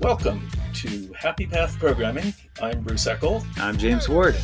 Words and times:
Welcome 0.00 0.50
to 0.74 1.12
Happy 1.16 1.46
Path 1.46 1.78
Programming. 1.78 2.34
I'm 2.60 2.82
Bruce 2.82 3.06
Eckel. 3.06 3.46
I'm 3.58 3.78
James 3.78 4.08
Ward. 4.08 4.34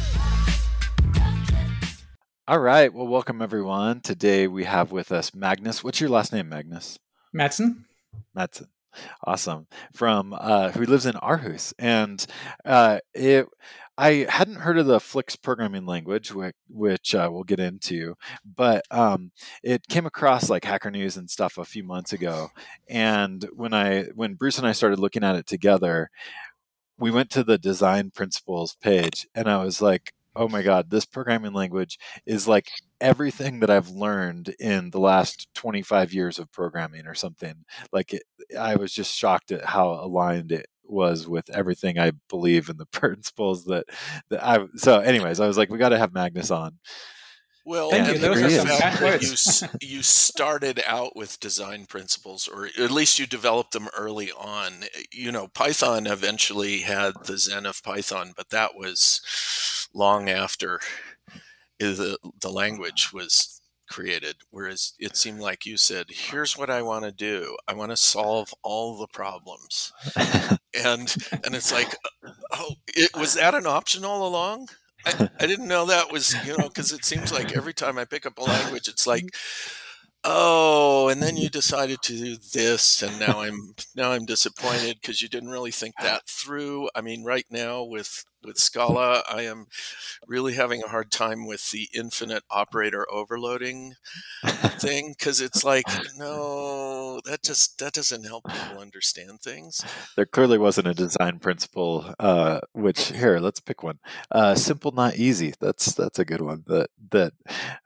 All 2.46 2.60
right. 2.60 2.92
Well, 2.94 3.08
welcome 3.08 3.42
everyone. 3.42 4.00
Today 4.00 4.46
we 4.46 4.62
have 4.64 4.92
with 4.92 5.10
us 5.10 5.34
Magnus. 5.34 5.82
What's 5.82 6.00
your 6.00 6.08
last 6.08 6.32
name, 6.32 6.48
Magnus? 6.48 6.98
Madsen. 7.34 7.84
Madsen. 8.36 8.68
Awesome. 9.24 9.66
From 9.92 10.34
uh, 10.38 10.70
who 10.72 10.84
lives 10.84 11.06
in 11.06 11.14
Aarhus, 11.14 11.72
and 11.78 12.24
uh, 12.64 12.98
it. 13.14 13.46
I 13.98 14.26
hadn't 14.30 14.54
heard 14.56 14.78
of 14.78 14.86
the 14.86 14.98
Flix 14.98 15.36
programming 15.36 15.84
language, 15.84 16.32
which, 16.32 16.54
which 16.70 17.14
uh, 17.14 17.28
we'll 17.30 17.42
get 17.44 17.60
into, 17.60 18.14
but 18.56 18.82
um, 18.90 19.30
it 19.62 19.86
came 19.88 20.06
across 20.06 20.48
like 20.48 20.64
Hacker 20.64 20.90
News 20.90 21.18
and 21.18 21.28
stuff 21.28 21.58
a 21.58 21.66
few 21.66 21.84
months 21.84 22.14
ago. 22.14 22.48
And 22.88 23.46
when 23.52 23.74
I 23.74 24.04
when 24.14 24.34
Bruce 24.34 24.56
and 24.56 24.66
I 24.66 24.72
started 24.72 25.00
looking 25.00 25.22
at 25.22 25.36
it 25.36 25.46
together, 25.46 26.08
we 26.98 27.10
went 27.10 27.30
to 27.30 27.44
the 27.44 27.58
design 27.58 28.10
principles 28.10 28.76
page, 28.80 29.26
and 29.34 29.48
I 29.50 29.62
was 29.62 29.82
like, 29.82 30.12
oh 30.36 30.48
my 30.48 30.62
god 30.62 30.90
this 30.90 31.04
programming 31.04 31.52
language 31.52 31.98
is 32.26 32.46
like 32.46 32.70
everything 33.00 33.60
that 33.60 33.70
i've 33.70 33.88
learned 33.90 34.54
in 34.60 34.90
the 34.90 35.00
last 35.00 35.48
25 35.54 36.12
years 36.12 36.38
of 36.38 36.50
programming 36.52 37.06
or 37.06 37.14
something 37.14 37.54
like 37.92 38.12
it, 38.12 38.22
i 38.58 38.76
was 38.76 38.92
just 38.92 39.16
shocked 39.16 39.50
at 39.50 39.64
how 39.64 39.90
aligned 39.90 40.52
it 40.52 40.66
was 40.84 41.28
with 41.28 41.48
everything 41.50 41.98
i 41.98 42.12
believe 42.28 42.68
in 42.68 42.76
the 42.76 42.86
principles 42.92 43.64
that 43.64 43.84
that 44.28 44.44
i 44.44 44.58
so 44.76 45.00
anyways 45.00 45.40
i 45.40 45.46
was 45.46 45.56
like 45.58 45.70
we 45.70 45.78
got 45.78 45.90
to 45.90 45.98
have 45.98 46.14
magnus 46.14 46.50
on 46.50 46.78
well, 47.70 47.90
Thank 47.90 48.08
you. 48.08 48.18
Those 48.18 48.42
are 48.42 48.50
some 48.50 48.66
fact 48.66 48.98
kind 48.98 49.20
that 49.20 49.70
you, 49.80 49.96
you 49.96 50.02
started 50.02 50.82
out 50.86 51.14
with 51.14 51.38
design 51.40 51.86
principles, 51.86 52.48
or 52.48 52.66
at 52.66 52.90
least 52.90 53.18
you 53.18 53.26
developed 53.26 53.72
them 53.72 53.88
early 53.96 54.32
on. 54.32 54.84
You 55.12 55.30
know, 55.30 55.48
Python 55.48 56.06
eventually 56.06 56.78
had 56.78 57.14
the 57.26 57.36
Zen 57.36 57.66
of 57.66 57.82
Python, 57.82 58.32
but 58.34 58.50
that 58.50 58.74
was 58.74 59.20
long 59.94 60.28
after 60.28 60.80
the, 61.78 62.18
the 62.40 62.50
language 62.50 63.10
was 63.12 63.60
created. 63.90 64.36
Whereas 64.50 64.94
it 64.98 65.16
seemed 65.16 65.40
like 65.40 65.66
you 65.66 65.76
said, 65.76 66.06
here's 66.10 66.56
what 66.56 66.70
I 66.70 66.80
want 66.80 67.04
to 67.04 67.12
do. 67.12 67.56
I 67.68 67.74
want 67.74 67.90
to 67.90 67.96
solve 67.96 68.54
all 68.62 68.96
the 68.96 69.08
problems. 69.08 69.92
And 70.72 71.14
and 71.44 71.54
it's 71.54 71.72
like, 71.72 71.96
uh, 72.24 72.30
oh, 72.52 72.74
it, 72.86 73.10
was 73.16 73.34
that 73.34 73.56
an 73.56 73.66
option 73.66 74.04
all 74.04 74.26
along? 74.26 74.68
I, 75.04 75.28
I 75.40 75.46
didn't 75.46 75.66
know 75.66 75.86
that 75.86 76.12
was 76.12 76.34
you 76.46 76.56
know 76.56 76.68
because 76.68 76.92
it 76.92 77.04
seems 77.04 77.32
like 77.32 77.56
every 77.56 77.74
time 77.74 77.98
I 77.98 78.04
pick 78.04 78.24
up 78.24 78.38
a 78.38 78.42
language, 78.42 78.86
it's 78.86 79.04
like, 79.06 79.24
oh, 80.22 81.08
and 81.08 81.20
then 81.20 81.36
you 81.36 81.48
decided 81.48 82.02
to 82.02 82.12
do 82.16 82.36
this, 82.52 83.02
and 83.02 83.18
now 83.18 83.40
I'm 83.40 83.74
now 83.96 84.12
I'm 84.12 84.26
disappointed 84.26 84.98
because 85.00 85.20
you 85.20 85.28
didn't 85.28 85.50
really 85.50 85.72
think 85.72 85.94
that 86.00 86.28
through. 86.28 86.88
I 86.94 87.00
mean, 87.00 87.24
right 87.24 87.46
now 87.50 87.82
with 87.82 88.24
with 88.44 88.58
Scala, 88.58 89.22
I 89.30 89.42
am 89.42 89.66
really 90.26 90.54
having 90.54 90.82
a 90.82 90.88
hard 90.88 91.10
time 91.10 91.46
with 91.46 91.70
the 91.70 91.88
infinite 91.94 92.42
operator 92.50 93.06
overloading 93.12 93.94
thing 94.78 95.14
because 95.18 95.40
it's 95.40 95.64
like, 95.64 95.86
no, 96.16 97.20
that 97.24 97.42
just 97.42 97.78
that 97.78 97.92
doesn't 97.92 98.24
help 98.24 98.44
people 98.44 98.78
understand 98.80 99.40
things. 99.42 99.80
there 100.16 100.26
clearly 100.26 100.58
wasn't 100.58 100.86
a 100.88 100.94
design 100.94 101.38
principle 101.38 102.14
uh, 102.18 102.60
which 102.72 103.12
here 103.12 103.38
let's 103.38 103.60
pick 103.60 103.82
one. 103.82 103.98
Uh, 104.30 104.54
simple 104.54 104.92
not 104.92 105.16
easy. 105.16 105.54
That's 105.60 105.94
that's 105.94 106.18
a 106.18 106.24
good 106.24 106.40
one 106.40 106.64
that 106.66 106.90
that 107.10 107.32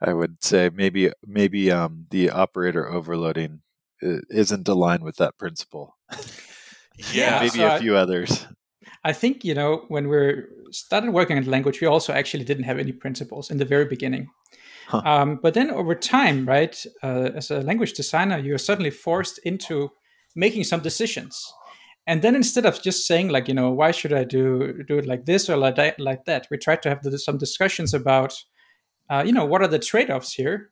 i 0.01 0.13
would 0.13 0.43
say 0.43 0.69
maybe 0.73 1.11
maybe 1.25 1.71
um, 1.71 2.05
the 2.09 2.29
operator 2.29 2.87
overloading 2.89 3.61
isn't 4.01 4.67
aligned 4.67 5.03
with 5.03 5.17
that 5.17 5.37
principle. 5.37 5.97
Yeah, 7.11 7.39
maybe 7.39 7.49
so 7.49 7.65
a 7.67 7.73
I- 7.75 7.79
few 7.79 7.95
others 7.95 8.45
I 9.05 9.13
think 9.13 9.45
you 9.45 9.53
know 9.53 9.85
when 9.87 10.09
we 10.09 10.43
started 10.71 11.11
working 11.11 11.37
on 11.37 11.45
language, 11.45 11.79
we 11.79 11.87
also 11.87 12.11
actually 12.11 12.43
didn't 12.43 12.65
have 12.65 12.79
any 12.79 12.91
principles 12.91 13.51
in 13.51 13.57
the 13.57 13.65
very 13.65 13.85
beginning. 13.85 14.27
Huh. 14.87 15.01
Um, 15.05 15.39
but 15.41 15.53
then 15.53 15.71
over 15.71 15.95
time, 15.95 16.45
right, 16.45 16.85
uh, 17.01 17.29
as 17.35 17.51
a 17.51 17.61
language 17.61 17.93
designer, 17.93 18.37
you 18.37 18.53
are 18.53 18.59
suddenly 18.59 18.91
forced 18.91 19.39
into 19.45 19.91
making 20.35 20.63
some 20.65 20.81
decisions. 20.81 21.53
And 22.07 22.21
then 22.21 22.35
instead 22.35 22.65
of 22.65 22.81
just 22.83 23.07
saying 23.07 23.29
like, 23.29 23.47
you 23.47 23.55
know, 23.55 23.71
why 23.71 23.91
should 23.91 24.13
I 24.13 24.23
do 24.23 24.83
do 24.87 24.99
it 24.99 25.07
like 25.07 25.25
this 25.25 25.49
or 25.49 25.57
like 25.57 25.75
that, 25.75 25.99
like 25.99 26.25
that, 26.25 26.47
we 26.51 26.57
tried 26.57 26.83
to 26.83 26.89
have 26.89 27.01
the, 27.01 27.17
some 27.17 27.37
discussions 27.37 27.93
about, 27.93 28.43
uh, 29.09 29.23
you 29.25 29.31
know, 29.31 29.45
what 29.45 29.61
are 29.61 29.67
the 29.67 29.79
trade-offs 29.79 30.33
here, 30.33 30.69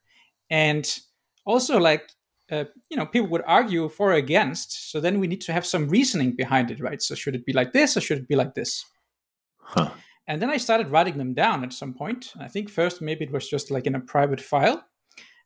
and 0.49 0.99
also 1.45 1.79
like 1.79 2.11
uh, 2.53 2.65
you 2.89 2.97
know 2.97 3.05
people 3.05 3.29
would 3.29 3.43
argue 3.47 3.89
for 3.89 4.11
or 4.11 4.13
against 4.13 4.91
so 4.91 4.99
then 4.99 5.19
we 5.19 5.27
need 5.27 5.41
to 5.41 5.53
have 5.53 5.65
some 5.65 5.89
reasoning 5.89 6.35
behind 6.35 6.69
it 6.71 6.79
right? 6.79 7.01
So 7.01 7.15
should 7.15 7.35
it 7.35 7.45
be 7.45 7.53
like 7.53 7.73
this 7.73 7.97
or 7.97 8.01
should 8.01 8.19
it 8.19 8.27
be 8.27 8.35
like 8.35 8.53
this? 8.53 8.85
Huh. 9.65 9.91
and 10.27 10.41
then 10.41 10.49
i 10.49 10.57
started 10.57 10.91
writing 10.91 11.17
them 11.17 11.33
down 11.33 11.63
at 11.63 11.73
some 11.73 11.93
point. 11.93 12.33
I 12.39 12.47
think 12.47 12.69
first 12.69 13.01
maybe 13.01 13.25
it 13.25 13.31
was 13.31 13.47
just 13.49 13.71
like 13.71 13.87
in 13.87 13.95
a 13.95 13.99
private 13.99 14.41
file. 14.41 14.83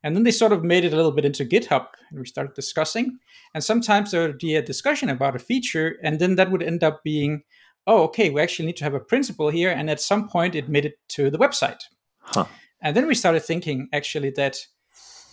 And 0.04 0.16
then 0.16 0.24
they 0.24 0.32
sort 0.32 0.52
of 0.52 0.64
made 0.64 0.86
it 0.86 0.94
a 0.94 0.96
little 0.96 1.12
bit 1.12 1.26
into 1.26 1.46
github 1.46 1.88
and 2.10 2.20
we 2.20 2.26
started 2.26 2.54
discussing. 2.56 3.18
And 3.54 3.64
sometimes 3.64 4.12
there 4.12 4.22
would 4.22 4.38
be 4.38 4.56
a 4.56 4.62
discussion 4.62 5.10
about 5.10 5.36
a 5.36 5.40
feature 5.40 5.98
and 6.04 6.20
then 6.20 6.36
that 6.36 6.52
would 6.52 6.64
end 6.64 6.84
up 6.84 7.04
being 7.04 7.44
oh 7.86 8.04
okay 8.04 8.30
we 8.30 8.42
actually 8.42 8.66
need 8.66 8.78
to 8.78 8.84
have 8.84 8.96
a 8.96 9.08
principle 9.12 9.50
here 9.50 9.72
and 9.72 9.90
at 9.90 10.02
some 10.02 10.28
point 10.28 10.56
it 10.56 10.68
made 10.68 10.86
it 10.86 10.98
to 11.10 11.30
the 11.30 11.40
website. 11.46 11.82
Huh. 12.20 12.46
and 12.82 12.96
then 12.96 13.08
we 13.08 13.16
started 13.16 13.44
thinking 13.44 13.88
actually 13.94 14.32
that 14.32 14.58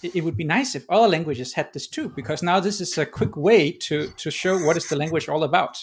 it 0.05 0.23
would 0.25 0.37
be 0.37 0.45
nice 0.45 0.75
if 0.75 0.85
other 0.91 1.09
languages 1.09 1.55
had 1.55 1.73
this 1.73 1.87
too, 1.89 2.09
because 2.17 2.43
now 2.43 2.61
this 2.61 2.81
is 2.81 2.99
a 2.99 3.07
quick 3.07 3.37
way 3.37 3.73
to 3.87 4.09
to 4.23 4.31
show 4.31 4.59
what 4.67 4.77
is 4.77 4.87
the 4.89 4.97
language 4.97 5.29
all 5.29 5.43
about. 5.45 5.77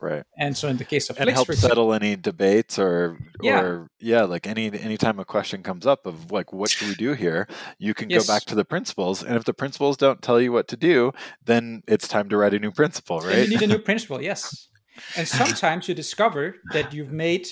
right 0.00 0.22
And 0.44 0.56
so 0.56 0.68
in 0.68 0.76
the 0.76 0.84
case 0.94 1.10
of 1.10 1.16
and 1.18 1.24
Flix, 1.24 1.36
help 1.38 1.48
example- 1.50 1.68
settle 1.68 1.92
any 2.00 2.12
debates 2.30 2.78
or 2.78 3.18
Yeah. 3.42 3.60
or 3.62 3.88
yeah 4.12 4.22
like 4.34 4.46
any 4.46 4.64
anytime 4.88 5.18
a 5.18 5.24
question 5.34 5.58
comes 5.70 5.86
up 5.92 6.06
of 6.06 6.16
like 6.38 6.52
what 6.58 6.70
should 6.70 6.88
we 6.92 6.94
do 7.06 7.10
here 7.24 7.40
you 7.86 7.94
can 7.98 8.06
Yes. 8.10 8.18
go 8.18 8.32
back 8.32 8.44
to 8.50 8.54
the 8.60 8.64
principles 8.74 9.16
and 9.26 9.34
if 9.38 9.44
the 9.50 9.54
principles 9.62 9.96
don't 10.04 10.20
tell 10.22 10.38
you 10.44 10.52
what 10.56 10.66
to 10.72 10.76
do 10.76 10.96
then 11.50 11.82
it's 11.94 12.06
time 12.16 12.28
to 12.30 12.36
write 12.40 12.54
a 12.58 12.60
new 12.66 12.70
principle 12.80 13.18
right 13.26 13.42
you 13.44 13.50
need 13.54 13.62
a 13.68 13.72
new 13.74 13.82
principle, 13.90 14.20
yes. 14.30 14.68
And 15.18 15.26
sometimes 15.40 15.82
you 15.88 15.94
discover 16.04 16.42
that 16.74 16.86
you've 16.94 17.14
made, 17.26 17.44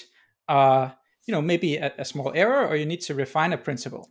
uh, 0.57 0.85
you 1.27 1.33
know, 1.35 1.43
maybe 1.53 1.71
a, 1.87 1.89
a 1.99 2.05
small 2.05 2.31
error, 2.35 2.63
or 2.69 2.75
you 2.81 2.87
need 2.93 3.03
to 3.09 3.15
refine 3.15 3.53
a 3.59 3.61
principle. 3.69 4.03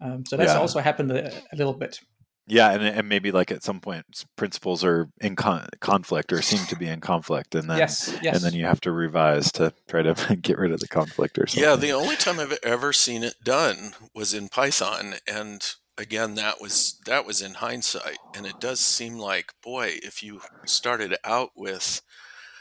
Um, 0.00 0.24
so 0.26 0.36
that's 0.36 0.52
Yeah. 0.52 0.58
also 0.58 0.80
happened 0.80 1.10
a, 1.12 1.32
a 1.52 1.56
little 1.56 1.72
bit. 1.74 2.00
yeah 2.46 2.72
and, 2.72 2.82
and 2.84 3.08
maybe 3.08 3.30
like 3.32 3.50
at 3.50 3.62
some 3.62 3.80
point 3.80 4.04
principles 4.36 4.84
are 4.84 5.08
in 5.20 5.34
con- 5.34 5.66
conflict 5.80 6.30
or 6.32 6.42
seem 6.42 6.64
to 6.66 6.76
be 6.76 6.86
in 6.88 7.00
conflict 7.00 7.54
and 7.54 7.70
then 7.70 7.78
yes, 7.78 8.14
yes. 8.22 8.34
and 8.36 8.44
then 8.44 8.52
you 8.52 8.66
have 8.66 8.80
to 8.82 8.92
revise 8.92 9.50
to 9.52 9.72
try 9.88 10.02
to 10.02 10.36
get 10.42 10.58
rid 10.58 10.72
of 10.72 10.80
the 10.80 10.88
conflict 10.88 11.38
or 11.38 11.46
something 11.46 11.62
Yeah, 11.62 11.76
the 11.76 11.92
only 11.92 12.16
time 12.16 12.38
I've 12.40 12.58
ever 12.62 12.92
seen 12.92 13.22
it 13.22 13.36
done 13.44 13.92
was 14.14 14.34
in 14.34 14.48
Python, 14.48 15.14
and 15.26 15.62
again, 15.96 16.34
that 16.34 16.60
was 16.60 16.98
that 17.06 17.24
was 17.24 17.40
in 17.40 17.54
hindsight. 17.54 18.18
And 18.36 18.44
it 18.46 18.58
does 18.60 18.80
seem 18.80 19.14
like, 19.16 19.52
boy, 19.62 19.92
if 20.02 20.22
you 20.24 20.40
started 20.66 21.14
out 21.24 21.50
with 21.56 22.02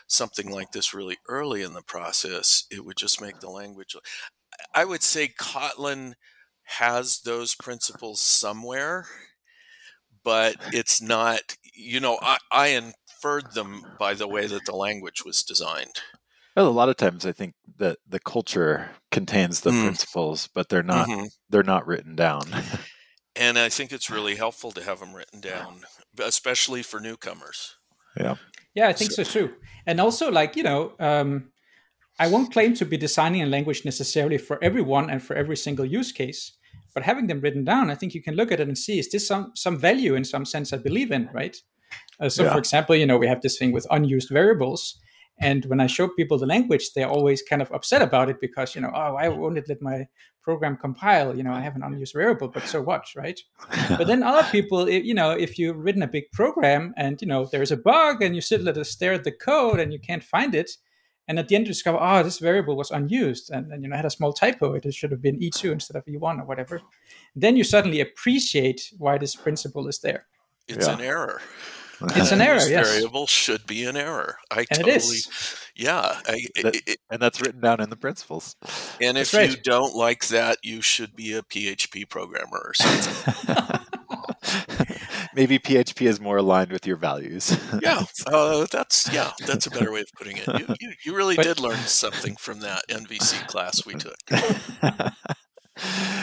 something 0.07 0.50
like 0.51 0.71
this 0.71 0.94
really 0.94 1.17
early 1.27 1.61
in 1.63 1.73
the 1.73 1.81
process, 1.81 2.65
it 2.71 2.85
would 2.85 2.95
just 2.97 3.19
make 3.21 3.39
the 3.39 3.50
language. 3.50 3.95
I 4.75 4.85
would 4.85 5.01
say 5.03 5.27
Kotlin 5.27 6.13
has 6.79 7.22
those 7.22 7.56
principles 7.56 8.19
somewhere, 8.19 9.06
but 10.23 10.56
it's 10.73 11.01
not. 11.01 11.57
You 11.73 12.00
know, 12.00 12.17
I, 12.22 12.38
I 12.51 12.67
inferred 12.67 13.53
them 13.53 13.84
by 14.00 14.13
the 14.13 14.28
way 14.28 14.47
that 14.47 14.66
the 14.66 14.75
language 14.75 15.23
was 15.25 15.44
designed. 15.44 16.01
well, 16.56 16.67
a 16.67 16.69
lot 16.69 16.89
of 16.89 16.97
times 16.97 17.25
i 17.25 17.31
think 17.31 17.53
that 17.79 17.97
the 18.07 18.19
culture 18.19 18.91
contains 19.12 19.62
the 19.62 19.72
Mm. 19.72 19.81
principles 19.85 20.50
but 20.53 20.67
they're 20.69 20.83
not 20.83 21.07
Mhm. 21.09 21.29
they're 21.50 21.63
not 21.63 21.88
written 21.88 22.16
down 22.16 22.44
And 23.35 23.57
I 23.57 23.69
think 23.69 23.91
it's 23.91 24.12
really 24.12 24.35
helpful 24.35 24.72
to 24.73 24.83
have 24.83 25.00
them 25.00 25.16
written 25.16 25.41
down, 25.41 25.81
especially 26.19 26.83
for 26.83 27.00
newcomers. 27.00 27.75
Yeah, 28.16 28.35
Yeah, 28.75 28.88
I 28.89 28.94
think 28.94 29.12
so, 29.12 29.23
too. 29.23 29.56
And 29.88 30.00
also, 30.00 30.30
like, 30.30 30.56
you 30.56 30.62
know, 30.62 30.94
um, 31.00 31.50
I 32.19 32.27
won't 32.27 32.53
claim 32.53 32.75
to 32.75 32.86
be 32.86 32.95
designing 32.95 33.42
a 33.42 33.48
language 33.48 33.86
necessarily 33.86 34.38
for 34.38 34.63
everyone 34.63 35.09
and 35.09 35.19
for 35.24 35.36
every 35.36 35.57
single 35.57 35.83
use 36.00 36.12
case, 36.12 36.42
but 36.94 37.04
having 37.04 37.28
them 37.28 37.42
written 37.42 37.63
down, 37.63 37.90
I 37.90 37.95
think 37.95 38.13
you 38.13 38.22
can 38.24 38.36
look 38.36 38.51
at 38.51 38.60
it 38.60 38.68
and 38.68 38.78
see 38.78 39.00
is 39.00 39.10
this 39.12 39.28
some 39.28 39.51
some 39.56 39.78
value 39.78 40.16
in 40.16 40.24
some 40.24 40.45
sense 40.45 40.74
I 40.74 40.78
believe 40.78 41.12
in, 41.12 41.30
right? 41.34 41.56
Uh, 42.19 42.30
so, 42.30 42.44
Yeah. 42.44 42.51
for 42.54 42.60
example, 42.60 42.95
you 42.95 43.06
know, 43.06 43.18
we 43.18 43.28
have 43.28 43.42
this 43.42 43.57
thing 43.57 43.72
with 43.72 43.86
unused 43.92 44.30
variables. 44.30 45.00
And 45.42 45.66
when 45.66 45.80
I 45.80 45.88
show 45.88 46.07
people 46.07 46.38
the 46.38 46.45
language, 46.45 46.94
they're 46.94 47.10
always 47.10 47.42
kind 47.42 47.62
of 47.62 47.72
upset 47.72 48.01
about 48.04 48.30
it 48.30 48.38
because, 48.40 48.75
you 48.75 48.81
know, 48.81 48.92
oh, 48.94 49.16
i 49.16 49.28
won't 49.30 49.68
let 49.68 49.81
my 49.81 50.06
program 50.44 50.78
compile? 50.78 51.36
You 51.36 51.44
know, 51.44 51.51
I 51.54 51.62
have 51.62 51.75
an 51.75 51.84
unused 51.84 52.13
variable, 52.13 52.50
but 52.50 52.63
so 52.68 52.81
what, 52.81 53.04
right? 53.16 53.39
but 53.98 54.06
then 54.07 54.22
other 54.24 54.48
people, 54.51 54.81
i- 54.86 55.06
you 55.10 55.13
know, 55.16 55.31
if 55.31 55.57
you've 55.57 55.78
written 55.86 56.04
a 56.04 56.07
big 56.07 56.25
program 56.34 56.94
and 56.98 57.19
you 57.22 57.28
know 57.28 57.46
there's 57.51 57.72
a 57.72 57.78
bug 57.78 58.22
and 58.24 58.36
you 58.36 58.42
sit 58.42 58.63
there 58.63 58.74
to 58.74 58.86
stare 58.86 59.13
at 59.13 59.24
the 59.24 59.31
code 59.31 59.80
and 59.80 59.92
you 59.94 60.00
can't 60.00 60.24
find 60.24 60.54
it, 60.54 60.69
and 61.28 61.40
at 61.40 61.48
the 61.48 61.56
end 61.56 61.66
you 61.68 61.74
discover, 61.74 61.98
oh, 62.02 62.24
this 62.24 62.40
variable 62.40 62.75
was 62.75 62.92
unused 62.92 63.50
and, 63.52 63.72
and 63.72 63.81
you 63.84 63.90
know 63.90 63.96
had 63.96 64.06
a 64.06 64.10
small 64.10 64.34
typo. 64.34 64.74
It 64.74 64.94
should 64.94 65.12
have 65.12 65.22
been 65.22 65.40
e2 65.40 65.72
instead 65.72 65.96
of 65.98 66.06
e1 66.06 66.40
or 66.42 66.46
whatever. 66.46 66.81
Then 67.36 67.56
you 67.58 67.64
suddenly 67.64 68.02
appreciate 68.02 68.92
why 68.98 69.18
this 69.18 69.36
principle 69.36 69.88
is 69.88 70.00
there. 70.00 70.28
It's 70.68 70.88
Yeah. 70.88 70.94
an 70.96 71.02
error. 71.02 71.42
It's 72.16 72.31
an 72.34 72.42
error, 72.42 72.56
This 72.60 72.70
yes. 72.70 72.90
variable 72.92 73.28
should 73.28 73.66
be 73.66 73.86
an 73.86 73.96
error. 73.96 74.36
I 74.52 74.66
And 74.72 74.80
it 74.81 74.84
totally, 74.84 74.96
is. 74.96 75.56
yeah. 75.74 76.20
I, 76.28 76.48
That- 76.62 76.75
it- 76.86 76.98
and 77.10 77.22
that's 77.22 77.40
written 77.40 77.62
down 77.62 77.80
in 77.80 77.90
the 77.90 77.96
principles. 77.96 78.58
and 79.00 79.18
if 79.18 79.31
That's 79.31 79.56
you 79.56 79.62
don't 79.62 79.96
like 79.96 80.28
that, 80.28 80.58
you 80.64 80.81
should 80.81 81.16
be 81.16 81.31
a 81.34 81.44
PHP 81.44 82.10
programmer 82.10 82.60
or 82.66 82.74
something. 82.74 83.80
Maybe 85.35 85.57
PHP 85.59 86.07
is 86.07 86.19
more 86.19 86.38
aligned 86.38 86.71
with 86.71 86.85
your 86.85 86.97
values. 86.97 87.57
yeah, 87.81 88.03
uh, 88.27 88.65
that's 88.71 89.12
yeah, 89.12 89.31
that's 89.45 89.65
a 89.68 89.71
better 89.71 89.91
way 89.91 90.01
of 90.01 90.07
putting 90.18 90.38
it. 90.38 90.47
You, 90.47 90.75
you, 90.80 90.94
you 91.06 91.15
really 91.15 91.35
But- 91.35 91.44
did 91.45 91.59
learn 91.59 91.77
something 91.80 92.35
from 92.35 92.59
that 92.62 92.83
NVC 92.89 93.47
class 93.47 93.85
we 93.85 93.95
took. 93.95 94.15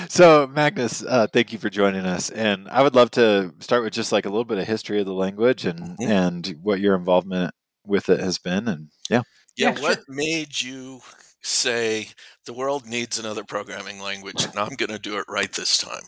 so 0.09 0.47
Magnus, 0.47 1.03
uh, 1.05 1.27
thank 1.33 1.53
you 1.53 1.59
for 1.59 1.71
joining 1.71 2.07
us, 2.07 2.31
and 2.31 2.69
I 2.69 2.83
would 2.83 2.95
love 2.95 3.11
to 3.13 3.53
start 3.61 3.83
with 3.83 3.93
just 3.93 4.13
like 4.13 4.27
a 4.27 4.29
little 4.29 4.45
bit 4.45 4.59
of 4.59 4.67
history 4.67 5.01
of 5.01 5.07
the 5.07 5.13
language 5.13 5.65
and 5.65 5.99
Mhm. 5.99 6.09
and 6.09 6.55
what 6.63 6.81
your 6.81 6.95
involvement 6.95 7.53
with 7.85 8.09
it 8.09 8.21
has 8.21 8.39
been, 8.39 8.69
and 8.69 8.89
yeah, 9.11 9.23
Yeah, 9.57 9.75
Yeah, 9.75 9.81
what 9.83 10.01
made 10.09 10.61
you 10.61 11.01
say 11.43 12.09
the 12.45 12.53
world 12.53 12.87
needs 12.87 13.19
another 13.19 13.43
programming 13.45 14.01
language, 14.01 14.45
and 14.45 14.59
I'm 14.59 14.77
going 14.77 14.91
to 14.91 14.99
do 14.99 15.17
it 15.19 15.25
right 15.29 15.51
this 15.53 15.79
time? 15.79 16.03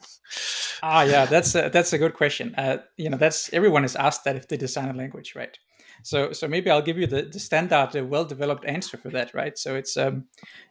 Ah, 0.82 1.02
yeah, 1.02 1.26
that's 1.26 1.55
a, 1.55 1.70
that's 1.73 1.93
a 1.93 1.99
good 1.99 2.14
question. 2.14 2.55
Uh, 2.56 2.79
you 2.96 3.08
know, 3.08 3.17
that's 3.17 3.52
everyone 3.52 3.84
is 3.84 3.96
asked 3.96 4.25
that 4.25 4.37
if 4.37 4.49
they 4.49 4.56
design 4.56 4.88
a 4.88 4.93
language, 4.93 5.34
right? 5.37 5.56
So, 6.02 6.32
so 6.32 6.49
maybe 6.49 6.70
I'll 6.70 6.82
give 6.82 6.99
you 6.99 7.06
the, 7.06 7.23
the 7.23 7.38
standard, 7.38 7.96
uh, 7.96 8.05
well-developed 8.05 8.64
answer 8.64 8.96
for 8.96 9.11
that, 9.11 9.32
right? 9.34 9.56
So 9.56 9.76
it's, 9.76 9.96
um, 9.96 10.25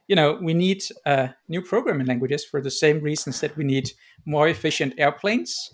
you 0.06 0.16
know, 0.16 0.38
we 0.42 0.52
need 0.52 0.82
uh, 1.06 1.28
new 1.48 1.62
programming 1.62 2.06
languages 2.06 2.44
for 2.44 2.60
the 2.60 2.70
same 2.70 3.00
reasons 3.00 3.40
that 3.40 3.56
we 3.56 3.64
need 3.64 3.90
more 4.26 4.48
efficient 4.48 4.94
airplanes, 4.98 5.72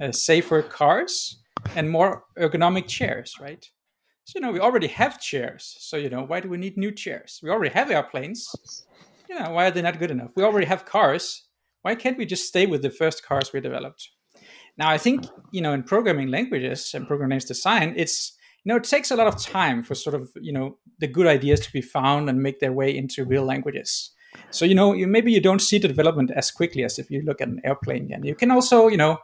uh, 0.00 0.10
safer 0.10 0.62
cars, 0.62 1.36
and 1.76 1.90
more 1.90 2.24
ergonomic 2.38 2.88
chairs, 2.88 3.34
right? 3.40 3.68
So, 4.24 4.38
you 4.38 4.40
know, 4.40 4.52
we 4.52 4.60
already 4.60 4.88
have 4.88 5.20
chairs. 5.20 5.76
So, 5.78 5.96
you 5.96 6.10
know, 6.10 6.22
why 6.22 6.40
do 6.40 6.48
we 6.48 6.56
need 6.56 6.76
new 6.76 6.92
chairs? 6.92 7.40
We 7.42 7.50
already 7.50 7.72
have 7.74 7.90
airplanes. 7.90 8.48
You 9.28 9.38
know, 9.38 9.50
why 9.50 9.66
are 9.66 9.70
they 9.70 9.82
not 9.82 9.98
good 9.98 10.10
enough? 10.10 10.32
We 10.34 10.42
already 10.42 10.66
have 10.66 10.84
cars 10.84 11.44
why 11.82 11.94
can't 11.94 12.18
we 12.18 12.26
just 12.26 12.46
stay 12.46 12.66
with 12.66 12.82
the 12.82 12.90
first 12.90 13.24
cars 13.24 13.52
we 13.52 13.60
developed? 13.60 14.10
Now 14.76 14.88
i 14.90 14.98
think 14.98 15.26
you 15.52 15.60
know 15.60 15.72
in 15.72 15.82
programming 15.82 16.28
languages 16.28 16.92
and 16.94 17.06
programming 17.06 17.38
design 17.40 17.94
it's 17.96 18.32
you 18.64 18.70
know 18.70 18.76
it 18.76 18.84
takes 18.84 19.10
a 19.10 19.16
lot 19.16 19.26
of 19.26 19.40
time 19.40 19.82
for 19.82 19.94
sort 19.94 20.14
of 20.14 20.30
you 20.40 20.52
know 20.52 20.78
the 20.98 21.06
good 21.06 21.26
ideas 21.26 21.60
to 21.60 21.72
be 21.72 21.80
found 21.82 22.28
and 22.28 22.42
make 22.42 22.60
their 22.60 22.72
way 22.72 22.94
into 22.96 23.24
real 23.24 23.44
languages. 23.44 24.10
So 24.50 24.64
you 24.64 24.74
know 24.74 24.92
you 24.94 25.06
maybe 25.06 25.32
you 25.32 25.40
don't 25.40 25.60
see 25.60 25.78
the 25.78 25.88
development 25.88 26.30
as 26.34 26.50
quickly 26.50 26.84
as 26.84 26.98
if 26.98 27.10
you 27.10 27.22
look 27.22 27.40
at 27.40 27.48
an 27.48 27.60
airplane 27.64 28.10
and 28.12 28.24
you 28.24 28.34
can 28.34 28.50
also 28.50 28.88
you 28.88 28.96
know 28.96 29.18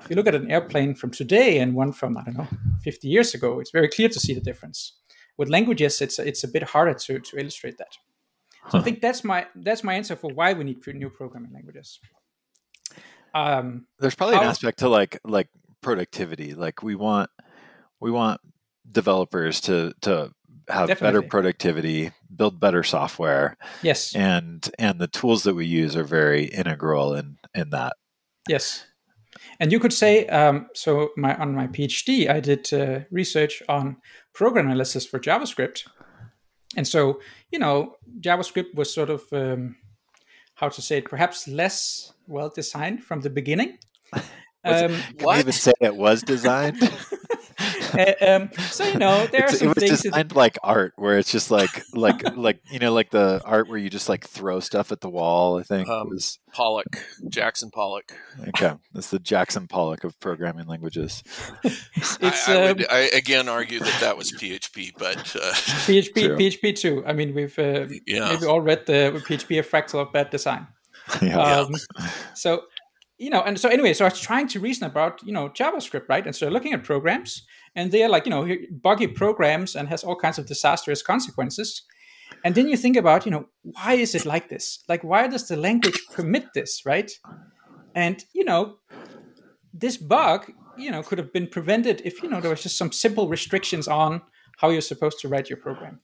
if 0.00 0.10
you 0.10 0.16
look 0.16 0.26
at 0.26 0.34
an 0.34 0.50
airplane 0.50 0.94
from 0.94 1.10
today 1.10 1.58
and 1.58 1.74
one 1.74 1.92
from 1.92 2.16
i 2.16 2.22
don't 2.22 2.36
know 2.36 2.46
50 2.82 3.08
years 3.08 3.34
ago 3.34 3.58
it's 3.58 3.70
very 3.70 3.88
clear 3.88 4.08
to 4.08 4.20
see 4.20 4.34
the 4.34 4.40
difference. 4.40 4.92
With 5.36 5.48
languages 5.48 6.00
it's 6.00 6.18
it's 6.18 6.44
a 6.44 6.48
bit 6.48 6.64
harder 6.64 6.94
to 6.94 7.20
to 7.20 7.38
illustrate 7.38 7.78
that 7.78 7.96
so 8.70 8.78
I 8.78 8.82
think 8.82 9.00
that's 9.00 9.24
my 9.24 9.46
that's 9.54 9.82
my 9.84 9.94
answer 9.94 10.16
for 10.16 10.30
why 10.32 10.52
we 10.52 10.64
need 10.64 10.78
new 10.86 11.10
programming 11.10 11.52
languages. 11.52 12.00
Um, 13.34 13.86
there's 13.98 14.14
probably 14.14 14.36
an 14.36 14.42
How- 14.42 14.50
aspect 14.50 14.80
to 14.80 14.88
like 14.88 15.20
like 15.24 15.48
productivity. 15.80 16.54
Like 16.54 16.82
we 16.82 16.94
want 16.94 17.30
we 18.00 18.10
want 18.10 18.40
developers 18.90 19.60
to 19.62 19.92
to 20.02 20.32
have 20.68 21.00
better 21.00 21.22
productivity, 21.22 22.10
build 22.34 22.60
better 22.60 22.82
software, 22.82 23.56
yes, 23.82 24.14
and 24.14 24.68
and 24.78 24.98
the 24.98 25.08
tools 25.08 25.42
that 25.44 25.54
we 25.54 25.66
use 25.66 25.96
are 25.96 26.04
very 26.04 26.44
integral 26.44 27.14
in 27.14 27.38
in 27.54 27.70
that. 27.70 27.94
yes, 28.48 28.86
and 29.60 29.72
you 29.72 29.80
could 29.80 29.92
say 29.92 30.26
um, 30.26 30.68
so. 30.74 31.10
My 31.16 31.36
on 31.36 31.54
my 31.54 31.66
PhD, 31.68 32.28
I 32.28 32.40
did 32.40 32.72
uh, 32.72 33.00
research 33.10 33.62
on 33.68 33.96
program 34.34 34.66
analysis 34.66 35.06
for 35.06 35.18
JavaScript, 35.18 35.86
and 36.76 36.86
so 36.86 37.20
you 37.50 37.58
know 37.58 37.96
JavaScript 38.20 38.74
was 38.74 38.92
sort 38.92 39.10
of 39.10 39.22
um, 39.32 39.76
how 40.54 40.68
to 40.68 40.82
say 40.82 40.98
it, 40.98 41.04
perhaps 41.06 41.46
less 41.48 42.12
well 42.26 42.50
designed 42.54 43.02
from 43.04 43.20
the 43.20 43.30
beginning. 43.30 43.78
Was 44.64 44.82
Um, 44.82 44.90
Can 44.90 45.24
What? 45.26 45.38
even 45.38 45.52
say 45.52 45.72
it 45.80 45.94
was 45.96 46.22
designed? 46.22 46.80
um, 48.20 48.50
so 48.70 48.84
you 48.86 48.98
know 48.98 49.26
there 49.28 49.44
are 49.44 49.50
some 49.52 49.68
it 49.68 49.74
was 49.74 49.84
things. 50.02 50.02
that- 50.02 50.34
like 50.34 50.58
art, 50.62 50.92
where 50.96 51.18
it's 51.18 51.30
just 51.32 51.50
like 51.50 51.82
like 51.94 52.36
like 52.36 52.60
you 52.70 52.78
know 52.78 52.92
like 52.92 53.10
the 53.10 53.40
art 53.44 53.68
where 53.68 53.78
you 53.78 53.88
just 53.90 54.08
like 54.08 54.26
throw 54.26 54.60
stuff 54.60 54.92
at 54.92 55.00
the 55.00 55.08
wall. 55.10 55.58
I 55.58 55.62
think 55.62 55.88
Um, 55.88 56.08
was 56.10 56.38
Pollock, 56.52 57.04
Jackson 57.28 57.70
Pollock. 57.70 58.12
okay. 58.48 58.72
That's 58.92 59.10
the 59.10 59.18
Jackson 59.18 59.66
Pollock 59.68 60.04
of 60.04 60.18
programming 60.20 60.66
languages. 60.66 61.22
it's 61.64 62.48
I, 62.48 62.54
I 62.54 62.56
um, 62.70 62.76
would 62.76 62.86
I, 62.90 62.98
again 63.14 63.48
argue 63.48 63.78
that 63.80 64.00
that 64.00 64.16
was 64.16 64.32
PHP, 64.32 64.92
but 64.98 65.16
uh, 65.36 65.52
PHP, 65.86 66.12
True. 66.14 66.36
PHP 66.36 66.76
too. 66.76 67.04
I 67.06 67.12
mean, 67.12 67.34
we've 67.34 67.58
uh, 67.58 67.86
Yeah. 68.06 68.28
maybe 68.32 68.46
all 68.46 68.60
read 68.60 68.86
the 68.86 69.22
PHP 69.26 69.58
a 69.58 69.62
fractal 69.62 70.00
of 70.00 70.12
bad 70.12 70.30
design. 70.30 70.66
yeah. 71.22 71.38
Um, 71.40 71.74
so, 72.34 72.62
you 73.16 73.30
know, 73.30 73.40
and 73.42 73.58
so 73.58 73.68
anyway, 73.68 73.94
so 73.94 74.04
I 74.04 74.08
was 74.10 74.20
trying 74.20 74.46
to 74.48 74.60
reason 74.60 74.84
about 74.86 75.20
you 75.24 75.32
know 75.32 75.48
JavaScript, 75.48 76.08
right? 76.08 76.24
And 76.24 76.36
so 76.36 76.48
looking 76.48 76.72
at 76.72 76.84
programs, 76.84 77.46
and 77.78 77.92
they're 77.92 78.08
like 78.08 78.26
you 78.26 78.30
know 78.30 78.44
buggy 78.82 79.06
programs 79.06 79.76
and 79.76 79.88
has 79.88 80.02
all 80.02 80.16
kinds 80.16 80.38
of 80.38 80.46
disastrous 80.46 81.00
consequences. 81.00 81.82
And 82.44 82.54
then 82.54 82.68
you 82.68 82.76
think 82.76 82.96
about 82.96 83.24
you 83.24 83.30
know 83.30 83.46
why 83.62 83.94
is 83.94 84.14
it 84.14 84.26
like 84.26 84.48
this? 84.48 84.84
Like 84.88 85.04
why 85.04 85.28
does 85.28 85.46
the 85.46 85.56
language 85.56 86.00
permit 86.12 86.46
this, 86.54 86.82
right? 86.84 87.10
And 87.94 88.24
you 88.34 88.44
know, 88.44 88.78
this 89.72 89.96
bug 89.96 90.52
you 90.76 90.90
know 90.90 91.02
could 91.02 91.18
have 91.18 91.32
been 91.32 91.46
prevented 91.46 92.02
if 92.04 92.20
you 92.22 92.28
know 92.28 92.40
there 92.40 92.50
was 92.50 92.64
just 92.64 92.76
some 92.76 92.92
simple 92.92 93.28
restrictions 93.28 93.86
on 93.86 94.22
how 94.58 94.70
you're 94.70 94.90
supposed 94.92 95.20
to 95.20 95.28
write 95.28 95.48
your 95.48 95.58
program. 95.58 96.00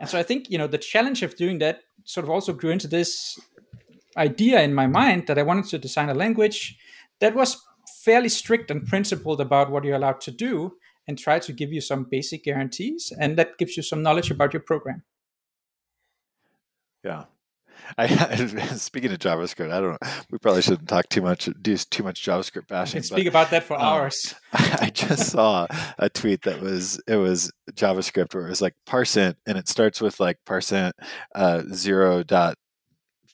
And 0.00 0.08
so 0.10 0.18
I 0.18 0.24
think 0.24 0.50
you 0.50 0.58
know 0.58 0.66
the 0.66 0.86
challenge 0.92 1.22
of 1.22 1.36
doing 1.36 1.60
that 1.60 1.80
sort 2.04 2.24
of 2.24 2.30
also 2.30 2.52
grew 2.52 2.70
into 2.70 2.88
this 2.88 3.38
idea 4.16 4.60
in 4.60 4.74
my 4.74 4.88
mind 4.88 5.28
that 5.28 5.38
I 5.38 5.44
wanted 5.44 5.66
to 5.66 5.78
design 5.78 6.08
a 6.10 6.14
language 6.14 6.76
that 7.20 7.36
was 7.36 7.62
fairly 8.04 8.28
strict 8.28 8.70
and 8.72 8.84
principled 8.84 9.40
about 9.40 9.70
what 9.70 9.84
you're 9.84 9.96
allowed 9.96 10.20
to 10.22 10.32
do 10.32 10.72
and 11.06 11.18
try 11.18 11.38
to 11.38 11.52
give 11.52 11.72
you 11.72 11.80
some 11.80 12.06
basic 12.10 12.44
guarantees 12.44 13.12
and 13.18 13.36
that 13.36 13.58
gives 13.58 13.76
you 13.76 13.82
some 13.82 14.02
knowledge 14.02 14.30
about 14.30 14.52
your 14.52 14.62
program. 14.62 15.02
Yeah. 17.04 17.24
I 17.98 18.06
speaking 18.76 19.12
of 19.12 19.18
JavaScript, 19.18 19.72
I 19.72 19.80
don't 19.80 20.00
know. 20.00 20.08
We 20.30 20.38
probably 20.38 20.62
shouldn't 20.62 20.88
talk 20.88 21.08
too 21.08 21.22
much, 21.22 21.48
do 21.60 21.76
too 21.76 22.02
much 22.02 22.24
JavaScript 22.24 22.68
bashing. 22.68 23.02
can 23.02 23.08
but- 23.10 23.16
speak 23.16 23.26
about 23.26 23.50
that 23.50 23.64
for 23.64 23.74
um, 23.74 23.82
hours. 23.82 24.34
I 24.52 24.90
just 24.92 25.30
saw 25.30 25.66
a 25.98 26.08
tweet 26.08 26.42
that 26.42 26.60
was 26.60 27.00
it 27.06 27.16
was 27.16 27.50
JavaScript 27.72 28.34
where 28.34 28.46
it 28.46 28.50
was 28.50 28.62
like 28.62 28.74
parseInt 28.88 29.34
and 29.46 29.58
it 29.58 29.68
starts 29.68 30.00
with 30.00 30.20
like 30.20 30.38
parseInt 30.46 30.92
uh, 31.34 31.62
zero 31.72 32.22
dot 32.22 32.56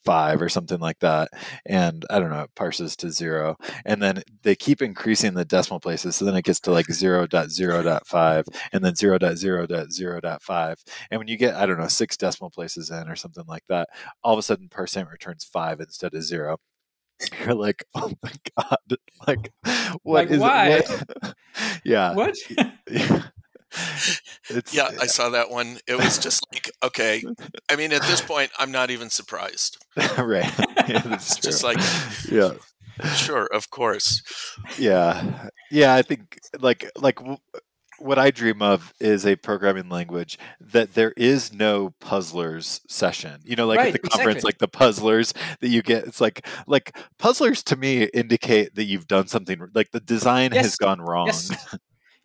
five 0.05 0.41
or 0.43 0.49
something 0.49 0.79
like 0.81 0.99
that, 1.01 1.29
and 1.67 2.05
I 2.11 2.19
don't 2.19 2.31
know 2.31 2.43
it 2.43 2.55
parses 2.55 2.97
to 2.97 3.11
zero, 3.11 3.57
and 3.85 4.03
then 4.03 4.23
they 4.43 4.55
keep 4.57 4.83
increasing 4.83 5.35
the 5.35 5.45
decimal 5.45 5.81
places, 5.81 6.17
so 6.17 6.25
then 6.25 6.37
it 6.37 6.45
gets 6.45 6.61
to 6.61 6.73
like 6.73 6.91
zero 6.93 7.27
dot 7.27 7.51
zero 7.51 7.83
dot 7.83 8.07
five, 8.07 8.45
and 8.73 8.85
then 8.85 8.95
zero 8.95 9.19
dot 9.19 9.37
zero 9.37 9.67
dot 9.67 9.93
zero 9.93 10.21
dot 10.21 10.43
five, 10.43 10.79
and 11.11 11.19
when 11.19 11.29
you 11.29 11.37
get 11.37 11.55
I 11.55 11.67
don't 11.67 11.79
know 11.79 11.89
six 11.89 12.17
decimal 12.17 12.51
places 12.51 12.91
in 12.91 13.09
or 13.09 13.17
something 13.17 13.45
like 13.47 13.65
that, 13.69 13.89
all 14.23 14.33
of 14.35 14.39
a 14.39 14.43
sudden 14.43 14.69
parseInt 14.69 15.11
returns 15.11 15.45
five 15.45 15.81
instead 15.81 16.15
of 16.15 16.23
zero. 16.23 16.59
You're 17.45 17.55
like, 17.55 17.85
oh 17.95 18.13
my 18.23 18.33
god! 18.59 18.97
Like, 19.27 19.53
what 20.03 20.29
Like, 20.29 20.31
is 20.31 20.41
why? 20.41 20.69
It, 20.71 20.89
what? 20.89 21.35
yeah, 21.85 22.15
what? 22.15 22.37
Yeah. 24.73 24.91
I 25.01 25.07
saw 25.07 25.29
that 25.31 25.51
one. 25.51 25.79
It 25.87 25.97
was 25.97 26.19
just 26.19 26.45
like, 26.53 26.71
okay. 26.83 27.23
I 27.71 27.77
mean, 27.77 27.93
at 27.93 28.03
this 28.03 28.21
point, 28.21 28.51
I'm 28.59 28.71
not 28.73 28.91
even 28.91 29.11
surprised. 29.11 29.79
right. 30.19 30.51
Yeah, 30.89 30.99
that's 31.05 31.33
It's 31.33 31.41
just 31.41 31.63
like, 31.63 31.77
yeah, 32.31 32.53
sure, 33.15 33.45
of 33.53 33.69
course. 33.69 34.23
yeah, 34.79 35.49
yeah. 35.71 35.95
I 35.95 36.01
think 36.01 36.39
like 36.59 36.91
like 36.97 37.17
w- 37.17 37.37
what 37.99 38.19
I 38.19 38.31
dream 38.31 38.63
of 38.63 38.95
is 39.01 39.27
a 39.27 39.37
programming 39.37 39.91
language 39.91 40.39
that 40.61 40.95
there 40.95 41.13
is 41.19 41.53
no 41.53 41.91
puzzlers 42.01 42.81
session. 42.89 43.41
You 43.45 43.57
know, 43.57 43.67
like 43.67 43.79
Right, 43.79 43.95
at 43.95 44.01
the 44.01 44.09
conference, 44.09 44.45
like 44.45 44.59
the 44.59 44.69
puzzlers 44.69 45.35
that 45.61 45.69
you 45.69 45.83
get. 45.83 46.05
It's 46.07 46.23
like 46.23 46.47
like 46.67 46.97
puzzlers 47.19 47.63
to 47.65 47.77
me 47.77 48.05
indicate 48.05 48.75
that 48.77 48.85
you've 48.85 49.09
done 49.09 49.27
something. 49.27 49.61
Like 49.75 49.91
the 49.91 50.01
design 50.01 50.53
has 50.53 50.77
gone 50.77 51.03
wrong. 51.03 51.27
Yes. 51.27 51.51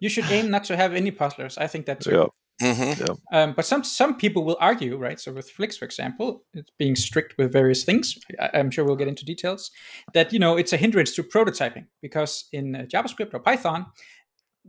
You 0.03 0.10
should 0.10 0.29
aim 0.31 0.51
not 0.51 0.65
to 0.65 0.75
have 0.75 0.93
any 0.93 1.12
puzzlers. 1.12 1.57
I 1.57 1.67
think 1.67 1.86
that 1.86 2.01
too. 2.01 2.29
Yeah. 2.62 2.74
hmm 2.74 3.13
Um, 3.31 3.53
but 3.55 3.65
some 3.65 3.86
some 3.86 4.17
people 4.17 4.43
will 4.43 4.57
argue, 4.60 4.98
right? 4.98 5.17
So 5.17 5.31
with 5.31 5.50
Flix, 5.50 5.77
for 5.77 5.86
example, 5.86 6.43
it's 6.53 6.72
being 6.77 6.98
strict 6.98 7.38
with 7.38 7.53
various 7.53 7.86
things. 7.86 8.17
I, 8.38 8.50
I'm 8.60 8.69
sure 8.69 8.83
we'll 8.83 8.98
get 8.98 9.07
into 9.07 9.24
details. 9.24 9.72
That 10.13 10.33
you 10.33 10.39
know 10.39 10.57
it's 10.57 10.74
a 10.74 10.77
hindrance 10.77 11.15
to 11.15 11.24
prototyping 11.24 11.86
because 12.01 12.50
in 12.51 12.75
uh, 12.75 12.79
JavaScript 12.93 13.33
or 13.33 13.39
Python, 13.39 13.86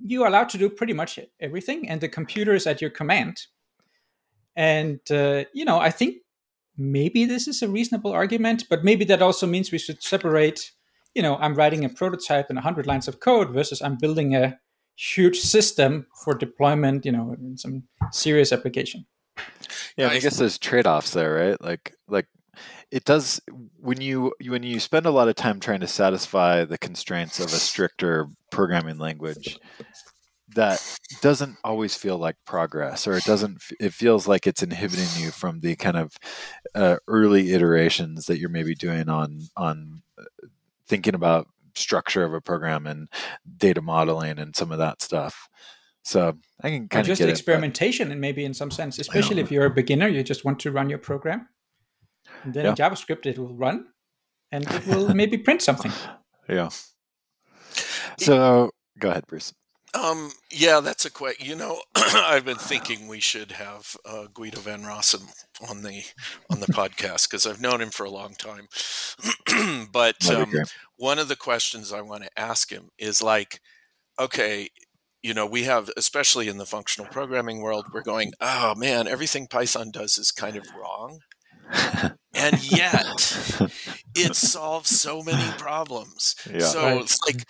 you 0.06 0.22
are 0.22 0.28
allowed 0.28 0.50
to 0.50 0.58
do 0.58 0.70
pretty 0.70 0.92
much 0.92 1.18
everything, 1.40 1.88
and 1.90 2.00
the 2.00 2.08
computer 2.08 2.54
is 2.54 2.66
at 2.66 2.80
your 2.80 2.90
command. 2.90 3.48
And 4.54 5.00
uh, 5.10 5.44
you 5.52 5.64
know, 5.64 5.80
I 5.80 5.90
think 5.90 6.18
maybe 6.76 7.26
this 7.26 7.48
is 7.48 7.60
a 7.62 7.68
reasonable 7.68 8.12
argument, 8.12 8.68
but 8.70 8.84
maybe 8.84 9.04
that 9.06 9.20
also 9.22 9.46
means 9.48 9.72
we 9.72 9.78
should 9.78 10.00
separate. 10.00 10.70
You 11.14 11.22
know, 11.22 11.36
I'm 11.42 11.54
writing 11.56 11.84
a 11.84 11.88
prototype 11.88 12.50
in 12.50 12.56
100 12.56 12.86
lines 12.86 13.08
of 13.08 13.18
code 13.18 13.50
versus 13.52 13.82
I'm 13.82 13.98
building 13.98 14.36
a 14.36 14.58
huge 14.96 15.40
system 15.40 16.06
for 16.24 16.34
deployment, 16.34 17.04
you 17.04 17.12
know, 17.12 17.34
in 17.38 17.56
some 17.56 17.84
serious 18.12 18.52
application. 18.52 19.06
Yeah, 19.96 20.08
I 20.08 20.18
guess 20.18 20.36
there's 20.36 20.58
trade-offs 20.58 21.12
there, 21.12 21.34
right? 21.34 21.60
Like 21.60 21.94
like 22.08 22.26
it 22.90 23.04
does 23.04 23.40
when 23.80 24.00
you 24.00 24.32
when 24.46 24.62
you 24.62 24.78
spend 24.80 25.06
a 25.06 25.10
lot 25.10 25.28
of 25.28 25.34
time 25.34 25.60
trying 25.60 25.80
to 25.80 25.88
satisfy 25.88 26.64
the 26.64 26.78
constraints 26.78 27.40
of 27.40 27.46
a 27.46 27.50
stricter 27.50 28.28
programming 28.50 28.98
language 28.98 29.58
that 30.54 30.80
doesn't 31.20 31.56
always 31.64 31.96
feel 31.96 32.18
like 32.18 32.36
progress 32.46 33.06
or 33.06 33.14
it 33.14 33.24
doesn't 33.24 33.60
it 33.80 33.92
feels 33.92 34.28
like 34.28 34.46
it's 34.46 34.62
inhibiting 34.62 35.08
you 35.16 35.30
from 35.30 35.60
the 35.60 35.74
kind 35.74 35.96
of 35.96 36.16
uh, 36.74 36.96
early 37.08 37.52
iterations 37.52 38.26
that 38.26 38.38
you're 38.38 38.50
maybe 38.50 38.74
doing 38.74 39.08
on 39.08 39.40
on 39.56 40.02
uh, 40.18 40.24
thinking 40.86 41.14
about 41.14 41.48
structure 41.76 42.24
of 42.24 42.34
a 42.34 42.40
program 42.40 42.86
and 42.86 43.08
data 43.56 43.82
modeling 43.82 44.38
and 44.38 44.54
some 44.54 44.72
of 44.72 44.78
that 44.78 45.02
stuff 45.02 45.48
so 46.04 46.36
I 46.62 46.68
can 46.68 46.88
kind 46.88 47.04
or 47.04 47.08
just 47.08 47.22
of 47.22 47.30
experimentation, 47.30 48.08
it, 48.08 48.12
and 48.12 48.20
maybe 48.20 48.44
in 48.44 48.52
some 48.52 48.70
sense, 48.70 48.98
especially 48.98 49.40
if 49.40 49.50
you're 49.50 49.64
a 49.64 49.70
beginner, 49.70 50.06
you 50.06 50.22
just 50.22 50.44
want 50.44 50.60
to 50.60 50.70
run 50.70 50.90
your 50.90 50.98
program. 50.98 51.48
And 52.42 52.52
then 52.52 52.64
yeah. 52.64 52.70
in 52.70 52.76
JavaScript, 52.76 53.24
it 53.24 53.38
will 53.38 53.54
run, 53.54 53.86
and 54.52 54.70
it 54.70 54.86
will 54.86 55.14
maybe 55.14 55.38
print 55.38 55.62
something. 55.62 55.92
Yeah. 56.46 56.68
So 58.18 58.70
go 58.98 59.10
ahead, 59.10 59.26
Bruce. 59.26 59.54
Um, 59.94 60.32
yeah, 60.50 60.80
that's 60.80 61.04
a 61.04 61.10
question. 61.10 61.46
You 61.46 61.54
know, 61.54 61.80
I've 61.94 62.44
been 62.44 62.56
thinking 62.56 63.06
we 63.06 63.20
should 63.20 63.52
have 63.52 63.96
uh, 64.04 64.26
Guido 64.32 64.60
van 64.60 64.82
Rossum 64.82 65.28
on 65.68 65.82
the 65.82 66.02
on 66.50 66.60
the 66.60 66.66
podcast 66.66 67.28
because 67.28 67.46
I've 67.46 67.60
known 67.60 67.80
him 67.80 67.90
for 67.90 68.04
a 68.04 68.10
long 68.10 68.34
time. 68.34 68.68
but 69.92 70.28
um, 70.30 70.52
one 70.96 71.18
of 71.18 71.28
the 71.28 71.36
questions 71.36 71.92
I 71.92 72.00
want 72.00 72.24
to 72.24 72.38
ask 72.38 72.70
him 72.70 72.90
is 72.98 73.22
like, 73.22 73.60
okay, 74.18 74.68
you 75.22 75.32
know, 75.32 75.46
we 75.46 75.62
have, 75.64 75.90
especially 75.96 76.48
in 76.48 76.58
the 76.58 76.66
functional 76.66 77.10
programming 77.10 77.62
world, 77.62 77.86
we're 77.92 78.02
going, 78.02 78.32
oh 78.40 78.74
man, 78.74 79.06
everything 79.06 79.46
Python 79.46 79.90
does 79.90 80.18
is 80.18 80.30
kind 80.30 80.56
of 80.56 80.66
wrong. 80.78 81.20
and 82.34 82.70
yet 82.70 83.06
it 84.14 84.36
solves 84.36 84.90
so 84.90 85.22
many 85.22 85.50
problems. 85.56 86.34
Yeah, 86.50 86.58
so 86.58 86.82
right. 86.82 87.00
it's 87.00 87.18
like 87.26 87.46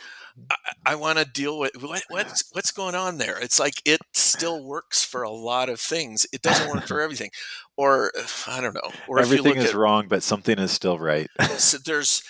I, 0.51 0.57
I 0.87 0.95
want 0.97 1.19
to 1.19 1.25
deal 1.25 1.59
with 1.59 1.81
what, 1.83 2.03
what's 2.09 2.45
what's 2.53 2.73
going 2.73 2.95
on 2.95 3.19
there. 3.19 3.39
It's 3.39 3.59
like 3.59 3.75
it 3.85 4.01
still 4.13 4.65
works 4.65 5.05
for 5.05 5.23
a 5.23 5.31
lot 5.31 5.69
of 5.69 5.81
things. 5.81 6.27
It 6.33 6.43
doesn't 6.43 6.69
work 6.69 6.87
for 6.87 7.01
everything, 7.01 7.31
or 7.77 8.13
I 8.47 8.61
don't 8.61 8.75
know. 8.75 8.91
Or 9.09 9.21
everything 9.21 9.57
is 9.57 9.71
at, 9.71 9.75
wrong, 9.75 10.07
but 10.09 10.23
something 10.23 10.59
is 10.59 10.73
still 10.73 10.99
right. 10.99 11.29
so 11.57 11.79
there's, 11.79 12.23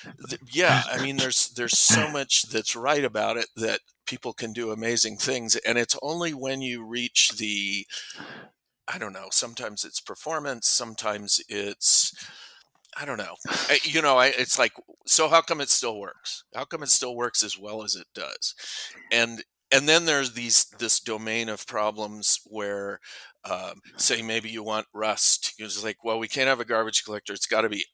yeah, 0.53 0.83
I 0.91 1.03
mean, 1.03 1.17
there's 1.17 1.49
there's 1.51 1.79
so 1.79 2.11
much 2.11 2.43
that's 2.51 2.77
right 2.77 3.05
about 3.05 3.37
it 3.37 3.47
that 3.57 3.81
people 4.07 4.33
can 4.33 4.53
do 4.53 4.71
amazing 4.71 5.17
things. 5.17 5.57
And 5.57 5.79
it's 5.79 5.97
only 6.03 6.35
when 6.35 6.63
you 6.63 6.85
reach 6.85 7.33
the, 7.37 7.87
I 8.87 8.99
don't 8.99 9.13
know, 9.13 9.29
sometimes 9.31 9.85
it's 9.85 10.01
performance, 10.01 10.69
sometimes 10.69 11.41
it's, 11.49 12.13
I 12.97 13.05
don't 13.05 13.19
know. 13.19 13.35
I, 13.49 13.79
you 13.83 14.03
know, 14.03 14.17
I, 14.17 14.27
it's 14.27 14.59
like, 14.59 14.73
so 15.07 15.29
how 15.29 15.41
come 15.41 15.61
it 15.61 15.71
still 15.71 15.99
works? 15.99 16.45
How 16.55 16.65
come 16.65 16.83
it 16.83 16.89
still 16.89 17.17
works 17.17 17.43
as 17.43 17.59
well 17.59 17.83
as 17.83 17.97
it 17.97 18.07
does? 18.15 18.55
And 19.13 19.43
and 19.73 19.89
then 19.89 20.05
there's 20.05 20.35
these 20.35 20.67
this 20.79 21.01
domain 21.01 21.49
of 21.49 21.67
problems 21.67 22.41
where 22.45 23.01
um, 23.51 23.81
say 23.97 24.23
maybe 24.23 24.49
you 24.49 24.63
want 24.63 24.87
rust 24.95 25.55
it's 25.59 25.83
like 25.83 26.05
well 26.05 26.19
we 26.19 26.29
can't 26.29 26.49
have 26.49 26.61
a 26.61 26.65
garbage 26.65 27.05
collector 27.05 27.33
it's 27.33 27.47
got 27.47 27.63
to 27.63 27.69
be 27.69 27.85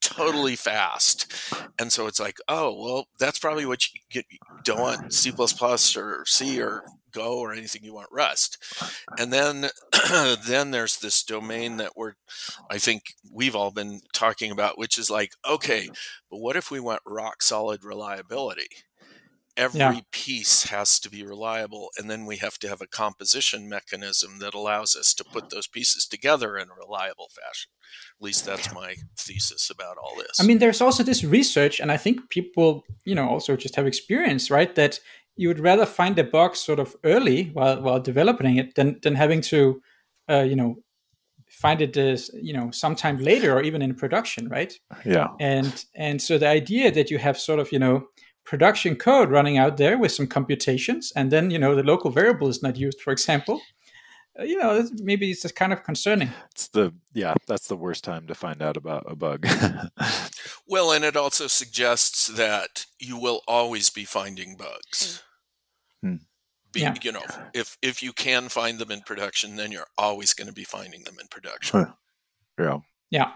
totally 0.00 0.56
fast. 0.56 1.32
And 1.78 1.92
so 1.92 2.06
it's 2.06 2.20
like, 2.20 2.38
oh, 2.48 2.74
well, 2.80 3.08
that's 3.18 3.38
probably 3.38 3.66
what 3.66 3.86
you, 3.92 4.00
get, 4.10 4.24
don't 4.64 4.80
want 4.80 5.12
C 5.12 5.32
or 5.96 6.24
C 6.26 6.60
or 6.60 6.82
Go 7.16 7.38
or 7.38 7.52
anything. 7.52 7.82
You 7.82 7.94
want 7.94 8.08
Rust. 8.12 8.58
Uh-huh. 8.80 9.16
And 9.18 9.32
then, 9.32 9.70
then 10.46 10.70
there's 10.70 10.98
this 10.98 11.22
domain 11.22 11.78
that 11.78 11.92
we're, 11.96 12.14
I 12.70 12.78
think 12.78 13.14
we've 13.32 13.56
all 13.56 13.70
been 13.70 14.00
talking 14.12 14.50
about, 14.50 14.78
which 14.78 14.98
is 14.98 15.10
like, 15.10 15.32
okay, 15.48 15.84
mm-hmm. 15.84 15.92
but 16.30 16.38
what 16.38 16.56
if 16.56 16.70
we 16.70 16.80
want 16.80 17.00
rock 17.06 17.42
solid 17.42 17.84
reliability? 17.84 18.68
every 19.56 19.80
yeah. 19.80 20.00
piece 20.12 20.64
has 20.64 21.00
to 21.00 21.10
be 21.10 21.22
reliable 21.22 21.88
and 21.96 22.10
then 22.10 22.26
we 22.26 22.36
have 22.36 22.58
to 22.58 22.68
have 22.68 22.80
a 22.80 22.86
composition 22.86 23.68
mechanism 23.68 24.38
that 24.38 24.54
allows 24.54 24.94
us 24.94 25.14
to 25.14 25.24
put 25.24 25.44
mm-hmm. 25.44 25.56
those 25.56 25.66
pieces 25.66 26.06
together 26.06 26.56
in 26.56 26.68
a 26.68 26.74
reliable 26.74 27.28
fashion 27.30 27.70
at 28.18 28.24
least 28.24 28.44
that's 28.44 28.72
my 28.74 28.94
thesis 29.18 29.70
about 29.70 29.96
all 29.96 30.14
this 30.16 30.38
i 30.40 30.44
mean 30.44 30.58
there's 30.58 30.80
also 30.80 31.02
this 31.02 31.24
research 31.24 31.80
and 31.80 31.90
i 31.90 31.96
think 31.96 32.28
people 32.28 32.84
you 33.04 33.14
know 33.14 33.28
also 33.28 33.56
just 33.56 33.76
have 33.76 33.86
experience 33.86 34.50
right 34.50 34.74
that 34.74 35.00
you 35.36 35.48
would 35.48 35.60
rather 35.60 35.86
find 35.86 36.18
a 36.18 36.24
bug 36.24 36.56
sort 36.56 36.78
of 36.78 36.96
early 37.04 37.50
while 37.52 37.80
while 37.82 38.00
developing 38.00 38.56
it 38.56 38.74
than 38.74 38.98
than 39.02 39.14
having 39.14 39.40
to 39.40 39.80
uh, 40.30 40.42
you 40.42 40.56
know 40.56 40.76
find 41.48 41.80
it 41.80 41.96
as 41.96 42.30
you 42.34 42.52
know 42.52 42.70
sometime 42.70 43.18
later 43.18 43.54
or 43.56 43.62
even 43.62 43.82
in 43.82 43.94
production 43.94 44.48
right 44.48 44.78
yeah 45.04 45.28
and 45.38 45.84
and 45.94 46.20
so 46.20 46.38
the 46.38 46.48
idea 46.48 46.90
that 46.90 47.10
you 47.10 47.18
have 47.18 47.38
sort 47.38 47.60
of 47.60 47.70
you 47.70 47.78
know 47.78 48.06
production 48.46 48.94
code 48.94 49.30
running 49.30 49.58
out 49.58 49.76
there 49.76 49.98
with 49.98 50.12
some 50.12 50.26
computations, 50.26 51.12
and 51.14 51.30
then 51.30 51.50
you 51.50 51.58
know 51.58 51.74
the 51.74 51.82
local 51.82 52.10
variable 52.10 52.48
is 52.48 52.62
not 52.62 52.76
used, 52.76 53.00
for 53.00 53.12
example. 53.12 53.60
Uh, 54.38 54.42
you 54.42 54.58
know, 54.58 54.86
maybe 55.00 55.30
it's 55.30 55.42
just 55.42 55.56
kind 55.56 55.72
of 55.72 55.82
concerning. 55.82 56.30
It's 56.52 56.68
the 56.68 56.92
yeah, 57.14 57.34
that's 57.46 57.68
the 57.68 57.76
worst 57.76 58.04
time 58.04 58.26
to 58.26 58.34
find 58.34 58.62
out 58.62 58.76
about 58.76 59.04
a 59.06 59.16
bug. 59.16 59.46
well, 60.66 60.92
and 60.92 61.04
it 61.04 61.16
also 61.16 61.46
suggests 61.46 62.26
that 62.26 62.86
you 62.98 63.18
will 63.18 63.42
always 63.48 63.90
be 63.90 64.04
finding 64.04 64.56
bugs. 64.56 65.22
Hmm. 66.02 66.16
Be, 66.72 66.80
yeah. 66.80 66.94
You 67.02 67.12
know, 67.12 67.24
if 67.54 67.78
if 67.80 68.02
you 68.02 68.12
can 68.12 68.48
find 68.48 68.78
them 68.78 68.90
in 68.90 69.00
production, 69.02 69.56
then 69.56 69.72
you're 69.72 69.88
always 69.96 70.34
going 70.34 70.48
to 70.48 70.52
be 70.52 70.64
finding 70.64 71.04
them 71.04 71.16
in 71.20 71.28
production. 71.28 71.80
Yeah. 72.58 72.78
Yeah. 73.10 73.32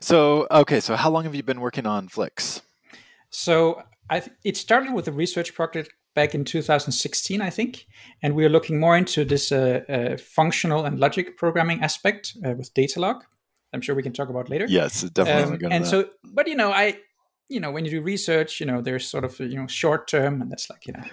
So 0.00 0.46
okay, 0.50 0.80
so 0.80 0.96
how 0.96 1.10
long 1.10 1.24
have 1.24 1.34
you 1.34 1.42
been 1.42 1.60
working 1.60 1.86
on 1.86 2.08
Flix? 2.08 2.62
So 3.30 3.82
I 4.10 4.22
it 4.44 4.56
started 4.56 4.92
with 4.92 5.06
a 5.06 5.12
research 5.12 5.54
project 5.54 5.92
back 6.14 6.34
in 6.34 6.44
2016, 6.44 7.40
I 7.40 7.50
think, 7.50 7.86
and 8.22 8.34
we 8.34 8.44
are 8.44 8.48
looking 8.48 8.78
more 8.78 8.96
into 8.96 9.24
this 9.24 9.52
uh, 9.52 9.80
uh, 9.88 10.16
functional 10.16 10.84
and 10.84 10.98
logic 10.98 11.36
programming 11.36 11.82
aspect 11.82 12.36
uh, 12.44 12.52
with 12.52 12.72
Datalog. 12.74 13.22
I'm 13.72 13.80
sure 13.80 13.94
we 13.94 14.02
can 14.02 14.12
talk 14.12 14.28
about 14.28 14.50
later. 14.50 14.66
Yes, 14.68 15.02
definitely. 15.02 15.66
Um, 15.66 15.72
and 15.72 15.86
so, 15.86 16.08
but 16.24 16.46
you 16.46 16.56
know, 16.56 16.72
I, 16.72 16.98
you 17.48 17.58
know, 17.60 17.70
when 17.70 17.84
you 17.84 17.90
do 17.90 18.02
research, 18.02 18.60
you 18.60 18.66
know, 18.66 18.82
there's 18.82 19.08
sort 19.08 19.24
of 19.24 19.38
you 19.40 19.56
know 19.56 19.66
short 19.66 20.08
term, 20.08 20.42
and 20.42 20.50
that's 20.50 20.68
like 20.68 20.86
you 20.86 20.92
know, 20.92 21.04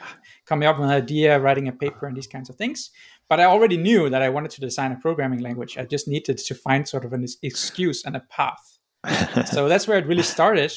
coming 0.45 0.67
up 0.67 0.77
with 0.77 0.89
an 0.89 0.93
idea, 0.93 1.39
writing 1.39 1.67
a 1.69 1.71
paper, 1.71 2.05
and 2.05 2.17
these 2.17 2.27
kinds 2.27 2.49
of 2.49 2.55
things. 2.55 2.89
But 3.29 3.39
I 3.39 3.45
already 3.45 3.77
knew 3.77 4.09
that 4.09 4.21
I 4.21 4.29
wanted 4.29 4.51
to 4.51 4.61
design 4.61 4.91
a 4.91 4.97
programming 4.97 5.39
language. 5.39 5.77
I 5.77 5.85
just 5.85 6.07
needed 6.07 6.37
to 6.37 6.55
find 6.55 6.87
sort 6.87 7.05
of 7.05 7.13
an 7.13 7.25
excuse 7.43 8.03
and 8.03 8.15
a 8.15 8.21
path. 8.21 8.77
so 9.51 9.69
that's 9.69 9.87
where 9.87 9.97
it 9.97 10.05
really 10.05 10.23
started 10.23 10.73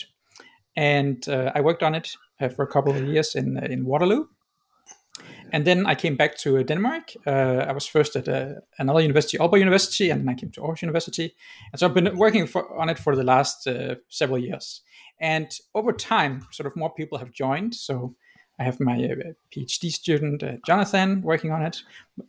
and 0.76 1.28
uh, 1.28 1.52
I 1.54 1.60
worked 1.60 1.82
on 1.82 1.94
it 1.94 2.16
uh, 2.42 2.48
for 2.48 2.64
a 2.64 2.66
couple 2.66 2.92
of 2.92 3.06
years 3.06 3.34
in 3.34 3.56
uh, 3.56 3.66
in 3.70 3.84
Waterloo. 3.84 4.26
And 5.52 5.66
then 5.66 5.86
I 5.86 5.94
came 5.94 6.16
back 6.16 6.38
to 6.38 6.64
Denmark. 6.64 7.12
Uh, 7.26 7.66
I 7.68 7.72
was 7.72 7.86
first 7.86 8.16
at 8.16 8.26
another 8.78 9.00
university, 9.00 9.36
Aalborg 9.36 9.58
University, 9.58 10.10
and 10.10 10.20
then 10.20 10.28
I 10.30 10.34
came 10.34 10.50
to 10.52 10.62
Aarhus 10.62 10.80
University. 10.80 11.34
And 11.70 11.78
so 11.78 11.86
I've 11.86 11.94
been 11.94 12.16
working 12.16 12.46
for, 12.46 12.62
on 12.80 12.88
it 12.88 12.98
for 12.98 13.14
the 13.14 13.22
last 13.22 13.68
several 14.08 14.38
years. 14.38 14.80
And 15.20 15.54
over 15.74 15.92
time, 15.92 16.46
sort 16.52 16.66
of 16.66 16.74
more 16.74 16.94
people 16.94 17.18
have 17.18 17.32
joined. 17.32 17.74
So 17.74 18.14
I 18.58 18.64
have 18.64 18.80
my 18.80 18.94
uh, 18.94 19.34
PhD 19.54 19.90
student 19.90 20.42
uh, 20.42 20.52
Jonathan 20.66 21.20
working 21.20 21.52
on 21.52 21.62
it, 21.62 21.82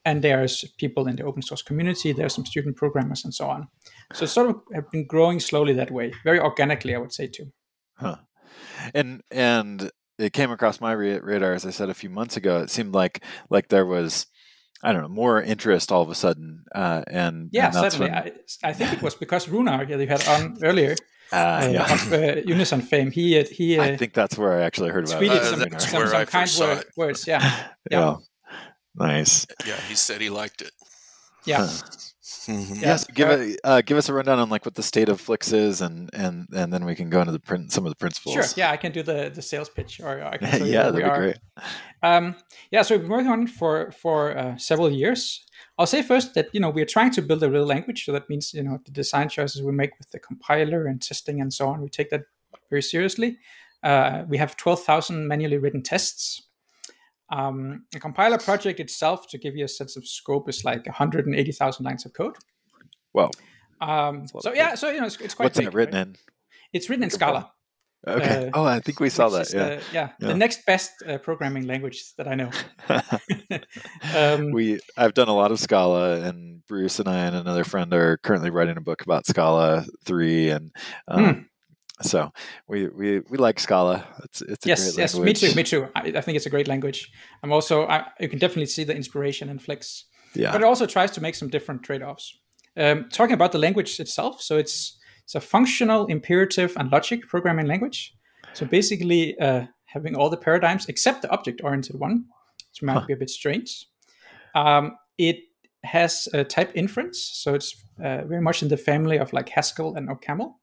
and 0.04 0.22
there's 0.22 0.66
people 0.78 1.08
in 1.08 1.16
the 1.16 1.24
open 1.24 1.42
source 1.42 1.64
community. 1.64 2.12
There's 2.12 2.36
some 2.36 2.46
student 2.46 2.76
programmers 2.76 3.24
and 3.24 3.34
so 3.34 3.46
on. 3.48 3.70
So 4.14 4.26
sort 4.26 4.50
of 4.50 4.56
have 4.74 4.92
been 4.92 5.08
growing 5.08 5.40
slowly 5.40 5.74
that 5.76 5.92
way, 5.92 6.12
very 6.26 6.40
organically, 6.40 6.94
I 6.94 6.98
would 6.98 7.14
say 7.14 7.28
too. 7.28 7.54
Huh 7.96 8.18
and 8.94 9.22
and 9.32 9.92
it 10.18 10.34
came 10.34 10.52
across 10.52 10.80
my 10.80 10.92
radar 10.92 11.54
as 11.54 11.66
I 11.66 11.72
said 11.72 11.90
a 11.90 11.94
few 11.94 12.10
months 12.10 12.38
ago. 12.38 12.62
It 12.62 12.70
seemed 12.70 12.94
like 12.94 13.24
like 13.50 13.70
there 13.70 13.86
was 13.86 14.28
I 14.84 14.92
don't 14.92 15.02
know 15.02 15.08
more 15.08 15.42
interest 15.42 15.92
all 15.92 16.02
of 16.02 16.10
a 16.10 16.16
sudden, 16.16 16.66
uh, 16.76 17.04
and 17.08 17.50
yeah, 17.52 17.68
and 17.68 17.76
certainly. 17.76 18.12
When... 18.12 18.18
I, 18.18 18.32
I, 18.64 18.74
think 18.74 18.94
it 18.94 19.02
was 19.02 19.16
because 19.16 19.48
Runar, 19.48 19.88
yeah, 19.88 19.98
you 19.98 20.08
had 20.08 20.28
on 20.28 20.58
earlier. 20.64 20.96
Uh, 21.32 21.68
yeah. 21.72 21.92
of 21.92 22.14
uh, 22.14 22.36
Unison 22.46 22.80
fame. 22.80 23.10
He 23.10 23.40
uh, 23.40 23.46
he. 23.46 23.80
I 23.80 23.94
uh, 23.94 23.98
think 23.98 24.14
that's 24.14 24.38
where 24.38 24.60
I 24.60 24.62
actually 24.62 24.92
heard 24.92 25.08
about 25.08 25.20
tweeted 25.20 25.38
it. 25.38 25.44
some, 25.46 25.80
some, 25.80 26.08
some 26.08 26.26
kind 26.28 26.52
word, 26.60 26.86
words. 26.96 27.26
Yeah. 27.26 27.42
yeah. 27.90 28.00
yeah, 28.00 28.16
nice. 28.94 29.48
Yeah, 29.66 29.78
he 29.90 29.96
said 29.96 30.22
he 30.22 30.30
liked 30.30 30.62
it. 30.62 30.70
Yeah. 31.46 31.66
Huh. 31.66 31.88
Mm-hmm. 32.24 32.76
Yes, 32.76 33.04
give 33.06 33.30
it, 33.30 33.60
uh, 33.66 33.82
give 33.82 33.98
us 33.98 34.08
a 34.08 34.14
rundown 34.14 34.40
on 34.40 34.50
like 34.50 34.64
what 34.64 34.76
the 34.76 34.84
state 34.84 35.10
of 35.10 35.20
Flix 35.20 35.52
is, 35.52 35.82
and 35.82 36.10
and 36.14 36.48
and 36.56 36.72
then 36.72 36.86
we 36.86 36.96
can 36.96 37.10
go 37.10 37.20
into 37.20 37.34
the 37.34 37.40
print 37.40 37.74
some 37.74 37.86
of 37.86 37.92
the 37.92 37.98
principles. 37.98 38.34
Sure. 38.34 38.46
Yeah, 38.56 38.72
I 38.72 38.78
can 38.78 38.94
do 38.94 39.04
the 39.04 39.30
the 39.34 39.42
sales 39.42 39.68
pitch, 39.68 40.00
or 40.00 40.24
I 40.24 40.38
can 40.38 40.66
yeah, 40.66 40.84
that'd 40.84 40.96
be 40.96 41.04
are. 41.04 41.18
great. 41.18 41.40
Um, 42.02 42.36
yeah, 42.72 42.82
so 42.82 42.96
we've 42.96 43.02
been 43.02 43.12
working 43.12 43.30
on 43.30 43.44
it 43.44 43.50
for 43.50 43.92
for 43.92 44.38
uh, 44.38 44.58
several 44.58 44.90
years. 44.90 45.44
I'll 45.78 45.86
say 45.86 46.02
first 46.02 46.34
that 46.36 46.48
you 46.54 46.62
know 46.62 46.70
we're 46.70 46.86
trying 46.86 47.12
to 47.12 47.22
build 47.22 47.44
a 47.44 47.50
real 47.50 47.66
language, 47.66 48.06
so 48.06 48.14
that 48.14 48.30
means 48.30 48.54
you 48.54 48.64
know 48.64 48.80
the 48.86 48.92
design 48.92 49.28
choices 49.28 49.62
we 49.62 49.74
make 49.74 49.92
with 49.98 50.12
the 50.12 50.20
compiler 50.20 50.86
and 50.86 51.02
testing 51.02 51.42
and 51.42 51.54
so 51.54 51.68
on. 51.68 51.82
We 51.82 51.90
take 51.90 52.10
that 52.12 52.22
very 52.70 52.84
seriously. 52.84 53.38
Uh, 53.84 54.24
we 54.30 54.38
have 54.38 54.56
twelve 54.56 54.82
thousand 54.82 55.28
manually 55.28 55.58
written 55.58 55.84
tests. 55.84 56.44
Um, 57.32 57.86
a 57.96 58.00
compiler 58.00 58.38
project 58.38 58.80
itself, 58.80 59.28
to 59.30 59.38
give 59.38 59.56
you 59.56 59.66
a 59.66 59.68
sense 59.68 59.96
of 59.98 60.08
scope, 60.08 60.50
is 60.50 60.64
like 60.64 60.86
180,000 60.86 61.84
lines 61.86 62.06
of 62.06 62.14
code. 62.14 62.36
Well, 63.14 63.32
Um, 63.82 64.28
so 64.40 64.54
yeah, 64.54 64.76
so 64.76 64.90
you 64.92 65.00
know, 65.00 65.08
it's, 65.08 65.20
it's 65.20 65.34
quite 65.34 65.46
what's 65.46 65.58
big, 65.60 65.68
it 65.68 65.74
written 65.74 65.96
right? 65.96 66.08
in? 66.08 66.16
It's 66.74 66.90
written 66.90 67.04
in 67.04 67.10
Scala. 67.10 67.52
Okay. 68.06 68.48
Uh, 68.48 68.52
oh, 68.54 68.66
I 68.66 68.80
think 68.82 69.00
we 69.00 69.10
saw 69.10 69.30
that. 69.30 69.48
is 69.48 69.54
Yeah. 69.54 69.64
the, 69.70 69.84
yeah, 69.94 70.10
Yeah. 70.20 70.28
the 70.28 70.36
next 70.36 70.66
best 70.66 70.92
uh, 71.08 71.18
programming 71.20 71.66
language 71.68 72.04
that 72.18 72.28
I 72.28 72.36
know. 72.36 72.50
um, 74.16 74.52
we 74.52 74.80
I've 74.98 75.14
done 75.14 75.28
a 75.30 75.34
lot 75.36 75.52
of 75.52 75.60
Scala, 75.60 76.20
and 76.22 76.66
Bruce 76.68 77.00
and 77.00 77.08
I 77.08 77.20
and 77.26 77.36
another 77.36 77.64
friend 77.64 77.94
are 77.94 78.18
currently 78.18 78.50
writing 78.50 78.78
a 78.78 78.82
book 78.82 79.02
about 79.04 79.26
Scala 79.26 79.86
three, 80.06 80.50
and 80.50 80.72
Hmm. 81.10 81.24
um, 81.26 81.50
so 82.02 82.32
we, 82.68 82.88
we 82.88 83.20
we 83.30 83.38
like 83.38 83.60
Scala. 83.60 84.06
It's 84.24 84.42
it's 84.42 84.66
a 84.66 84.70
yes, 84.70 84.84
great 84.84 84.98
yes, 84.98 85.14
language. 85.14 85.42
me 85.42 85.48
too, 85.50 85.56
me 85.56 85.64
too. 85.64 85.88
I, 85.96 86.18
I 86.18 86.22
think 86.22 86.36
it's 86.36 86.46
a 86.46 86.50
great 86.50 86.68
language. 86.68 87.12
I'm 87.44 87.52
also, 87.52 87.88
I, 87.88 88.06
you 88.20 88.28
can 88.30 88.40
definitely 88.40 88.66
see 88.68 88.84
the 88.84 88.96
inspiration 88.96 89.50
in 89.50 89.60
Flix, 89.60 90.06
Yeah, 90.36 90.52
but 90.52 90.62
it 90.62 90.66
also 90.66 90.86
tries 90.86 91.12
to 91.12 91.22
make 91.22 91.36
some 91.36 91.50
different 91.50 91.84
trade-offs. 91.84 92.40
Um, 92.76 93.08
talking 93.12 93.34
about 93.36 93.52
the 93.52 93.60
language 93.60 94.00
itself, 94.00 94.42
so 94.42 94.58
it's 94.58 94.98
it's 95.24 95.36
a 95.36 95.40
functional, 95.42 96.08
imperative, 96.08 96.74
and 96.78 96.92
logic 96.92 97.28
programming 97.28 97.68
language. 97.68 98.14
So 98.54 98.66
basically, 98.66 99.38
uh, 99.40 99.66
having 99.86 100.16
all 100.16 100.30
the 100.30 100.38
paradigms 100.38 100.88
except 100.90 101.22
the 101.22 101.30
object-oriented 101.30 102.00
one, 102.00 102.26
which 102.72 102.82
might 102.82 102.94
Huh. 102.94 103.06
be 103.08 103.14
a 103.14 103.18
bit 103.18 103.30
strange. 103.30 103.88
Um, 104.56 104.98
it 105.18 105.38
has 105.84 106.28
a 106.34 106.44
type 106.44 106.72
inference, 106.76 107.20
so 107.34 107.54
it's 107.54 107.76
uh, 108.00 108.24
very 108.26 108.42
much 108.42 108.64
in 108.64 108.70
the 108.70 108.78
family 108.78 109.20
of 109.20 109.32
like 109.34 109.50
Haskell 109.50 109.96
and 109.96 110.10
OCaml. 110.10 110.56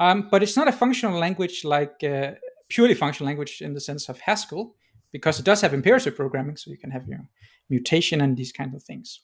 Um, 0.00 0.28
but 0.30 0.42
it's 0.42 0.56
not 0.56 0.66
a 0.66 0.72
functional 0.72 1.18
language 1.18 1.62
like 1.62 2.02
uh, 2.02 2.32
purely 2.68 2.94
functional 2.94 3.26
language 3.26 3.60
in 3.60 3.74
the 3.74 3.80
sense 3.80 4.08
of 4.08 4.18
Haskell, 4.20 4.74
because 5.12 5.38
it 5.38 5.44
does 5.44 5.60
have 5.60 5.74
imperative 5.74 6.16
programming, 6.16 6.56
so 6.56 6.70
you 6.70 6.78
can 6.78 6.90
have 6.90 7.06
your 7.06 7.28
mutation 7.68 8.20
and 8.20 8.36
these 8.36 8.50
kind 8.50 8.74
of 8.74 8.82
things. 8.82 9.20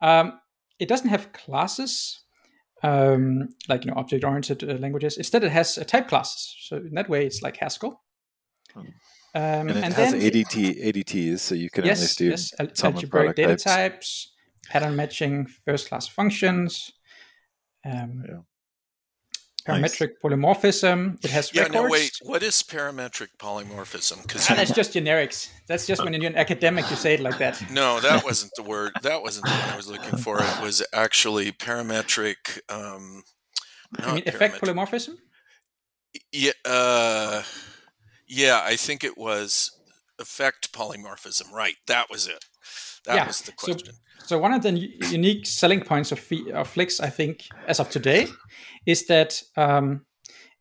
Um, 0.00 0.40
it 0.78 0.88
doesn't 0.88 1.10
have 1.10 1.32
classes 1.32 2.20
um, 2.82 3.48
like 3.68 3.84
you 3.84 3.90
know 3.90 3.98
object-oriented 3.98 4.62
uh, 4.64 4.74
languages. 4.74 5.16
Instead, 5.16 5.44
it 5.44 5.52
has 5.52 5.76
uh, 5.76 5.84
type 5.84 6.08
classes. 6.08 6.56
So 6.60 6.76
in 6.76 6.94
that 6.94 7.08
way, 7.08 7.26
it's 7.26 7.42
like 7.42 7.56
Haskell. 7.56 8.02
Hmm. 8.72 8.80
Um, 9.32 9.68
and 9.68 9.70
it 9.70 9.92
has 9.92 10.12
then 10.12 10.20
ADT 10.20 10.82
ADTs, 10.84 11.38
so 11.40 11.54
you 11.54 11.70
can 11.70 11.84
yes, 11.84 12.16
do 12.16 12.30
yes, 12.30 12.52
al- 12.58 12.74
sum 12.74 12.88
of 12.88 12.94
algebraic 12.96 13.36
data 13.36 13.56
types. 13.56 13.64
types, 13.64 14.32
pattern 14.68 14.96
matching, 14.96 15.46
first-class 15.66 16.08
functions. 16.08 16.90
Um, 17.84 18.24
Yeah. 18.28 18.38
Parametric 19.66 20.10
polymorphism. 20.22 21.22
It 21.24 21.30
has 21.30 21.52
Yeah, 21.54 21.62
records. 21.62 21.74
no, 21.74 21.88
wait. 21.88 22.12
What 22.22 22.42
is 22.42 22.62
parametric 22.62 23.28
polymorphism? 23.38 24.22
Because 24.22 24.48
Ah, 24.50 24.54
that's 24.54 24.72
just 24.72 24.92
generics. 24.94 25.48
That's 25.68 25.86
just 25.86 26.02
when 26.04 26.14
you're 26.14 26.30
an 26.30 26.36
academic, 26.36 26.90
you 26.90 26.96
say 26.96 27.14
it 27.14 27.20
like 27.20 27.38
that. 27.38 27.62
no, 27.70 28.00
that 28.00 28.24
wasn't 28.24 28.52
the 28.56 28.62
word. 28.62 28.92
That 29.02 29.22
wasn't 29.22 29.46
the 29.46 29.54
one 29.54 29.70
I 29.70 29.76
was 29.76 29.88
looking 29.88 30.16
for. 30.16 30.42
It 30.42 30.60
was 30.60 30.82
actually 30.92 31.52
parametric. 31.52 32.58
Um, 32.68 33.22
I 34.02 34.14
mean, 34.14 34.22
effect 34.26 34.60
parametric. 34.60 34.74
polymorphism. 34.74 35.14
Yeah, 36.32 36.52
uh, 36.64 37.42
yeah, 38.26 38.60
I 38.64 38.76
think 38.76 39.04
it 39.04 39.16
was 39.16 39.70
effect 40.18 40.72
polymorphism. 40.72 41.52
Right, 41.52 41.76
that 41.86 42.10
was 42.10 42.26
it. 42.26 42.44
That 43.06 43.16
Yeah, 43.16 43.26
was 43.26 43.42
the 43.42 43.52
question. 43.52 43.86
So 43.86 43.92
one 44.38 44.52
of 44.52 44.62
the 44.62 44.72
unique 45.10 45.46
selling 45.46 45.80
points 45.80 46.12
of, 46.12 46.24
of 46.54 46.68
Flix, 46.68 47.00
I 47.00 47.10
think, 47.10 47.48
as 47.66 47.80
of 47.80 47.90
today, 47.90 48.28
is 48.86 49.06
that 49.06 49.42
um, 49.56 50.04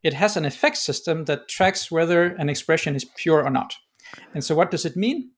it 0.03 0.13
has 0.13 0.37
an 0.37 0.45
effect 0.45 0.77
system 0.77 1.25
that 1.25 1.47
tracks 1.49 1.91
whether 1.91 2.23
an 2.23 2.49
expression 2.49 2.95
is 2.95 3.05
pure 3.05 3.43
or 3.43 3.49
not. 3.49 3.73
And 4.33 4.43
so, 4.43 4.55
what 4.55 4.71
does 4.71 4.85
it 4.85 4.95
mean? 4.95 5.31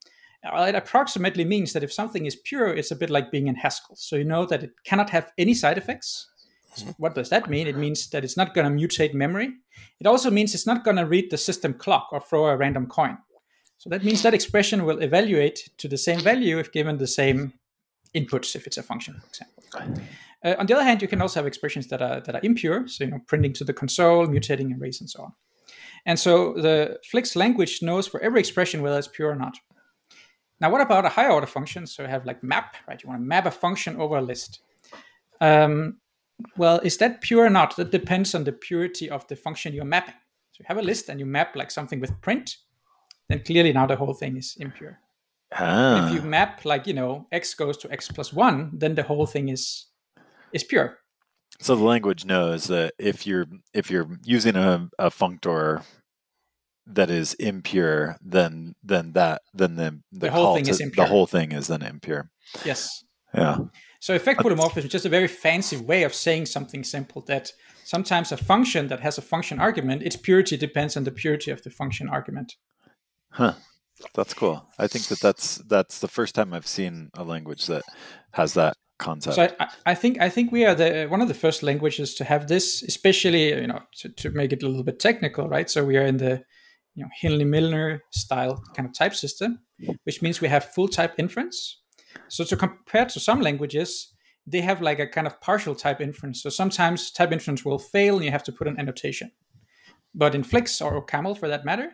Well, 0.44 0.66
it 0.66 0.76
approximately 0.76 1.46
means 1.46 1.74
that 1.74 1.84
if 1.84 1.94
something 1.94 2.26
is 2.26 2.36
pure, 2.36 2.68
it's 2.70 2.92
a 2.92 2.96
bit 2.96 3.10
like 3.10 3.32
being 3.32 3.48
in 3.48 3.56
Haskell. 3.56 3.96
So 3.96 4.16
you 4.16 4.24
know 4.24 4.46
that 4.48 4.64
it 4.64 4.72
cannot 4.86 5.12
have 5.12 5.32
any 5.38 5.54
side 5.54 5.78
effects. 5.78 6.28
So 6.76 6.88
what 6.98 7.16
does 7.16 7.30
that 7.30 7.50
mean? 7.50 7.68
It 7.68 7.78
means 7.78 8.10
that 8.10 8.24
it's 8.24 8.38
not 8.38 8.56
going 8.56 8.66
to 8.66 8.88
mutate 8.88 9.14
memory. 9.14 9.50
It 10.00 10.08
also 10.08 10.32
means 10.32 10.56
it's 10.56 10.66
not 10.66 10.84
going 10.84 10.98
to 10.98 11.06
read 11.06 11.30
the 11.30 11.38
system 11.38 11.74
clock 11.74 12.08
or 12.12 12.22
throw 12.22 12.48
a 12.48 12.58
random 12.58 12.88
coin. 12.88 13.18
So 13.78 13.90
that 13.90 14.04
means 14.04 14.24
that 14.24 14.34
expression 14.34 14.86
will 14.86 15.00
evaluate 15.00 15.70
to 15.78 15.88
the 15.88 15.98
same 15.98 16.22
value 16.22 16.58
if 16.60 16.72
given 16.72 16.98
the 16.98 17.08
same 17.08 17.54
inputs, 18.16 18.56
if 18.56 18.68
it's 18.68 18.78
a 18.78 18.84
function, 18.84 19.20
for 19.20 19.28
example. 19.28 19.64
Uh, 20.44 20.56
on 20.58 20.66
the 20.66 20.74
other 20.74 20.84
hand, 20.84 21.02
you 21.02 21.08
can 21.08 21.22
also 21.22 21.40
have 21.40 21.48
expressions 21.48 21.88
that 21.88 22.02
are 22.02 22.20
that 22.22 22.36
are 22.36 22.42
impure, 22.44 22.88
so 22.88 23.04
you 23.04 23.12
know, 23.12 23.20
printing 23.28 23.54
to 23.54 23.64
the 23.64 23.74
console, 23.74 24.28
mutating 24.28 24.78
arrays, 24.78 25.00
and 25.00 25.10
so 25.10 25.24
on. 25.24 25.34
And 26.06 26.20
so 26.20 26.54
the 26.54 27.00
Flix 27.10 27.36
language 27.36 27.82
knows 27.82 28.08
for 28.08 28.20
every 28.22 28.40
expression 28.40 28.82
whether 28.82 28.98
it's 28.98 29.08
pure 29.08 29.30
or 29.30 29.36
not. 29.36 29.58
Now, 30.60 30.70
what 30.70 30.82
about 30.82 31.06
a 31.06 31.10
higher 31.10 31.32
order 31.32 31.48
function? 31.48 31.88
So 31.88 32.04
you 32.04 32.10
have 32.10 32.26
like 32.26 32.44
map, 32.44 32.76
right? 32.88 33.02
You 33.02 33.10
want 33.10 33.22
to 33.22 33.26
map 33.26 33.46
a 33.46 33.52
function 33.52 33.98
over 33.98 34.18
a 34.18 34.22
list. 34.22 34.62
Um, 35.40 35.98
well, 36.58 36.80
is 36.80 36.98
that 36.98 37.22
pure 37.22 37.46
or 37.46 37.50
not? 37.50 37.76
That 37.76 37.92
depends 37.92 38.36
on 38.36 38.44
the 38.44 38.52
purity 38.52 39.10
of 39.10 39.28
the 39.28 39.36
function 39.36 39.74
you're 39.74 39.86
mapping. 39.86 40.16
So 40.52 40.62
you 40.62 40.66
have 40.68 40.78
a 40.78 40.82
list 40.82 41.10
and 41.10 41.20
you 41.20 41.26
map 41.26 41.56
like 41.56 41.72
something 41.72 42.00
with 42.00 42.20
print, 42.22 42.58
then 43.28 43.44
clearly 43.44 43.74
now 43.74 43.88
the 43.88 43.96
whole 43.96 44.14
thing 44.14 44.38
is 44.38 44.56
impure. 44.60 45.00
Ah, 45.54 46.08
If 46.08 46.14
you 46.16 46.22
map 46.22 46.64
like 46.66 46.88
you 46.88 46.94
know 46.94 47.28
x 47.32 47.54
goes 47.54 47.78
to 47.78 47.92
x 47.92 48.08
plus 48.10 48.32
one, 48.34 48.72
then 48.74 48.96
the 48.96 49.04
whole 49.04 49.26
thing 49.26 49.50
is 49.50 49.88
is 50.54 50.64
pure. 50.64 50.98
so 51.60 51.76
the 51.76 51.84
language 51.84 52.26
knows 52.26 52.68
that 52.68 52.94
if 52.98 53.28
you're 53.28 53.48
if 53.74 53.92
you're 53.92 54.10
using 54.24 54.56
a, 54.56 54.90
a 54.98 55.10
functor 55.10 55.84
that 56.88 57.10
is 57.10 57.34
impure, 57.36 58.18
then 58.22 58.76
then 58.84 59.12
that 59.14 59.42
then 59.54 59.76
the 59.76 60.00
the, 60.12 60.28
The 60.28 60.32
whole 60.32 60.56
thing 60.56 60.66
to- 60.66 60.72
is 60.72 60.78
The 60.78 60.84
impure. 60.86 61.08
whole 61.08 61.28
thing 61.28 61.52
is 61.52 61.68
then 61.68 61.82
impure. 61.82 62.30
Yes. 62.66 63.04
Yeah. 63.34 63.58
So 64.00 64.14
effect 64.16 64.42
polymorphism 64.42 64.86
is 64.86 64.92
just 64.92 65.06
a 65.06 65.10
very 65.10 65.28
fancy 65.28 65.78
way 65.78 66.04
of 66.06 66.14
saying 66.14 66.48
something 66.48 66.84
simple 66.84 67.22
that 67.28 67.54
sometimes 67.86 68.32
a 68.32 68.38
function 68.38 68.88
that 68.88 69.00
has 69.02 69.18
a 69.18 69.22
function 69.22 69.60
argument, 69.60 70.02
its 70.04 70.16
purity 70.18 70.58
depends 70.58 70.98
on 70.98 71.04
the 71.04 71.12
purity 71.12 71.52
of 71.52 71.62
the 71.62 71.70
function 71.70 72.10
argument. 72.10 72.56
Huh. 73.30 73.54
That's 74.14 74.34
cool. 74.34 74.68
I 74.78 74.88
think 74.88 75.06
that 75.08 75.20
that's 75.20 75.58
that's 75.68 76.00
the 76.00 76.08
first 76.08 76.36
time 76.36 76.54
I've 76.54 76.68
seen 76.68 77.10
a 77.16 77.24
language 77.24 77.68
that 77.68 77.84
has 78.32 78.54
that 78.56 78.76
concept. 79.00 79.36
So 79.36 79.44
I, 79.60 79.68
I- 79.86 79.96
think 79.96 80.20
I 80.22 80.30
think 80.30 80.52
we 80.52 80.66
are 80.66 80.76
the 80.76 81.08
one 81.08 81.22
of 81.22 81.28
the 81.28 81.34
first 81.34 81.64
languages 81.64 82.16
to 82.16 82.24
have 82.24 82.48
this, 82.48 82.84
especially 82.84 83.50
you 83.50 83.68
know 83.68 83.82
to, 84.00 84.10
to 84.10 84.30
make 84.32 84.54
it 84.54 84.64
a 84.64 84.68
little 84.68 84.84
bit 84.84 85.00
technical, 85.00 85.48
right? 85.50 85.70
So 85.70 85.84
we 85.84 85.98
are 85.98 86.06
in 86.06 86.18
the 86.18 86.44
you 86.96 87.04
know 87.04 87.10
Hindley 87.22 87.46
Milner 87.46 88.04
style 88.12 88.62
kind 88.76 88.88
of 88.88 88.94
type 88.94 89.16
system, 89.16 89.60
which 90.04 90.22
means 90.22 90.42
we 90.42 90.48
have 90.50 90.66
full 90.66 90.88
type 90.88 91.14
inference. 91.18 91.80
So 92.28 92.44
to 92.44 92.56
compare 92.58 93.06
to 93.06 93.20
some 93.20 93.42
languages, 93.42 94.14
they 94.46 94.62
have 94.62 94.82
like 94.82 95.00
a 95.00 95.08
kind 95.08 95.28
of 95.28 95.40
partial 95.42 95.76
type 95.76 96.02
inference. 96.02 96.42
So 96.44 96.50
sometimes 96.50 97.12
type 97.12 97.32
inference 97.32 97.64
will 97.66 97.80
fail, 97.80 98.16
and 98.18 98.26
you 98.26 98.32
have 98.32 98.44
to 98.44 98.52
put 98.52 98.68
an 98.68 98.80
annotation. 98.80 99.32
But 100.14 100.36
in 100.36 100.44
Flix 100.44 100.82
or 100.82 101.02
OCaml 101.02 101.38
for 101.38 101.48
that 101.48 101.64
matter, 101.64 101.94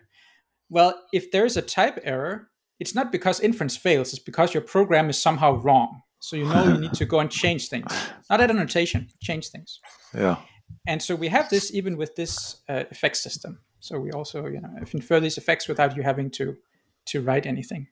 well, 0.70 1.02
if 1.14 1.32
there 1.32 1.46
is 1.46 1.58
a 1.58 1.62
type 1.62 2.00
error, 2.04 2.50
it's 2.80 2.94
not 2.96 3.12
because 3.12 3.40
inference 3.40 3.78
fails; 3.78 4.14
it's 4.14 4.24
because 4.24 4.54
your 4.54 4.64
program 4.64 5.10
is 5.10 5.22
somehow 5.22 5.56
wrong. 5.56 6.02
So 6.20 6.36
you 6.36 6.46
know 6.46 6.64
you 6.66 6.78
need 6.80 6.94
to 6.96 7.06
go 7.06 7.20
and 7.20 7.30
change 7.30 7.70
things, 7.70 7.92
not 8.30 8.42
add 8.42 8.50
annotation, 8.50 9.10
change 9.22 9.50
things. 9.50 9.80
yeah. 10.14 10.38
And 10.86 11.02
so 11.02 11.16
we 11.16 11.28
have 11.30 11.50
this 11.50 11.74
even 11.74 11.96
with 11.98 12.16
this 12.16 12.58
uh, 12.68 12.84
effect 12.92 13.18
system. 13.18 13.60
So 13.80 14.00
we 14.00 14.12
also, 14.12 14.48
you 14.48 14.60
know, 14.60 14.70
infer 14.94 15.20
these 15.20 15.38
effects 15.38 15.68
without 15.68 15.96
you 15.96 16.04
having 16.04 16.30
to 16.32 16.58
to 17.06 17.22
write 17.22 17.46
anything. 17.46 17.88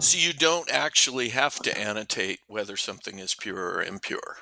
So 0.00 0.18
you 0.18 0.32
don't 0.32 0.70
actually 0.70 1.28
have 1.28 1.56
to 1.60 1.78
annotate 1.78 2.40
whether 2.48 2.76
something 2.76 3.18
is 3.18 3.34
pure 3.34 3.70
or 3.74 3.82
impure. 3.82 4.36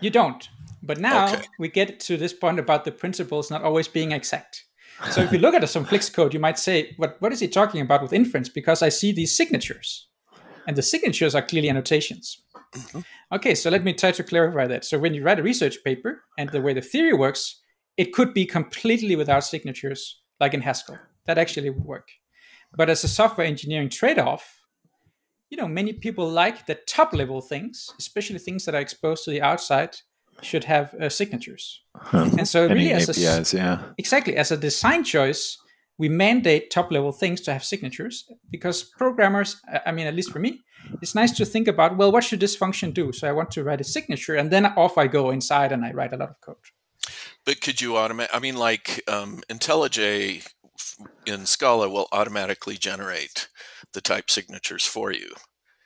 You 0.00 0.10
don't. 0.10 0.48
But 0.82 0.98
now 0.98 1.28
Okay. 1.28 1.42
we 1.58 1.68
get 1.68 2.00
to 2.00 2.16
this 2.16 2.32
point 2.32 2.58
about 2.58 2.84
the 2.84 2.90
principles 2.92 3.50
not 3.50 3.62
always 3.62 3.86
being 3.88 4.12
exact. 4.12 4.63
So 5.10 5.22
if 5.22 5.32
you 5.32 5.38
look 5.38 5.54
at 5.54 5.68
some 5.68 5.84
Flix 5.84 6.08
code, 6.08 6.32
you 6.32 6.40
might 6.40 6.58
say, 6.58 6.94
what, 6.96 7.16
what 7.20 7.32
is 7.32 7.40
he 7.40 7.48
talking 7.48 7.80
about 7.80 8.02
with 8.02 8.12
inference? 8.12 8.48
Because 8.48 8.82
I 8.82 8.88
see 8.88 9.12
these 9.12 9.36
signatures. 9.36 10.08
And 10.66 10.76
the 10.76 10.82
signatures 10.82 11.34
are 11.34 11.42
clearly 11.42 11.68
annotations. 11.68 12.42
Mm-hmm. 12.74 13.00
Okay, 13.32 13.54
so 13.54 13.70
let 13.70 13.84
me 13.84 13.92
try 13.92 14.12
to 14.12 14.22
clarify 14.22 14.66
that. 14.66 14.84
So 14.84 14.98
when 14.98 15.14
you 15.14 15.22
write 15.22 15.38
a 15.38 15.42
research 15.42 15.78
paper 15.84 16.22
and 16.38 16.48
the 16.50 16.62
way 16.62 16.72
the 16.72 16.80
theory 16.80 17.12
works, 17.12 17.60
it 17.96 18.12
could 18.12 18.32
be 18.32 18.46
completely 18.46 19.14
without 19.14 19.44
signatures, 19.44 20.22
like 20.40 20.54
in 20.54 20.62
Haskell. 20.62 20.98
That 21.26 21.38
actually 21.38 21.70
would 21.70 21.84
work. 21.84 22.08
But 22.76 22.90
as 22.90 23.04
a 23.04 23.08
software 23.08 23.46
engineering 23.46 23.88
trade-off, 23.88 24.60
you 25.50 25.56
know, 25.56 25.68
many 25.68 25.92
people 25.92 26.28
like 26.28 26.66
the 26.66 26.74
top 26.86 27.12
level 27.12 27.40
things, 27.40 27.90
especially 27.98 28.38
things 28.38 28.64
that 28.64 28.74
are 28.74 28.80
exposed 28.80 29.24
to 29.24 29.30
the 29.30 29.42
outside, 29.42 29.96
should 30.42 30.64
have 30.64 30.94
uh, 30.94 31.08
signatures. 31.08 31.80
And 32.12 32.46
so, 32.48 32.64
Any 32.64 32.74
really, 32.74 32.92
as 32.92 33.08
a, 33.08 33.12
s- 33.12 33.24
APIs, 33.38 33.54
yeah. 33.54 33.78
exactly 33.98 34.36
as 34.36 34.50
a 34.50 34.56
design 34.56 35.04
choice, 35.04 35.58
we 35.98 36.08
mandate 36.08 36.70
top 36.70 36.90
level 36.92 37.12
things 37.12 37.40
to 37.42 37.52
have 37.52 37.62
signatures 37.64 38.24
because 38.50 38.82
programmers, 38.98 39.60
I- 39.72 39.80
I 39.86 39.92
mean, 39.92 40.06
at 40.06 40.14
least 40.14 40.32
for 40.32 40.40
me, 40.40 40.60
it's 41.00 41.14
nice 41.14 41.32
to 41.32 41.44
think 41.46 41.68
about, 41.68 41.96
well, 41.96 42.12
what 42.12 42.24
should 42.24 42.40
this 42.40 42.56
function 42.56 42.90
do? 42.92 43.12
So 43.12 43.28
I 43.28 43.32
want 43.32 43.50
to 43.52 43.64
write 43.64 43.80
a 43.80 43.84
signature, 43.84 44.34
and 44.34 44.50
then 44.50 44.66
off 44.66 44.98
I 44.98 45.06
go 45.06 45.30
inside 45.30 45.72
and 45.72 45.84
I 45.84 45.92
write 45.92 46.12
a 46.12 46.16
lot 46.16 46.30
of 46.30 46.40
code. 46.40 46.56
But 47.46 47.60
could 47.60 47.80
you 47.80 47.92
automate? 47.92 48.28
I 48.32 48.38
mean, 48.40 48.56
like 48.56 49.02
um, 49.08 49.40
IntelliJ 49.50 50.46
in 51.26 51.46
Scala 51.46 51.88
will 51.88 52.08
automatically 52.12 52.76
generate 52.76 53.48
the 53.92 54.00
type 54.00 54.30
signatures 54.30 54.84
for 54.84 55.12
you. 55.12 55.34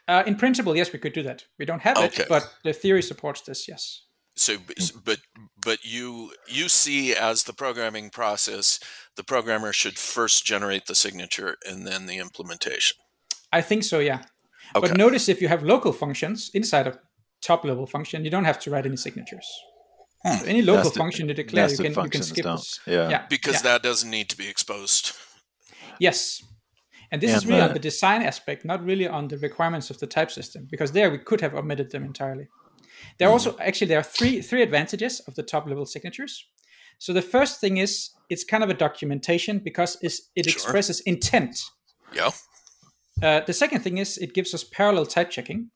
Uh, 0.09 0.23
in 0.27 0.37
principle, 0.37 0.75
yes, 0.77 0.93
we 0.93 0.99
could 0.99 1.13
do 1.13 1.23
that. 1.23 1.45
We 1.59 1.67
don't 1.67 1.83
have 1.83 1.99
Okay. 1.99 2.23
it, 2.23 2.29
but 2.29 2.49
the 2.65 2.73
theory 2.73 3.03
supports 3.03 3.43
this. 3.43 3.69
Yes. 3.69 4.05
So, 4.38 4.57
mm. 4.57 5.05
but 5.05 5.18
but 5.64 5.85
you 5.85 6.33
you 6.46 6.68
see 6.68 7.14
as 7.14 7.44
the 7.44 7.53
programming 7.53 8.11
process, 8.11 8.81
the 9.16 9.24
programmer 9.24 9.72
should 9.72 9.98
first 9.98 10.44
generate 10.44 10.87
the 10.87 10.94
signature 10.94 11.57
and 11.68 11.87
then 11.87 12.07
the 12.07 12.18
implementation. 12.18 12.96
I 13.53 13.62
think 13.62 13.85
so. 13.85 13.98
Yeah. 13.98 14.22
Okay. 14.77 14.88
But 14.88 14.96
notice 14.96 15.29
if 15.29 15.40
you 15.40 15.48
have 15.48 15.62
local 15.62 15.92
functions 15.92 16.51
inside 16.55 16.87
of 16.87 16.98
top 17.40 17.64
level 17.64 17.87
function, 17.87 18.24
you 18.24 18.31
don't 18.31 18.44
have 18.44 18.59
to 18.61 18.70
write 18.70 18.87
any 18.87 18.96
signatures. 18.96 19.46
So 20.24 20.46
any 20.46 20.62
local 20.62 20.90
function 20.90 21.29
you 21.29 21.35
declare, 21.35 21.70
you 21.70 21.77
can, 21.77 22.05
you 22.05 22.11
can 22.11 22.22
skip 22.22 22.44
this. 22.44 22.81
Yeah. 22.87 23.09
Yeah. 23.09 23.27
because 23.31 23.55
yeah. 23.55 23.62
that 23.62 23.83
doesn't 23.83 24.11
need 24.11 24.29
to 24.31 24.37
be 24.37 24.48
exposed. 24.48 25.12
Yes. 26.01 26.42
And 27.11 27.22
this 27.22 27.35
is 27.35 27.46
really 27.46 27.62
on 27.62 27.72
the 27.72 27.79
design 27.79 28.22
aspect, 28.22 28.64
not 28.64 28.85
really 28.85 29.09
on 29.09 29.29
the 29.29 29.38
requirements 29.38 29.90
of 29.90 29.98
the 29.98 30.07
type 30.07 30.31
system, 30.31 30.68
because 30.70 30.92
there 30.92 31.11
we 31.11 31.18
could 31.18 31.40
have 31.40 31.55
omitted 31.55 31.90
them 31.90 32.05
entirely. 32.05 32.48
There 33.19 33.29
are 33.29 33.33
also 33.33 33.57
actually 33.59 33.89
there 33.89 33.99
are 33.99 34.03
three 34.05 34.43
three 34.43 34.63
advantages 34.63 35.21
of 35.21 35.35
the 35.35 35.43
top 35.43 35.67
level 35.67 35.87
signatures. 35.87 36.45
So 36.99 37.13
the 37.13 37.23
first 37.23 37.61
thing 37.61 37.79
is 37.79 38.11
it's 38.29 38.45
kind 38.45 38.63
of 38.65 38.71
a 38.71 38.75
documentation 38.75 39.59
because 39.59 39.97
it's, 40.03 40.31
it 40.35 40.47
Sure. 40.47 40.53
expresses 40.53 41.01
intent. 41.01 41.63
Yeah. 42.13 42.31
Uh, 43.23 43.41
the 43.41 43.53
second 43.53 43.81
thing 43.83 43.99
is 43.99 44.19
it 44.19 44.35
gives 44.35 44.55
us 44.55 44.65
parallel 44.65 45.07
type 45.07 45.31
checking. 45.31 45.71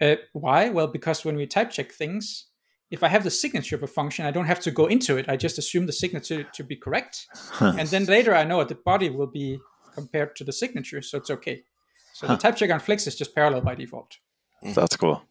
Uh, 0.00 0.16
why? 0.32 0.70
Well, 0.70 0.86
because 0.86 1.24
when 1.24 1.36
we 1.36 1.46
type 1.46 1.70
check 1.70 1.92
things, 1.92 2.46
if 2.90 3.02
I 3.02 3.08
have 3.08 3.24
the 3.24 3.30
signature 3.30 3.76
of 3.76 3.82
a 3.82 3.86
function, 3.86 4.26
I 4.26 4.30
don't 4.30 4.46
have 4.46 4.60
to 4.60 4.70
go 4.70 4.86
into 4.86 5.16
it. 5.16 5.28
I 5.28 5.36
just 5.36 5.58
assume 5.58 5.86
the 5.86 5.92
signature 5.92 6.44
to 6.44 6.64
be 6.64 6.76
correct, 6.76 7.26
and 7.60 7.88
then 7.88 8.04
later 8.04 8.34
I 8.34 8.44
know 8.44 8.58
what 8.58 8.68
the 8.68 8.74
body 8.76 9.10
will 9.10 9.26
be 9.26 9.58
compared 9.94 10.36
to 10.36 10.44
the 10.44 10.52
signature, 10.52 11.02
so 11.02 11.18
it's 11.18 11.30
okay. 11.30 11.64
So 12.12 12.26
the 12.26 12.36
type 12.36 12.56
check 12.56 12.70
on 12.70 12.80
Flix 12.80 13.06
is 13.06 13.16
just 13.16 13.34
parallel 13.34 13.62
by 13.62 13.74
default. 13.74 14.18
That's 14.62 14.96
cool. 14.96 15.22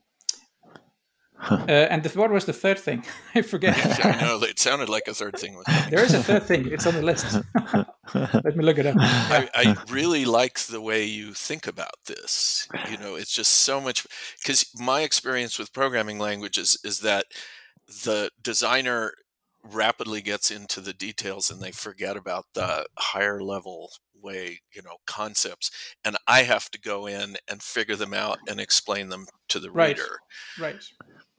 Uh, 1.49 1.65
and 1.67 2.03
the, 2.03 2.09
what 2.17 2.31
was 2.31 2.45
the 2.45 2.53
third 2.53 2.79
thing? 2.79 3.03
I 3.35 3.41
forget. 3.41 3.75
I 4.05 4.21
know 4.21 4.41
it 4.43 4.59
sounded 4.59 4.89
like 4.89 5.07
a 5.07 5.13
third 5.13 5.37
thing 5.37 5.57
there 5.89 6.03
is 6.03 6.13
a 6.13 6.23
third 6.23 6.43
thing. 6.43 6.71
It's 6.71 6.85
on 6.87 6.93
the 6.95 7.01
list. 7.01 7.39
Let 8.13 8.55
me 8.55 8.63
look 8.63 8.77
it 8.77 8.85
up. 8.85 8.95
I, 8.99 9.49
I 9.53 9.75
really 9.89 10.25
like 10.25 10.59
the 10.59 10.81
way 10.81 11.03
you 11.03 11.33
think 11.33 11.67
about 11.67 11.95
this. 12.05 12.67
You 12.89 12.97
know, 12.97 13.15
it's 13.15 13.33
just 13.33 13.51
so 13.51 13.79
much 13.81 14.05
because 14.41 14.65
my 14.79 15.01
experience 15.01 15.59
with 15.59 15.73
programming 15.73 16.19
languages 16.19 16.77
is 16.83 16.99
that 16.99 17.25
the 18.05 18.29
designer 18.41 19.13
rapidly 19.63 20.21
gets 20.21 20.51
into 20.51 20.81
the 20.81 20.93
details 20.93 21.49
and 21.49 21.61
they 21.61 21.71
forget 21.71 22.17
about 22.17 22.45
the 22.53 22.85
higher 22.97 23.41
level 23.41 23.91
way, 24.21 24.59
you 24.73 24.81
know, 24.81 24.97
concepts. 25.05 25.69
And 26.03 26.17
I 26.27 26.43
have 26.43 26.69
to 26.71 26.79
go 26.79 27.05
in 27.05 27.37
and 27.47 27.61
figure 27.61 27.95
them 27.95 28.13
out 28.13 28.39
and 28.47 28.59
explain 28.59 29.09
them 29.09 29.25
to 29.49 29.59
the 29.59 29.71
Right. 29.71 29.97
reader. 29.97 30.17
Right. 30.59 30.83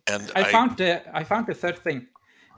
And 0.07 0.31
I 0.35 0.45
found 0.45 0.77
the 0.77 1.03
I 1.17 1.25
found 1.25 1.47
the 1.47 1.55
third 1.55 1.79
thing. 1.79 2.07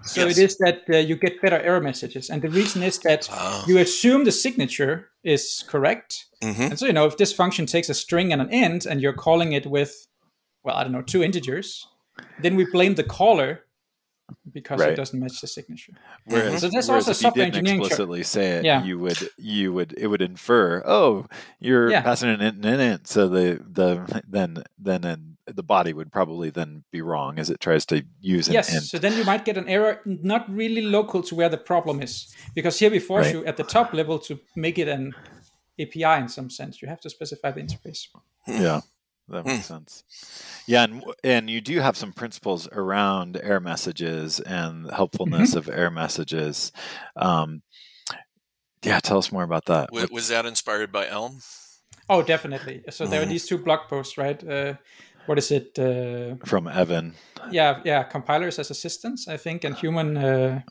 So 0.03 0.27
Yes. 0.27 0.39
it 0.39 0.45
is 0.45 0.57
that 0.59 0.83
uh, 0.91 0.99
you 0.99 1.17
get 1.17 1.41
better 1.41 1.59
error 1.59 1.81
messages, 1.81 2.29
and 2.31 2.43
the 2.43 2.51
reason 2.51 2.83
is 2.83 2.99
that 3.01 3.29
Oh. 3.33 3.65
you 3.67 3.79
assume 3.79 4.25
the 4.25 4.33
signature 4.33 5.11
is 5.25 5.65
correct, 5.67 6.27
Mhm. 6.43 6.71
and 6.71 6.79
so 6.79 6.87
you 6.87 6.93
know 6.93 7.07
if 7.07 7.17
this 7.17 7.33
function 7.33 7.67
takes 7.67 7.89
a 7.89 7.95
string 7.95 8.33
and 8.33 8.43
an 8.43 8.51
int, 8.53 8.87
and 8.87 9.01
you're 9.01 9.15
calling 9.17 9.53
it 9.53 9.67
with, 9.67 10.07
well, 10.65 10.77
I 10.77 10.83
don't 10.83 10.93
know, 10.93 11.03
two 11.03 11.23
integers, 11.23 11.87
then 12.43 12.57
we 12.57 12.67
blame 12.71 12.95
the 12.95 13.05
caller 13.05 13.65
because 14.53 14.81
Right. 14.81 14.91
it 14.91 14.97
doesn't 14.97 15.19
match 15.19 15.41
the 15.41 15.47
signature. 15.47 15.93
Whereas, 16.25 16.61
So 16.61 16.69
that's 16.69 16.89
whereas 16.89 17.09
also 17.09 17.29
if 17.29 17.37
you 17.37 17.45
didn't 17.45 17.67
explicitly 17.67 18.23
say 18.23 18.59
it, 18.59 18.65
Yeah. 18.65 18.85
you 18.85 18.99
would 18.99 19.19
you 19.39 19.73
would 19.73 19.93
it 19.97 20.07
would 20.09 20.23
infer, 20.23 20.83
oh, 20.87 21.27
you're 21.61 21.91
Yeah. 21.91 22.03
passing 22.03 22.31
an 22.31 22.41
int 22.41 22.57
and 22.57 22.67
an 22.67 22.81
int, 22.81 23.07
so 23.07 23.29
the 23.29 23.61
the 23.69 24.23
then 24.29 24.65
then 24.79 25.05
and 25.05 25.37
the 25.47 25.63
body 25.63 25.93
would 25.93 26.11
probably 26.11 26.51
then 26.51 26.83
be 26.91 27.01
wrong 27.03 27.39
as 27.39 27.51
it 27.51 27.61
tries 27.61 27.87
to 27.87 28.03
use 28.21 28.49
an 28.49 28.55
Yes, 28.55 28.75
int. 28.75 28.83
so 28.85 28.99
then 28.99 29.17
you 29.17 29.25
might 29.25 29.45
get 29.45 29.57
an 29.57 29.69
error 29.69 30.01
not 30.05 30.49
really 30.51 30.83
local 30.83 31.23
to 31.23 31.35
where 31.37 31.49
the 31.49 31.59
problem 31.59 32.03
is, 32.03 32.35
because 32.55 32.79
here 32.81 32.91
we 32.91 32.99
force 32.99 33.27
Right. 33.27 33.35
you 33.37 33.45
at 33.47 33.57
the 33.57 33.63
top 33.65 33.93
level 33.95 34.19
to 34.21 34.41
make 34.57 34.77
it 34.79 34.89
an 34.89 35.15
API 35.79 36.19
in 36.23 36.29
some 36.29 36.51
sense. 36.51 36.83
You 36.83 36.89
have 36.89 37.01
to 37.03 37.11
specify 37.11 37.53
the 37.53 37.61
interface. 37.61 38.09
Yeah, 38.49 38.81
that 39.29 39.45
makes 39.47 39.67
sense. 39.67 40.05
Yeah, 40.67 40.85
and 40.85 41.05
and 41.25 41.51
you 41.51 41.61
do 41.61 41.81
have 41.81 41.97
some 41.97 42.13
principles 42.13 42.69
around 42.73 43.37
error 43.43 43.61
messages 43.61 44.41
and 44.41 44.91
helpfulness 44.91 45.51
Mm-hmm. 45.51 45.59
of 45.59 45.69
error 45.69 45.91
messages. 45.91 46.73
Um, 47.17 47.63
yeah, 48.85 49.01
tell 49.01 49.19
us 49.19 49.33
more 49.33 49.43
about 49.43 49.65
that. 49.67 49.91
wa- 49.93 50.07
was 50.11 50.29
that 50.29 50.47
inspired 50.47 50.93
by 50.93 51.09
Elm? 51.09 51.41
Oh, 52.09 52.23
definitely. 52.23 52.85
So 52.91 53.07
there 53.07 53.23
are 53.23 53.27
Mhm. 53.27 53.31
these 53.31 53.47
two 53.47 53.59
blog 53.59 53.89
posts, 53.89 54.17
right? 54.17 54.43
Uh, 54.49 54.75
what 55.27 55.39
is 55.39 55.51
it? 55.51 55.77
Uh, 55.79 56.37
From 56.47 56.69
Evan. 56.69 57.15
yeah, 57.51 57.81
yeah, 57.85 58.05
compilers 58.05 58.59
as 58.59 58.71
assistants, 58.71 59.27
I 59.27 59.37
think, 59.37 59.65
and 59.65 59.75
human 59.77 60.17
uh, 60.17 60.63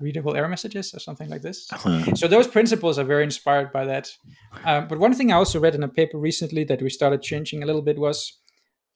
readable 0.00 0.36
error 0.36 0.48
messages 0.48 0.94
or 0.94 0.98
something 1.00 1.28
like 1.28 1.42
this. 1.42 1.68
So 2.14 2.28
those 2.28 2.46
principles 2.46 2.98
are 2.98 3.04
very 3.04 3.24
inspired 3.24 3.72
by 3.72 3.84
that. 3.86 4.08
Um, 4.64 4.88
but 4.88 4.98
one 4.98 5.14
thing 5.14 5.30
I 5.32 5.36
also 5.36 5.60
read 5.60 5.74
in 5.74 5.82
a 5.82 5.88
paper 5.88 6.18
recently 6.18 6.64
that 6.64 6.82
we 6.82 6.90
started 6.90 7.22
changing 7.22 7.62
a 7.62 7.66
little 7.66 7.82
bit 7.82 7.98
was 7.98 8.38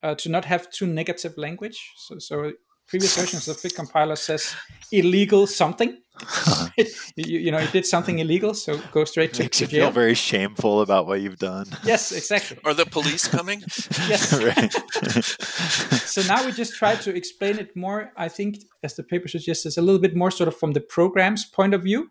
uh, 0.03 0.15
to 0.17 0.29
not 0.29 0.45
have 0.45 0.71
too 0.71 0.87
negative 0.87 1.35
language. 1.37 1.79
So, 1.97 2.19
so 2.19 2.53
previous 2.87 3.17
versions 3.17 3.49
of 3.49 3.63
Big 3.63 3.75
Compiler 3.75 4.17
says 4.17 4.55
illegal 4.93 5.47
something. 5.47 5.99
you, 6.77 6.87
you 7.17 7.51
know, 7.51 7.59
you 7.59 7.67
did 7.69 7.85
something 7.87 8.19
illegal, 8.21 8.55
so 8.55 8.79
go 8.93 9.05
straight 9.05 9.35
to, 9.35 9.43
Makes 9.43 9.59
to 9.59 9.65
you 9.65 9.69
feel 9.69 9.81
jail. 9.87 9.91
very 9.91 10.15
shameful 10.15 10.81
about 10.81 11.07
what 11.07 11.21
you've 11.21 11.39
done. 11.39 11.67
yes, 11.85 12.13
exactly. 12.13 12.59
Are 12.65 12.75
the 12.75 12.87
police 12.87 13.27
coming? 13.29 13.63
Yes. 14.09 14.31
so 16.11 16.23
now 16.33 16.45
we 16.45 16.53
just 16.53 16.75
try 16.75 16.95
to 16.95 17.15
explain 17.15 17.59
it 17.59 17.75
more 17.77 18.13
i 18.17 18.29
think 18.29 18.59
as 18.83 18.95
the 18.97 19.03
paper 19.03 19.29
suggests 19.29 19.65
is 19.67 19.77
a 19.79 19.83
little 19.83 20.01
bit 20.01 20.15
more 20.15 20.31
sort 20.31 20.49
of 20.49 20.57
from 20.57 20.73
the 20.73 20.81
program's 20.81 21.45
point 21.45 21.75
of 21.75 21.83
view 21.83 22.11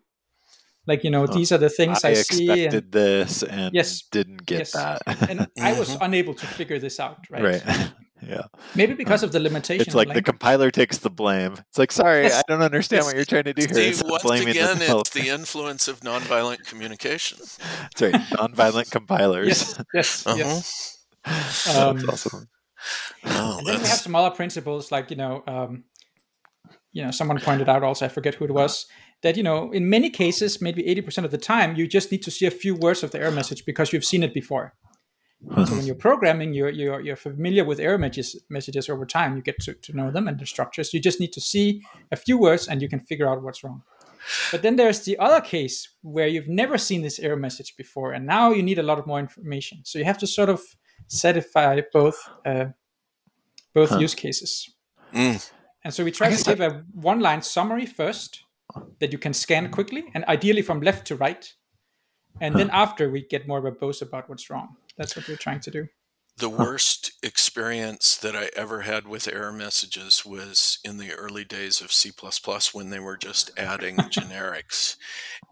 like 0.86 1.04
you 1.04 1.10
know 1.10 1.26
these 1.26 1.52
are 1.52 1.58
the 1.58 1.70
things 1.70 2.04
I, 2.04 2.10
i, 2.10 2.14
see 2.14 2.44
expected 2.50 2.84
and, 2.84 2.92
this 2.92 3.42
and 3.42 3.74
Yes. 3.74 4.02
didn't 4.10 4.44
get 4.46 4.58
Yes. 4.60 4.72
that. 4.72 5.02
and 5.30 5.46
i 5.60 5.78
was 5.78 5.96
unable 6.00 6.34
to 6.34 6.46
figure 6.46 6.78
this 6.78 6.98
out 7.00 7.18
right, 7.30 7.42
right. 7.42 7.92
Yeah. 8.28 8.42
maybe 8.74 8.94
because 8.94 9.22
of 9.22 9.32
the 9.32 9.40
limitation 9.40 9.82
It's 9.82 9.94
of 9.94 9.94
like 9.94 10.14
the 10.14 10.22
compiler 10.22 10.70
takes 10.70 10.98
the 10.98 11.10
blame. 11.10 11.54
It's 11.68 11.78
like, 11.78 11.92
sorry, 11.92 12.26
I 12.32 12.42
don't 12.48 12.62
understand 12.62 13.04
what 13.04 13.14
you're 13.16 13.24
trying 13.24 13.44
to 13.44 13.54
do 13.54 13.62
here. 13.66 13.74
See, 13.74 13.88
It's 13.90 14.02
once 14.04 14.24
again, 14.40 14.78
the 14.78 14.98
it's 15.00 15.10
the 15.10 15.28
influence 15.28 15.88
of 15.88 16.00
nonviolent 16.00 16.64
communication. 16.66 17.38
Sorry, 17.96 18.12
nonviolent 18.12 18.90
compilers. 18.90 19.76
yes 19.92 20.24
yes 20.26 20.26
Uh-huh. 20.26 20.36
yes 20.38 21.04
That's 21.24 21.76
Um, 21.76 21.98
awesome. 22.08 22.48
Oh, 23.26 23.58
and 23.58 23.66
then 23.66 23.80
we 23.80 23.88
have 23.88 23.98
some 23.98 24.14
other 24.14 24.34
principles 24.34 24.92
like 24.92 25.10
you 25.10 25.16
know 25.16 25.42
um, 25.46 25.84
you 26.92 27.02
know 27.02 27.10
someone 27.10 27.40
pointed 27.40 27.68
out 27.68 27.82
also 27.82 28.04
i 28.04 28.08
forget 28.08 28.34
who 28.34 28.44
it 28.44 28.50
was 28.52 28.86
that 29.22 29.36
you 29.38 29.42
know 29.42 29.72
in 29.72 29.88
many 29.88 30.10
cases 30.10 30.60
maybe 30.60 30.82
80% 30.82 31.24
of 31.24 31.30
the 31.30 31.38
time 31.38 31.76
you 31.76 31.86
just 31.88 32.12
need 32.12 32.22
to 32.24 32.30
see 32.30 32.44
a 32.46 32.50
few 32.50 32.74
words 32.74 33.02
of 33.02 33.10
the 33.10 33.18
error 33.18 33.30
message 33.30 33.64
because 33.64 33.90
you've 33.92 34.04
seen 34.04 34.22
it 34.22 34.34
before 34.34 34.74
so 35.66 35.74
when 35.76 35.86
you're 35.86 35.94
programming 35.94 36.52
you're, 36.54 36.70
you're 36.70 37.00
you're 37.00 37.16
familiar 37.16 37.64
with 37.64 37.78
error 37.80 37.98
messages 37.98 38.36
messages 38.48 38.88
over 38.88 39.04
time 39.06 39.36
you 39.36 39.42
get 39.42 39.58
to, 39.60 39.74
to 39.74 39.92
know 39.96 40.10
them 40.10 40.26
and 40.28 40.38
the 40.40 40.46
structures 40.46 40.92
you 40.94 41.00
just 41.00 41.20
need 41.20 41.32
to 41.32 41.40
see 41.40 41.82
a 42.12 42.16
few 42.16 42.38
words 42.38 42.68
and 42.68 42.80
you 42.82 42.88
can 42.88 43.00
figure 43.00 43.28
out 43.28 43.42
what's 43.42 43.62
wrong 43.62 43.82
but 44.50 44.62
then 44.62 44.76
there's 44.76 45.00
the 45.04 45.18
other 45.18 45.40
case 45.40 45.88
where 46.02 46.26
you've 46.26 46.48
never 46.48 46.78
seen 46.78 47.02
this 47.02 47.18
error 47.18 47.36
message 47.36 47.76
before 47.76 48.12
and 48.12 48.26
now 48.26 48.50
you 48.50 48.62
need 48.62 48.78
a 48.78 48.82
lot 48.82 48.98
of 48.98 49.06
more 49.06 49.20
information 49.20 49.80
so 49.84 49.98
you 49.98 50.04
have 50.04 50.18
to 50.18 50.26
sort 50.26 50.48
of 50.48 50.60
satisfy 51.08 51.80
both 51.92 52.18
uh, 52.46 52.66
both 53.74 53.90
Huh. 53.90 53.98
use 53.98 54.14
cases 54.14 54.70
Mm. 55.12 55.50
and 55.84 55.94
so 55.94 56.02
we 56.02 56.10
try 56.10 56.28
to 56.34 56.42
give 56.42 56.60
a 56.60 56.82
one 56.92 57.20
line 57.20 57.42
summary 57.42 57.86
first 57.86 58.44
that 58.98 59.12
you 59.12 59.18
can 59.18 59.32
scan 59.32 59.70
quickly 59.70 60.04
and 60.14 60.24
ideally 60.24 60.62
from 60.62 60.80
left 60.80 61.06
to 61.06 61.16
right. 61.16 61.52
And 62.40 62.56
then 62.56 62.70
after 62.70 63.10
we 63.10 63.22
get 63.26 63.46
more 63.46 63.62
verbose 63.62 64.02
about 64.02 64.28
what's 64.28 64.50
wrong. 64.50 64.76
That's 64.96 65.16
what 65.16 65.28
we're 65.28 65.36
trying 65.36 65.60
to 65.60 65.70
do. 65.70 65.88
The 66.36 66.48
worst 66.48 67.12
experience 67.22 68.16
that 68.16 68.34
I 68.34 68.50
ever 68.56 68.80
had 68.80 69.06
with 69.06 69.28
error 69.28 69.52
messages 69.52 70.24
was 70.26 70.80
in 70.84 70.96
the 70.98 71.12
early 71.12 71.44
days 71.44 71.80
of 71.80 71.92
C 71.92 72.10
when 72.72 72.90
they 72.90 72.98
were 72.98 73.16
just 73.16 73.52
adding 73.56 73.96
generics. 74.10 74.96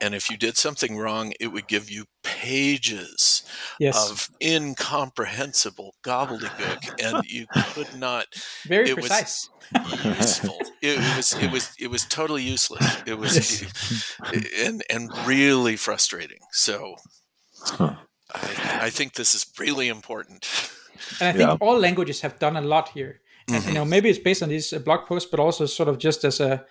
And 0.00 0.12
if 0.12 0.28
you 0.28 0.36
did 0.36 0.56
something 0.56 0.96
wrong, 0.98 1.34
it 1.38 1.48
would 1.48 1.68
give 1.68 1.88
you 1.88 2.06
pages 2.24 3.44
Yes. 3.78 4.10
of 4.10 4.28
incomprehensible 4.42 5.94
gobbledygook, 6.04 7.00
and 7.00 7.24
you 7.30 7.46
could 7.74 7.96
not 7.96 8.26
Very 8.66 8.90
it 8.90 8.96
was- 8.96 9.06
precise. 9.06 9.48
useful. 10.04 10.58
It, 10.82 10.98
it 10.98 11.16
was 11.16 11.32
it 11.34 11.50
was 11.52 11.72
it 11.78 11.86
was 11.90 12.04
totally 12.06 12.42
useless. 12.42 12.84
It 13.06 13.16
was 13.18 13.62
Yes. 13.62 14.16
and 14.58 14.82
and 14.90 15.10
really 15.26 15.76
frustrating. 15.76 16.40
So 16.50 16.96
Huh. 17.64 17.94
I, 18.34 18.86
I 18.86 18.90
think 18.90 19.14
this 19.14 19.34
is 19.34 19.46
really 19.58 19.88
important. 19.88 20.46
And 21.20 21.28
I 21.28 21.32
think 21.32 21.48
Yeah. 21.50 21.56
all 21.60 21.78
languages 21.78 22.20
have 22.22 22.38
done 22.38 22.56
a 22.56 22.60
lot 22.60 22.88
here. 22.90 23.20
And 23.48 23.64
you 23.66 23.74
know, 23.74 23.84
maybe 23.84 24.08
it's 24.08 24.18
based 24.18 24.42
on 24.42 24.48
these 24.48 24.72
uh, 24.72 24.78
blog 24.78 25.06
posts, 25.06 25.28
but 25.30 25.40
also 25.40 25.66
sort 25.66 25.88
of 25.88 25.98
just 25.98 26.24
as 26.24 26.40
a, 26.40 26.64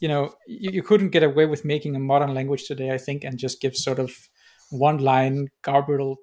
you 0.00 0.08
know, 0.08 0.34
you, 0.46 0.70
you 0.72 0.82
couldn't 0.82 1.10
get 1.10 1.22
away 1.22 1.46
with 1.46 1.64
making 1.64 1.94
a 1.96 1.98
modern 2.00 2.34
language 2.34 2.64
today, 2.66 2.90
I 2.90 2.98
think, 2.98 3.24
and 3.24 3.38
just 3.38 3.60
give 3.60 3.76
sort 3.76 3.98
of 3.98 4.28
one 4.70 4.98
line 4.98 5.48
garbled 5.62 6.18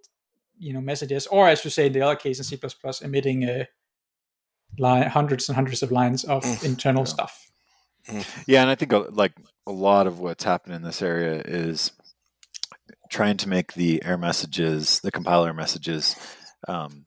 you 0.60 0.74
know 0.74 0.82
messages, 0.82 1.26
or 1.28 1.48
as 1.50 1.64
you 1.66 1.72
say 1.72 1.88
in 1.88 1.94
the 1.94 2.02
other 2.02 2.16
case 2.16 2.38
in 2.38 2.44
C++, 2.44 2.60
emitting 3.02 3.46
uh, 3.50 3.66
line, 4.78 5.08
hundreds 5.10 5.50
and 5.50 5.56
hundreds 5.56 5.82
of 5.84 5.92
lines 5.92 6.24
of 6.24 6.44
Mm. 6.44 6.64
internal 6.64 7.04
Yeah. 7.04 7.14
stuff. 7.14 7.48
Yeah, 8.48 8.62
and 8.62 8.70
I 8.70 8.76
think 8.76 8.94
uh, 8.94 9.06
like 9.12 9.34
a 9.68 9.72
lot 9.72 10.08
of 10.08 10.20
what's 10.20 10.44
happened 10.44 10.76
in 10.76 10.82
this 10.82 11.02
area 11.02 11.42
is 11.46 11.92
trying 13.12 13.38
to 13.38 13.48
make 13.50 13.74
the 13.74 14.02
error 14.04 14.18
messages, 14.18 15.00
the 15.02 15.12
compiler 15.12 15.54
messages, 15.54 16.16
um, 16.68 17.06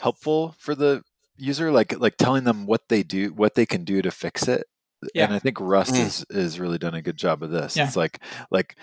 helpful 0.00 0.54
for 0.58 0.74
the 0.76 1.02
user, 1.36 1.72
like 1.72 1.98
like 1.98 2.16
telling 2.18 2.44
them 2.44 2.66
what 2.66 2.82
they 2.88 3.02
do, 3.02 3.32
what 3.32 3.54
they 3.54 3.66
can 3.66 3.82
do 3.84 4.02
to 4.02 4.10
fix 4.10 4.46
it. 4.46 4.66
Yeah. 5.14 5.24
And 5.24 5.34
I 5.34 5.38
think 5.40 5.58
Rust 5.60 5.94
Mm. 5.94 5.98
has 6.04 6.24
is 6.30 6.60
really 6.60 6.78
done 6.78 6.94
a 6.94 7.02
good 7.02 7.16
job 7.16 7.42
of 7.42 7.50
this. 7.50 7.76
Yeah. 7.76 7.86
It's 7.86 7.96
like 7.96 8.20
like 8.50 8.76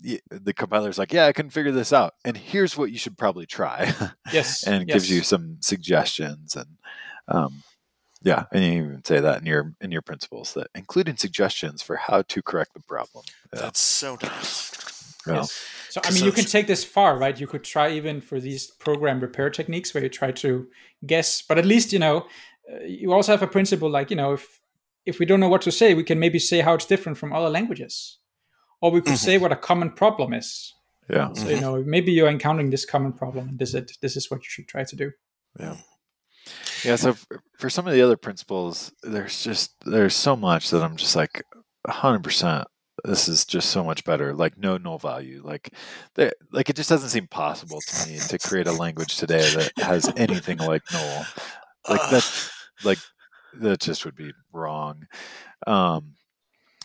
the 0.00 0.52
compiler's 0.54 0.96
like, 0.98 1.12
yeah, 1.12 1.26
I 1.26 1.32
can 1.32 1.50
figure 1.50 1.72
this 1.72 1.92
out, 1.92 2.14
and 2.24 2.36
here's 2.36 2.76
what 2.76 2.92
you 2.92 2.98
should 2.98 3.18
probably 3.18 3.46
try, 3.46 3.92
Yes, 4.32 4.62
and 4.64 4.82
it 4.82 4.86
gives 4.86 5.10
you 5.10 5.22
some 5.22 5.56
suggestions 5.60 6.54
and. 6.54 6.68
Um, 7.26 7.62
yeah, 8.22 8.46
and 8.52 8.64
you 8.64 8.72
even 8.82 9.04
say 9.04 9.20
that 9.20 9.40
in 9.40 9.46
your 9.46 9.74
in 9.80 9.92
your 9.92 10.02
principles 10.02 10.52
that 10.54 10.68
including 10.74 11.16
suggestions 11.16 11.82
for 11.82 11.94
how 11.96 12.22
to 12.22 12.42
correct 12.42 12.74
the 12.74 12.80
problem. 12.80 13.24
Yeah. 13.54 13.60
That's 13.60 13.78
so 13.80 14.18
nice. 14.20 14.97
Yes. 15.36 15.64
So 15.90 16.00
I 16.04 16.10
mean, 16.10 16.24
you 16.24 16.32
can 16.32 16.44
take 16.44 16.66
this 16.66 16.84
far, 16.84 17.18
right? 17.18 17.38
You 17.38 17.46
could 17.46 17.64
try 17.64 17.90
even 17.90 18.20
for 18.20 18.40
these 18.40 18.66
program 18.66 19.20
repair 19.20 19.50
techniques 19.50 19.94
where 19.94 20.02
you 20.02 20.08
try 20.10 20.32
to 20.32 20.66
guess, 21.06 21.42
but 21.42 21.58
at 21.58 21.64
least 21.66 21.92
you 21.92 21.98
know 21.98 22.26
uh, 22.72 22.84
you 22.84 23.12
also 23.12 23.32
have 23.32 23.42
a 23.42 23.46
principle 23.46 23.90
like 23.90 24.10
you 24.10 24.16
know 24.16 24.32
if 24.34 24.60
if 25.06 25.18
we 25.18 25.26
don't 25.26 25.40
know 25.40 25.48
what 25.48 25.62
to 25.62 25.72
say, 25.72 25.94
we 25.94 26.04
can 26.04 26.18
maybe 26.18 26.38
say 26.38 26.60
how 26.60 26.74
it's 26.74 26.84
different 26.86 27.16
from 27.16 27.32
other 27.32 27.48
languages, 27.48 28.18
or 28.82 28.90
we 28.90 29.00
could 29.00 29.14
Mhm. 29.14 29.24
say 29.24 29.38
what 29.38 29.52
a 29.52 29.56
common 29.56 29.90
problem 29.90 30.34
is. 30.34 30.74
Yeah. 31.08 31.32
So 31.32 31.48
you 31.48 31.60
know 31.60 31.82
maybe 31.82 32.12
you're 32.12 32.28
encountering 32.28 32.70
this 32.70 32.84
common 32.84 33.12
problem, 33.12 33.48
and 33.48 33.58
this 33.58 33.74
is 33.74 33.98
this 34.02 34.16
is 34.16 34.30
what 34.30 34.40
you 34.40 34.50
should 34.50 34.68
try 34.68 34.84
to 34.84 34.96
do. 34.96 35.10
Yeah. 35.58 35.76
Yeah. 36.84 36.96
So 36.96 37.14
for, 37.58 37.70
some 37.70 37.86
of 37.86 37.94
the 37.94 38.02
other 38.02 38.16
principles, 38.16 38.92
there's 39.02 39.42
just 39.42 39.72
there's 39.84 40.14
so 40.14 40.36
much 40.36 40.70
that 40.70 40.82
I'm 40.82 40.96
just 40.96 41.16
like 41.16 41.42
hundred 41.86 42.22
percent. 42.22 42.68
This 43.04 43.28
is 43.28 43.44
just 43.44 43.70
so 43.70 43.84
much 43.84 44.04
better. 44.04 44.34
Like 44.34 44.58
no 44.58 44.76
null 44.76 44.98
value. 44.98 45.42
Like 45.44 45.72
like 46.16 46.70
it 46.70 46.76
just 46.76 46.88
doesn't 46.88 47.10
seem 47.10 47.26
possible 47.26 47.80
to 47.80 48.08
me 48.08 48.18
to 48.18 48.38
create 48.38 48.66
a 48.66 48.72
language 48.72 49.16
today 49.16 49.48
that 49.54 49.72
has 49.78 50.12
anything 50.16 50.58
like 50.58 50.82
null. 50.92 51.26
Like 51.88 52.10
that. 52.10 52.50
Like 52.84 52.98
that 53.54 53.80
just 53.80 54.04
would 54.04 54.14
be 54.14 54.32
wrong. 54.52 55.08
Um, 55.66 56.14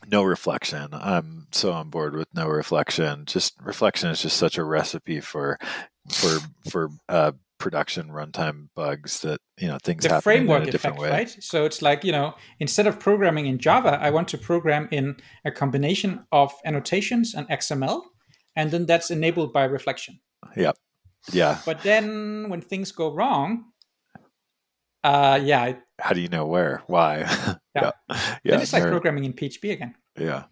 no 0.08 0.24
reflection. 0.24 0.90
I'm 0.92 1.48
so 1.52 1.72
on 1.72 1.90
board 1.90 2.16
with 2.16 2.28
no 2.34 2.48
reflection. 2.48 3.26
Just 3.26 3.54
reflection 3.62 4.10
is 4.10 4.22
just 4.22 4.38
such 4.38 4.58
a 4.58 4.64
recipe 4.64 5.20
for 5.20 5.60
for 6.10 6.40
for 6.70 6.90
uh, 7.08 7.34
production 7.64 8.10
runtime 8.10 8.68
bugs 8.76 9.22
that 9.22 9.40
you 9.58 9.70
know 9.70 9.78
things 9.82 10.04
the 10.04 10.10
happen 10.10 10.22
framework 10.22 10.64
in 10.64 10.70
a 10.70 10.72
different 10.72 10.98
effect, 10.98 11.12
way. 11.12 11.18
right? 11.18 11.38
So 11.40 11.64
it's 11.64 11.82
like, 11.82 12.04
you 12.04 12.12
know, 12.12 12.36
instead 12.60 12.88
of 12.88 13.00
programming 13.00 13.48
in 13.48 13.58
Java, 13.58 13.98
I 14.02 14.10
want 14.10 14.28
to 14.30 14.38
program 14.38 14.90
in 14.92 15.16
a 15.46 15.52
combination 15.52 16.26
of 16.34 16.54
annotations 16.66 17.34
and 17.34 17.48
XML, 17.48 18.02
and 18.58 18.70
then 18.70 18.86
that's 18.86 19.10
enabled 19.10 19.54
by 19.54 19.64
reflection. 19.64 20.20
Yeah. 20.58 20.74
Yeah. 21.32 21.60
But 21.66 21.84
then 21.84 22.50
when 22.50 22.60
things 22.60 22.92
go 22.92 23.14
wrong, 23.16 23.72
uh, 25.06 25.40
yeah, 25.42 25.76
How 26.02 26.14
do 26.14 26.20
you 26.20 26.28
know 26.28 26.46
where? 26.46 26.84
Why? 26.88 27.24
Yeah. 27.76 27.90
yeah. 28.10 28.28
then 28.44 28.62
it's 28.62 28.72
like 28.72 28.84
programming 28.84 29.24
in 29.24 29.34
PHP 29.34 29.72
again. 29.72 29.96
Yeah. 30.16 30.44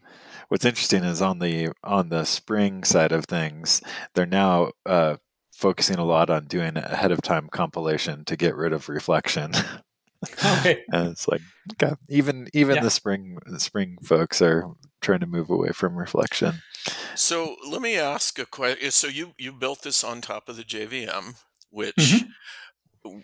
What's 0.47 0.65
interesting 0.65 1.04
is 1.04 1.21
on 1.21 1.38
the 1.38 1.69
on 1.84 2.10
the 2.10 2.26
Spring 2.26 2.84
side 2.84 3.12
of 3.12 3.26
things, 3.26 3.84
they're 4.15 4.26
now 4.26 4.71
uh, 4.88 5.17
focusing 5.62 5.97
a 5.97 6.06
lot 6.06 6.30
on 6.30 6.47
doing 6.47 6.76
ahead 6.78 7.12
of 7.13 7.21
time 7.21 7.47
compilation 7.50 8.26
to 8.26 8.36
get 8.36 8.56
rid 8.58 8.74
of 8.74 8.89
reflection. 8.89 9.54
Okay. 10.45 10.84
and 10.93 11.10
it's 11.10 11.28
like 11.28 11.41
okay, 11.74 11.95
even 12.08 12.47
even 12.54 12.76
Yeah. 12.76 12.84
the 12.84 12.91
Spring 12.91 13.39
the 13.47 13.60
Spring 13.60 13.97
folks 14.04 14.39
are 14.41 14.65
trying 15.02 15.21
to 15.21 15.26
move 15.26 15.50
away 15.50 15.69
from 15.71 15.95
reflection. 15.95 16.62
So 17.15 17.56
let 17.67 17.82
me 17.82 17.97
ask 17.97 18.38
a 18.38 18.45
question. 18.45 18.91
So 18.91 19.08
you 19.08 19.34
you 19.39 19.52
built 19.52 19.82
this 19.82 20.04
on 20.04 20.21
top 20.21 20.47
of 20.47 20.58
the 20.58 20.63
JVM, 20.63 21.38
which 21.71 21.95
Mhm. 21.95 22.28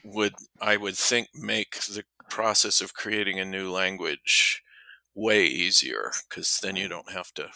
would 0.03 0.33
I 0.59 0.77
would 0.77 0.97
think 0.97 1.29
make 1.35 1.81
the 1.85 2.03
process 2.29 2.81
of 2.81 2.93
creating 2.95 3.39
a 3.39 3.45
new 3.45 3.71
language 3.71 4.63
way 5.17 5.45
easier 5.45 6.11
because 6.29 6.59
then 6.61 6.75
you 6.75 6.87
don't 6.87 7.11
have 7.11 7.33
to 7.33 7.49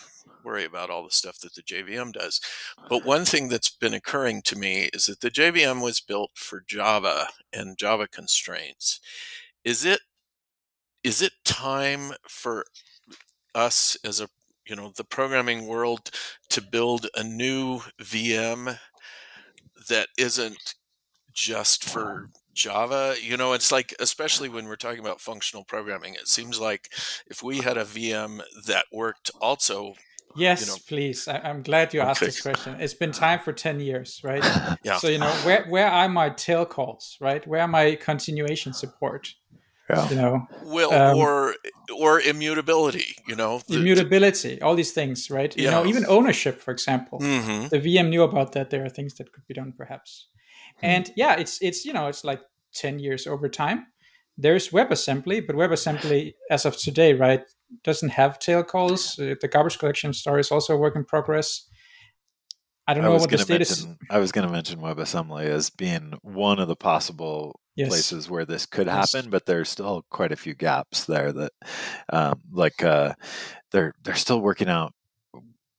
worry 0.43 0.65
about 0.65 0.89
all 0.89 1.04
the 1.04 1.12
stuff 1.12 1.39
that 1.39 1.54
the 1.54 1.62
JVM 1.62 2.12
does. 2.13 2.41
But 2.89 3.06
one 3.06 3.24
thing 3.24 3.47
that's 3.47 3.69
been 3.69 3.93
occurring 3.93 4.41
to 4.43 4.58
me 4.58 4.89
is 4.93 5.06
that 5.06 5.21
the 5.21 5.30
JVM 5.30 5.82
was 5.82 6.02
built 6.02 6.32
for 6.36 6.63
Java 6.67 7.28
and 7.54 7.78
Java 7.78 8.08
constraints. 8.08 9.00
Is 9.63 9.86
it 9.86 10.02
is 11.04 11.21
it 11.21 11.34
time 11.45 12.13
for 12.28 12.65
us 13.56 13.97
as 14.06 14.21
a 14.21 14.28
you 14.67 14.76
know 14.76 14.91
the 14.95 15.04
programming 15.04 15.67
world 15.67 16.12
to 16.50 16.62
build 16.62 17.08
a 17.15 17.24
new 17.24 17.80
VM 18.02 18.78
that 19.89 20.08
isn't 20.17 20.76
just 21.34 21.84
for 21.89 22.28
Java. 22.54 23.16
You 23.22 23.38
know, 23.38 23.54
it's 23.54 23.72
like, 23.72 23.94
especially 24.00 24.50
when 24.50 24.66
we're 24.66 24.76
talking 24.76 25.00
about 25.00 25.22
functional 25.22 25.64
programming, 25.64 26.16
it 26.16 26.28
seems 26.28 26.60
like 26.60 26.90
if 27.28 27.42
we 27.44 27.60
had 27.60 27.78
a 27.78 27.86
VM 27.86 28.42
that 28.68 28.86
worked 28.92 29.32
also, 29.42 29.96
Yes, 30.36 30.66
know- 30.68 30.78
please. 30.88 31.28
I, 31.28 31.40
I'm 31.40 31.62
glad 31.62 31.94
you 31.94 32.00
asked 32.00 32.22
this 32.22 32.42
question. 32.42 32.78
It's 32.80 32.94
been 32.94 33.12
time 33.12 33.40
for 33.40 33.52
10 33.52 33.80
years, 33.82 34.22
right? 34.24 34.44
Yeah. 34.84 34.98
So, 34.98 35.10
you 35.10 35.18
know, 35.18 35.32
where, 35.44 35.66
where 35.68 35.88
are 35.88 36.08
my 36.08 36.30
tail 36.30 36.66
calls, 36.66 37.18
right? 37.20 37.46
Where 37.46 37.62
are 37.62 37.68
my 37.68 37.96
continuation 37.96 38.72
support? 38.74 39.34
Yeah. 39.90 40.10
You 40.10 40.16
know, 40.16 40.48
well, 40.64 40.94
Um, 40.94 41.18
or 41.18 41.56
or 42.00 42.22
immutability. 42.22 43.16
You 43.28 43.36
know, 43.36 43.62
the- 43.68 43.76
immutability, 43.80 44.62
all 44.62 44.74
these 44.76 44.94
things, 44.94 45.30
right? 45.30 45.54
You 45.58 45.70
know, 45.70 45.86
even 45.86 46.06
ownership, 46.06 46.62
for 46.62 46.72
example. 46.72 47.20
Mhm. 47.20 47.70
The 47.70 47.80
VM 47.80 48.08
knew 48.10 48.24
about 48.24 48.54
that. 48.54 48.70
There 48.70 48.86
are 48.86 48.90
things 48.90 49.16
that 49.16 49.34
could 49.34 49.46
be 49.48 49.54
done, 49.54 49.74
perhaps. 49.78 50.28
Hmm. 50.82 50.88
And 50.88 51.12
yeah, 51.15 51.36
it's 51.36 51.62
it's 51.62 51.86
you 51.86 51.94
know 51.94 52.08
it's 52.08 52.24
like 52.24 52.41
ten 52.74 53.00
years 53.00 53.28
over 53.28 53.50
time. 53.50 53.88
There's 54.38 54.70
WebAssembly, 54.70 55.46
but 55.46 55.56
WebAssembly, 55.56 56.34
as 56.50 56.65
of 56.65 56.78
today, 56.78 57.13
right, 57.13 57.44
doesn't 57.84 58.10
have 58.10 58.39
tail 58.39 58.63
calls. 58.63 59.20
Uh, 59.20 59.36
the 59.39 59.48
garbage 59.48 59.78
collection 59.80 60.13
store 60.13 60.39
is 60.39 60.52
also 60.52 60.74
a 60.76 60.78
work 60.78 60.96
in 60.96 61.06
progress. 61.06 61.67
I 62.88 62.94
don't 62.94 63.04
know 63.04 63.12
was 63.12 63.22
what 63.22 63.30
the 63.30 63.38
status. 63.38 63.84
mention 63.86 63.98
I 64.10 64.17
was 64.17 64.32
going 64.32 64.46
to 64.48 64.52
mention 64.52 64.80
WebAssembly 64.80 65.46
as 65.46 65.70
being 65.70 66.13
one 66.24 66.60
of 66.60 66.67
the 66.67 66.76
possible 66.76 67.60
Yes. 67.76 67.88
places 67.88 68.30
where 68.30 68.44
this 68.44 68.65
could 68.65 68.88
Yes. 68.88 69.13
happen, 69.13 69.30
but 69.30 69.46
there's 69.46 69.70
still 69.70 70.04
quite 70.10 70.34
a 70.34 70.36
few 70.36 70.54
gaps 70.54 71.06
there 71.06 71.32
that, 71.32 71.52
um, 72.12 72.41
like, 72.52 72.84
uh, 72.84 73.13
they're 73.72 73.94
they're 74.04 74.15
still 74.15 74.41
working 74.41 74.67
out 74.67 74.94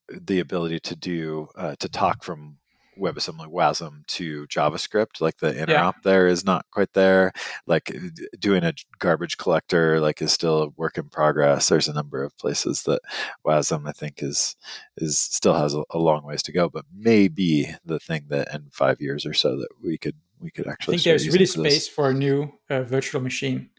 the 0.09 0.41
ability 0.41 0.81
to 0.81 0.97
do 0.97 1.49
uh, 1.55 1.75
to 1.81 1.89
talk 1.91 2.25
from 2.25 2.57
WebAssembly 3.03 3.49
WASM 3.49 4.07
to 4.07 4.47
JavaScript. 4.47 5.21
Like 5.21 5.39
the 5.39 5.53
interop 5.53 5.95
there 6.05 6.27
is 6.27 6.45
not 6.45 6.67
quite 6.71 6.93
there. 6.93 7.33
Like 7.67 7.95
uh, 7.95 8.09
doing 8.39 8.65
a 8.65 8.75
garbage 8.99 9.37
collector 9.37 10.01
like 10.01 10.23
is 10.23 10.33
still 10.33 10.63
a 10.63 10.69
work 10.77 10.99
in 10.99 11.09
progress. 11.09 11.69
There's 11.69 11.89
a 11.89 11.93
number 11.93 12.23
of 12.23 12.37
places 12.39 12.85
that 12.85 13.01
WASM 13.45 13.89
I 13.89 13.93
think 13.93 14.23
is 14.23 14.57
is 14.97 15.19
still 15.19 15.55
has 15.55 15.75
a, 15.75 15.83
a 15.91 15.99
long 15.99 16.25
ways 16.25 16.43
to 16.45 16.53
go, 16.53 16.69
but 16.69 16.85
maybe 16.95 17.75
the 17.85 17.99
thing 17.99 18.27
that 18.29 18.49
in 18.55 18.69
five 18.71 19.01
years 19.01 19.27
or 19.27 19.35
so 19.35 19.57
that 19.57 19.69
we 19.83 19.99
could 19.99 20.17
we 20.41 20.51
could 20.51 20.69
actually. 20.69 20.95
I 20.95 20.97
think 20.99 21.05
there's 21.05 21.29
really 21.29 21.47
for 21.47 21.69
space 21.71 21.89
for 21.89 22.11
a 22.11 22.15
new 22.15 22.53
uh, 22.71 22.83
virtual 22.83 23.21
machine. 23.21 23.71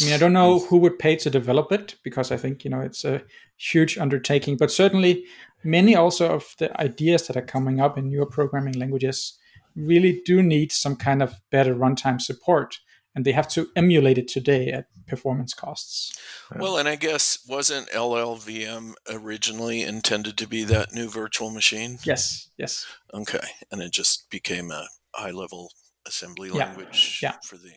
I 0.00 0.04
mean, 0.04 0.14
I 0.14 0.16
don't 0.16 0.32
know 0.32 0.60
who 0.60 0.78
would 0.78 0.98
pay 0.98 1.16
to 1.16 1.28
develop 1.28 1.70
it 1.70 1.96
because 2.02 2.32
I 2.32 2.38
think 2.38 2.64
you 2.64 2.70
know 2.70 2.80
it's 2.80 3.04
a 3.04 3.22
huge 3.56 3.98
undertaking. 3.98 4.56
But 4.56 4.70
certainly, 4.70 5.26
many 5.64 5.94
also 5.94 6.32
of 6.32 6.54
the 6.58 6.78
ideas 6.80 7.26
that 7.26 7.36
are 7.36 7.42
coming 7.42 7.80
up 7.80 7.98
in 7.98 8.10
newer 8.10 8.26
programming 8.26 8.74
languages 8.74 9.38
really 9.74 10.20
do 10.24 10.42
need 10.42 10.72
some 10.72 10.96
kind 10.96 11.22
of 11.22 11.40
better 11.50 11.74
runtime 11.74 12.20
support, 12.20 12.78
and 13.14 13.24
they 13.24 13.32
have 13.32 13.48
to 13.48 13.68
emulate 13.76 14.18
it 14.18 14.28
today 14.28 14.68
at 14.68 14.86
performance 15.06 15.54
costs. 15.54 16.16
Well, 16.54 16.76
and 16.76 16.88
I 16.88 16.96
guess 16.96 17.38
wasn't 17.48 17.90
LLVM 17.90 18.94
originally 19.10 19.82
intended 19.82 20.36
to 20.38 20.46
be 20.46 20.64
that 20.64 20.92
new 20.92 21.08
virtual 21.08 21.50
machine? 21.50 21.98
Yes, 22.04 22.48
yes, 22.58 22.86
Okay, 23.12 23.46
and 23.70 23.82
it 23.82 23.92
just 23.92 24.30
became 24.30 24.70
a 24.70 24.88
high 25.14 25.30
level 25.30 25.70
assembly 26.06 26.50
Yeah, 26.52 26.64
language 26.66 27.20
yeah. 27.22 27.36
for 27.44 27.56
the 27.56 27.70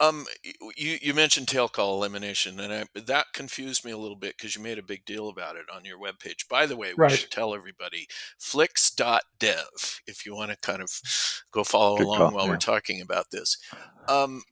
um 0.00 0.26
you 0.76 0.98
you 1.02 1.14
mentioned 1.14 1.48
tail 1.48 1.68
call 1.68 1.96
elimination 1.96 2.58
and 2.60 2.72
I, 2.72 2.84
that 3.00 3.26
confused 3.34 3.84
me 3.84 3.90
a 3.90 3.98
little 3.98 4.16
bit 4.16 4.36
because 4.36 4.56
you 4.56 4.62
made 4.62 4.78
a 4.78 4.82
big 4.82 5.04
deal 5.04 5.28
about 5.28 5.56
it 5.56 5.66
on 5.74 5.84
your 5.84 5.98
webpage 5.98 6.48
by 6.48 6.66
the 6.66 6.76
way 6.76 6.94
we 6.94 6.96
Right. 6.96 7.10
should 7.10 7.30
tell 7.30 7.54
everybody 7.54 8.06
flix.dev 8.38 10.00
if 10.06 10.24
you 10.24 10.34
want 10.34 10.50
to 10.50 10.56
kind 10.58 10.82
of 10.82 10.90
go 11.52 11.62
follow 11.64 11.96
Good 11.96 12.04
along 12.04 12.18
call, 12.18 12.32
while 12.32 12.44
yeah. 12.46 12.50
we're 12.50 12.56
talking 12.56 13.00
about 13.00 13.26
this 13.30 13.56
um 14.08 14.42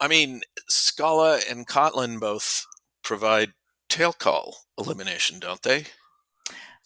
i 0.00 0.08
mean 0.08 0.40
scala 0.68 1.40
and 1.50 1.66
kotlin 1.66 2.18
both 2.20 2.64
provide 3.02 3.52
tail 3.88 4.12
call 4.12 4.64
elimination 4.78 5.38
don't 5.38 5.62
they 5.62 5.84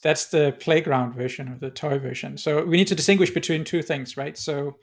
That's 0.03 0.27
the 0.27 0.55
playground 0.61 1.14
version 1.14 1.49
or 1.49 1.57
the 1.59 1.70
toy 1.70 1.99
version. 1.99 2.37
So 2.37 2.64
we 2.64 2.77
need 2.77 2.87
to 2.88 2.94
distinguish 2.94 3.31
between 3.31 3.64
two 3.64 3.83
things, 3.83 4.16
right? 4.16 4.37
So, 4.37 4.77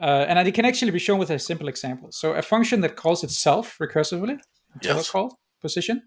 uh, 0.00 0.26
and 0.28 0.48
it 0.48 0.52
can 0.52 0.64
actually 0.64 0.90
be 0.90 0.98
shown 0.98 1.18
with 1.18 1.30
a 1.30 1.38
simple 1.38 1.68
example. 1.68 2.10
So 2.12 2.32
a 2.32 2.42
function 2.42 2.80
that 2.80 2.96
calls 2.96 3.22
itself 3.22 3.76
recursively, 3.80 4.38
tail 4.80 4.96
Yes. 4.96 5.10
call 5.10 5.38
position. 5.60 6.02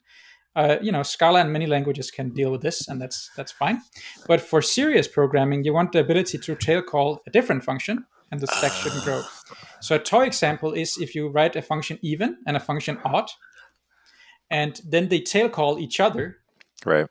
Uh, 0.56 0.78
you 0.82 0.92
know, 0.92 1.02
Scala 1.04 1.40
and 1.42 1.52
many 1.52 1.66
languages 1.66 2.12
can 2.12 2.30
deal 2.30 2.52
with 2.52 2.62
this, 2.62 2.88
and 2.88 3.02
that's 3.02 3.32
that's 3.36 3.52
fine. 3.52 3.82
But 4.28 4.40
for 4.42 4.62
serious 4.62 5.08
programming, 5.08 5.64
you 5.64 5.74
want 5.74 5.92
the 5.92 6.00
ability 6.00 6.38
to 6.38 6.56
tail 6.56 6.82
call 6.84 7.22
a 7.26 7.32
different 7.32 7.64
function, 7.64 8.06
and 8.32 8.40
the 8.40 8.48
stack 8.48 8.72
shouldn't 8.72 9.04
grow. 9.04 9.24
So 9.82 9.96
a 9.96 10.00
toy 10.00 10.26
example 10.26 10.74
is 10.74 10.98
if 10.98 11.16
you 11.16 11.30
write 11.30 11.56
a 11.56 11.62
function 11.62 11.98
even 12.02 12.38
and 12.46 12.56
a 12.56 12.60
function 12.60 13.00
odd, 13.04 13.30
and 14.50 14.80
then 14.88 15.10
they 15.10 15.22
tail 15.22 15.50
call 15.50 15.80
each 15.80 16.00
other. 16.00 16.38
Right. 16.86 17.08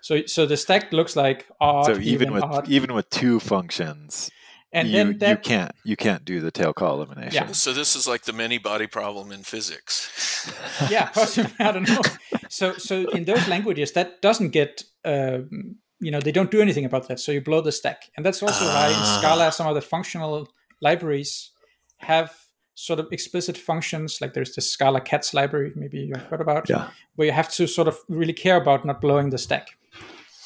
So 0.00 0.26
so 0.26 0.46
the 0.46 0.56
stack 0.56 0.92
looks 0.92 1.14
like 1.14 1.46
odd, 1.60 1.86
so 1.86 2.00
even 2.00 2.32
with 2.32 2.42
odd, 2.42 2.68
even 2.68 2.94
with 2.94 3.08
two 3.10 3.38
functions, 3.38 4.30
and 4.72 4.88
you, 4.88 5.12
then 5.14 5.30
you 5.30 5.36
can't 5.36 5.72
you 5.84 5.96
can't 5.96 6.24
do 6.24 6.40
the 6.40 6.50
tail 6.50 6.72
call 6.72 6.94
elimination. 6.96 7.34
Yeah. 7.48 7.52
So 7.52 7.72
this 7.72 7.94
is 7.96 8.06
like 8.06 8.22
the 8.24 8.32
many 8.32 8.58
body 8.58 8.86
problem 8.86 9.30
in 9.32 9.42
physics. 9.42 10.50
yeah, 10.90 11.06
possibly. 11.14 11.52
I 11.58 11.72
don't 11.72 11.88
know. 11.88 12.00
So, 12.48 12.72
so 12.74 13.08
in 13.10 13.24
those 13.24 13.46
languages, 13.48 13.92
that 13.92 14.20
doesn't 14.22 14.50
get, 14.50 14.82
um, 15.04 15.76
you 16.00 16.10
know, 16.10 16.20
they 16.20 16.32
don't 16.32 16.50
do 16.50 16.60
anything 16.60 16.84
about 16.84 17.08
that. 17.08 17.20
So 17.20 17.32
you 17.32 17.40
blow 17.40 17.60
the 17.60 17.72
stack, 17.72 18.10
and 18.16 18.24
that's 18.26 18.42
also 18.42 18.64
why 18.64 18.88
in 18.88 18.94
Ah. 18.96 19.18
Scala, 19.20 19.52
some 19.52 19.66
of 19.68 19.74
the 19.74 19.80
functional 19.80 20.48
libraries 20.80 21.50
have 21.98 22.34
sort 22.74 22.98
of 22.98 23.06
explicit 23.12 23.56
functions. 23.58 24.20
Like 24.20 24.32
there's 24.34 24.54
the 24.54 24.60
Scala 24.60 25.00
cats 25.00 25.32
library, 25.34 25.72
maybe 25.76 25.98
you've 25.98 26.22
heard 26.30 26.40
about, 26.40 26.68
Yeah. 26.68 26.88
where 27.16 27.26
you 27.26 27.32
have 27.32 27.50
to 27.52 27.66
sort 27.66 27.88
of 27.88 27.96
really 28.08 28.32
care 28.32 28.56
about 28.56 28.84
not 28.84 29.00
blowing 29.00 29.30
the 29.30 29.38
stack. 29.38 29.68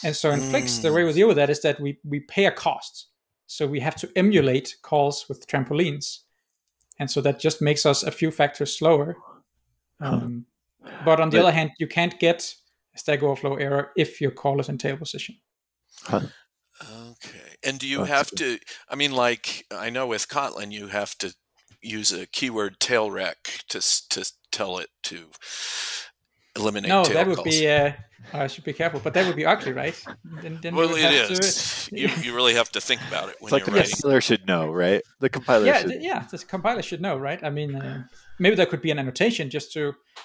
And 0.05 0.15
so 0.15 0.31
in 0.31 0.41
Flix, 0.41 0.77
Hmm. 0.77 0.83
the 0.83 0.93
way 0.93 1.05
we 1.05 1.12
deal 1.12 1.29
with 1.29 1.37
that 1.37 1.49
is 1.51 1.61
that 1.62 1.81
we 1.81 1.99
we 2.05 2.21
pay 2.21 2.47
a 2.47 2.51
cost. 2.53 3.07
So 3.47 3.67
we 3.67 3.81
have 3.81 3.97
to 3.97 4.11
emulate 4.17 4.77
calls 4.83 5.29
with 5.29 5.47
trampolines, 5.47 6.21
and 6.99 7.11
so 7.11 7.21
that 7.21 7.39
just 7.41 7.63
makes 7.63 7.87
us 7.87 8.03
a 8.03 8.11
few 8.11 8.31
factors 8.31 8.77
slower. 8.77 9.17
Um, 10.01 10.47
But 11.05 11.21
on 11.21 11.31
the 11.31 11.39
But- 11.39 11.43
other 11.47 11.53
hand, 11.53 11.71
you 11.79 11.89
can't 11.89 12.17
get 12.21 12.55
a 12.95 12.99
Stack 12.99 13.23
Overflow 13.23 13.57
error 13.57 13.93
if 13.97 14.21
your 14.21 14.31
call 14.31 14.61
is 14.61 14.69
in 14.69 14.79
tail 14.79 14.97
position. 14.97 15.37
Okay. 16.13 17.57
And 17.65 17.79
do 17.79 17.89
you 17.89 17.99
That's 17.99 18.11
have 18.11 18.31
good. 18.31 18.61
to? 18.61 18.75
I 18.89 18.95
mean, 18.95 19.13
like 19.13 19.67
I 19.71 19.91
know 19.91 20.07
with 20.07 20.29
Kotlin, 20.29 20.71
you 20.71 20.89
have 20.89 21.17
to 21.19 21.35
use 21.83 22.13
a 22.13 22.27
keyword 22.27 22.79
tailrec 22.79 23.65
to 23.69 23.81
to 24.11 24.33
tell 24.53 24.79
it 24.79 24.91
to 25.05 25.31
eliminate. 26.57 26.88
No, 26.88 27.05
tail 27.05 27.14
that 27.14 27.27
would 27.27 27.37
calls. 27.37 27.49
be. 27.49 27.69
Uh, 27.69 27.92
I 28.33 28.49
should 28.49 28.64
be 28.64 28.73
careful, 28.73 28.99
but 28.99 29.14
that 29.14 29.25
would 29.27 29.37
be 29.37 29.47
ugly, 29.47 29.73
right? 29.73 29.95
Then, 30.42 30.59
then 30.61 30.73
you 30.75 30.79
Well, 30.81 30.88
would 30.88 30.99
it 30.99 31.29
have 31.29 31.38
to- 31.38 31.88
you, 31.97 32.09
you 32.23 32.35
really 32.35 32.55
have 32.55 32.71
to 32.73 32.81
think 32.81 33.01
about 33.07 33.29
it 33.29 33.37
when 33.38 33.49
It's 33.49 33.53
like 33.53 33.64
the 33.66 33.71
you're 33.71 33.79
writing. 33.81 33.92
compiler 33.95 34.21
should 34.21 34.47
know, 34.49 34.73
right? 34.73 35.01
The 35.21 35.29
compiler 35.29 35.64
yeah, 35.64 35.79
should. 35.83 35.90
th- 35.90 36.03
yeah. 36.03 36.25
The 36.29 36.38
compiler 36.38 36.83
should 36.83 37.01
know, 37.01 37.16
right? 37.16 37.38
I 37.45 37.51
mean, 37.51 37.77
uh, 37.77 38.03
maybe 38.40 38.57
there 38.57 38.66
could 38.66 38.83
be 38.83 38.90
an 38.90 38.99
annotation 38.99 39.49
just 39.49 39.73
to, 39.75 39.81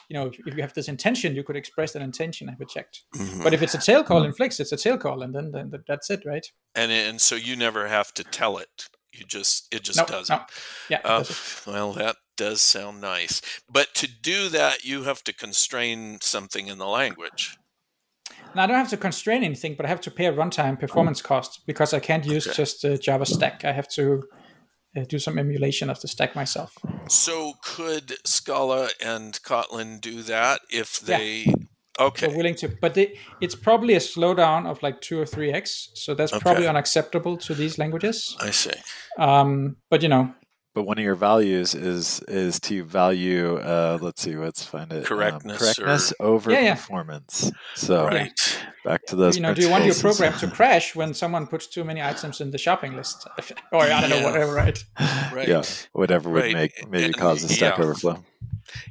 you 0.10 0.13
know, 0.15 0.28
if, 0.28 0.39
if 0.48 0.56
you 0.56 0.62
have 0.63 0.74
this 0.74 0.88
intention, 0.88 1.36
you 1.36 1.44
could 1.44 1.56
express 1.56 1.94
that 1.94 2.02
intention. 2.02 2.48
Have 2.48 2.60
it 2.60 2.70
checked. 2.70 3.04
Mhm. 3.15 3.44
But 3.44 3.54
if 3.54 3.62
it's 3.62 3.76
a 3.76 3.80
tail 3.80 4.04
call 4.04 4.24
in 4.24 4.34
Flix, 4.34 4.60
it's 4.60 4.72
a 4.72 4.78
tail 4.78 4.98
call, 4.98 5.22
and 5.22 5.36
then 5.36 5.52
then 5.52 5.72
that's 5.88 6.10
it, 6.10 6.24
right? 6.26 6.46
and 6.74 6.91
and 6.91 7.22
so 7.22 7.36
you 7.36 7.56
never 7.56 7.88
have 7.88 8.12
to 8.15 8.24
tell 8.24 8.58
it. 8.58 8.88
You 9.13 9.26
just 9.26 9.67
it 9.72 9.84
just 9.84 10.00
No, 10.00 10.06
does 10.06 10.30
no. 10.30 10.38
it. 10.38 10.41
Yeah. 10.89 11.02
Oh, 11.06 11.17
that's 11.17 11.67
it. 11.67 11.72
well, 11.72 11.94
that 11.94 12.15
does 12.41 12.60
sound 12.60 12.99
nice. 12.99 13.39
But 13.69 13.93
to 13.93 14.08
do 14.08 14.49
that, 14.49 14.84
you 14.84 15.04
have 15.04 15.23
to 15.25 15.34
constrain 15.34 16.17
something 16.21 16.65
in 16.67 16.80
the 16.80 16.88
language. 16.88 17.56
Now 18.56 18.63
I 18.63 18.67
don't 18.67 18.77
have 18.77 18.89
to 18.89 18.97
constrain 18.97 19.43
anything, 19.43 19.75
but 19.75 19.86
I 19.86 19.89
have 19.89 20.01
to 20.01 20.12
pay 20.12 20.25
a 20.25 20.34
runtime 20.34 20.80
performance 20.80 21.21
cost 21.21 21.62
because 21.67 21.93
I 21.93 21.99
can't 21.99 22.25
use 22.25 22.47
Okay. 22.47 22.56
just 22.56 22.84
uh, 22.84 22.97
Java 22.97 23.27
stack. 23.27 23.63
I 23.63 23.73
have 23.73 23.88
to 23.89 24.23
uh, 24.97 25.04
do 25.08 25.19
some 25.19 25.38
emulation 25.38 25.91
of 25.91 26.01
the 26.01 26.08
stack 26.08 26.36
myself. 26.36 26.73
So 27.08 27.54
could 27.63 28.13
Scala 28.25 28.89
and 28.99 29.39
Kotlin 29.43 30.01
do 30.01 30.23
that 30.23 30.62
if 30.71 30.99
Yeah. 31.08 31.17
they? 31.17 31.54
Okay. 31.99 32.27
We're 32.27 32.38
willing 32.38 32.56
to, 32.56 32.69
but 32.82 32.95
they, 32.95 33.19
it's 33.39 33.54
probably 33.54 33.93
a 33.93 33.99
slowdown 33.99 34.65
of 34.65 34.82
like 34.82 35.01
two 35.01 35.19
or 35.21 35.27
three 35.27 35.54
x. 35.54 35.91
So 35.93 36.15
that's 36.15 36.32
probably 36.32 36.67
unacceptable 36.67 37.38
to 37.38 37.54
these 37.54 37.77
languages. 37.77 38.36
I 38.41 38.49
see. 38.51 38.73
Um, 39.19 39.75
but 39.91 40.01
you 40.01 40.10
know, 40.10 40.34
But 40.74 40.84
one 40.84 40.98
of 40.98 41.04
your 41.04 41.16
values 41.16 41.76
is 41.76 42.22
is 42.30 42.60
to 42.62 42.84
value. 42.86 43.58
Uh, 43.58 43.98
let's 44.02 44.22
see, 44.22 44.36
let's 44.38 44.64
find 44.64 44.90
it. 44.94 45.00
um, 45.00 45.04
Correctness 45.04 45.58
correctness 45.60 46.14
or- 46.20 46.28
over 46.28 46.50
Yeah, 46.52 46.62
yeah. 46.62 46.76
performance. 46.76 47.52
So 47.76 48.06
Right. 48.06 48.60
back 48.86 49.06
to 49.08 49.18
those. 49.18 49.36
you 49.36 49.42
know, 49.42 49.54
do 49.54 49.62
you 49.62 49.70
want 49.70 49.84
your 49.84 49.96
program 49.96 50.32
to 50.40 50.48
crash 50.58 50.96
when 50.96 51.14
someone 51.14 51.46
puts 51.48 51.68
too 51.68 51.84
many 51.84 52.02
items 52.02 52.40
in 52.40 52.52
the 52.52 52.58
shopping 52.58 52.96
list, 52.96 53.28
or 53.74 53.82
I 53.84 54.00
don't 54.00 54.10
know, 54.10 54.24
whatever, 54.24 54.54
right? 54.54 54.82
Right. 55.34 55.48
Yeah, 55.50 55.64
whatever 55.92 56.30
would 56.30 56.44
Right. 56.44 56.54
make 56.54 56.90
maybe 56.90 57.12
cause 57.14 57.42
the 57.42 57.50
stack 57.54 57.78
yeah. 57.78 57.84
overflow. 57.84 58.24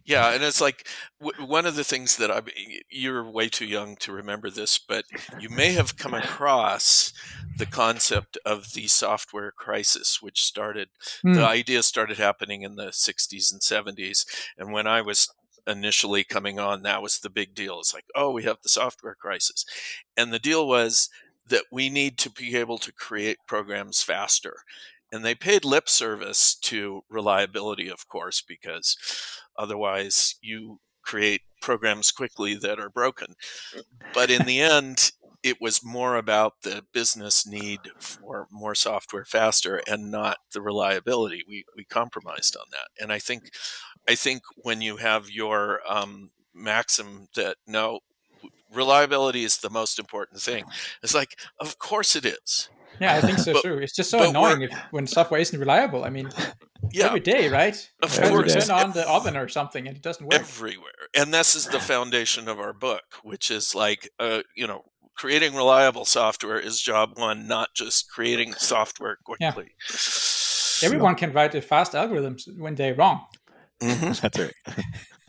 Yeah, 0.04 0.30
and 0.32 0.42
it's 0.42 0.60
like 0.60 0.86
w- 1.20 1.46
one 1.46 1.66
of 1.66 1.76
the 1.76 1.84
things 1.84 2.16
that 2.16 2.30
I 2.30 2.42
you're 2.90 3.28
way 3.28 3.48
too 3.48 3.64
young 3.66 3.96
to 3.96 4.12
remember 4.12 4.50
this, 4.50 4.78
but 4.78 5.04
you 5.36 5.48
may 5.48 5.72
have 5.72 5.96
come 5.96 6.14
across 6.14 7.12
the 7.54 7.66
concept 7.66 8.38
of 8.44 8.72
the 8.72 8.86
software 8.88 9.52
crisis, 9.52 10.20
which 10.22 10.42
started 10.42 10.88
Hmm. 11.22 11.34
the 11.34 11.44
idea 11.44 11.82
started 11.82 12.18
happening 12.18 12.62
in 12.62 12.76
the 12.76 12.92
60s 12.92 13.50
and 13.52 13.62
70s, 13.62 14.24
and 14.58 14.72
when 14.72 14.86
I 14.86 15.02
was 15.02 15.28
initially 15.66 16.24
coming 16.24 16.58
on, 16.58 16.82
that 16.82 17.02
was 17.02 17.20
the 17.20 17.30
big 17.30 17.54
deal. 17.54 17.78
It's 17.80 17.94
like, 17.94 18.06
oh, 18.14 18.30
we 18.32 18.44
have 18.44 18.58
the 18.62 18.68
software 18.68 19.14
crisis, 19.14 19.64
and 20.16 20.32
the 20.32 20.38
deal 20.38 20.66
was 20.66 21.08
that 21.46 21.64
we 21.72 21.90
need 21.90 22.16
to 22.18 22.30
be 22.30 22.56
able 22.56 22.78
to 22.78 22.92
create 22.92 23.38
programs 23.46 24.02
faster. 24.02 24.62
And 25.12 25.24
they 25.24 25.34
paid 25.34 25.64
lip 25.64 25.88
service 25.88 26.54
to 26.54 27.02
reliability, 27.08 27.88
of 27.88 28.06
course, 28.06 28.40
because 28.40 28.96
otherwise 29.60 30.36
you 30.40 30.80
create 31.02 31.42
programs 31.60 32.10
quickly 32.10 32.54
that 32.54 32.80
are 32.80 32.90
broken. 32.90 33.34
But 34.14 34.30
in 34.30 34.46
the 34.46 34.60
end, 34.60 35.12
it 35.42 35.60
was 35.60 35.84
more 35.84 36.16
about 36.16 36.62
the 36.62 36.84
business 36.92 37.46
need 37.46 37.80
for 37.98 38.46
more 38.50 38.74
software 38.74 39.24
faster 39.24 39.82
and 39.88 40.10
not 40.10 40.38
the 40.52 40.60
reliability. 40.60 41.42
We 41.48 41.64
we 41.76 41.84
compromised 41.84 42.56
on 42.56 42.66
that, 42.72 43.02
and 43.02 43.12
I 43.12 43.18
think 43.18 43.50
I 44.08 44.14
think 44.14 44.42
when 44.56 44.82
you 44.82 44.96
have 44.96 45.30
your 45.30 45.80
um, 45.88 46.30
maxim 46.54 47.28
that 47.36 47.56
no 47.66 48.00
reliability 48.72 49.44
is 49.44 49.58
the 49.58 49.70
most 49.70 49.98
important 49.98 50.40
thing, 50.40 50.64
it's 51.02 51.14
like 51.14 51.36
of 51.60 51.78
course 51.78 52.16
it 52.16 52.24
is. 52.24 52.68
Yeah, 53.00 53.14
I 53.16 53.20
think 53.22 53.38
so 53.38 53.54
But- 53.54 53.62
too. 53.62 53.78
It's 53.78 53.94
just 53.96 54.10
so 54.10 54.28
annoying 54.28 54.60
if, 54.62 54.72
when 54.90 55.06
software 55.06 55.40
isn't 55.40 55.58
reliable. 55.58 56.04
I 56.04 56.10
mean, 56.10 56.28
Yeah, 56.92 57.06
every 57.06 57.20
day, 57.20 57.48
right? 57.48 57.74
of 58.02 58.12
Try 58.14 58.24
to 58.24 58.30
Every 58.30 58.50
course. 58.50 58.66
turn 58.66 58.76
on 58.76 58.92
the 58.92 59.08
oven 59.08 59.36
or 59.38 59.48
something, 59.48 59.86
and 59.88 59.96
it 59.96 60.02
doesn't 60.02 60.26
work. 60.26 60.34
everywhere 60.34 61.08
and 61.14 61.32
this 61.32 61.54
is 61.54 61.66
the 61.66 61.80
foundation 61.80 62.46
of 62.48 62.58
our 62.60 62.72
book 62.74 63.04
which 63.22 63.50
is 63.50 63.74
like 63.74 64.10
uh, 64.18 64.42
you 64.54 64.66
know 64.66 64.82
creating 65.16 65.54
reliable 65.54 66.04
software 66.04 66.58
is 66.58 66.80
job 66.80 67.18
one 67.18 67.46
not 67.46 67.68
just 67.74 68.10
creating 68.10 68.52
software 68.54 69.16
quickly. 69.24 69.70
Yeah. 69.80 70.86
Everyone 70.86 71.14
can 71.14 71.32
write 71.32 71.54
a 71.54 71.60
fast 71.62 71.92
algorithms 71.92 72.42
when 72.58 72.74
they're 72.74 72.94
wrong. 72.94 73.24
Mhm. 73.82 74.20
That's 74.22 74.38
right. 74.38 74.54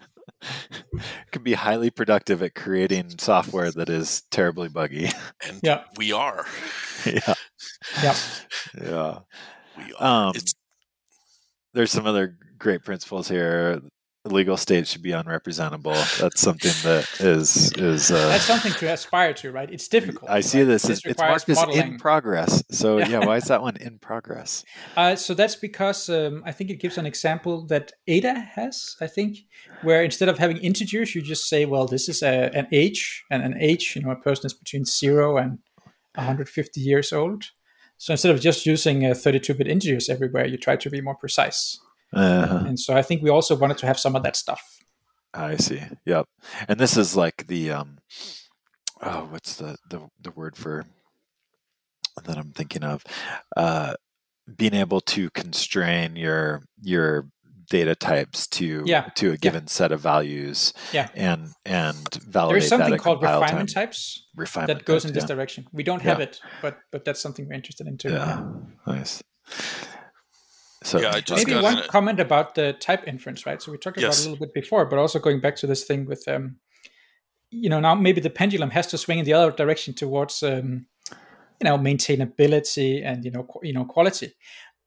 Could 1.31 1.43
be 1.43 1.53
highly 1.53 1.89
productive 1.89 2.41
at 2.43 2.55
creating 2.55 3.17
software 3.17 3.71
that 3.71 3.89
is 3.89 4.23
terribly 4.31 4.69
buggy. 4.69 5.09
and 5.47 5.59
Yeah. 5.63 5.83
we 5.97 6.11
are 6.11 6.45
yeah, 7.05 7.33
Yeah. 8.03 8.15
yeah. 8.79 9.19
we 9.77 9.93
are 9.99 10.27
Um, 10.27 10.33
it's 10.35 10.53
there's 11.73 11.91
some 11.91 12.05
other 12.05 12.37
great 12.57 12.83
principles 12.83 13.27
here. 13.29 13.81
Legal 14.25 14.55
state 14.55 14.87
should 14.87 15.01
be 15.01 15.09
unrepresentable. 15.09 15.95
That's 16.19 16.39
something 16.39 16.71
that 16.83 17.09
is 17.19 17.71
is. 17.73 18.11
Uh, 18.11 18.27
That's 18.27 18.43
something 18.43 18.71
to 18.73 18.93
aspire 18.93 19.33
to, 19.33 19.51
right? 19.51 19.71
It's 19.71 19.87
difficult. 19.87 20.29
I 20.29 20.41
see 20.41 20.59
right? 20.59 20.65
this. 20.65 20.87
it's 20.89 21.17
marked 21.17 21.49
as 21.49 21.63
in 21.75 21.97
progress. 21.97 22.63
So 22.69 22.99
Yeah. 22.99 23.07
yeah, 23.07 23.25
why 23.25 23.37
is 23.37 23.45
that 23.45 23.63
one 23.63 23.77
in 23.77 23.97
progress? 23.99 24.63
Uh, 24.97 25.15
so 25.15 25.33
that's 25.33 25.55
because 25.55 26.09
um, 26.09 26.43
I 26.45 26.51
think 26.51 26.69
it 26.69 26.79
gives 26.79 26.97
an 26.97 27.05
example 27.05 27.65
that 27.67 27.93
Ada 28.07 28.33
has, 28.55 28.95
I 28.99 29.07
think, 29.07 29.37
where 29.83 30.03
instead 30.03 30.27
of 30.29 30.37
having 30.37 30.57
integers, 30.57 31.15
you 31.15 31.21
just 31.21 31.47
say, 31.47 31.65
well, 31.65 31.87
this 31.87 32.09
is 32.09 32.21
a, 32.21 32.51
an 32.53 32.67
age, 32.71 33.23
and 33.31 33.41
an 33.41 33.55
age, 33.59 33.93
you 33.95 34.01
know, 34.01 34.11
a 34.11 34.15
person 34.15 34.45
is 34.45 34.53
between 34.53 34.85
zero 34.85 35.37
and 35.37 35.59
150 36.15 36.81
years 36.81 37.13
old. 37.13 37.45
So 37.97 38.13
instead 38.13 38.33
of 38.33 38.41
just 38.41 38.65
using 38.65 39.05
uh, 39.05 39.09
32-bit 39.11 39.67
integers 39.67 40.09
everywhere, 40.09 40.45
you 40.45 40.57
try 40.57 40.75
to 40.75 40.89
be 40.89 41.01
more 41.01 41.15
precise. 41.15 41.79
Uh, 42.13 42.63
And 42.67 42.79
so 42.79 42.95
I 42.95 43.01
think 43.01 43.21
we 43.23 43.29
also 43.29 43.55
wanted 43.55 43.77
to 43.79 43.85
have 43.87 43.99
some 43.99 44.15
of 44.15 44.23
that 44.23 44.35
stuff. 44.35 44.61
I 45.33 45.55
see. 45.57 45.81
Yep. 46.05 46.25
And 46.67 46.79
this 46.79 46.97
is 46.97 47.15
like 47.15 47.47
the 47.47 47.71
um 47.71 47.99
oh, 49.01 49.27
what's 49.31 49.55
the 49.55 49.77
the, 49.89 50.09
the 50.21 50.31
word 50.31 50.57
for 50.57 50.85
that 52.23 52.37
I'm 52.37 52.51
thinking 52.51 52.83
of? 52.83 53.03
Uh 53.55 53.93
being 54.57 54.73
able 54.73 54.99
to 55.01 55.29
constrain 55.29 56.15
your 56.17 56.63
your 56.81 57.27
data 57.69 57.95
types 57.95 58.47
to 58.47 58.83
Yeah, 58.85 59.03
to 59.15 59.27
a 59.27 59.31
yeah. 59.31 59.37
given 59.37 59.67
set 59.67 59.93
of 59.93 60.01
values 60.01 60.73
Yeah. 60.91 61.07
and 61.15 61.53
and 61.65 61.95
validate 62.15 62.59
There's 62.63 62.67
something 62.69 62.97
called 62.97 63.21
refinement 63.21 63.69
time. 63.73 63.85
types 63.85 64.27
refinement 64.35 64.79
that 64.79 64.85
goes 64.85 65.03
types, 65.03 65.09
in 65.11 65.13
this 65.13 65.23
yeah. 65.23 65.35
direction. 65.35 65.67
We 65.71 65.83
don't 65.83 66.01
have 66.01 66.19
Yeah. 66.19 66.25
it, 66.25 66.41
but 66.61 66.79
but 66.91 67.05
that's 67.05 67.21
something 67.21 67.47
we're 67.47 67.53
interested 67.55 67.87
in 67.87 67.97
too. 67.97 68.09
Yeah, 68.11 68.43
nice. 68.85 69.23
So 70.83 70.99
Yeah, 70.99 71.11
I 71.13 71.21
just 71.21 71.45
Maybe 71.45 71.51
got 71.51 71.63
one 71.63 71.77
an- 71.79 71.87
comment 71.89 72.19
about 72.19 72.55
the 72.55 72.73
type 72.73 73.07
inference, 73.07 73.45
right? 73.45 73.61
So 73.61 73.71
we 73.71 73.77
talked 73.77 73.97
about 73.97 74.07
Yes. 74.07 74.21
it 74.21 74.27
a 74.27 74.31
little 74.31 74.45
bit 74.45 74.53
before, 74.53 74.85
but 74.85 74.97
also 74.97 75.19
going 75.19 75.39
back 75.39 75.55
to 75.57 75.67
this 75.67 75.83
thing 75.83 76.05
with, 76.05 76.27
um, 76.27 76.57
you 77.51 77.69
know, 77.69 77.79
now 77.79 77.93
maybe 77.95 78.19
the 78.21 78.29
pendulum 78.29 78.71
has 78.71 78.87
to 78.87 78.97
swing 78.97 79.19
in 79.19 79.25
the 79.25 79.33
other 79.33 79.51
direction 79.51 79.93
towards, 79.93 80.41
um, 80.41 80.87
you 81.59 81.65
know, 81.65 81.77
maintainability 81.77 83.03
and 83.05 83.23
you 83.25 83.31
know, 83.31 83.43
qu- 83.43 83.59
you 83.67 83.73
know, 83.73 83.85
quality. 83.85 84.33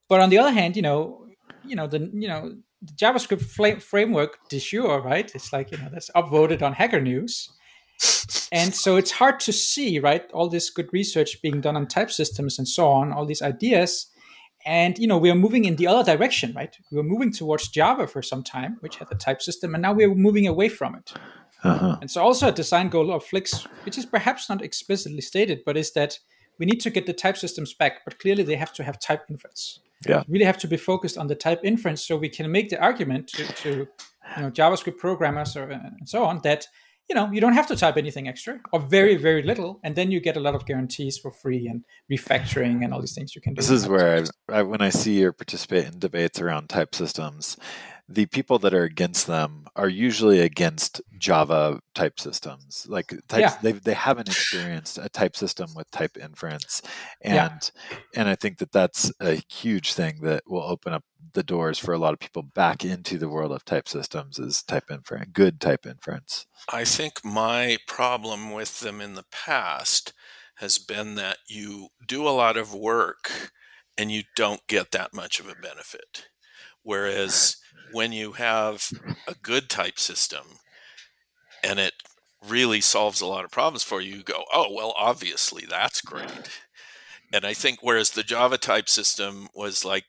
But 0.09 0.19
on 0.19 0.29
the 0.29 0.37
other 0.37 0.51
hand, 0.51 0.75
you 0.75 0.81
know, 0.81 1.27
you 1.63 1.75
know, 1.75 1.87
the 1.87 1.99
you 2.13 2.27
know, 2.27 2.55
the 2.81 2.93
JavaScript 2.93 3.41
fla- 3.43 3.79
framework 3.79 4.37
de 4.49 4.59
jure, 4.59 5.01
right? 5.01 5.33
It's 5.33 5.53
like 5.53 5.71
you 5.71 5.77
know 5.77 5.89
that's 5.91 6.11
upvoted 6.15 6.61
on 6.61 6.73
Hacker 6.73 6.99
News, 7.01 7.49
and 8.51 8.73
so 8.75 8.97
it's 8.97 9.11
hard 9.11 9.39
to 9.41 9.53
see, 9.53 9.99
right? 9.99 10.29
All 10.33 10.49
this 10.49 10.69
good 10.69 10.89
research 10.91 11.41
being 11.41 11.61
done 11.61 11.75
on 11.77 11.87
type 11.87 12.11
systems 12.11 12.59
and 12.59 12.67
so 12.67 12.87
on, 12.87 13.13
all 13.13 13.25
these 13.25 13.41
ideas 13.41 14.07
and 14.65 14.97
you 14.97 15.07
know 15.07 15.17
we 15.17 15.29
are 15.29 15.35
moving 15.35 15.65
in 15.65 15.75
the 15.75 15.87
other 15.87 16.03
direction 16.03 16.51
right 16.55 16.77
we 16.91 16.97
were 16.97 17.03
moving 17.03 17.31
towards 17.31 17.67
java 17.69 18.07
for 18.07 18.21
some 18.21 18.43
time 18.43 18.77
which 18.79 18.97
had 18.97 19.07
the 19.09 19.15
type 19.15 19.41
system 19.41 19.75
and 19.75 19.81
now 19.81 19.93
we're 19.93 20.13
moving 20.13 20.47
away 20.47 20.67
from 20.67 20.95
it 20.95 21.13
uh-huh. 21.63 21.97
and 22.01 22.09
so 22.11 22.21
also 22.21 22.47
a 22.49 22.51
design 22.51 22.89
goal 22.89 23.11
of 23.11 23.23
flix 23.23 23.67
which 23.85 23.97
is 23.97 24.05
perhaps 24.05 24.49
not 24.49 24.61
explicitly 24.61 25.21
stated 25.21 25.61
but 25.65 25.77
is 25.77 25.93
that 25.93 26.19
we 26.57 26.65
need 26.65 26.79
to 26.79 26.89
get 26.89 27.05
the 27.05 27.13
type 27.13 27.37
systems 27.37 27.73
back 27.73 28.03
but 28.05 28.19
clearly 28.19 28.43
they 28.43 28.55
have 28.55 28.73
to 28.73 28.83
have 28.83 28.99
type 28.99 29.23
inference 29.29 29.79
Yeah. 30.07 30.23
We 30.27 30.33
really 30.33 30.45
have 30.45 30.59
to 30.59 30.67
be 30.67 30.77
focused 30.77 31.17
on 31.17 31.27
the 31.27 31.35
type 31.35 31.61
inference 31.63 32.05
so 32.05 32.17
we 32.17 32.29
can 32.29 32.51
make 32.51 32.69
the 32.69 32.79
argument 32.79 33.27
to, 33.29 33.43
to 33.63 33.69
you 34.37 34.41
know 34.41 34.51
javascript 34.51 34.97
programmers 34.97 35.55
or 35.55 35.69
and 35.69 36.07
so 36.09 36.23
on 36.25 36.41
that 36.43 36.67
you 37.09 37.15
know 37.15 37.29
you 37.31 37.39
don't 37.39 37.53
have 37.53 37.67
to 37.67 37.75
type 37.75 37.97
anything 37.97 38.27
extra 38.27 38.59
or 38.73 38.79
very 38.79 39.15
very 39.15 39.43
little 39.43 39.79
and 39.83 39.95
then 39.95 40.11
you 40.11 40.19
get 40.19 40.37
a 40.37 40.39
lot 40.39 40.55
of 40.55 40.65
guarantees 40.65 41.17
for 41.17 41.31
free 41.31 41.67
and 41.67 41.83
refactoring 42.11 42.83
and 42.83 42.93
all 42.93 42.99
these 42.99 43.13
things 43.13 43.35
you 43.35 43.41
can 43.41 43.53
do 43.53 43.61
This 43.61 43.69
is 43.69 43.87
where 43.87 44.23
I, 44.49 44.59
I, 44.59 44.61
when 44.63 44.81
I 44.81 44.89
see 44.89 45.23
or 45.23 45.31
participate 45.31 45.85
in 45.85 45.99
debates 45.99 46.39
around 46.41 46.69
type 46.69 46.95
systems, 46.95 47.57
the 48.07 48.27
people 48.27 48.59
that 48.59 48.73
are 48.73 48.83
against 48.83 49.25
them 49.27 49.65
are 49.75 49.89
usually 49.89 50.39
against 50.39 51.01
Java 51.17 51.79
type 51.95 52.19
systems. 52.19 52.85
Like 52.87 53.07
types, 53.27 53.53
Yeah. 53.55 53.57
they 53.61 53.71
they 53.73 53.93
haven't 53.93 54.27
experienced 54.29 54.97
a 54.99 55.09
type 55.09 55.35
system 55.35 55.73
with 55.75 55.89
type 55.91 56.17
inference, 56.17 56.81
and 57.21 57.33
Yeah. 57.71 57.97
and 58.15 58.29
I 58.29 58.35
think 58.35 58.59
that 58.59 58.71
that's 58.71 59.11
a 59.19 59.41
huge 59.51 59.93
thing 59.93 60.21
that 60.21 60.43
will 60.47 60.63
open 60.63 60.93
up 60.93 61.03
the 61.33 61.43
doors 61.43 61.79
for 61.79 61.93
a 61.93 61.97
lot 61.97 62.13
of 62.13 62.19
people 62.19 62.43
back 62.43 62.85
into 62.85 63.17
the 63.17 63.27
world 63.27 63.51
of 63.51 63.65
type 63.65 63.87
systems 63.89 64.39
is 64.39 64.63
type 64.63 64.89
inference, 64.91 65.31
good 65.33 65.59
type 65.59 65.85
inference. 65.85 66.45
I 66.71 66.85
think 66.85 67.25
my 67.25 67.77
problem 67.87 68.51
with 68.51 68.79
them 68.79 69.01
in 69.01 69.15
the 69.15 69.25
past 69.31 70.13
has 70.55 70.77
been 70.77 71.15
that 71.15 71.39
you 71.49 71.89
do 72.07 72.25
a 72.27 72.29
lot 72.29 72.55
of 72.55 72.73
work 72.73 73.51
and 73.97 74.11
you 74.11 74.23
don't 74.35 74.65
get 74.67 74.91
that 74.91 75.13
much 75.13 75.39
of 75.39 75.49
a 75.49 75.55
benefit. 75.55 76.27
Whereas 76.83 77.57
when 77.91 78.11
you 78.11 78.33
have 78.33 78.89
a 79.27 79.33
good 79.41 79.69
type 79.69 79.99
system 79.99 80.45
and 81.63 81.79
it 81.79 81.93
really 82.47 82.81
solves 82.81 83.21
a 83.21 83.25
lot 83.25 83.43
of 83.45 83.51
problems 83.51 83.83
for 83.83 84.01
you, 84.01 84.17
you 84.17 84.23
go, 84.23 84.43
oh, 84.53 84.71
well, 84.73 84.93
obviously 84.97 85.65
that's 85.67 86.01
great. 86.01 86.29
And 87.33 87.43
I 87.45 87.53
think 87.53 87.79
whereas 87.81 88.11
the 88.11 88.23
Java 88.23 88.57
type 88.57 88.87
system 88.89 89.47
was 89.55 89.83
like, 89.83 90.05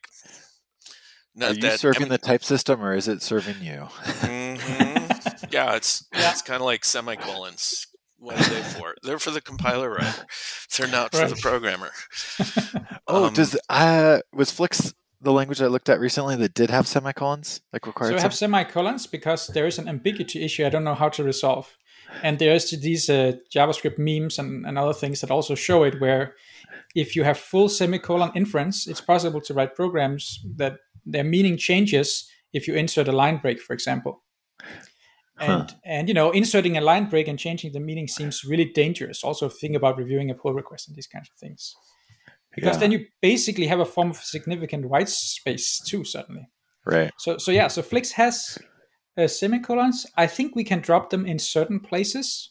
Are 1.41 1.53
you 1.53 1.61
that- 1.61 1.73
I 1.73 1.75
serving 1.77 2.03
mean- 2.03 2.09
the 2.09 2.17
type 2.17 2.43
system 2.43 2.81
or 2.83 2.93
is 2.95 3.07
it 3.07 3.21
serving 3.21 3.61
you? 3.61 3.87
Mhm. 4.03 5.51
Yeah, 5.51 5.75
it's 5.75 6.05
Yeah. 6.13 6.31
it's 6.31 6.41
kind 6.41 6.61
of 6.61 6.65
like 6.65 6.83
semicolons. 6.85 7.87
What 8.19 8.35
are 8.35 8.49
they 8.53 8.61
for? 8.63 8.95
They're 9.03 9.19
for 9.19 9.29
the 9.31 9.41
compiler 9.41 9.91
writer. 9.91 10.25
They're 10.75 10.87
not 10.87 11.11
for 11.13 11.27
the 11.27 11.35
programmer. 11.35 11.91
Oh, 13.07 13.25
Um, 13.25 13.33
does 13.33 13.55
uh 13.69 14.19
was 14.33 14.49
Flix 14.51 14.93
the 15.21 15.31
language 15.31 15.61
I 15.61 15.67
looked 15.67 15.89
at 15.89 15.99
recently 15.99 16.35
that 16.37 16.53
did 16.53 16.69
have 16.69 16.87
semicolons 16.87 17.61
like 17.73 17.85
required? 17.87 18.11
So 18.11 18.17
sem- 18.17 18.23
have 18.23 18.33
semicolons 18.33 19.07
because 19.07 19.47
there 19.47 19.67
is 19.67 19.77
an 19.79 19.87
ambiguity 19.87 20.43
issue 20.43 20.65
I 20.65 20.69
don't 20.69 20.83
know 20.83 20.95
how 20.95 21.09
to 21.09 21.23
resolve. 21.23 21.77
And 22.23 22.39
there's 22.39 22.71
these 22.71 23.09
uh, 23.09 23.33
JavaScript 23.53 23.97
memes 23.97 24.39
and, 24.39 24.65
and 24.65 24.77
other 24.77 24.93
things 24.93 25.21
that 25.21 25.31
also 25.31 25.55
show 25.55 25.83
it 25.83 25.99
where 25.99 26.35
if 26.95 27.15
you 27.15 27.23
have 27.23 27.37
full 27.37 27.69
semicolon 27.69 28.31
inference, 28.33 28.87
it's 28.87 29.01
possible 29.01 29.41
to 29.41 29.53
write 29.53 29.75
programs 29.75 30.39
that 30.55 30.77
their 31.05 31.23
meaning 31.23 31.57
changes 31.57 32.29
if 32.53 32.67
you 32.67 32.75
insert 32.75 33.07
a 33.07 33.11
line 33.11 33.37
break, 33.37 33.61
for 33.61 33.73
example. 33.73 34.23
And 35.39 35.75
and 35.85 36.07
you 36.07 36.15
know, 36.15 36.31
inserting 36.31 36.77
a 36.77 36.81
line 36.81 37.09
break 37.09 37.27
and 37.27 37.37
changing 37.37 37.73
the 37.73 37.79
meaning 37.79 38.07
seems 38.07 38.43
really 38.43 38.65
dangerous. 38.65 39.23
Also 39.23 39.49
think 39.49 39.75
about 39.75 39.97
reviewing 39.97 40.31
a 40.31 40.33
pull 40.33 40.53
request 40.53 40.87
and 40.87 40.97
these 40.97 41.07
kinds 41.07 41.29
of 41.29 41.35
things. 41.37 41.75
Because 42.57 42.75
Yeah. 42.75 42.79
then 42.79 42.91
you 42.91 43.05
basically 43.21 43.67
have 43.67 43.79
a 43.81 43.85
form 43.85 44.09
of 44.09 44.17
significant 44.17 44.85
white 44.89 45.09
space 45.09 45.79
too, 45.89 46.03
certainly. 46.03 46.47
right. 46.85 47.11
So 47.17 47.37
so 47.37 47.51
yeah, 47.51 47.69
so 47.69 47.81
Flix 47.81 48.11
has 48.13 48.57
uh, 49.17 49.27
semicolons. 49.27 50.05
I 50.23 50.27
think 50.27 50.55
we 50.55 50.63
can 50.63 50.81
drop 50.81 51.09
them 51.09 51.25
in 51.25 51.39
certain 51.39 51.79
places. 51.79 52.49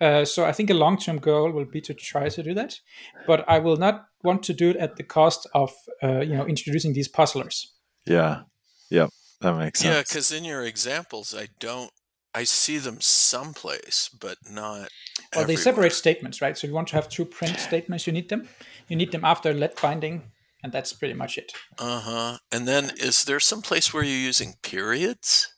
Uh, 0.00 0.24
so 0.24 0.44
I 0.48 0.52
think 0.52 0.70
a 0.70 0.74
long-term 0.74 1.18
goal 1.20 1.52
will 1.52 1.64
be 1.72 1.80
to 1.80 1.94
try 1.94 2.28
to 2.28 2.42
do 2.42 2.54
that, 2.54 2.80
but 3.26 3.40
I 3.48 3.58
will 3.60 3.76
not 3.78 4.04
want 4.22 4.42
to 4.46 4.52
do 4.52 4.70
it 4.70 4.76
at 4.76 4.96
the 4.96 5.02
cost 5.04 5.46
of 5.52 5.70
uh, 6.02 6.20
you 6.28 6.34
know 6.36 6.46
introducing 6.46 6.94
these 6.94 7.08
puzzlers. 7.08 7.74
Yeah. 8.06 8.42
yeah 8.90 9.08
That 9.40 9.56
makes 9.58 9.80
sense. 9.80 9.94
Yeah, 9.94 10.02
because 10.02 10.32
in 10.36 10.44
your 10.44 10.62
examples, 10.64 11.34
I 11.34 11.48
don't. 11.60 11.90
I 12.36 12.44
see 12.44 12.76
them 12.76 13.00
someplace, 13.00 14.10
but 14.20 14.36
not. 14.50 14.90
Well, 15.34 15.46
they 15.46 15.56
separate 15.56 15.94
statements, 15.94 16.42
right? 16.42 16.56
So 16.56 16.66
you 16.66 16.74
want 16.74 16.88
to 16.88 16.96
have 16.96 17.08
two 17.08 17.24
print 17.24 17.58
statements. 17.58 18.06
You 18.06 18.12
need 18.12 18.28
them. 18.28 18.46
You 18.88 18.96
need 18.96 19.10
them 19.10 19.24
after 19.24 19.54
let 19.54 19.80
binding, 19.80 20.22
and 20.62 20.70
that's 20.70 20.92
pretty 20.92 21.14
much 21.14 21.38
it. 21.38 21.52
Uh 21.78 22.00
huh. 22.00 22.38
And 22.52 22.68
then, 22.68 22.90
is 22.98 23.24
there 23.24 23.40
some 23.40 23.62
place 23.62 23.94
where 23.94 24.04
you're 24.04 24.28
using 24.28 24.54
periods? 24.62 25.54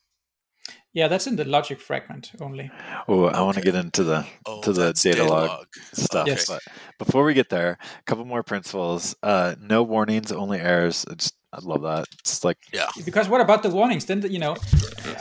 Yeah, 0.95 1.09
that's 1.09 1.27
in 1.27 1.35
the 1.35 1.45
logic 1.45 1.81
fragment 1.81 2.31
only. 2.41 2.71
Oh, 3.09 3.25
I 3.27 3.43
want 3.43 3.57
to 3.57 3.63
get 3.63 3.75
into 3.75 4.05
the 4.05 4.25
Oh, 4.47 4.63
to 4.63 4.73
the 4.73 4.85
that's 4.85 5.05
Datalog 5.05 5.67
stuff. 5.93 6.29
Yes. 6.29 6.47
But 6.47 6.63
before 6.99 7.25
we 7.25 7.35
get 7.35 7.51
there, 7.51 7.77
a 7.81 8.03
couple 8.05 8.25
more 8.25 8.45
principles. 8.45 9.17
Uh, 9.23 9.57
no 9.61 9.83
warnings, 9.83 10.33
only 10.33 10.61
errors. 10.61 11.05
It's, 11.11 11.33
I 11.53 11.61
love 11.63 11.83
that. 11.83 12.07
It's 12.21 12.45
like 12.45 12.59
yeah. 12.73 12.89
because 13.05 13.29
what 13.29 13.41
about 13.41 13.63
the 13.63 13.71
warnings 13.71 14.05
then 14.05 14.23
you 14.31 14.39
know 14.39 14.57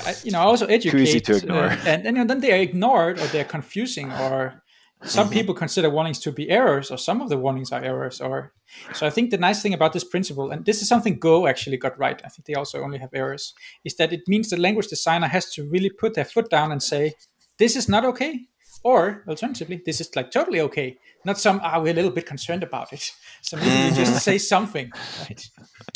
I, 0.06 0.16
you 0.24 0.32
know 0.32 0.40
I 0.40 0.44
also 0.44 0.66
educate 0.66 0.98
Too 0.98 1.04
easy 1.04 1.20
to 1.22 1.38
ignore. 1.38 1.66
uh, 1.66 1.78
and, 1.86 2.06
and 2.06 2.30
then 2.30 2.42
they 2.42 2.52
are 2.52 2.62
ignored 2.62 3.20
or 3.20 3.28
they're 3.28 3.46
confusing 3.46 4.12
or 4.12 4.62
some 5.04 5.30
people 5.30 5.54
consider 5.54 5.90
warnings 5.90 6.20
to 6.20 6.32
be 6.32 6.50
errors 6.50 6.90
or 6.90 6.98
some 6.98 7.22
of 7.22 7.30
the 7.30 7.38
warnings 7.38 7.72
are 7.72 7.84
errors 7.84 8.20
or 8.20 8.52
so 8.94 9.06
i 9.06 9.10
think 9.10 9.30
the 9.30 9.38
nice 9.38 9.62
thing 9.62 9.74
about 9.74 9.94
this 9.94 10.04
principle 10.04 10.50
and 10.50 10.66
this 10.66 10.82
is 10.82 10.88
something 10.88 11.20
go 11.20 11.48
actually 11.48 11.78
got 11.78 11.98
right 12.00 12.22
i 12.26 12.30
think 12.30 12.46
they 12.46 12.56
also 12.56 12.82
only 12.82 12.98
have 12.98 13.10
errors 13.14 13.54
is 13.84 13.96
that 13.96 14.12
it 14.12 14.22
means 14.28 14.50
the 14.50 14.58
language 14.58 14.88
designer 14.88 15.28
has 15.28 15.52
to 15.52 15.70
really 15.70 15.90
put 15.90 16.16
their 16.16 16.26
foot 16.26 16.50
down 16.50 16.72
and 16.72 16.82
say 16.82 17.14
this 17.60 17.76
is 17.76 17.88
not 17.88 18.06
okay 18.06 18.48
or 18.84 19.24
alternatively 19.28 19.82
this 19.86 20.00
is 20.02 20.16
like 20.16 20.32
totally 20.32 20.60
okay 20.62 20.98
not 21.26 21.38
some 21.38 21.60
ah 21.64 21.80
we're 21.80 21.92
a 21.92 21.94
little 21.94 22.12
bit 22.12 22.26
concerned 22.26 22.64
about 22.64 22.92
it 22.94 23.12
so 23.42 23.58
maybe 23.58 23.86
you 23.90 23.92
just 24.06 24.24
say 24.30 24.38
something 24.38 24.92
right 25.22 25.50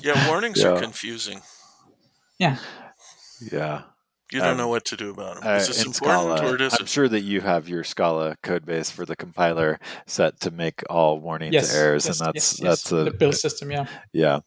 Yeah, 0.03 0.27
warnings 0.27 0.61
Yeah. 0.61 0.69
are 0.73 0.79
confusing. 0.81 1.41
yeah 2.39 2.57
yeah. 3.51 3.83
You 4.31 4.39
don't 4.39 4.51
Um, 4.51 4.57
know 4.57 4.67
what 4.69 4.85
to 4.85 4.95
do 4.95 5.11
about 5.11 5.41
them. 5.41 5.47
Uh, 5.47 5.57
is 5.57 5.67
this 5.67 5.83
important 5.83 6.37
Scala, 6.37 6.51
or 6.51 6.55
it 6.55 6.61
I'm 6.61 6.67
isn't? 6.67 6.87
sure 6.87 7.09
that 7.09 7.19
you 7.19 7.41
have 7.41 7.67
your 7.67 7.83
Scala 7.83 8.37
code 8.41 8.65
base 8.65 8.89
for 8.89 9.05
the 9.05 9.15
compiler 9.15 9.77
set 10.07 10.39
to 10.41 10.51
make 10.51 10.83
all 10.89 11.19
warnings 11.19 11.53
yes 11.53 11.75
errors, 11.75 12.05
yes, 12.05 12.19
and 12.21 12.27
that's 12.27 12.35
yes, 12.35 12.59
yes. 12.61 12.69
that's 12.83 12.91
a 12.93 13.03
the 13.03 13.11
build 13.11 13.35
system 13.35 13.71
yeah 13.71 13.85
yeah, 14.13 14.39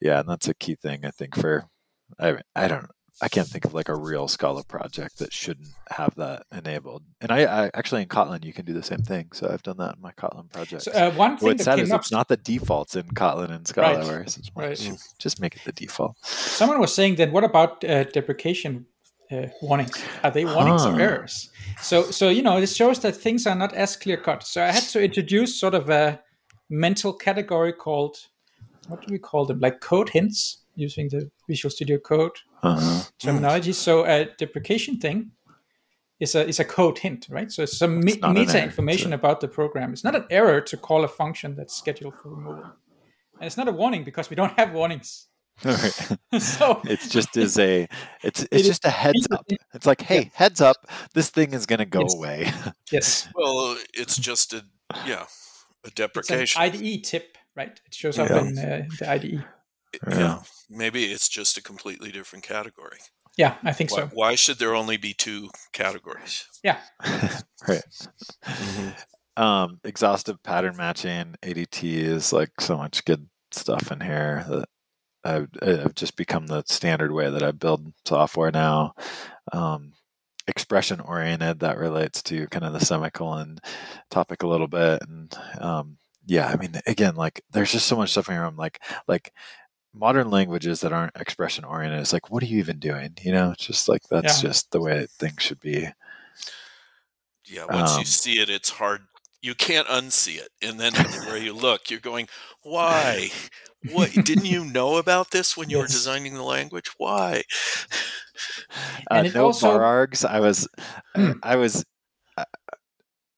yeah, 0.00 0.20
and 0.20 0.28
that's 0.28 0.48
a 0.48 0.54
key 0.54 0.74
thing 0.74 1.06
I 1.06 1.10
think 1.10 1.34
for 1.36 1.64
I 2.20 2.36
I 2.54 2.68
don't 2.68 2.86
I 3.20 3.28
can't 3.28 3.48
think 3.48 3.64
of 3.64 3.74
like 3.74 3.88
a 3.88 3.96
real 3.96 4.28
Scala 4.28 4.62
project 4.62 5.18
that 5.18 5.32
shouldn't 5.32 5.68
have 5.90 6.14
that 6.16 6.44
enabled. 6.52 7.02
And 7.20 7.32
I, 7.32 7.64
I 7.64 7.70
actually 7.74 8.02
in 8.02 8.08
Kotlin 8.08 8.44
you 8.44 8.52
can 8.52 8.64
do 8.64 8.72
the 8.72 8.82
same 8.82 8.98
thing. 9.02 9.30
So 9.32 9.48
I've 9.50 9.62
done 9.62 9.76
that 9.78 9.96
in 9.96 10.00
my 10.02 10.12
Kotlin 10.12 10.48
project. 10.52 10.82
So 10.84 10.92
uh, 10.92 11.10
one 11.14 11.36
thing 11.36 11.48
What's 11.48 11.58
that 11.58 11.64
sad 11.64 11.76
came 11.76 11.84
is 11.84 11.92
up, 11.92 12.00
it's 12.02 12.12
not 12.12 12.28
the 12.28 12.36
defaults 12.36 12.94
in 12.94 13.06
Kotlin 13.08 13.50
and 13.50 13.66
Scala, 13.66 14.18
Right. 14.18 14.26
it's 14.26 14.50
more, 14.54 14.66
Right. 14.66 14.76
"Mm, 14.78 15.02
just 15.18 15.40
make 15.40 15.56
it 15.56 15.62
the 15.64 15.72
default. 15.72 16.16
someone 16.24 16.78
was 16.80 16.94
saying 16.94 17.16
then, 17.16 17.32
what 17.32 17.44
about 17.44 17.82
uh, 17.84 18.04
deprecation 18.04 18.86
uh, 19.32 19.46
warnings? 19.62 20.02
Are 20.22 20.30
they 20.30 20.44
warnings 20.44 20.86
or 20.86 20.92
Huh. 20.92 20.98
errors? 21.00 21.50
So, 21.82 22.10
so 22.10 22.28
you 22.28 22.42
know, 22.42 22.60
this 22.60 22.76
shows 22.76 23.00
that 23.00 23.16
things 23.16 23.46
are 23.46 23.54
not 23.56 23.74
as 23.74 23.96
clear 23.96 24.16
cut. 24.16 24.42
So 24.44 24.62
I 24.62 24.70
had 24.70 24.84
to 24.84 25.02
introduce 25.02 25.58
sort 25.58 25.74
of 25.74 25.90
a 25.90 26.20
mental 26.70 27.12
category 27.12 27.72
called 27.72 28.16
what 28.88 29.02
do 29.02 29.12
we 29.12 29.18
call 29.18 29.44
them? 29.44 29.58
Like 29.60 29.80
code 29.80 30.08
hints 30.08 30.64
using 30.78 31.08
the 31.08 31.30
Visual 31.48 31.70
Studio 31.70 31.98
Code 31.98 32.36
Uh-huh. 32.62 33.02
terminology. 33.18 33.72
So 33.72 34.04
a 34.04 34.24
deprecation 34.38 34.98
thing 35.00 35.32
is 36.20 36.34
a 36.34 36.46
is 36.48 36.60
a 36.60 36.64
code 36.64 36.98
hint, 36.98 37.26
right? 37.30 37.50
So 37.52 37.62
it's 37.62 37.76
some 37.78 38.00
me- 38.00 38.12
It's 38.12 38.22
not 38.22 38.34
meta 38.34 38.62
information 38.62 39.12
it's 39.12 39.20
about 39.20 39.40
the 39.40 39.48
program. 39.48 39.92
It's 39.92 40.04
not 40.04 40.14
an 40.16 40.24
error 40.30 40.60
to 40.60 40.76
call 40.76 41.04
a 41.04 41.08
function 41.08 41.54
that's 41.56 41.74
scheduled 41.76 42.14
for 42.22 42.30
removal, 42.30 42.64
and 43.38 43.46
it's 43.46 43.56
not 43.56 43.68
a 43.68 43.72
warning 43.72 44.04
because 44.04 44.30
we 44.30 44.36
don't 44.36 44.52
have 44.58 44.72
warnings. 44.72 45.28
So 46.38 46.80
It's 46.84 47.08
just 47.08 47.36
as 47.36 47.58
a 47.58 47.88
it's 48.22 48.42
it's 48.50 48.62
is 48.62 48.66
just 48.66 48.84
a 48.84 48.90
heads 48.90 49.26
up. 49.30 49.46
It's 49.74 49.86
like, 49.86 50.02
hey, 50.02 50.30
heads 50.34 50.60
up, 50.60 50.76
this 51.14 51.30
thing 51.30 51.52
is 51.54 51.66
gonna 51.66 51.86
go 51.86 52.00
Yes. 52.00 52.14
away. 52.16 52.52
yes, 52.92 53.28
Well, 53.34 53.76
it's 53.94 54.16
just 54.18 54.52
a 54.54 54.62
yeah, 55.06 55.22
a 55.22 55.24
it's 55.24 55.84
an 55.84 55.92
deprecation. 55.94 56.62
IDE 56.62 57.02
tip, 57.04 57.38
right? 57.56 57.80
It 57.86 57.94
shows 57.94 58.18
up 58.18 58.28
Yeah. 58.30 58.40
in 58.44 58.58
uh, 58.58 58.86
the 58.98 59.06
IDE. 59.10 59.44
Yeah. 60.06 60.18
yeah, 60.18 60.42
maybe 60.68 61.04
it's 61.06 61.28
just 61.28 61.56
a 61.56 61.62
completely 61.62 62.10
different 62.10 62.44
category. 62.44 62.98
Yeah, 63.36 63.54
I 63.62 63.72
think 63.72 63.92
Why, 63.92 63.98
so. 63.98 64.10
why 64.12 64.34
should 64.34 64.58
there 64.58 64.74
only 64.74 64.96
be 64.96 65.14
two 65.14 65.50
categories? 65.72 66.46
Yeah, 66.64 66.78
right. 67.68 67.84
Mm-hmm. 68.44 69.42
Um, 69.42 69.80
exhaustive 69.84 70.42
pattern 70.42 70.76
matching, 70.76 71.36
ADT 71.42 71.84
is 71.84 72.32
like 72.32 72.50
so 72.60 72.76
much 72.76 73.04
good 73.04 73.28
stuff 73.52 73.92
in 73.92 74.00
here 74.00 74.44
that 74.48 74.68
I've, 75.24 75.48
I've 75.62 75.94
just 75.94 76.16
become 76.16 76.48
the 76.48 76.64
standard 76.66 77.12
way 77.12 77.30
that 77.30 77.42
I 77.44 77.52
build 77.52 77.92
software 78.04 78.50
now. 78.50 78.94
Um, 79.52 79.92
expression 80.48 80.98
oriented 80.98 81.60
that 81.60 81.78
relates 81.78 82.22
to 82.24 82.48
kind 82.48 82.64
of 82.64 82.72
the 82.72 82.84
semicolon 82.84 83.58
topic 84.10 84.42
a 84.42 84.48
little 84.48 84.66
bit, 84.66 85.02
and 85.06 85.32
um, 85.60 85.98
yeah, 86.26 86.48
I 86.48 86.56
mean, 86.56 86.72
again, 86.86 87.14
like 87.14 87.42
there's 87.52 87.72
just 87.72 87.86
so 87.86 87.96
much 87.96 88.10
stuff 88.10 88.28
in 88.28 88.34
here. 88.34 88.44
I'm 88.44 88.56
like, 88.56 88.80
like 89.06 89.32
modern 89.98 90.30
languages 90.30 90.80
that 90.80 90.92
aren't 90.92 91.16
expression 91.16 91.64
oriented. 91.64 92.00
It's 92.00 92.12
like, 92.12 92.30
what 92.30 92.42
are 92.42 92.46
you 92.46 92.58
even 92.58 92.78
doing? 92.78 93.14
You 93.22 93.32
know, 93.32 93.50
it's 93.50 93.66
just 93.66 93.88
like 93.88 94.02
that's 94.10 94.42
Yeah. 94.42 94.48
just 94.50 94.70
the 94.70 94.80
way 94.80 95.06
things 95.18 95.42
should 95.42 95.60
be. 95.60 95.88
Yeah, 97.46 97.64
once 97.70 97.92
Um, 97.92 98.00
you 98.00 98.04
see 98.04 98.40
it, 98.40 98.48
it's 98.50 98.70
hard. 98.70 99.02
You 99.40 99.54
can't 99.54 99.86
unsee 99.88 100.36
it, 100.38 100.50
and 100.60 100.78
then 100.80 100.94
everywhere 100.96 101.38
you 101.38 101.52
look, 101.54 101.90
you're 101.90 102.00
going, 102.00 102.28
"Why? 102.62 103.30
What? 103.92 104.10
Didn't 104.12 104.46
you 104.46 104.64
know 104.78 104.96
about 104.96 105.30
this 105.30 105.56
when 105.56 105.70
you 105.70 105.78
were 105.78 105.86
designing 105.86 106.34
the 106.34 106.42
language? 106.42 106.90
Why?" 106.98 107.42
Uh, 109.10 109.22
no 109.34 109.46
also- 109.46 109.72
var 109.78 110.06
args. 110.06 110.24
I 110.24 110.38
was, 110.40 110.68
I, 111.16 111.20
Hmm. 111.20 111.32
I 111.42 111.56
was, 111.56 111.84
I, 112.36 112.44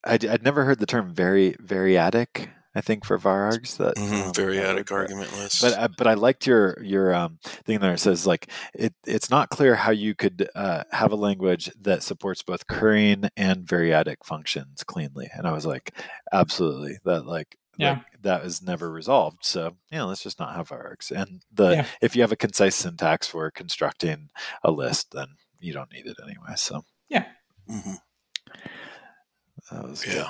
I'd, 0.04 0.26
I'd 0.26 0.42
never 0.42 0.64
heard 0.64 0.78
the 0.78 0.84
term 0.86 1.14
very 1.14 1.54
variadic. 1.54 2.48
I 2.74 2.80
think 2.80 3.04
for 3.04 3.18
var 3.18 3.50
args 3.50 3.76
that 3.78 3.98
I 3.98 4.00
don't 4.00 4.10
Mm-hmm. 4.10 4.26
what 4.26 4.34
that 4.34 4.42
Variadic 4.42 4.92
argument 4.92 5.32
list. 5.36 5.60
But 5.60 5.78
I, 5.78 5.88
but 5.88 6.06
I 6.06 6.14
liked 6.14 6.46
your 6.46 6.80
your 6.82 7.12
um, 7.14 7.38
thing 7.42 7.80
there. 7.80 7.94
It 7.94 7.98
says 8.00 8.26
like 8.26 8.50
it 8.74 8.94
it's 9.06 9.28
not 9.30 9.50
clear 9.50 9.74
how 9.74 9.90
you 9.90 10.14
could 10.14 10.48
uh, 10.54 10.84
have 10.92 11.10
a 11.12 11.16
language 11.16 11.70
that 11.80 12.02
supports 12.02 12.42
both 12.42 12.66
currying 12.68 13.28
and 13.36 13.66
variadic 13.66 14.16
functions 14.24 14.84
cleanly. 14.84 15.28
And 15.34 15.46
I 15.46 15.52
was 15.52 15.66
like, 15.66 15.94
absolutely 16.32 16.98
that 17.04 17.26
like. 17.26 17.56
Yeah. 17.78 17.92
like, 17.92 18.20
that 18.22 18.44
is 18.44 18.60
never 18.60 18.90
resolved. 18.92 19.38
So 19.42 19.74
yeah, 19.90 20.02
let's 20.02 20.22
just 20.22 20.38
not 20.38 20.54
have 20.54 20.68
var 20.68 20.94
args. 20.94 21.10
And 21.10 21.40
the 21.50 21.70
Yeah. 21.70 21.86
if 22.02 22.14
you 22.14 22.20
have 22.20 22.32
a 22.32 22.36
concise 22.36 22.74
syntax 22.76 23.26
for 23.26 23.50
constructing 23.50 24.28
a 24.62 24.70
list, 24.70 25.12
then 25.12 25.28
you 25.60 25.72
don't 25.72 25.90
need 25.90 26.06
it 26.06 26.18
anyway. 26.22 26.56
So 26.56 26.84
yeah. 27.08 27.24
Mhm. 27.70 27.96
that 29.70 29.88
was 29.88 30.04
good. 30.04 30.26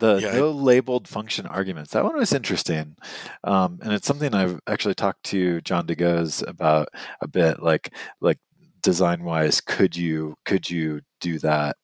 Yeah, 0.00 0.08
The 0.16 0.20
Yeah, 0.22 0.30
I- 0.32 0.36
no 0.38 0.50
labeled 0.50 1.08
function 1.08 1.46
arguments. 1.46 1.92
That 1.92 2.04
one 2.04 2.16
was 2.16 2.32
interesting. 2.32 2.96
Um, 3.44 3.78
and 3.82 3.92
it's 3.92 4.06
something 4.06 4.34
I've 4.34 4.60
actually 4.66 4.94
talked 4.94 5.24
to 5.24 5.60
John 5.62 5.86
DeGoes 5.86 6.46
about 6.46 6.88
a 7.20 7.28
bit, 7.28 7.62
like 7.62 7.94
like 8.20 8.38
design 8.82 9.24
wise, 9.24 9.60
could 9.60 9.96
you 9.96 10.36
could 10.44 10.70
you 10.70 11.00
do 11.20 11.38
that? 11.40 11.76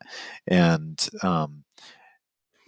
And 0.47 1.09
um 1.23 1.65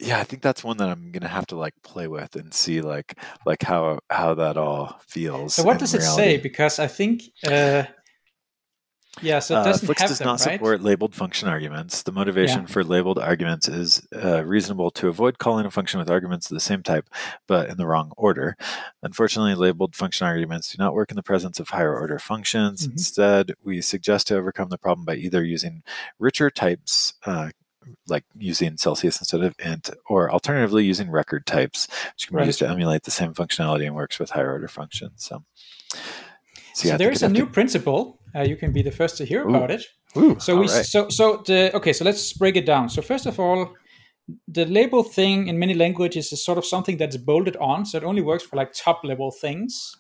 yeah, 0.00 0.18
I 0.18 0.24
think 0.24 0.42
that's 0.42 0.64
one 0.64 0.76
that 0.78 0.88
I'm 0.88 1.12
gonna 1.12 1.28
have 1.28 1.46
to 1.48 1.56
like 1.56 1.74
play 1.82 2.08
with 2.08 2.34
and 2.36 2.52
see 2.52 2.80
like 2.80 3.16
like 3.46 3.62
how 3.62 4.00
how 4.10 4.34
that 4.34 4.56
all 4.56 4.98
feels. 5.06 5.54
So 5.54 5.62
what 5.62 5.74
in 5.74 5.78
does 5.78 5.94
it 5.94 6.02
say? 6.02 6.36
Because 6.36 6.78
I 6.78 6.88
think, 6.88 7.22
uh, 7.46 7.84
yeah, 9.22 9.38
so 9.38 9.54
it 9.54 9.58
Uh, 9.58 9.64
doesn't 9.64 9.86
Flix 9.86 10.00
have 10.02 10.10
does 10.10 10.18
them, 10.18 10.26
not 10.26 10.40
right? 10.44 10.54
support 10.54 10.80
labeled 10.82 11.14
function 11.14 11.48
arguments. 11.48 12.02
The 12.02 12.12
motivation 12.12 12.66
for 12.66 12.82
labeled 12.84 13.18
arguments 13.18 13.68
is 13.68 14.06
uh, 14.14 14.44
reasonable 14.44 14.90
to 14.92 15.08
avoid 15.08 15.38
calling 15.38 15.66
a 15.66 15.70
function 15.70 15.98
with 16.00 16.10
arguments 16.10 16.50
of 16.50 16.54
the 16.54 16.60
same 16.60 16.82
type, 16.82 17.08
but 17.46 17.68
in 17.70 17.76
the 17.76 17.86
wrong 17.86 18.12
order. 18.16 18.56
Unfortunately, 19.02 19.54
labeled 19.54 19.94
function 19.94 20.26
arguments 20.26 20.70
do 20.72 20.76
not 20.82 20.94
work 20.94 21.10
in 21.10 21.16
the 21.16 21.22
presence 21.22 21.60
of 21.60 21.68
higher 21.68 21.96
order 21.98 22.18
functions. 22.18 22.86
Mhm. 22.86 22.92
Instead, 22.92 23.52
we 23.62 23.80
suggest 23.80 24.26
to 24.28 24.36
overcome 24.36 24.68
the 24.68 24.78
problem 24.78 25.04
by 25.04 25.14
either 25.16 25.44
using 25.44 25.82
richer 26.18 26.50
types. 26.50 27.14
Uh, 27.24 27.50
like 28.08 28.24
using 28.38 28.78
Celsius 28.78 29.20
instead 29.20 29.42
of 29.42 29.54
int, 29.58 29.90
or 30.08 30.32
alternatively 30.32 30.82
using 30.86 31.10
record 31.10 31.44
types, 31.44 31.86
which 32.14 32.28
can 32.28 32.34
be 32.34 32.38
Right. 32.38 32.46
used 32.46 32.60
to 32.60 32.66
emulate 32.68 33.02
the 33.02 33.10
same 33.10 33.34
functionality 33.34 33.84
and 33.84 33.94
works 33.94 34.18
with 34.18 34.30
higher 34.30 34.50
order 34.52 34.68
functions. 34.68 35.22
So, 35.22 35.44
So, 35.92 36.88
yeah, 36.88 36.92
think 36.92 36.98
there's 37.00 37.22
a 37.22 37.28
new 37.28 37.44
to- 37.44 37.52
principle. 37.52 38.18
Uh, 38.34 38.42
you 38.42 38.56
can 38.56 38.72
be 38.72 38.82
the 38.82 38.90
first 38.90 39.16
to 39.18 39.24
hear 39.24 39.44
Ooh. 39.44 39.54
about 39.54 39.70
it. 39.70 39.84
Ooh, 40.16 40.36
So 40.38 40.56
we 40.56 40.66
right. 40.68 40.84
so 40.84 41.08
so 41.08 41.42
the 41.46 41.74
okay. 41.76 41.92
So 41.92 42.04
let's 42.04 42.32
break 42.32 42.56
it 42.56 42.66
down. 42.66 42.88
So 42.88 43.02
first 43.02 43.26
of 43.26 43.40
all, 43.40 43.74
the 44.48 44.64
label 44.66 45.02
thing 45.02 45.48
in 45.48 45.58
many 45.58 45.74
languages 45.74 46.32
is 46.32 46.44
sort 46.44 46.58
of 46.58 46.64
something 46.64 46.96
that's 46.96 47.16
bolted 47.16 47.56
on, 47.56 47.84
so 47.84 47.98
it 47.98 48.04
only 48.04 48.22
works 48.22 48.44
for 48.44 48.56
like 48.56 48.72
top 48.72 49.00
level 49.04 49.30
things, 49.30 49.96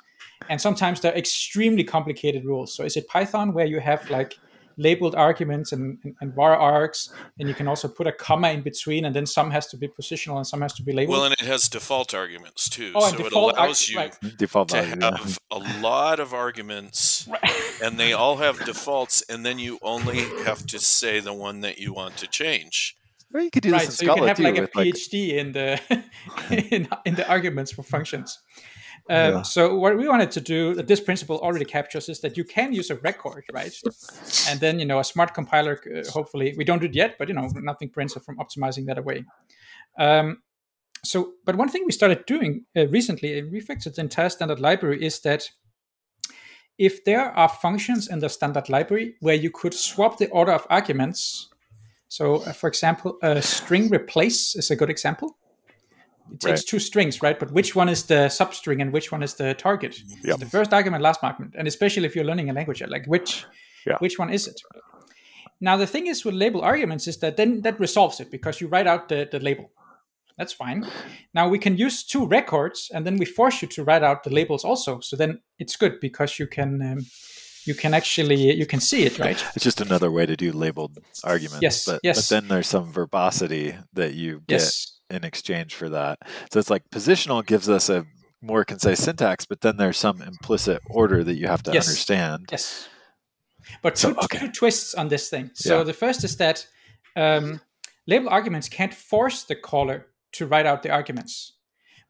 and 0.48 0.60
sometimes 0.60 1.00
they're 1.00 1.16
extremely 1.16 1.84
complicated 1.84 2.44
rules. 2.44 2.74
So 2.76 2.84
is 2.84 2.96
it 2.96 3.08
Python 3.08 3.52
where 3.54 3.66
you 3.66 3.80
have 3.80 4.08
like 4.10 4.34
labeled 4.76 5.14
arguments 5.14 5.72
and, 5.72 5.98
and, 6.04 6.14
and 6.20 6.34
var 6.34 6.56
args, 6.56 7.10
and 7.38 7.48
you 7.48 7.54
can 7.54 7.68
also 7.68 7.88
put 7.88 8.06
a 8.06 8.12
comma 8.12 8.50
in 8.50 8.62
between, 8.62 9.04
and 9.04 9.14
then 9.14 9.26
some 9.26 9.50
has 9.50 9.66
to 9.68 9.76
be 9.76 9.88
positional 9.88 10.36
and 10.36 10.46
some 10.46 10.60
has 10.62 10.72
to 10.74 10.82
be 10.82 10.92
labeled. 10.92 11.16
well, 11.16 11.24
and 11.24 11.32
it 11.34 11.40
has 11.40 11.68
default 11.68 12.14
arguments 12.14 12.68
too, 12.68 12.92
Oh, 12.94 13.08
so 13.08 13.14
it 13.14 13.24
default 13.24 13.54
arg- 13.54 13.64
allows 13.64 13.88
you 13.88 13.96
right. 13.98 14.16
default 14.36 14.68
to 14.70 14.82
value. 14.82 14.96
yeah. 15.00 15.16
have 15.16 15.38
a 15.50 15.58
lot 15.80 16.20
of 16.20 16.34
arguments, 16.34 17.28
and 17.82 17.98
they 17.98 18.12
all 18.12 18.36
have 18.38 18.64
defaults, 18.64 19.22
and 19.28 19.44
then 19.44 19.58
you 19.58 19.78
only 19.82 20.20
have 20.44 20.66
to 20.66 20.78
say 20.78 21.20
the 21.20 21.34
one 21.34 21.60
that 21.60 21.78
you 21.78 21.92
want 21.92 22.16
to 22.18 22.26
change. 22.26 22.96
Or 23.32 23.40
you 23.40 23.50
could 23.50 23.64
do 23.64 23.72
right 23.72 23.84
this 23.86 23.96
so 23.98 24.04
in 24.04 24.08
you 24.10 24.14
can 24.14 24.28
have 24.28 24.36
too, 24.36 24.42
like 24.44 24.58
a 24.58 24.60
with 24.60 24.76
like 24.76 24.94
phd 24.94 25.28
in 25.34 25.50
the 25.52 25.80
in, 26.72 26.86
in 27.04 27.14
the 27.16 27.28
arguments 27.28 27.72
for 27.72 27.82
functions 27.82 28.38
um, 29.10 29.32
Yeah. 29.32 29.42
so 29.42 29.74
what 29.74 29.96
we 29.96 30.08
wanted 30.08 30.30
to 30.32 30.40
do 30.40 30.74
that 30.74 30.86
this 30.86 31.00
principle 31.00 31.38
already 31.38 31.64
captures 31.64 32.08
is 32.08 32.20
that 32.20 32.36
you 32.36 32.44
can 32.44 32.72
use 32.72 32.90
a 32.90 32.96
record 32.96 33.44
right 33.52 33.74
and 34.48 34.60
then 34.60 34.78
you 34.78 34.86
know 34.86 34.98
a 34.98 35.04
smart 35.04 35.34
compiler 35.34 35.80
uh, 35.94 36.10
hopefully 36.10 36.54
we 36.56 36.64
don't 36.64 36.80
do 36.80 36.86
it 36.86 36.94
yet 36.94 37.16
but 37.18 37.28
you 37.28 37.34
know 37.34 37.48
nothing 37.56 37.88
prevents 37.90 38.16
us 38.16 38.24
from 38.24 38.36
optimizing 38.38 38.86
that 38.86 38.98
away 38.98 39.24
um, 39.98 40.42
so 41.02 41.32
but 41.44 41.56
one 41.56 41.68
thing 41.68 41.84
we 41.84 41.92
started 41.92 42.24
doing 42.26 42.64
uh, 42.76 42.86
recently 42.88 43.38
and 43.38 43.52
we 43.52 43.60
fixed 43.60 43.86
it 43.86 43.98
in 43.98 44.04
entire 44.04 44.30
standard 44.30 44.60
library 44.60 45.04
is 45.04 45.20
that 45.20 45.50
if 46.78 47.04
there 47.04 47.30
are 47.36 47.48
functions 47.48 48.08
in 48.08 48.18
the 48.18 48.28
standard 48.28 48.68
library 48.68 49.14
where 49.20 49.34
you 49.36 49.50
could 49.50 49.74
swap 49.74 50.18
the 50.18 50.28
order 50.30 50.52
of 50.52 50.66
arguments 50.70 51.50
so, 52.08 52.36
uh, 52.36 52.52
for 52.52 52.68
example, 52.68 53.18
a 53.22 53.42
string 53.42 53.88
replace 53.88 54.54
is 54.54 54.70
a 54.70 54.76
good 54.76 54.88
example. 54.88 55.36
It 56.34 56.40
takes 56.40 56.60
Right. 56.60 56.66
two 56.68 56.78
strings, 56.78 57.22
right? 57.22 57.38
But 57.38 57.50
which 57.52 57.76
one 57.76 57.88
is 57.92 58.02
the 58.04 58.28
substring 58.28 58.80
and 58.82 58.92
which 58.92 59.12
one 59.12 59.22
is 59.24 59.34
the 59.34 59.54
target? 59.54 59.96
Yep. 60.24 60.38
The 60.40 60.46
first 60.46 60.72
argument, 60.72 61.02
last 61.02 61.20
argument, 61.22 61.54
and 61.58 61.68
especially 61.68 62.06
if 62.06 62.14
you're 62.14 62.24
learning 62.26 62.50
a 62.50 62.52
language, 62.52 62.82
like 62.88 63.06
which 63.06 63.46
Yeah. 63.86 63.98
which 64.00 64.18
one 64.18 64.32
is 64.34 64.46
it? 64.46 64.60
Now, 65.60 65.76
the 65.78 65.86
thing 65.86 66.06
is 66.08 66.24
with 66.24 66.34
label 66.34 66.60
arguments 66.62 67.06
is 67.06 67.18
that 67.18 67.36
then 67.36 67.62
that 67.62 67.78
resolves 67.80 68.20
it 68.20 68.30
because 68.30 68.60
you 68.60 68.68
write 68.68 68.86
out 68.86 69.08
the, 69.08 69.28
the 69.30 69.38
label. 69.38 69.70
That's 70.38 70.52
fine. 70.52 70.84
Now 71.32 71.48
we 71.48 71.58
can 71.58 71.76
use 71.76 72.02
two 72.02 72.26
records, 72.26 72.90
and 72.94 73.04
then 73.06 73.18
we 73.18 73.24
force 73.24 73.62
you 73.62 73.68
to 73.68 73.84
write 73.84 74.02
out 74.02 74.24
the 74.24 74.30
labels 74.30 74.64
also. 74.64 75.00
So 75.00 75.16
then 75.16 75.40
it's 75.58 75.76
good 75.76 76.00
because 76.00 76.38
you 76.40 76.48
can 76.48 76.82
um, 76.82 77.06
you 77.66 77.74
can 77.74 77.94
actually 77.94 78.52
you 78.58 78.66
can 78.66 78.80
see 78.80 79.04
it, 79.06 79.18
right? 79.18 79.44
it's 79.54 79.64
just 79.64 79.80
another 79.80 80.10
way 80.10 80.26
to 80.26 80.34
do 80.36 80.50
labeled 80.52 80.98
arguments. 81.22 81.62
Yes, 81.62 81.84
but, 81.86 82.00
yes. 82.02 82.16
but 82.16 82.28
then 82.34 82.48
there's 82.48 82.66
some 82.68 82.92
verbosity 82.92 83.74
that 83.92 84.14
you 84.14 84.40
get 84.48 84.60
Yes. 84.60 84.90
In 85.14 85.24
exchange 85.24 85.74
for 85.74 85.88
that. 85.90 86.18
So 86.50 86.58
it's 86.58 86.70
like 86.70 86.88
positional 86.90 87.44
gives 87.44 87.68
us 87.68 87.88
a 87.88 88.06
more 88.42 88.64
concise 88.64 89.00
syntax, 89.00 89.46
but 89.46 89.60
then 89.62 89.76
there's 89.78 89.96
some 89.98 90.20
implicit 90.20 90.82
order 90.90 91.24
that 91.24 91.36
you 91.36 91.46
have 91.46 91.62
to 91.62 91.72
Yes. 91.72 91.88
understand. 91.88 92.48
Yes. 92.50 92.88
But 93.82 93.96
So, 93.96 94.12
two, 94.12 94.18
okay. 94.20 94.38
two 94.40 94.52
twists 94.52 94.94
on 94.94 95.08
this 95.08 95.28
thing. 95.30 95.50
So 95.54 95.78
Yeah. 95.78 95.84
the 95.84 95.94
first 95.94 96.24
is 96.24 96.36
that 96.36 96.66
um, 97.16 97.60
label 98.06 98.28
arguments 98.28 98.68
can't 98.68 98.92
force 98.92 99.44
the 99.44 99.54
caller 99.56 100.06
to 100.32 100.46
write 100.46 100.66
out 100.66 100.82
the 100.82 100.90
arguments. 100.90 101.52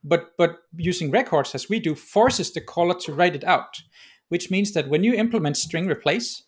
But 0.02 0.32
but 0.36 0.59
using 0.76 1.11
records 1.12 1.55
as 1.55 1.68
we 1.68 1.78
do 1.80 1.94
forces 1.94 2.52
the 2.52 2.61
caller 2.61 2.94
to 3.00 3.12
write 3.14 3.36
it 3.36 3.44
out, 3.44 3.82
which 4.28 4.50
means 4.50 4.72
that 4.72 4.88
when 4.88 5.05
you 5.05 5.14
implement 5.14 5.57
string 5.57 5.86
replace, 5.86 6.42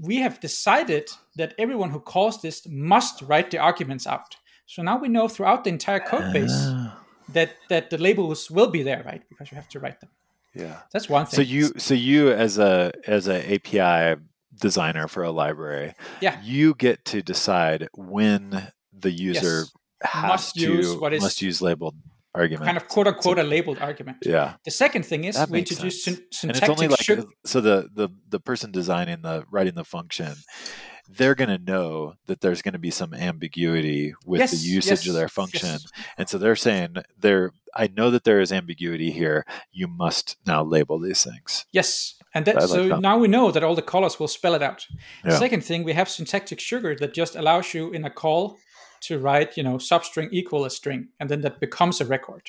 we 0.00 0.16
have 0.16 0.40
decided 0.40 1.10
that 1.36 1.54
everyone 1.58 1.90
who 1.90 2.00
calls 2.00 2.40
this 2.40 2.66
must 2.68 3.22
write 3.22 3.50
the 3.50 3.58
arguments 3.58 4.06
out. 4.06 4.36
So 4.66 4.82
now 4.82 4.98
we 4.98 5.08
know 5.08 5.28
throughout 5.28 5.64
the 5.64 5.70
entire 5.70 6.00
code 6.00 6.32
base 6.32 6.50
Ah, 6.52 6.98
that 7.32 7.50
that 7.68 7.90
the 7.90 7.98
labels 7.98 8.50
will 8.50 8.68
be 8.70 8.82
there, 8.82 9.02
right? 9.06 9.22
Because 9.28 9.50
you 9.50 9.56
have 9.56 9.68
to 9.70 9.80
write 9.80 10.00
them. 10.00 10.10
yeah. 10.54 10.80
That's 10.92 11.08
one 11.08 11.26
thing. 11.26 11.36
So 11.36 11.42
you 11.42 11.72
so 11.78 11.94
you 11.94 12.30
as 12.32 12.58
a 12.58 12.92
as 13.06 13.28
a 13.28 13.38
API 13.54 14.20
designer 14.60 15.06
for 15.08 15.22
a 15.22 15.30
library, 15.30 15.92
Yeah. 16.20 16.40
you 16.42 16.74
get 16.74 17.04
to 17.06 17.22
decide 17.22 17.88
when 17.94 18.72
the 18.92 19.10
user 19.10 19.58
Yes. 19.64 19.72
has 20.02 20.28
Must 20.28 20.54
to 20.54 20.60
use 20.60 20.96
what 20.96 21.12
is- 21.12 21.22
must 21.22 21.42
use 21.42 21.60
labeled 21.62 21.94
argument. 22.34 22.64
kind 22.66 22.76
of 22.76 22.86
quote 22.88 23.06
unquote 23.06 23.38
a 23.38 23.42
labeled 23.42 23.78
argument. 23.78 24.18
Yeah. 24.22 24.54
The 24.64 24.70
second 24.70 25.04
thing 25.06 25.24
is 25.24 25.36
That 25.36 25.48
we 25.50 25.58
introduce 25.60 26.02
sense. 26.04 26.20
syn- 26.32 26.50
and 26.50 26.56
it's 26.58 26.68
only 26.68 26.88
syntactic 26.88 27.18
like 27.18 27.26
su- 27.26 27.32
so 27.52 27.60
the 27.60 27.88
the 27.94 28.08
the 28.28 28.40
person 28.40 28.72
designing 28.72 29.22
the 29.22 29.44
writing 29.50 29.74
the 29.74 29.84
function 29.84 30.32
they're 31.08 31.34
going 31.34 31.50
to 31.50 31.58
know 31.72 32.14
that 32.26 32.40
there's 32.40 32.62
going 32.62 32.72
to 32.72 32.78
be 32.78 32.90
some 32.90 33.14
ambiguity 33.14 34.14
with 34.24 34.40
Yes, 34.40 34.50
the 34.52 34.68
usage 34.68 35.06
of 35.08 35.14
their 35.14 35.28
function 35.28 35.68
yes. 35.68 35.86
and 36.18 36.28
so 36.28 36.38
they're 36.38 36.56
saying 36.56 36.96
there 37.18 37.52
i 37.74 37.86
know 37.96 38.10
that 38.10 38.24
there 38.24 38.40
is 38.40 38.52
ambiguity 38.52 39.10
here 39.10 39.44
you 39.72 39.86
must 39.86 40.36
now 40.46 40.62
label 40.62 40.98
these 40.98 41.22
things 41.24 41.66
Yes, 41.72 42.14
and 42.34 42.44
that 42.46 42.56
like 42.56 42.68
so 42.68 42.88
that. 42.88 43.00
now 43.00 43.18
we 43.18 43.28
know 43.28 43.50
that 43.50 43.62
all 43.62 43.74
the 43.74 43.82
callers 43.82 44.18
will 44.20 44.28
spell 44.28 44.54
it 44.54 44.62
out. 44.62 44.86
Yeah. 45.24 45.38
Second 45.38 45.64
thing, 45.64 45.84
we 45.84 45.94
have 45.94 46.08
syntactic 46.08 46.60
sugar 46.60 46.94
that 46.96 47.14
just 47.14 47.34
allows 47.36 47.72
you 47.72 47.90
in 47.92 48.04
a 48.04 48.10
call 48.10 48.58
to 49.02 49.18
write, 49.18 49.56
you 49.56 49.62
know, 49.62 49.76
substring 49.76 50.28
equal 50.32 50.64
a 50.66 50.70
string, 50.70 51.08
and 51.18 51.30
then 51.30 51.40
that 51.42 51.60
becomes 51.60 52.00
a 52.00 52.04
record. 52.04 52.42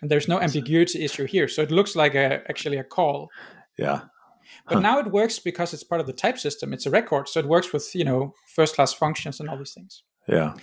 And 0.00 0.10
there's 0.10 0.28
no 0.28 0.40
ambiguity 0.40 1.04
issue 1.04 1.26
here, 1.26 1.48
so 1.48 1.60
it 1.62 1.70
looks 1.70 1.96
like 1.96 2.14
a 2.14 2.42
actually 2.48 2.78
a 2.78 2.84
call. 2.84 3.28
yeah 3.76 4.00
But 4.66 4.74
Huh. 4.76 4.80
now 4.80 4.98
it 4.98 5.12
works 5.12 5.38
because 5.38 5.74
it's 5.74 5.84
part 5.84 6.00
of 6.00 6.06
the 6.06 6.12
type 6.12 6.38
system. 6.38 6.72
It's 6.72 6.86
a 6.86 6.90
record, 6.90 7.28
so 7.28 7.40
it 7.40 7.46
works 7.46 7.72
with 7.72 7.94
you 7.94 8.04
know 8.04 8.34
first 8.54 8.74
class 8.74 8.92
functions 8.92 9.40
and 9.40 9.48
all 9.48 9.58
these 9.58 9.74
things. 9.74 10.02
yeah 10.26 10.54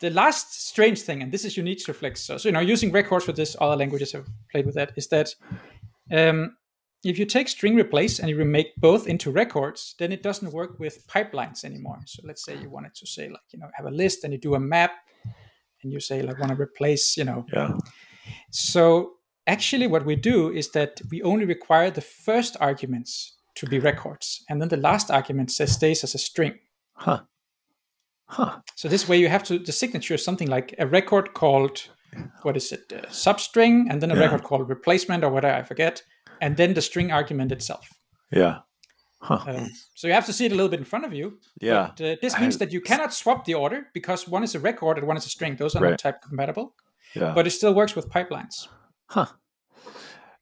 The 0.00 0.10
last 0.10 0.66
strange 0.68 1.00
thing, 1.02 1.22
and 1.22 1.32
this 1.32 1.44
is 1.44 1.56
unique 1.56 1.84
to 1.84 1.94
Flix, 1.94 2.20
so, 2.20 2.36
so 2.38 2.48
you 2.48 2.52
know 2.52 2.72
using 2.72 2.92
records 2.92 3.26
with 3.26 3.36
this, 3.36 3.56
other 3.60 3.76
languages 3.76 4.12
have 4.12 4.26
played 4.50 4.66
with 4.66 4.74
that, 4.74 4.92
is 4.96 5.08
that 5.08 5.34
um, 6.10 6.56
if 7.04 7.18
you 7.18 7.26
take 7.26 7.48
string 7.48 7.76
replace 7.76 8.18
and 8.18 8.28
you 8.28 8.36
remake 8.36 8.72
both 8.76 9.06
into 9.06 9.30
records, 9.30 9.94
then 9.98 10.12
it 10.12 10.22
doesn't 10.22 10.52
work 10.52 10.78
with 10.78 11.06
pipelines 11.06 11.64
anymore. 11.64 12.00
So 12.06 12.22
let's 12.24 12.44
say 12.44 12.56
you 12.56 12.70
wanted 12.70 12.94
to 12.94 13.06
say 13.06 13.28
like 13.28 13.46
you 13.52 13.58
know 13.58 13.70
have 13.74 13.86
a 13.86 13.96
list 13.96 14.24
and 14.24 14.32
you 14.32 14.40
do 14.40 14.54
a 14.54 14.60
map, 14.60 14.92
and 15.82 15.92
you 15.92 16.00
say 16.00 16.22
like 16.22 16.38
want 16.38 16.52
to 16.52 16.60
replace 16.60 17.16
you 17.16 17.24
know 17.24 17.44
yeah 17.52 17.76
so 18.50 19.13
actually, 19.46 19.86
what 19.86 20.04
we 20.06 20.16
do 20.16 20.50
is 20.50 20.70
that 20.70 21.00
we 21.10 21.22
only 21.22 21.44
require 21.44 21.90
the 21.90 22.00
first 22.00 22.56
arguments 22.60 23.36
to 23.56 23.66
be 23.66 23.78
records, 23.78 24.44
and 24.48 24.60
then 24.60 24.68
the 24.68 24.76
last 24.76 25.10
argument 25.10 25.50
says 25.52 25.72
stays 25.72 26.04
as 26.04 26.14
a 26.14 26.18
string. 26.18 26.58
huh 26.96 27.20
huh 28.26 28.60
So 28.76 28.88
this 28.88 29.08
way, 29.08 29.18
you 29.20 29.28
have 29.28 29.44
to 29.44 29.58
the 29.58 29.72
signature 29.72 30.14
is 30.14 30.24
something 30.24 30.48
like 30.50 30.74
a 30.78 30.86
record 30.86 31.34
called 31.34 31.88
what 32.42 32.56
is 32.56 32.72
it 32.72 32.92
uh, 32.92 33.06
substring, 33.10 33.86
and 33.90 34.00
then 34.00 34.10
a 34.10 34.14
Yeah. 34.14 34.22
record 34.24 34.42
called 34.42 34.68
replacement 34.68 35.24
or 35.24 35.30
whatever 35.30 35.54
I 35.60 35.62
forget, 35.62 36.02
and 36.40 36.56
then 36.56 36.74
the 36.74 36.82
string 36.82 37.12
argument 37.12 37.52
itself. 37.52 37.88
yeah 38.32 38.58
huh 39.20 39.44
Um, 39.46 39.70
so 39.94 40.06
you 40.08 40.14
have 40.14 40.26
to 40.26 40.32
see 40.32 40.46
it 40.46 40.52
a 40.52 40.54
little 40.54 40.70
bit 40.70 40.80
in 40.80 40.84
front 40.86 41.04
of 41.06 41.12
you. 41.12 41.38
yeah 41.62 41.86
But, 41.96 42.00
uh, 42.00 42.16
this 42.22 42.38
means 42.40 42.54
I- 42.56 42.58
that 42.64 42.72
you 42.72 42.80
cannot 42.80 43.12
swap 43.14 43.44
the 43.44 43.54
order 43.54 43.86
because 43.94 44.30
one 44.30 44.44
is 44.44 44.54
a 44.54 44.60
record 44.60 44.98
and 44.98 45.06
one 45.08 45.16
is 45.18 45.26
a 45.26 45.30
string. 45.30 45.56
Those 45.56 45.76
are 45.78 45.84
not 45.90 45.98
type 45.98 46.18
compatible, 46.28 46.74
yeah 47.14 47.34
but 47.34 47.46
it 47.46 47.50
still 47.52 47.74
works 47.74 47.94
with 47.96 48.08
pipelines. 48.08 48.68
Huh. 49.08 49.26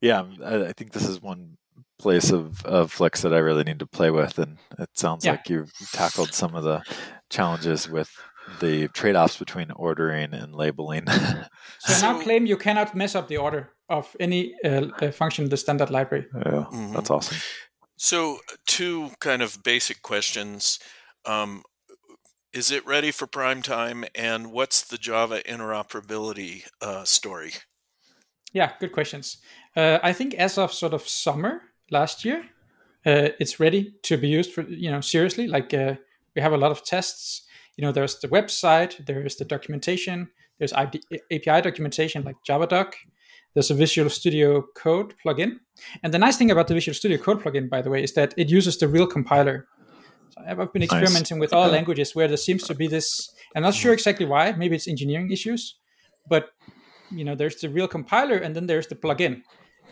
Yeah, 0.01 0.25
I, 0.45 0.67
I 0.67 0.73
think 0.73 0.93
this 0.93 1.09
is 1.09 1.21
one 1.23 1.57
place 1.99 2.31
of, 2.33 2.65
of 2.65 2.91
Flix 2.91 3.23
that 3.23 3.33
I 3.33 3.39
really 3.39 3.63
need 3.65 3.79
to 3.79 3.87
play 3.87 4.11
with, 4.11 4.39
and 4.39 4.59
it 4.79 4.89
sounds 4.95 5.25
Yeah. 5.25 5.33
like 5.33 5.49
you've 5.49 5.73
tackled 5.93 6.33
some 6.35 6.55
of 6.57 6.65
the 6.65 6.83
challenges 7.31 7.89
with 7.89 8.11
the 8.61 8.89
trade 8.89 9.15
offs 9.15 9.37
between 9.37 9.71
ordering 9.73 10.35
and 10.35 10.55
labeling. 10.55 11.07
So, 11.79 11.93
now 12.01 12.19
So- 12.19 12.23
claim 12.25 12.47
you 12.47 12.57
cannot 12.57 12.95
mess 12.95 13.15
up 13.15 13.29
the 13.29 13.37
order 13.39 13.71
of 13.89 14.15
any 14.21 14.55
uh, 14.65 14.87
uh, 15.01 15.11
function 15.13 15.45
in 15.45 15.51
the 15.51 15.57
standard 15.57 15.91
library. 15.91 16.27
yeah, 16.35 16.67
Mhm. 16.71 16.93
that's 16.95 17.11
awesome. 17.11 17.39
So, 17.97 18.39
two 18.67 19.11
kind 19.21 19.43
of 19.43 19.63
basic 19.63 20.03
questions. 20.03 20.79
Um, 21.25 21.63
is 22.53 22.71
it 22.71 22.85
ready 22.87 23.11
for 23.13 23.27
prime 23.27 23.63
time? 23.63 24.05
And 24.15 24.53
what's 24.53 24.83
the 24.83 24.99
Java 24.99 25.41
interoperability 25.45 26.65
uh, 26.81 27.05
story? 27.05 27.53
Yeah, 28.53 28.73
good 28.81 28.93
questions. 28.93 29.39
Uh, 29.77 29.99
I 30.03 30.13
think 30.13 30.35
as 30.35 30.59
of 30.59 30.73
sort 30.73 30.93
of 30.93 31.09
summer 31.09 31.63
last 31.91 32.25
year, 32.25 32.45
uh, 33.07 33.31
it's 33.41 33.59
ready 33.59 33.95
to 34.03 34.17
be 34.17 34.29
used 34.29 34.53
for 34.53 34.63
you 34.63 34.91
know 34.91 35.01
seriously. 35.01 35.47
Like 35.49 35.73
uh, 35.75 35.95
we 36.37 36.43
have 36.43 36.53
a 36.53 36.59
lot 36.59 36.71
of 36.71 36.85
tests. 36.85 37.43
You 37.77 37.83
know, 37.83 37.93
there's 37.93 38.19
the 38.19 38.29
website, 38.29 39.07
there's 39.07 39.37
the 39.37 39.47
documentation, 39.47 40.29
there's 40.59 40.75
ID, 40.75 41.01
API 41.33 41.63
documentation 41.63 42.23
like 42.23 42.37
JavaDoc. 42.47 42.93
There's 43.55 43.71
a 43.71 43.75
Visual 43.75 44.09
Studio 44.11 44.65
Code 44.77 45.15
plugin, 45.25 45.59
and 46.03 46.13
the 46.13 46.19
nice 46.19 46.37
thing 46.39 46.51
about 46.51 46.69
the 46.69 46.75
Visual 46.75 46.95
Studio 46.95 47.19
Code 47.19 47.43
plugin, 47.43 47.69
by 47.69 47.83
the 47.83 47.91
way, 47.91 48.03
is 48.03 48.13
that 48.15 48.35
it 48.37 48.51
uses 48.51 48.79
the 48.79 48.89
real 48.89 49.07
compiler. 49.07 49.67
So 50.31 50.41
I've 50.47 50.73
been 50.73 50.81
Nice. 50.81 50.93
experimenting 50.93 51.39
with 51.39 51.53
all 51.53 51.69
languages 51.69 52.15
where 52.15 52.29
there 52.29 52.39
seems 52.39 52.63
to 52.65 52.75
be 52.75 52.87
this. 52.89 53.31
I'm 53.55 53.63
not 53.63 53.75
sure 53.75 53.93
exactly 53.93 54.25
why. 54.25 54.53
Maybe 54.53 54.77
it's 54.77 54.89
engineering 54.89 55.31
issues, 55.31 55.77
but 56.29 56.51
you 57.19 57.25
know 57.25 57.35
there's 57.35 57.57
the 57.61 57.69
real 57.69 57.89
compiler 57.89 58.37
and 58.37 58.55
then 58.57 58.67
there's 58.67 58.87
the 58.89 58.97
plugin. 58.97 59.43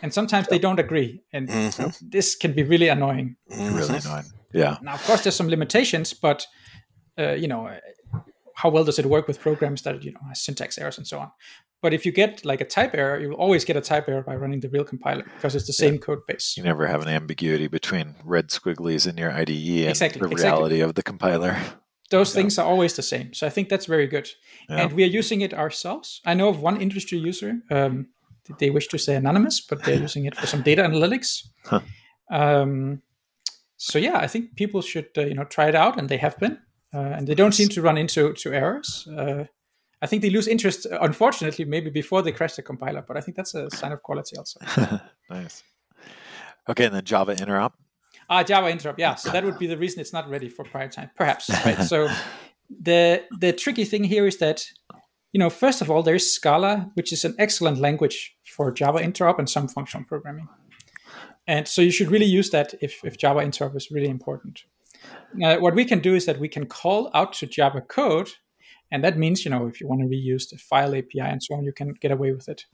And 0.03 0.11
sometimes 0.11 0.47
they 0.47 0.57
don't 0.57 0.79
agree. 0.79 1.21
And 1.31 1.47
Mhm. 1.47 1.93
this 2.11 2.35
can 2.35 2.53
be 2.53 2.63
really 2.63 2.87
annoying. 2.89 3.35
Really 3.49 3.97
annoying. 3.97 4.31
Yeah, 4.53 4.77
now 4.81 4.93
of 4.95 5.03
course 5.05 5.21
there's 5.23 5.35
some 5.35 5.49
limitations 5.49 6.13
but 6.13 6.45
uh, 7.19 7.33
you 7.33 7.47
know 7.47 7.67
uh, 7.67 7.79
how 8.55 8.69
well 8.69 8.83
does 8.83 8.99
it 8.99 9.05
work 9.05 9.27
with 9.27 9.39
programs 9.39 9.81
that 9.83 10.03
you 10.03 10.11
know 10.11 10.19
has 10.29 10.41
syntax 10.43 10.77
errors 10.77 10.97
and 10.97 11.07
so 11.07 11.19
on? 11.19 11.31
But 11.81 11.93
if 11.93 12.05
you 12.05 12.11
get 12.11 12.45
like 12.45 12.61
a 12.61 12.65
type 12.65 12.93
error 12.95 13.19
you 13.19 13.29
will 13.29 13.37
always 13.37 13.65
get 13.65 13.75
a 13.77 13.81
type 13.81 14.07
error 14.09 14.23
by 14.23 14.35
running 14.35 14.59
the 14.61 14.69
real 14.69 14.83
compiler 14.83 15.23
because 15.35 15.55
it's 15.55 15.67
the 15.67 15.73
same 15.73 15.97
code 15.99 16.19
base. 16.27 16.55
You 16.57 16.63
never 16.63 16.85
have 16.87 17.01
an 17.01 17.07
ambiguity 17.07 17.67
between 17.67 18.15
red 18.23 18.49
squigglies 18.49 19.07
in 19.07 19.17
your 19.17 19.31
IDE 19.31 19.81
and 19.85 19.89
Exactly, 19.89 20.19
the 20.19 20.27
exactly. 20.27 20.51
reality 20.51 20.79
of 20.81 20.95
the 20.95 21.03
compiler. 21.03 21.57
Those 22.11 22.33
things 22.33 22.59
are 22.59 22.67
always 22.67 22.93
the 22.93 23.01
same. 23.01 23.33
So 23.33 23.47
i 23.47 23.49
think 23.49 23.69
that's 23.69 23.87
very 23.87 24.07
good. 24.07 24.29
Yeah. 24.69 24.81
and 24.83 24.93
we 24.93 25.03
are 25.03 25.17
using 25.19 25.41
it 25.41 25.53
ourselves. 25.53 26.21
I 26.25 26.33
know 26.33 26.49
of 26.49 26.61
one 26.61 26.81
industry 26.81 27.17
user 27.17 27.53
um, 27.71 28.07
they 28.59 28.69
wish 28.69 28.87
to 28.87 28.97
say 28.97 29.15
anonymous 29.15 29.61
but 29.69 29.83
they're 29.83 30.01
using 30.07 30.25
it 30.25 30.35
for 30.35 30.47
some 30.47 30.61
data 30.63 30.83
analytics. 30.83 31.47
Huh. 31.65 31.81
um, 32.29 33.01
so 33.77 33.99
yeah 33.99 34.17
i 34.25 34.27
think 34.27 34.55
people 34.55 34.81
should 34.81 35.07
uh, 35.17 35.21
you 35.21 35.33
know 35.33 35.45
try 35.45 35.67
it 35.67 35.75
out 35.75 35.97
and 35.99 36.09
they 36.09 36.17
have 36.17 36.37
been. 36.39 36.57
Uh, 36.93 37.15
and 37.17 37.25
they 37.27 37.35
don't 37.35 37.53
seem 37.53 37.69
to 37.69 37.81
run 37.81 37.97
into 37.97 38.33
to 38.33 38.53
errors. 38.53 39.07
Uh, 39.17 39.45
i 40.01 40.07
think 40.07 40.21
they 40.21 40.29
lose 40.29 40.47
interest 40.51 40.85
uh, 40.91 40.99
unfortunately 41.01 41.65
maybe 41.65 41.89
before 41.89 42.21
they 42.23 42.33
crash 42.33 42.55
the 42.55 42.61
compiler 42.61 43.03
but 43.07 43.17
i 43.17 43.21
think 43.21 43.37
that's 43.37 43.55
a 43.55 43.69
sign 43.71 43.91
of 43.93 44.01
quality 44.03 44.35
also. 44.37 44.59
Nice. 45.29 45.63
Okay, 46.69 46.85
and 46.85 46.95
then 46.95 47.05
Java 47.05 47.33
interop. 47.35 47.73
Ah, 48.31 48.43
Java 48.43 48.71
interop. 48.71 48.95
Yeah, 48.97 49.15
so 49.15 49.29
that 49.29 49.43
would 49.43 49.59
be 49.59 49.67
the 49.67 49.77
reason 49.77 49.99
it's 49.99 50.13
not 50.13 50.29
ready 50.29 50.47
for 50.47 50.63
prior 50.63 50.87
time, 50.87 51.11
perhaps. 51.17 51.49
Right. 51.65 51.83
so 51.83 52.07
the 52.81 53.23
the 53.41 53.51
tricky 53.51 53.83
thing 53.83 54.05
here 54.05 54.25
is 54.25 54.37
that 54.37 54.65
you 55.33 55.39
know 55.39 55.49
first 55.49 55.81
of 55.81 55.91
all 55.91 56.01
there's 56.01 56.31
Scala, 56.31 56.89
which 56.93 57.11
is 57.11 57.25
an 57.25 57.35
excellent 57.37 57.79
language 57.79 58.33
for 58.45 58.71
Java 58.71 58.99
interop 58.99 59.37
and 59.37 59.49
some 59.49 59.67
functional 59.67 60.05
programming, 60.05 60.47
and 61.45 61.67
so 61.67 61.81
you 61.81 61.91
should 61.91 62.09
really 62.09 62.25
use 62.25 62.51
that 62.51 62.73
if 62.81 63.03
if 63.03 63.17
Java 63.17 63.41
interop 63.41 63.75
is 63.75 63.91
really 63.91 64.09
important. 64.09 64.63
Uh, 65.43 65.57
what 65.57 65.75
we 65.75 65.83
can 65.83 65.99
do 65.99 66.15
is 66.15 66.25
that 66.25 66.39
we 66.39 66.47
can 66.47 66.65
call 66.65 67.11
out 67.13 67.33
to 67.33 67.45
Java 67.45 67.81
code, 67.81 68.29
and 68.91 69.03
that 69.03 69.17
means 69.17 69.43
you 69.43 69.51
know 69.51 69.67
if 69.67 69.81
you 69.81 69.89
want 69.89 69.99
to 69.99 70.07
reuse 70.07 70.49
the 70.49 70.57
file 70.57 70.95
API 70.95 71.19
and 71.19 71.43
so 71.43 71.55
on, 71.55 71.65
you 71.65 71.73
can 71.73 71.89
get 71.99 72.11
away 72.11 72.31
with 72.31 72.47
it. 72.47 72.65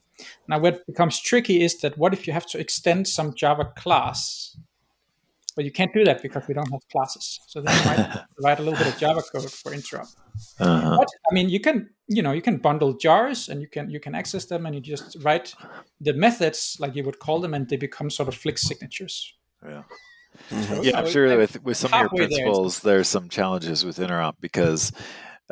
Now, 0.47 0.59
what 0.59 0.85
becomes 0.85 1.19
tricky 1.19 1.63
is 1.63 1.79
that 1.79 1.97
what 1.97 2.13
if 2.13 2.27
you 2.27 2.33
have 2.33 2.45
to 2.47 2.59
extend 2.59 3.07
some 3.07 3.33
Java 3.33 3.71
class 3.75 4.55
but 5.57 5.65
you 5.65 5.71
can't 5.71 5.91
do 5.91 6.05
that 6.05 6.21
because 6.21 6.47
we 6.47 6.53
don't 6.53 6.71
have 6.71 6.87
classes. 6.89 7.39
So 7.47 7.61
then 7.61 7.75
you 7.77 7.85
might 7.85 8.23
write 8.43 8.59
a 8.59 8.63
little 8.63 8.77
bit 8.77 8.87
of 8.93 8.97
Java 8.99 9.23
code 9.23 9.51
for 9.51 9.73
interop. 9.73 10.07
Uh-huh. 10.59 10.97
But 10.97 11.09
I 11.29 11.33
mean, 11.33 11.49
you 11.49 11.59
can 11.59 11.89
you 12.07 12.21
know 12.21 12.31
you 12.31 12.43
can 12.43 12.57
bundle 12.57 12.93
jars 12.93 13.49
and 13.49 13.59
you 13.59 13.67
can 13.67 13.89
you 13.89 13.99
can 13.99 14.13
access 14.15 14.45
them 14.45 14.67
and 14.67 14.75
you 14.75 14.81
just 14.81 15.17
write 15.23 15.53
the 15.99 16.13
methods 16.13 16.77
like 16.79 16.95
you 16.95 17.03
would 17.03 17.17
call 17.19 17.41
them 17.41 17.55
and 17.55 17.67
they 17.67 17.75
become 17.75 18.09
sort 18.11 18.29
of 18.29 18.35
Flix 18.35 18.61
signatures. 18.61 19.33
Yeah. 19.65 19.83
Yeah, 20.81 20.99
I'm 20.99 21.09
sure 21.09 21.27
like, 21.29 21.39
with 21.39 21.63
with 21.63 21.77
some 21.77 21.91
of 21.91 21.99
your 21.99 22.01
halfway 22.03 22.19
there 22.19 22.27
is- 22.27 22.35
principles, 22.35 22.79
there's 22.81 23.07
some 23.07 23.27
challenges 23.27 23.83
with 23.83 23.97
interop 23.97 24.35
because, 24.39 24.91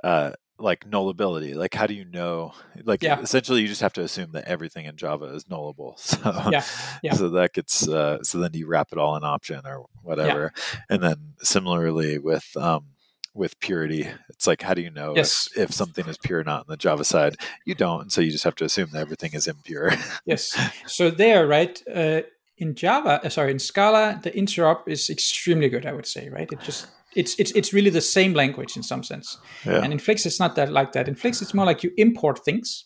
uh, 0.03 0.31
like 0.57 0.89
nullability. 0.89 1.53
Like, 1.55 1.73
how 1.73 1.85
do 1.87 1.93
you 1.93 2.05
know? 2.05 2.53
Like, 2.83 3.03
Yeah. 3.03 3.19
essentially, 3.19 3.61
you 3.61 3.67
just 3.67 3.81
have 3.81 3.93
to 3.93 4.01
assume 4.01 4.31
that 4.33 4.45
everything 4.45 4.85
in 4.85 4.95
Java 4.95 5.25
is 5.25 5.45
nullable. 5.45 5.97
So, 5.99 6.49
Yeah, 6.51 6.63
yeah. 7.03 7.13
so 7.13 7.29
that 7.29 7.53
gets 7.53 7.87
uh, 7.87 8.23
so 8.23 8.37
then 8.39 8.51
you 8.53 8.67
wrap 8.67 8.89
it 8.91 8.97
all 8.97 9.15
in 9.17 9.23
option 9.23 9.61
or 9.65 9.85
whatever, 10.01 10.53
and 10.89 11.03
then 11.03 11.33
similarly 11.41 12.17
with 12.19 12.55
um, 12.57 12.85
with 13.33 13.59
purity, 13.59 14.07
it's 14.29 14.47
like 14.47 14.61
how 14.61 14.73
do 14.73 14.81
you 14.81 14.89
know 14.89 15.13
Yes. 15.15 15.49
if, 15.57 15.63
if 15.63 15.73
something 15.73 16.07
is 16.07 16.17
pure 16.17 16.39
or 16.39 16.43
not 16.45 16.61
on 16.61 16.65
the 16.69 16.77
Java 16.77 17.03
side? 17.03 17.35
You 17.65 17.75
don't, 17.75 18.01
and 18.03 18.11
so 18.11 18.21
you 18.21 18.31
just 18.31 18.45
have 18.45 18.55
to 18.55 18.63
assume 18.65 18.89
that 18.93 18.99
everything 19.01 19.33
is 19.33 19.47
impure. 19.47 19.91
Yes. 20.25 20.57
So 20.87 21.11
there, 21.11 21.45
right? 21.47 21.81
Uh, 21.93 22.21
in 22.57 22.73
Java, 22.75 23.19
uh, 23.25 23.29
sorry, 23.29 23.51
in 23.51 23.59
Scala, 23.59 24.21
the 24.23 24.31
interop 24.31 24.87
is 24.87 25.09
extremely 25.09 25.67
good. 25.67 25.85
I 25.85 25.91
would 25.91 26.07
say, 26.07 26.29
right? 26.29 26.49
It 26.49 26.61
just 26.61 26.87
it's 27.15 27.35
it's 27.39 27.51
it's 27.51 27.73
really 27.73 27.89
the 27.89 28.01
same 28.01 28.33
language 28.33 28.75
in 28.77 28.83
some 28.83 29.03
sense. 29.03 29.37
yeah. 29.65 29.81
And 29.83 29.91
in 29.93 29.99
Flix, 29.99 30.25
it's 30.25 30.39
not 30.39 30.55
that 30.55 30.71
like 30.71 30.91
that. 30.93 31.07
In 31.07 31.15
Flix, 31.15 31.41
it's 31.41 31.53
more 31.53 31.65
like 31.65 31.83
you 31.83 31.91
import 31.97 32.39
things, 32.45 32.85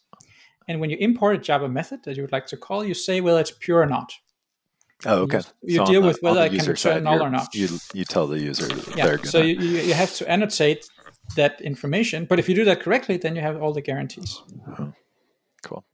and 0.67 0.79
when 0.79 0.89
you 0.89 0.97
import 0.99 1.35
a 1.35 1.39
Java 1.39 1.67
method 1.69 2.03
that 2.03 2.15
you 2.15 2.23
would 2.23 2.31
like 2.31 2.45
to 2.47 2.57
call, 2.57 2.83
you 2.85 2.93
say 2.93 3.21
whether 3.21 3.39
it's 3.39 3.51
pure 3.59 3.79
or 3.81 3.85
not. 3.87 4.13
Oh, 5.05 5.21
okay. 5.21 5.41
you 5.63 5.79
on 5.81 5.87
deal 5.87 6.01
the- 6.01 6.07
with 6.07 6.19
whether 6.21 6.39
the 6.41 6.45
I 6.45 6.49
can 6.57 6.65
return 6.67 7.03
null 7.03 7.23
or 7.23 7.29
not. 7.29 7.53
You 7.55 7.67
you 7.93 8.03
tell 8.05 8.27
the 8.27 8.39
user 8.39 8.67
Yeah. 8.97 9.17
So 9.23 9.39
you, 9.41 9.55
you 9.55 9.81
you 9.89 9.93
have 9.93 10.13
to 10.15 10.29
annotate 10.29 10.85
that 11.35 11.61
information, 11.61 12.25
but 12.25 12.39
if 12.39 12.49
you 12.49 12.55
do 12.55 12.65
that 12.65 12.81
correctly, 12.81 13.17
then 13.17 13.35
you 13.35 13.41
have 13.41 13.61
all 13.61 13.71
the 13.73 13.81
guarantees. 13.81 14.41
Cool. 15.63 15.85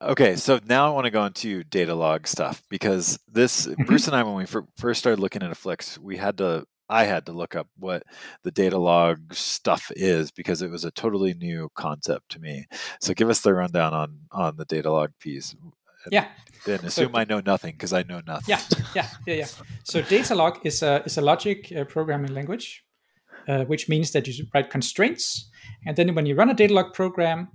Okay, 0.00 0.36
so 0.36 0.58
now 0.66 0.86
I 0.88 0.90
want 0.94 1.04
to 1.04 1.10
go 1.10 1.24
into 1.24 1.62
Datalog 1.64 2.26
stuff 2.26 2.62
because 2.68 3.18
this 3.28 3.66
Mhm. 3.66 3.86
Bruce 3.86 4.06
and 4.08 4.16
I, 4.16 4.22
when 4.22 4.34
we 4.34 4.46
fir- 4.46 4.66
first 4.76 4.98
started 5.00 5.20
looking 5.20 5.42
at 5.42 5.56
Flix, 5.56 5.98
we 5.98 6.16
had 6.16 6.38
to. 6.38 6.64
I 6.92 7.04
had 7.04 7.26
to 7.26 7.32
look 7.32 7.56
up 7.56 7.68
what 7.78 8.02
the 8.42 8.52
Datalog 8.52 9.34
stuff 9.34 9.90
is 9.96 10.30
because 10.30 10.60
it 10.60 10.70
was 10.70 10.84
a 10.84 10.90
totally 10.90 11.32
new 11.32 11.70
concept 11.74 12.30
to 12.32 12.38
me. 12.38 12.66
So 13.00 13.14
give 13.14 13.30
us 13.30 13.40
the 13.40 13.54
rundown 13.54 13.94
on 13.94 14.18
on 14.30 14.56
the 14.56 14.66
Datalog 14.66 15.08
piece. 15.18 15.54
And 15.54 15.72
Yeah. 16.12 16.26
Then 16.66 16.84
assume 16.84 17.16
I 17.16 17.24
know 17.24 17.40
nothing 17.40 17.72
because 17.72 17.92
I 17.92 18.02
know 18.02 18.20
nothing. 18.26 18.44
Yeah, 18.48 18.60
yeah, 18.94 19.08
yeah, 19.26 19.34
yeah. 19.34 19.48
So 19.84 20.02
Datalog 20.02 20.60
is 20.64 20.82
a 20.82 21.02
is 21.04 21.18
a 21.18 21.22
logic 21.22 21.72
uh, 21.72 21.84
programming 21.84 22.34
language, 22.34 22.84
uh, 23.48 23.64
which 23.64 23.88
means 23.88 24.12
that 24.12 24.28
you 24.28 24.46
write 24.54 24.70
constraints, 24.70 25.50
and 25.86 25.96
then 25.96 26.14
when 26.14 26.26
you 26.26 26.34
run 26.34 26.50
a 26.50 26.54
Datalog 26.54 26.92
program, 26.92 27.48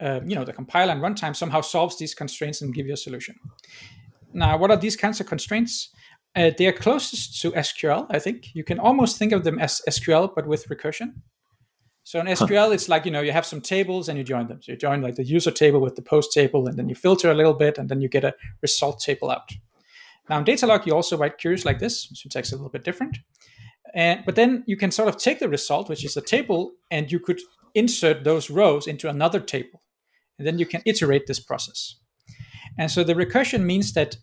uh, 0.00 0.20
you 0.24 0.34
know 0.34 0.44
the 0.44 0.52
compiler 0.52 0.92
and 0.92 1.02
runtime 1.02 1.36
somehow 1.36 1.60
solves 1.60 1.98
these 1.98 2.14
constraints 2.14 2.62
and 2.62 2.74
give 2.74 2.86
you 2.86 2.94
a 2.94 2.96
solution. 2.96 3.34
Now, 4.32 4.56
what 4.56 4.70
are 4.70 4.76
these 4.76 4.96
kinds 4.96 5.20
of 5.20 5.26
constraints? 5.26 5.90
Uh, 6.36 6.50
they 6.56 6.66
are 6.66 6.72
closest 6.72 7.40
to 7.40 7.50
SQL, 7.52 8.06
I 8.10 8.18
think. 8.18 8.54
You 8.54 8.62
can 8.62 8.78
almost 8.78 9.18
think 9.18 9.32
of 9.32 9.42
them 9.44 9.58
as 9.58 9.82
SQL, 9.88 10.32
but 10.34 10.46
with 10.46 10.68
recursion. 10.68 11.14
So 12.04 12.18
in 12.18 12.26
SQL, 12.26 12.72
it's 12.72 12.88
like 12.88 13.04
you 13.04 13.10
know 13.10 13.20
you 13.20 13.32
have 13.32 13.46
some 13.46 13.60
tables 13.60 14.08
and 14.08 14.16
you 14.16 14.24
join 14.24 14.46
them. 14.48 14.60
So 14.62 14.72
you 14.72 14.78
join 14.78 15.02
like 15.02 15.16
the 15.16 15.24
user 15.24 15.50
table 15.50 15.80
with 15.80 15.96
the 15.96 16.02
post 16.02 16.32
table, 16.32 16.66
and 16.66 16.78
then 16.78 16.88
you 16.88 16.94
filter 16.94 17.30
a 17.30 17.34
little 17.34 17.54
bit, 17.54 17.78
and 17.78 17.88
then 17.88 18.00
you 18.00 18.08
get 18.08 18.24
a 18.24 18.34
result 18.62 19.00
table 19.00 19.30
out. 19.30 19.52
Now 20.28 20.38
in 20.38 20.44
Datalog, 20.44 20.86
you 20.86 20.94
also 20.94 21.16
write 21.16 21.40
queries 21.40 21.64
like 21.64 21.78
this. 21.78 22.08
Syntax 22.14 22.48
is 22.48 22.52
a 22.52 22.56
little 22.56 22.70
bit 22.70 22.84
different, 22.84 23.18
and 23.94 24.24
but 24.24 24.34
then 24.34 24.64
you 24.66 24.76
can 24.76 24.90
sort 24.90 25.08
of 25.08 25.18
take 25.18 25.40
the 25.40 25.48
result, 25.48 25.88
which 25.88 26.04
is 26.04 26.16
a 26.16 26.22
table, 26.22 26.72
and 26.90 27.12
you 27.12 27.20
could 27.20 27.40
insert 27.74 28.24
those 28.24 28.50
rows 28.50 28.86
into 28.86 29.08
another 29.08 29.40
table, 29.40 29.82
and 30.38 30.46
then 30.46 30.58
you 30.58 30.66
can 30.66 30.82
iterate 30.86 31.26
this 31.26 31.40
process. 31.40 31.96
And 32.78 32.90
so 32.90 33.04
the 33.04 33.14
recursion 33.14 33.62
means 33.62 33.92
that 33.92 34.16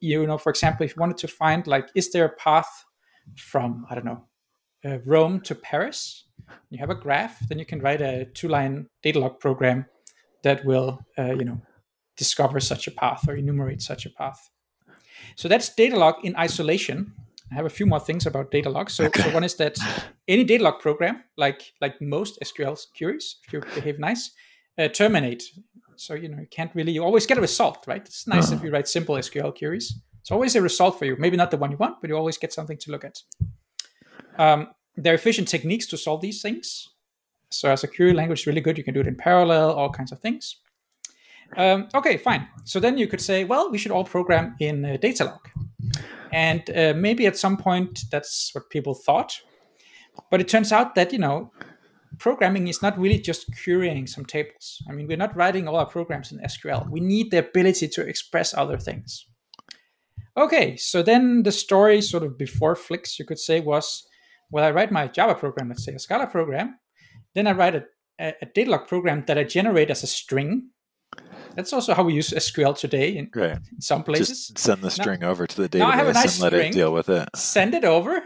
you 0.00 0.26
know, 0.26 0.38
for 0.38 0.50
example, 0.50 0.84
if 0.84 0.96
you 0.96 1.00
wanted 1.00 1.18
to 1.18 1.28
find 1.28 1.66
like, 1.66 1.88
is 1.94 2.10
there 2.12 2.24
a 2.24 2.36
path 2.36 2.84
from 3.36 3.86
I 3.90 3.94
don't 3.94 4.04
know, 4.04 4.24
uh, 4.84 4.98
Rome 5.04 5.40
to 5.42 5.54
Paris? 5.54 6.24
You 6.70 6.78
have 6.78 6.90
a 6.90 6.94
graph, 6.94 7.38
then 7.48 7.58
you 7.58 7.64
can 7.64 7.80
write 7.80 8.02
a 8.02 8.26
two-line 8.26 8.88
Datalog 9.02 9.40
program 9.40 9.86
that 10.42 10.64
will, 10.64 11.00
uh, 11.18 11.32
you 11.32 11.44
know, 11.44 11.60
discover 12.16 12.60
such 12.60 12.86
a 12.86 12.90
path 12.90 13.26
or 13.28 13.34
enumerate 13.34 13.80
such 13.80 14.06
a 14.06 14.10
path. 14.10 14.50
So 15.36 15.48
that's 15.48 15.74
Datalog 15.74 16.22
in 16.22 16.36
isolation. 16.36 17.12
I 17.50 17.54
have 17.54 17.66
a 17.66 17.70
few 17.70 17.86
more 17.86 18.00
things 18.00 18.26
about 18.26 18.50
Datalog. 18.50 18.90
So, 18.90 19.10
so 19.14 19.30
one 19.30 19.44
is 19.44 19.54
that 19.56 19.78
any 20.28 20.44
Datalog 20.44 20.80
program, 20.80 21.24
like 21.36 21.72
like 21.80 22.00
most 22.00 22.38
SQL 22.40 22.78
queries, 22.96 23.36
if 23.46 23.52
you 23.52 23.60
behave 23.74 23.98
nice, 23.98 24.32
uh, 24.78 24.88
terminate. 24.88 25.44
So 25.96 26.14
you 26.14 26.28
know 26.28 26.38
you 26.38 26.46
can't 26.46 26.74
really. 26.74 26.92
You 26.92 27.04
always 27.04 27.26
get 27.26 27.38
a 27.38 27.40
result, 27.40 27.84
right? 27.86 28.02
It's 28.04 28.26
nice 28.26 28.50
if 28.50 28.62
you 28.62 28.70
write 28.70 28.88
simple 28.88 29.14
SQL 29.16 29.56
queries. 29.56 29.94
It's 30.20 30.30
always 30.30 30.56
a 30.56 30.62
result 30.62 30.98
for 30.98 31.04
you. 31.04 31.16
Maybe 31.18 31.36
not 31.36 31.50
the 31.50 31.58
one 31.58 31.70
you 31.70 31.76
want, 31.76 32.00
but 32.00 32.08
you 32.08 32.16
always 32.16 32.38
get 32.38 32.52
something 32.52 32.78
to 32.78 32.90
look 32.90 33.04
at. 33.04 33.22
Um, 34.38 34.68
there 34.96 35.12
are 35.12 35.16
efficient 35.16 35.48
techniques 35.48 35.86
to 35.88 35.96
solve 35.96 36.20
these 36.20 36.40
things. 36.40 36.88
So 37.50 37.70
as 37.70 37.84
a 37.84 37.88
query 37.88 38.14
language, 38.14 38.40
is 38.40 38.46
really 38.46 38.60
good. 38.60 38.78
You 38.78 38.84
can 38.84 38.94
do 38.94 39.00
it 39.00 39.06
in 39.06 39.16
parallel, 39.16 39.72
all 39.72 39.90
kinds 39.90 40.12
of 40.12 40.20
things. 40.20 40.56
Um, 41.56 41.88
okay, 41.94 42.16
fine. 42.16 42.48
So 42.64 42.80
then 42.80 42.98
you 42.98 43.06
could 43.06 43.20
say, 43.20 43.44
well, 43.44 43.70
we 43.70 43.78
should 43.78 43.92
all 43.92 44.04
program 44.04 44.56
in 44.60 44.84
uh, 44.84 44.96
Datalog. 45.00 45.40
And 46.32 46.68
uh, 46.70 46.94
maybe 46.96 47.26
at 47.26 47.36
some 47.36 47.56
point 47.56 48.04
that's 48.10 48.50
what 48.54 48.70
people 48.70 48.94
thought. 48.94 49.40
But 50.30 50.40
it 50.40 50.48
turns 50.48 50.72
out 50.72 50.94
that, 50.94 51.12
you 51.12 51.18
know, 51.18 51.52
programming 52.18 52.68
is 52.68 52.82
not 52.82 52.98
really 52.98 53.18
just 53.18 53.46
querying 53.62 54.06
some 54.06 54.24
tables. 54.24 54.82
I 54.88 54.92
mean, 54.92 55.06
we're 55.06 55.16
not 55.16 55.36
writing 55.36 55.68
all 55.68 55.76
our 55.76 55.86
programs 55.86 56.32
in 56.32 56.38
SQL. 56.38 56.88
We 56.90 57.00
need 57.00 57.30
the 57.30 57.38
ability 57.38 57.88
to 57.88 58.06
express 58.06 58.54
other 58.54 58.78
things. 58.78 59.26
Okay, 60.36 60.76
so 60.76 61.02
then 61.02 61.44
the 61.44 61.52
story 61.52 62.00
sort 62.00 62.24
of 62.24 62.36
before 62.36 62.74
Flix, 62.74 63.18
you 63.18 63.24
could 63.24 63.38
say, 63.38 63.60
was 63.60 64.04
well, 64.50 64.64
I 64.64 64.70
write 64.70 64.92
my 64.92 65.08
Java 65.08 65.34
program, 65.34 65.68
let's 65.68 65.84
say 65.84 65.94
a 65.94 65.98
Scala 65.98 66.26
program, 66.26 66.78
then 67.34 67.46
I 67.46 67.52
write 67.52 67.74
a, 67.74 67.84
a, 68.20 68.34
a 68.42 68.46
Datalog 68.46 68.86
program 68.86 69.24
that 69.26 69.38
I 69.38 69.44
generate 69.44 69.90
as 69.90 70.02
a 70.02 70.06
string. 70.06 70.70
That's 71.56 71.72
also 71.72 71.94
how 71.94 72.02
we 72.02 72.14
use 72.14 72.30
SQL 72.30 72.76
today 72.76 73.16
in, 73.16 73.30
Great. 73.30 73.58
in 73.72 73.80
some 73.80 74.02
places. 74.02 74.48
Just 74.48 74.58
send 74.58 74.82
the 74.82 74.90
string 74.90 75.22
over 75.22 75.46
to 75.46 75.68
the 75.68 75.78
now 75.78 75.88
I 75.88 75.96
have 75.96 76.08
a 76.08 76.10
database 76.10 76.14
nice 76.14 76.34
and 76.34 76.42
let 76.42 76.52
string. 76.52 76.68
it 76.70 76.72
deal 76.72 76.92
with 76.92 77.08
it. 77.08 77.28
Send 77.36 77.74
it 77.74 77.84
over, 77.84 78.22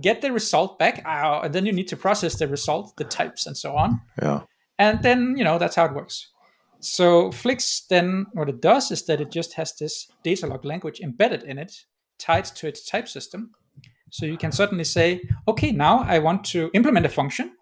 get 0.00 0.20
the 0.20 0.32
result 0.32 0.78
back, 0.78 1.02
uh, 1.04 1.40
and 1.44 1.54
then 1.54 1.66
you 1.66 1.72
need 1.72 1.88
to 1.88 1.96
process 1.96 2.38
the 2.38 2.48
result, 2.48 2.96
the 2.96 3.04
types, 3.04 3.46
and 3.46 3.56
so 3.56 3.76
on. 3.76 4.00
Yeah. 4.22 4.42
And 4.78 5.02
then, 5.02 5.34
you 5.36 5.44
know, 5.44 5.58
that's 5.58 5.76
how 5.76 5.86
it 5.86 5.94
works. 5.94 6.28
So 6.80 7.30
Flix 7.30 7.86
then, 7.88 8.26
what 8.32 8.48
it 8.48 8.62
does 8.62 8.90
is 8.90 9.04
that 9.06 9.20
it 9.20 9.30
just 9.30 9.54
has 9.54 9.74
this 9.74 10.10
Datalog 10.24 10.64
language 10.64 11.00
embedded 11.00 11.42
in 11.42 11.58
it, 11.58 11.84
tied 12.18 12.46
to 12.46 12.66
its 12.66 12.86
type 12.86 13.08
system. 13.08 13.50
So 14.10 14.26
you 14.26 14.36
can 14.36 14.52
certainly 14.52 14.84
say, 14.84 15.20
okay, 15.46 15.72
now 15.72 16.00
I 16.00 16.18
want 16.18 16.44
to 16.46 16.70
implement 16.72 17.06
a 17.06 17.10
function. 17.10 17.52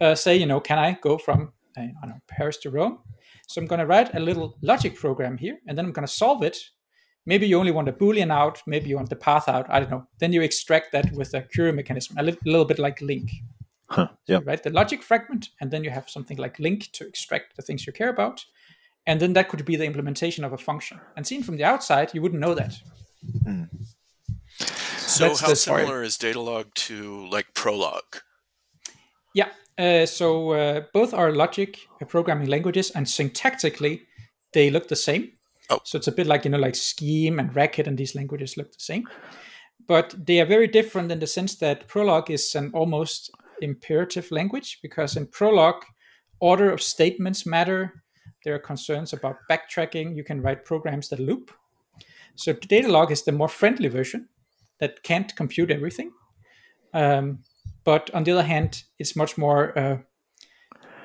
Uh, 0.00 0.14
say, 0.14 0.36
you 0.36 0.46
know, 0.46 0.60
can 0.60 0.78
I 0.78 0.98
go 1.02 1.18
from 1.18 1.52
I 1.76 1.92
don't 2.02 2.10
know, 2.10 2.20
Paris 2.28 2.56
to 2.58 2.70
Rome? 2.70 2.98
So 3.46 3.60
I'm 3.60 3.66
going 3.66 3.80
to 3.80 3.86
write 3.86 4.14
a 4.14 4.20
little 4.20 4.56
logic 4.62 4.96
program 4.96 5.36
here, 5.38 5.58
and 5.66 5.76
then 5.76 5.84
I'm 5.84 5.92
going 5.92 6.06
to 6.06 6.12
solve 6.12 6.42
it. 6.42 6.58
Maybe 7.28 7.46
you 7.46 7.58
only 7.58 7.72
want 7.72 7.90
a 7.90 7.92
Boolean 7.92 8.32
out, 8.32 8.62
maybe 8.66 8.88
you 8.88 8.96
want 8.96 9.10
the 9.10 9.16
path 9.16 9.50
out. 9.50 9.66
I 9.68 9.80
don't 9.80 9.90
know. 9.90 10.06
Then 10.18 10.32
you 10.32 10.40
extract 10.40 10.92
that 10.92 11.12
with 11.12 11.34
a 11.34 11.42
query 11.42 11.72
mechanism, 11.72 12.16
a 12.16 12.22
li- 12.22 12.38
little 12.46 12.64
bit 12.64 12.78
like 12.78 13.00
LINQ. 13.00 13.28
Huh. 13.90 14.08
Yep. 14.28 14.46
Right, 14.46 14.62
the 14.62 14.70
logic 14.70 15.02
fragment, 15.02 15.50
and 15.60 15.70
then 15.70 15.84
you 15.84 15.90
have 15.90 16.08
something 16.08 16.38
like 16.38 16.56
LINQ 16.56 16.90
to 16.92 17.06
extract 17.06 17.56
the 17.56 17.62
things 17.62 17.86
you 17.86 17.92
care 17.92 18.08
about, 18.08 18.46
and 19.06 19.20
then 19.20 19.34
that 19.34 19.50
could 19.50 19.62
be 19.66 19.76
the 19.76 19.84
implementation 19.84 20.42
of 20.42 20.54
a 20.54 20.58
function. 20.58 21.00
And 21.16 21.26
seen 21.26 21.42
from 21.42 21.58
the 21.58 21.64
outside, 21.64 22.14
you 22.14 22.22
wouldn't 22.22 22.40
know 22.40 22.54
that. 22.54 22.80
So 24.96 25.28
That's 25.28 25.40
how 25.40 25.48
the 25.48 25.56
story. 25.56 25.82
similar 25.82 26.02
is 26.02 26.16
Datalog 26.16 26.72
to 26.74 27.26
like 27.28 27.52
Prolog? 27.52 28.22
Yeah. 29.34 29.48
Uh, 29.76 30.06
so 30.06 30.52
uh, 30.52 30.80
both 30.94 31.12
are 31.12 31.30
logic 31.32 31.78
uh, 32.00 32.06
programming 32.06 32.48
languages, 32.48 32.90
and 32.90 33.06
syntactically, 33.06 34.00
they 34.54 34.70
look 34.70 34.88
the 34.88 34.96
same. 34.96 35.32
Oh. 35.70 35.80
So 35.84 35.98
it's 35.98 36.08
a 36.08 36.12
bit 36.12 36.26
like 36.26 36.44
you 36.44 36.50
know, 36.50 36.58
like 36.58 36.74
Scheme 36.74 37.38
and 37.38 37.54
Racket, 37.54 37.86
and 37.86 37.98
these 37.98 38.14
languages 38.14 38.56
look 38.56 38.72
the 38.72 38.80
same, 38.80 39.04
but 39.86 40.14
they 40.26 40.40
are 40.40 40.46
very 40.46 40.66
different 40.66 41.12
in 41.12 41.18
the 41.18 41.26
sense 41.26 41.56
that 41.56 41.88
Prolog 41.88 42.30
is 42.30 42.54
an 42.54 42.70
almost 42.74 43.30
imperative 43.60 44.30
language 44.30 44.78
because 44.82 45.16
in 45.16 45.26
Prolog, 45.26 45.82
order 46.40 46.70
of 46.70 46.82
statements 46.82 47.46
matter. 47.46 48.02
There 48.44 48.54
are 48.54 48.60
concerns 48.60 49.12
about 49.12 49.36
backtracking. 49.50 50.16
You 50.16 50.24
can 50.24 50.40
write 50.40 50.64
programs 50.64 51.08
that 51.08 51.18
loop. 51.18 51.50
So 52.36 52.54
Datalog 52.54 53.10
is 53.10 53.24
the 53.24 53.32
more 53.32 53.48
friendly 53.48 53.88
version 53.88 54.28
that 54.78 55.02
can't 55.02 55.34
compute 55.34 55.70
everything. 55.70 56.12
Um, 56.94 57.40
but 57.84 58.10
on 58.14 58.24
the 58.24 58.32
other 58.32 58.44
hand, 58.44 58.84
it's 58.98 59.16
much 59.16 59.36
more. 59.36 59.76
Uh, 59.78 59.98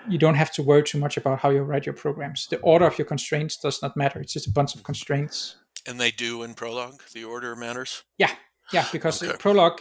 you 0.09 0.17
don't 0.17 0.35
have 0.35 0.51
to 0.53 0.63
worry 0.63 0.83
too 0.83 0.97
much 0.97 1.17
about 1.17 1.39
how 1.39 1.49
you 1.49 1.61
write 1.61 1.85
your 1.85 1.95
programs. 1.95 2.47
The 2.47 2.59
order 2.59 2.85
of 2.85 2.97
your 2.97 3.05
constraints 3.05 3.57
does 3.57 3.81
not 3.81 3.95
matter. 3.95 4.19
It's 4.19 4.33
just 4.33 4.47
a 4.47 4.51
bunch 4.51 4.75
of 4.75 4.83
constraints. 4.83 5.55
And 5.85 5.99
they 5.99 6.11
do 6.11 6.43
in 6.43 6.53
Prolog? 6.53 7.11
The 7.11 7.23
order 7.23 7.55
matters? 7.55 8.03
Yeah, 8.17 8.31
yeah, 8.71 8.87
because 8.91 9.21
Okay. 9.21 9.33
Prolog, 9.37 9.79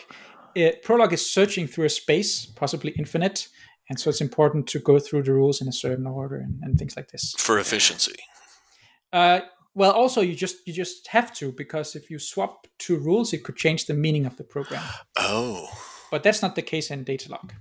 uh, 0.57 0.73
Prolog 0.85 1.12
is 1.12 1.29
searching 1.29 1.66
through 1.66 1.87
a 1.87 1.91
space, 1.91 2.47
possibly 2.47 2.93
infinite, 2.93 3.49
and 3.89 3.99
so 4.01 4.11
it's 4.11 4.20
important 4.20 4.66
to 4.68 4.79
go 4.79 4.99
through 4.99 5.23
the 5.25 5.33
rules 5.33 5.61
in 5.61 5.68
a 5.68 5.73
certain 5.73 6.07
order 6.07 6.37
and, 6.37 6.59
and 6.62 6.79
things 6.79 6.97
like 6.97 7.11
this. 7.11 7.35
For 7.39 7.59
efficiency. 7.59 8.16
Uh, 9.12 9.41
well, 9.75 9.93
also 9.93 10.20
you 10.20 10.35
just 10.35 10.57
you 10.66 10.73
just 10.73 11.09
have 11.09 11.33
to 11.35 11.53
because 11.53 11.97
if 11.97 12.11
you 12.11 12.18
swap 12.18 12.66
two 12.79 12.99
rules, 12.99 13.33
it 13.33 13.43
could 13.45 13.57
change 13.57 13.87
the 13.87 13.95
meaning 13.95 14.27
of 14.27 14.37
the 14.37 14.45
program. 14.45 14.83
Oh, 15.16 15.68
But 16.13 16.23
that's 16.23 16.43
not 16.43 16.57
the 16.57 16.63
case 16.63 16.91
in 16.91 17.07
Datalog. 17.07 17.53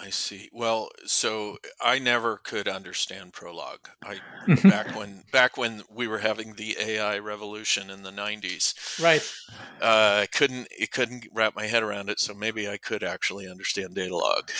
I 0.00 0.08
see. 0.08 0.48
Well, 0.54 0.88
so 1.04 1.58
I 1.82 1.98
never 1.98 2.38
could 2.38 2.66
understand 2.66 3.34
Prolog. 3.34 3.76
I 4.02 4.20
back 4.66 4.96
when 4.96 5.24
back 5.30 5.58
when 5.58 5.82
we 5.90 6.08
were 6.08 6.20
having 6.20 6.54
the 6.54 6.78
AI 6.80 7.18
revolution 7.18 7.90
in 7.90 8.02
the 8.02 8.10
90s. 8.10 8.72
Right. 9.02 9.22
Uh, 9.82 10.22
I 10.22 10.28
couldn't 10.32 10.68
it 10.70 10.92
couldn't 10.92 11.28
wrap 11.30 11.54
my 11.54 11.66
head 11.66 11.82
around 11.82 12.08
it, 12.08 12.20
so 12.20 12.32
maybe 12.32 12.66
I 12.66 12.78
could 12.78 13.04
actually 13.04 13.46
understand 13.46 13.96
Datalog. 13.96 14.50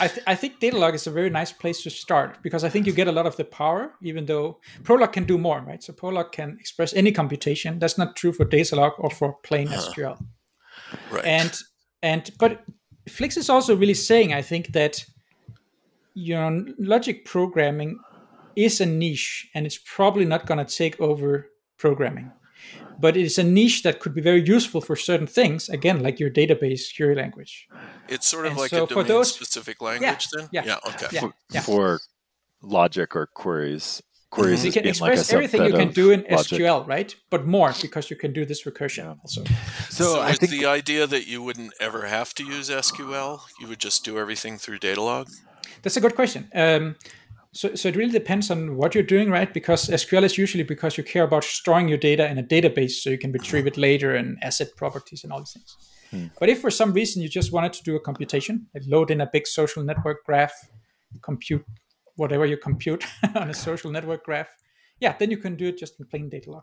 I, 0.00 0.08
th- 0.08 0.24
I 0.26 0.34
think 0.34 0.58
Datalog 0.58 0.94
is 0.94 1.06
a 1.06 1.12
very 1.12 1.30
nice 1.30 1.52
place 1.52 1.84
to 1.84 1.90
start 1.90 2.42
because 2.42 2.64
I 2.64 2.68
think 2.68 2.88
you 2.88 2.92
get 2.92 3.06
a 3.06 3.12
lot 3.12 3.26
of 3.26 3.36
the 3.36 3.44
power, 3.44 3.92
even 4.02 4.26
though 4.26 4.58
Prolog 4.82 5.12
can 5.12 5.22
do 5.22 5.38
more, 5.38 5.60
right? 5.60 5.84
So 5.84 5.92
Prolog 5.92 6.32
can 6.32 6.56
express 6.58 6.94
any 6.94 7.12
computation. 7.12 7.78
That's 7.78 7.96
not 7.96 8.16
true 8.16 8.32
for 8.32 8.44
Datalog 8.44 8.94
or 8.98 9.10
for 9.10 9.34
plain 9.44 9.68
SQL. 9.68 10.18
Right. 11.12 11.24
And 11.24 11.56
and 12.04 12.30
but 12.38 12.62
Flix 13.08 13.36
is 13.36 13.48
also 13.50 13.74
really 13.74 13.94
saying, 13.94 14.32
I 14.32 14.42
think 14.42 14.72
that 14.74 15.04
you 16.12 16.34
know 16.34 16.64
logic 16.78 17.24
programming 17.24 17.98
is 18.54 18.80
a 18.80 18.86
niche, 18.86 19.48
and 19.54 19.66
it's 19.66 19.78
probably 19.78 20.26
not 20.26 20.46
going 20.46 20.64
to 20.64 20.76
take 20.76 21.00
over 21.00 21.50
programming. 21.78 22.30
But 23.00 23.16
it's 23.16 23.38
a 23.38 23.42
niche 23.42 23.82
that 23.82 23.98
could 23.98 24.14
be 24.14 24.20
very 24.20 24.42
useful 24.44 24.80
for 24.80 24.94
certain 24.94 25.26
things. 25.26 25.68
Again, 25.68 26.02
like 26.02 26.20
your 26.20 26.30
database 26.30 26.94
query 26.94 27.16
language. 27.16 27.66
it's 28.08 28.26
sort 28.26 28.46
of 28.46 28.52
and 28.52 28.60
like 28.60 28.70
so 28.70 28.84
a 28.84 28.86
domain 28.86 29.06
those- 29.08 29.34
specific 29.34 29.80
language 29.82 30.28
then? 30.28 30.48
yeah, 30.52 30.76
okay. 30.86 31.08
yeah. 31.10 31.20
for, 31.20 31.62
for 31.62 32.00
logic 32.62 33.16
or 33.16 33.26
queries 33.26 34.02
queries 34.34 34.64
you 34.64 34.72
can 34.72 34.82
being 34.82 34.94
like 35.00 35.12
express 35.12 35.32
everything 35.32 35.64
you 35.64 35.72
can 35.72 35.90
do 35.90 36.10
in 36.10 36.24
logic. 36.30 36.58
SQL, 36.58 36.86
right? 36.86 37.14
But 37.30 37.46
more 37.46 37.72
because 37.80 38.10
you 38.10 38.16
can 38.16 38.32
do 38.32 38.44
this 38.44 38.64
recursion 38.64 39.04
also. 39.22 39.44
So, 39.90 40.04
So, 40.04 40.20
I 40.20 40.30
is 40.30 40.38
think 40.38 40.52
the 40.52 40.66
idea 40.66 41.06
that 41.06 41.26
you 41.26 41.42
wouldn't 41.42 41.72
ever 41.80 42.06
have 42.06 42.34
to 42.34 42.44
use 42.44 42.68
SQL? 42.70 43.40
You 43.60 43.66
would 43.68 43.80
just 43.80 44.04
do 44.04 44.18
everything 44.18 44.58
through 44.58 44.78
Datalog? 44.78 45.26
That's 45.82 45.96
a 45.96 46.00
good 46.00 46.14
question. 46.14 46.50
Um, 46.54 46.96
so, 47.52 47.74
so 47.76 47.88
it 47.88 47.96
really 47.96 48.10
depends 48.10 48.50
on 48.50 48.76
what 48.76 48.94
you're 48.94 49.10
doing, 49.16 49.30
right? 49.30 49.52
Because 49.52 49.88
SQL 49.88 50.24
is 50.24 50.36
usually 50.36 50.64
because 50.64 50.98
you 50.98 51.04
care 51.04 51.22
about 51.22 51.44
storing 51.44 51.88
your 51.88 51.98
data 51.98 52.28
in 52.28 52.36
a 52.36 52.42
database 52.42 52.94
so 53.02 53.10
you 53.10 53.18
can 53.18 53.30
retrieve 53.30 53.66
it 53.66 53.76
later 53.76 54.14
and 54.16 54.36
ACID 54.42 54.74
properties 54.76 55.22
and 55.22 55.32
all 55.32 55.38
these 55.38 55.52
things. 55.52 55.76
Hmm. 56.10 56.26
But 56.40 56.48
if 56.48 56.60
for 56.60 56.70
some 56.70 56.92
reason 56.92 57.22
you 57.22 57.28
just 57.28 57.52
wanted 57.52 57.72
to 57.74 57.82
do 57.84 57.94
a 57.94 58.00
computation, 58.00 58.66
like 58.74 58.82
load 58.86 59.10
in 59.10 59.20
a 59.20 59.28
big 59.32 59.46
social 59.46 59.84
network 59.84 60.24
graph, 60.24 60.54
compute 61.22 61.64
whatever 62.16 62.46
you 62.46 62.56
compute 62.56 63.04
on 63.34 63.50
a 63.50 63.54
social 63.54 63.90
network 63.90 64.24
graph, 64.24 64.48
yeah, 65.00 65.14
then 65.18 65.30
you 65.30 65.38
can 65.38 65.56
do 65.56 65.66
it 65.66 65.78
just 65.78 65.98
in 66.00 66.06
plain 66.06 66.30
Datalog. 66.30 66.62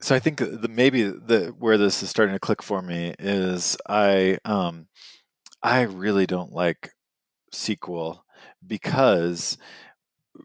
so 0.00 0.14
I 0.14 0.18
think 0.18 0.38
the 0.38 0.68
maybe 0.68 1.02
the 1.02 1.54
where 1.58 1.78
this 1.78 2.02
is 2.02 2.10
starting 2.10 2.34
to 2.34 2.40
click 2.40 2.62
for 2.62 2.82
me 2.82 3.14
is 3.18 3.76
I 3.88 4.38
um 4.44 4.88
I 5.62 5.82
really 5.82 6.26
don't 6.26 6.52
like 6.52 6.90
SQL 7.52 8.20
because 8.66 9.58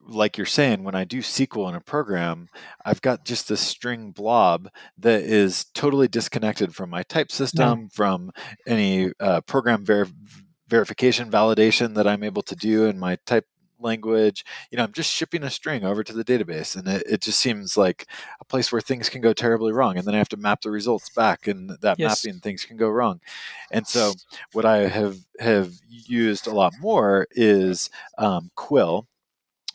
like 0.08 0.38
you're 0.38 0.46
saying 0.46 0.84
when 0.84 0.96
I 0.96 1.04
do 1.04 1.20
SQL 1.20 1.70
in 1.70 1.76
a 1.76 1.82
program 1.82 2.50
I've 2.84 3.02
got 3.02 3.26
just 3.26 3.48
this 3.48 3.62
string 3.62 4.12
blob 4.12 4.70
that 4.98 5.22
is 5.22 5.66
totally 5.74 6.08
disconnected 6.08 6.74
from 6.74 6.90
my 6.90 7.04
type 7.04 7.32
system 7.32 7.90
from 7.94 8.32
any 8.68 9.12
uh, 9.20 9.42
program 9.42 9.86
ver- 9.86 10.08
verification 10.74 11.30
validation 11.30 11.94
that 11.94 12.08
I'm 12.08 12.24
able 12.24 12.42
to 12.42 12.56
do 12.56 12.86
in 12.86 12.98
my 12.98 13.18
type 13.28 13.46
language 13.80 14.46
you 14.72 14.78
know 14.78 14.84
i'm 14.86 14.94
just 14.94 15.12
shipping 15.12 15.44
a 15.44 15.50
string 15.50 15.84
over 15.84 16.04
to 16.06 16.14
the 16.14 16.24
database 16.24 16.76
and 16.78 16.88
it, 16.88 17.04
it 17.06 17.22
just 17.22 17.38
seems 17.38 17.76
like 17.76 18.08
a 18.40 18.46
place 18.46 18.72
where 18.72 18.80
things 18.80 19.10
can 19.10 19.20
go 19.22 19.34
terribly 19.34 19.74
wrong 19.74 19.98
and 19.98 20.08
then 20.08 20.16
i 20.16 20.18
have 20.18 20.30
to 20.30 20.38
map 20.38 20.62
the 20.62 20.72
results 20.72 21.10
back 21.10 21.48
and 21.48 21.70
that 21.82 22.00
Yes. 22.00 22.26
mapping 22.26 22.40
things 22.40 22.64
can 22.64 22.78
go 22.78 22.88
wrong 22.88 23.20
and 23.72 23.86
so 23.86 24.14
what 24.54 24.64
i 24.64 24.88
have 24.88 25.18
have 25.40 25.74
used 25.90 26.48
a 26.48 26.54
lot 26.54 26.72
more 26.80 27.28
is 27.32 27.90
um, 28.18 28.50
quill 28.56 29.06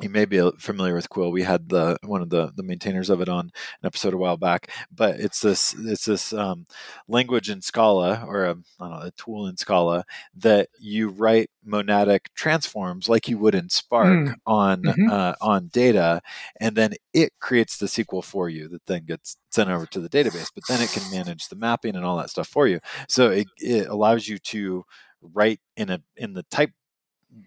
you 0.00 0.08
may 0.08 0.24
be 0.24 0.38
familiar 0.58 0.94
with 0.94 1.08
quill 1.08 1.30
we 1.32 1.42
had 1.42 1.68
the 1.68 1.96
one 2.04 2.22
of 2.22 2.30
the 2.30 2.52
the 2.56 2.62
maintainers 2.62 3.10
of 3.10 3.20
it 3.20 3.28
on 3.28 3.46
an 3.46 3.86
episode 3.86 4.14
a 4.14 4.16
while 4.16 4.36
back 4.36 4.70
but 4.94 5.18
it's 5.18 5.40
this 5.40 5.74
it's 5.80 6.04
this 6.04 6.32
um, 6.32 6.66
language 7.08 7.50
in 7.50 7.60
scala 7.60 8.24
or 8.26 8.44
a, 8.44 8.50
I 8.50 8.54
don't 8.88 8.90
know, 8.90 9.06
a 9.06 9.10
tool 9.12 9.46
in 9.48 9.56
scala 9.56 10.04
that 10.36 10.68
you 10.78 11.08
write 11.08 11.50
monadic 11.66 12.26
transforms 12.34 13.08
like 13.08 13.28
you 13.28 13.38
would 13.38 13.54
in 13.54 13.68
spark 13.68 14.08
Mm. 14.08 14.34
on 14.46 14.82
Mhm. 14.84 15.10
uh, 15.10 15.34
on 15.40 15.68
data 15.68 16.22
and 16.60 16.76
then 16.76 16.94
it 17.12 17.32
creates 17.40 17.76
the 17.78 17.86
sql 17.86 18.22
for 18.24 18.48
you 18.48 18.68
that 18.68 18.86
then 18.86 19.04
gets 19.04 19.36
sent 19.50 19.68
over 19.70 19.86
to 19.86 20.00
the 20.00 20.08
database 20.08 20.50
but 20.54 20.64
then 20.68 20.80
it 20.80 20.92
can 20.92 21.08
manage 21.10 21.48
the 21.48 21.56
mapping 21.56 21.96
and 21.96 22.04
all 22.04 22.16
that 22.18 22.30
stuff 22.30 22.46
for 22.48 22.68
you 22.68 22.78
so 23.08 23.30
it, 23.30 23.48
it 23.58 23.88
allows 23.88 24.28
you 24.28 24.38
to 24.38 24.84
write 25.22 25.60
in 25.76 25.90
a 25.90 26.00
in 26.16 26.32
the 26.34 26.44
type 26.44 26.70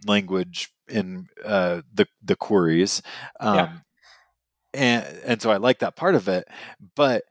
language 0.05 0.73
in 0.91 1.27
uh, 1.45 1.81
the 1.93 2.07
the 2.23 2.35
queries 2.35 3.01
um, 3.39 3.55
Yeah. 3.55 3.69
and 4.73 5.05
and 5.25 5.41
so 5.41 5.51
I 5.51 5.57
like 5.57 5.79
that 5.79 5.95
part 5.95 6.15
of 6.15 6.27
it 6.27 6.47
but 6.95 7.23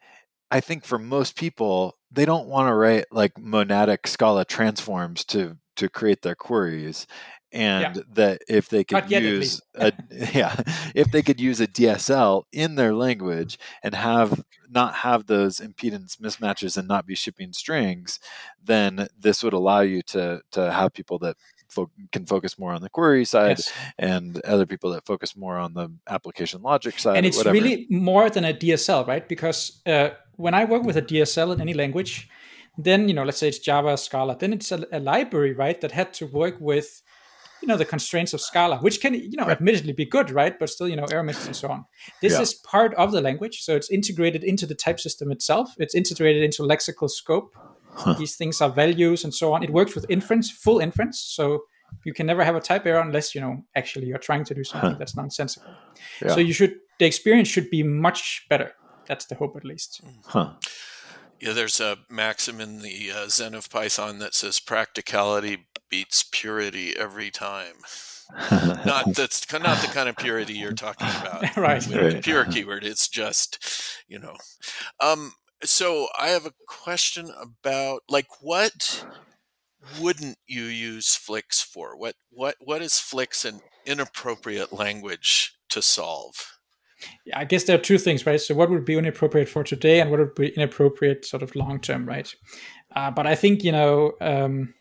I 0.50 0.60
think 0.60 0.84
for 0.84 0.98
most 0.98 1.36
people 1.36 1.96
they 2.10 2.24
don't 2.24 2.48
want 2.48 2.68
to 2.68 2.74
write 2.74 3.06
like 3.12 3.34
monadic 3.34 4.06
Scala 4.06 4.44
transforms 4.44 5.24
to 5.26 5.56
to 5.76 5.88
create 5.88 6.22
their 6.22 6.34
queries 6.34 7.06
and 7.52 8.04
that 8.12 8.42
if 8.48 8.68
they 8.68 8.84
could 8.84 9.10
yet, 9.10 9.22
use 9.22 9.60
a 9.76 9.92
yeah 10.34 10.54
if 10.94 11.10
they 11.10 11.22
could 11.22 11.40
use 11.40 11.60
a 11.60 11.66
DSL 11.66 12.44
in 12.52 12.76
their 12.76 12.94
language 12.94 13.58
and 13.82 13.94
have 13.94 14.44
not 14.68 14.94
have 14.96 15.26
those 15.26 15.58
impedance 15.58 16.16
mismatches 16.16 16.76
and 16.76 16.86
not 16.86 17.06
be 17.06 17.14
shipping 17.14 17.52
strings 17.52 18.20
then 18.62 19.08
this 19.18 19.42
would 19.42 19.52
allow 19.52 19.80
you 19.80 20.02
to 20.02 20.40
to 20.52 20.70
have 20.70 20.92
people 20.92 21.18
that 21.18 21.36
fo- 21.70 21.90
can 22.12 22.26
focus 22.26 22.58
more 22.58 22.72
on 22.72 22.82
the 22.82 22.90
query 22.90 23.24
side 23.24 23.58
Yes. 23.58 23.72
and 23.98 24.40
other 24.44 24.66
people 24.66 24.90
that 24.92 25.06
focus 25.06 25.36
more 25.36 25.56
on 25.56 25.74
the 25.74 25.88
application 26.08 26.62
logic 26.62 26.98
side 26.98 27.16
and 27.16 27.26
it's 27.26 27.44
really 27.46 27.86
more 27.90 28.28
than 28.30 28.44
a 28.44 28.52
DSL, 28.52 29.06
right? 29.06 29.26
Because 29.28 29.80
uh, 29.86 30.10
when 30.36 30.54
I 30.54 30.64
work 30.64 30.82
with 30.82 30.96
a 30.96 31.02
DSL 31.02 31.52
in 31.54 31.60
any 31.60 31.74
language, 31.74 32.28
then 32.78 33.08
you 33.08 33.14
know, 33.14 33.24
let's 33.24 33.38
say 33.38 33.48
it's 33.48 33.58
Java, 33.58 33.96
Scala, 33.96 34.36
then 34.38 34.52
it's 34.52 34.72
a, 34.72 34.84
a 34.92 35.00
library, 35.00 35.52
right, 35.52 35.80
that 35.80 35.92
had 35.92 36.12
to 36.14 36.26
work 36.26 36.56
with, 36.60 37.02
you 37.60 37.68
know, 37.68 37.76
the 37.76 37.84
constraints 37.84 38.32
of 38.32 38.40
Scala, 38.40 38.78
which 38.78 39.00
can, 39.02 39.12
you 39.14 39.36
know, 39.36 39.48
admittedly 39.50 39.92
be 39.92 40.06
good, 40.06 40.30
right, 40.30 40.58
but 40.58 40.70
still, 40.70 40.88
you 40.88 40.96
know, 40.96 41.04
error 41.12 41.22
messages 41.22 41.46
and 41.48 41.56
so 41.56 41.68
on. 41.68 41.84
This 42.22 42.32
Yeah. 42.34 42.40
is 42.42 42.54
part 42.54 42.94
of 42.94 43.12
the 43.12 43.20
language, 43.20 43.60
so 43.62 43.76
it's 43.76 43.90
integrated 43.90 44.42
into 44.44 44.66
the 44.66 44.74
type 44.74 44.98
system 44.98 45.30
itself. 45.30 45.74
It's 45.78 45.94
integrated 45.94 46.42
into 46.42 46.62
lexical 46.62 47.10
scope. 47.10 47.54
These 48.18 48.36
things 48.36 48.60
are 48.60 48.70
values 48.70 49.24
and 49.24 49.34
so 49.34 49.52
on. 49.52 49.62
It 49.62 49.70
works 49.70 49.94
with 49.94 50.06
inference, 50.08 50.50
full 50.50 50.78
inference, 50.80 51.20
so 51.20 51.64
you 52.04 52.14
can 52.14 52.26
never 52.26 52.44
have 52.44 52.54
a 52.56 52.60
type 52.60 52.86
error 52.86 53.00
unless 53.00 53.34
you 53.34 53.40
know 53.40 53.62
actually 53.76 54.06
you're 54.06 54.18
trying 54.18 54.44
to 54.44 54.54
do 54.54 54.64
something 54.64 54.96
that's 54.98 55.16
nonsensical. 55.16 55.72
Yeah. 56.22 56.34
So 56.34 56.40
you 56.40 56.52
should 56.52 56.76
the 56.98 57.06
experience 57.06 57.48
should 57.48 57.68
be 57.70 57.82
much 57.82 58.46
better. 58.48 58.72
That's 59.06 59.26
the 59.26 59.34
hope, 59.34 59.56
at 59.56 59.64
least. 59.64 60.00
huh. 60.26 60.52
Yeah, 61.40 61.52
there's 61.54 61.80
a 61.80 61.96
maxim 62.10 62.60
in 62.60 62.80
the 62.82 63.10
uh, 63.10 63.28
Zen 63.28 63.54
of 63.54 63.70
Python 63.70 64.18
that 64.18 64.34
says 64.34 64.60
practicality 64.60 65.66
beats 65.88 66.22
purity 66.30 66.94
every 66.96 67.30
time. 67.30 67.76
Not 68.50 69.14
that's 69.16 69.50
not 69.52 69.80
the 69.80 69.88
kind 69.92 70.08
of 70.08 70.16
purity 70.16 70.52
you're 70.52 70.72
talking 70.72 71.08
about. 71.08 71.56
Right. 71.56 71.84
with 71.84 71.88
the 71.98 72.14
Right. 72.14 72.22
pure 72.22 72.44
keyword. 72.44 72.84
It's 72.84 73.08
just, 73.08 73.58
you 74.06 74.18
know. 74.20 74.36
Um, 75.00 75.32
so 75.64 76.08
I 76.18 76.28
have 76.28 76.46
a 76.46 76.52
question 76.66 77.30
about 77.40 78.02
like 78.08 78.26
what 78.40 79.04
wouldn't 80.00 80.38
you 80.46 80.64
use 80.64 81.14
Flix 81.14 81.62
for? 81.62 81.96
What 81.96 82.14
what 82.30 82.56
what 82.60 82.82
is 82.82 82.98
Flix 82.98 83.44
an 83.44 83.60
inappropriate 83.86 84.72
language 84.72 85.54
to 85.70 85.82
solve? 85.82 86.34
Yeah, 87.24 87.38
I 87.38 87.44
guess 87.44 87.64
there 87.64 87.76
are 87.76 87.80
two 87.80 87.98
things, 87.98 88.26
right? 88.26 88.40
So 88.40 88.54
what 88.54 88.70
would 88.70 88.84
be 88.84 88.98
inappropriate 88.98 89.48
for 89.48 89.64
today, 89.64 90.00
and 90.00 90.10
what 90.10 90.20
would 90.20 90.34
be 90.34 90.48
inappropriate 90.48 91.24
sort 91.24 91.42
of 91.42 91.56
long 91.56 91.80
term, 91.80 92.06
right? 92.06 92.32
Uh, 92.94 93.10
but 93.10 93.26
I 93.26 93.34
think 93.34 93.64
you 93.64 93.72
know, 93.72 94.12
um, 94.20 94.74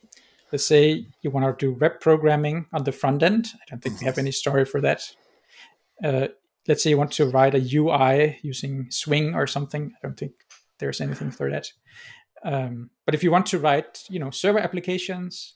let's 0.52 0.66
say 0.66 1.06
you 1.22 1.32
want 1.32 1.60
to 1.60 1.66
do 1.66 1.78
web 1.80 2.00
programming 2.02 2.66
on 2.74 2.84
the 2.84 2.92
front 2.92 3.24
end. 3.24 3.48
I 3.56 3.66
don't 3.70 3.82
think 3.82 4.00
we 4.00 4.06
have 4.06 4.18
any 4.18 4.32
story 4.32 4.66
for 4.66 4.82
that. 4.82 5.04
Uh, 6.04 6.28
let's 6.68 6.84
say 6.84 6.90
you 6.90 6.98
want 6.98 7.12
to 7.14 7.30
write 7.30 7.56
a 7.56 7.78
UI 7.78 8.40
using 8.42 8.88
Swing 8.90 9.34
or 9.34 9.48
something. 9.48 9.92
I 9.96 10.08
don't 10.08 10.18
think 10.18 10.34
there's 10.80 11.02
anything 11.02 11.32
for 11.32 11.50
that. 11.52 11.72
Um, 12.44 12.90
but 13.06 13.16
if 13.16 13.24
you 13.24 13.32
want 13.32 13.46
to 13.48 13.60
write, 13.60 14.04
you 14.10 14.20
know, 14.20 14.30
server 14.30 14.60
applications, 14.60 15.56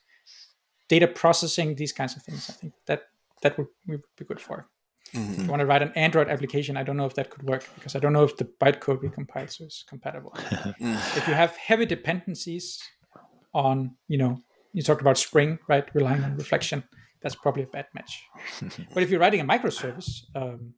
data 0.90 1.08
processing, 1.08 1.76
these 1.76 1.94
kinds 1.94 2.16
of 2.16 2.24
things, 2.24 2.50
I 2.50 2.54
think 2.54 2.74
that 2.88 3.04
that 3.42 3.58
would, 3.58 3.68
would 3.88 4.02
be 4.18 4.26
good 4.26 4.42
for. 4.42 4.68
If 5.16 5.44
you 5.44 5.48
want 5.48 5.60
to 5.60 5.68
write 5.68 5.84
an 5.84 5.92
Android 5.96 6.28
application, 6.28 6.76
I 6.76 6.82
don't 6.82 6.98
know 6.98 7.06
if 7.06 7.14
that 7.16 7.30
could 7.30 7.44
work 7.44 7.70
because 7.76 7.96
I 7.96 8.00
don't 8.00 8.14
know 8.14 8.24
if 8.24 8.36
the 8.38 8.46
bytecode 8.46 9.02
we 9.02 9.10
compile 9.10 9.48
so 9.48 9.66
is 9.66 9.86
compatible. 9.88 10.34
if 10.80 11.28
you 11.28 11.36
have 11.36 11.56
heavy 11.56 11.86
dependencies 11.86 12.82
on, 13.54 13.96
you 14.08 14.18
know, 14.18 14.42
you 14.72 14.82
talked 14.82 15.02
about 15.02 15.20
Spring, 15.20 15.60
right, 15.68 15.86
relying 15.94 16.24
on 16.24 16.36
reflection, 16.36 16.84
that's 17.22 17.36
probably 17.36 17.62
a 17.62 17.68
bad 17.68 17.86
match. 17.94 18.24
but 18.94 19.04
if 19.04 19.12
you're 19.12 19.20
writing 19.20 19.40
a 19.40 19.46
microservice, 19.46 20.24
um, 20.36 20.74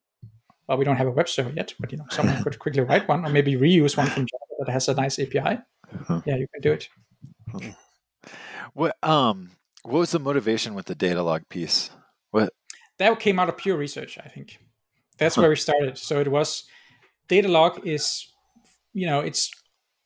well, 0.68 0.78
we 0.78 0.86
don't 0.86 0.96
have 0.96 1.08
a 1.08 1.12
web 1.12 1.30
server 1.30 1.52
yet, 1.52 1.74
but 1.80 1.92
you 1.92 1.98
know, 1.98 2.06
someone 2.10 2.42
could 2.44 2.60
quickly 2.60 2.82
write 2.82 3.08
one 3.08 3.26
or 3.26 3.30
maybe 3.30 3.56
reuse 3.56 3.96
one 3.98 4.08
from 4.08 4.26
Java 4.26 4.46
that 4.60 4.72
has 4.72 4.88
a 4.88 4.94
nice 4.94 5.20
API. 5.20 5.60
Yeah, 6.26 6.36
you 6.36 6.48
can 6.54 6.62
do 6.62 6.72
it. 6.72 6.90
What 8.74 8.98
um 9.04 9.52
what 9.84 10.00
was 10.00 10.12
the 10.12 10.20
motivation 10.20 10.74
with 10.74 10.88
the 10.88 10.96
Datalog 10.96 11.48
piece? 11.50 11.92
What? 12.32 12.54
That 12.98 13.20
came 13.20 13.40
out 13.40 13.50
of 13.50 13.58
pure 13.58 13.78
research 13.78 14.18
i 14.24 14.28
think. 14.28 14.58
That's 15.18 15.38
where 15.38 15.50
we 15.50 15.56
started. 15.56 15.98
So 15.98 16.20
it 16.20 16.30
was 16.30 16.64
Datalog 17.30 17.86
is 17.86 18.28
you 18.94 19.06
know 19.06 19.20
it's 19.20 19.52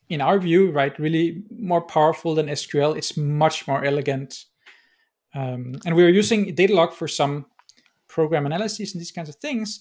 in 0.10 0.22
our 0.22 0.39
view 0.39 0.72
right 0.72 0.97
really 0.99 1.43
more 1.51 1.82
powerful 1.82 2.34
than 2.34 2.47
sql 2.47 2.97
it's 2.97 3.16
much 3.16 3.68
more 3.68 3.84
elegant. 3.84 4.45
Um, 5.34 5.76
and 5.86 5.95
we 5.95 6.03
were 6.03 6.10
using 6.10 6.55
Datalog 6.55 6.93
for 6.93 7.07
some 7.07 7.45
program 8.07 8.45
analysis 8.45 8.93
and 8.93 8.99
these 8.99 9.12
kinds 9.12 9.30
of 9.30 9.36
things 9.36 9.80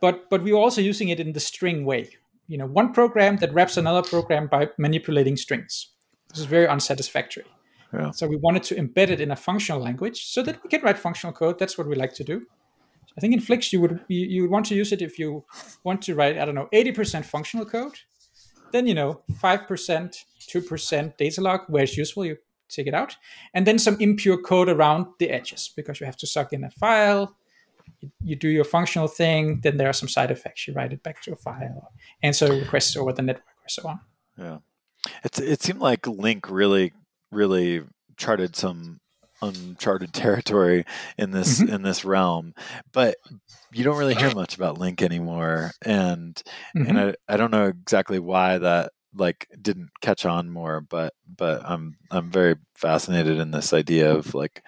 but 0.00 0.28
but 0.30 0.42
we 0.42 0.52
were 0.52 0.58
also 0.58 0.80
using 0.80 1.08
it 1.08 1.20
in 1.20 1.32
the 1.32 1.40
string 1.40 1.84
way 1.84 2.08
you 2.48 2.58
know 2.58 2.66
one 2.66 2.92
program 2.92 3.36
that 3.38 3.52
wraps 3.52 3.76
another 3.76 4.02
program 4.02 4.46
by 4.46 4.68
manipulating 4.78 5.36
strings 5.36 5.92
this 6.30 6.38
is 6.40 6.44
very 6.46 6.66
unsatisfactory 6.68 7.46
Yeah. 7.92 8.10
so 8.10 8.26
we 8.26 8.36
wanted 8.36 8.62
to 8.68 8.74
embed 8.74 9.10
it 9.10 9.20
in 9.20 9.30
a 9.30 9.36
functional 9.36 9.80
language 9.82 10.18
so 10.34 10.42
that 10.42 10.56
we 10.62 10.68
can 10.68 10.82
write 10.82 10.98
functional 10.98 11.32
code. 11.32 11.58
That's 11.58 11.78
what 11.78 11.86
we 11.88 11.94
like 11.94 12.14
to 12.14 12.24
do. 12.24 12.36
I 13.16 13.20
think 13.20 13.32
in 13.34 13.40
Flix 13.40 13.72
you 13.72 13.80
would 13.82 14.00
you, 14.08 14.26
you 14.32 14.42
would 14.42 14.50
want 14.50 14.66
to 14.66 14.74
use 14.74 14.92
it 14.92 15.00
if 15.02 15.18
you 15.18 15.44
want 15.84 16.02
to 16.02 16.14
write 16.14 16.36
I 16.36 16.44
don't 16.44 16.54
know 16.54 16.68
eighty 16.72 16.92
percent 16.92 17.24
functional 17.24 17.64
code, 17.64 17.96
then 18.72 18.86
you 18.86 18.94
know 18.94 19.22
five 19.40 19.66
percent, 19.68 20.26
two 20.50 20.60
percent 20.60 21.16
Datalog 21.16 21.60
where 21.70 21.84
it's 21.84 21.96
useful 21.96 22.26
you 22.26 22.36
take 22.68 22.88
it 22.88 22.94
out, 22.94 23.16
and 23.54 23.66
then 23.66 23.78
some 23.78 23.96
impure 24.00 24.36
code 24.42 24.68
around 24.68 25.06
the 25.18 25.30
edges 25.30 25.72
because 25.76 26.00
you 26.00 26.06
have 26.06 26.18
to 26.18 26.26
suck 26.26 26.52
in 26.52 26.64
a 26.64 26.70
file, 26.70 27.36
you, 28.00 28.10
you 28.22 28.36
do 28.36 28.48
your 28.48 28.64
functional 28.64 29.08
thing, 29.08 29.60
then 29.62 29.76
there 29.76 29.88
are 29.88 29.94
some 29.94 30.08
side 30.08 30.30
effects. 30.30 30.66
You 30.66 30.74
write 30.74 30.92
it 30.92 31.02
back 31.02 31.22
to 31.22 31.32
a 31.32 31.36
file, 31.36 31.92
answer 32.22 32.52
requests 32.52 32.96
over 32.96 33.12
the 33.12 33.22
network, 33.22 33.44
or 33.44 33.68
so 33.68 33.88
on. 33.88 34.00
Yeah, 34.36 34.58
it's 35.24 35.38
it 35.38 35.62
seemed 35.62 35.80
like 35.80 36.02
LINQ 36.02 36.50
really 36.50 36.92
really 37.30 37.82
charted 38.16 38.56
some 38.56 39.00
uncharted 39.42 40.12
territory 40.12 40.84
in 41.18 41.30
this 41.30 41.60
mm-hmm. 41.60 41.74
in 41.74 41.82
this 41.82 42.04
realm 42.04 42.54
but 42.92 43.16
you 43.72 43.84
don't 43.84 43.98
really 43.98 44.14
hear 44.14 44.34
much 44.34 44.56
about 44.56 44.78
LINQ 44.78 45.02
anymore 45.02 45.72
and 45.84 46.42
mm-hmm. 46.74 46.88
and 46.88 46.98
I, 46.98 47.14
I 47.28 47.36
don't 47.36 47.50
know 47.50 47.66
exactly 47.66 48.18
why 48.18 48.56
that 48.58 48.92
like 49.14 49.46
didn't 49.60 49.90
catch 50.00 50.24
on 50.24 50.50
more 50.50 50.80
but 50.80 51.12
but 51.26 51.62
i'm 51.64 51.96
i'm 52.10 52.30
very 52.30 52.56
fascinated 52.74 53.38
in 53.38 53.50
this 53.50 53.72
idea 53.72 54.14
of 54.14 54.34
like 54.34 54.62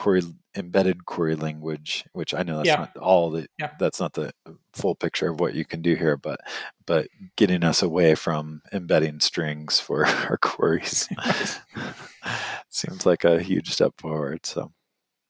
query 0.00 0.22
embedded 0.56 1.04
query 1.04 1.36
language 1.36 2.06
which 2.14 2.32
i 2.32 2.42
know 2.42 2.56
that's 2.56 2.66
yeah. 2.68 2.76
not 2.76 2.96
all 2.96 3.28
the 3.30 3.46
yeah. 3.58 3.70
that's 3.78 4.00
not 4.00 4.14
the 4.14 4.32
full 4.72 4.94
picture 4.94 5.28
of 5.28 5.38
what 5.38 5.54
you 5.54 5.62
can 5.62 5.82
do 5.82 5.94
here 5.94 6.16
but 6.16 6.40
but 6.86 7.06
getting 7.36 7.62
us 7.62 7.82
away 7.82 8.14
from 8.14 8.62
embedding 8.72 9.20
strings 9.20 9.78
for 9.78 10.06
our 10.30 10.38
queries 10.38 11.06
seems 12.70 13.04
like 13.04 13.24
a 13.24 13.42
huge 13.42 13.68
step 13.68 13.92
forward 13.98 14.46
so 14.46 14.72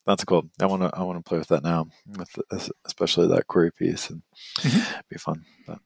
that's 0.05 0.23
cool 0.23 0.49
i 0.61 0.65
want 0.65 0.81
to 0.81 0.89
i 0.97 1.03
want 1.03 1.19
to 1.19 1.29
play 1.29 1.37
with 1.37 1.49
that 1.49 1.63
now 1.63 1.85
with 2.17 2.33
especially 2.85 3.27
that 3.27 3.47
query 3.47 3.73
piece 3.73 4.09
and 4.09 4.21
mm-hmm. 4.59 4.99
be 5.09 5.17
fun 5.17 5.43
but 5.67 5.79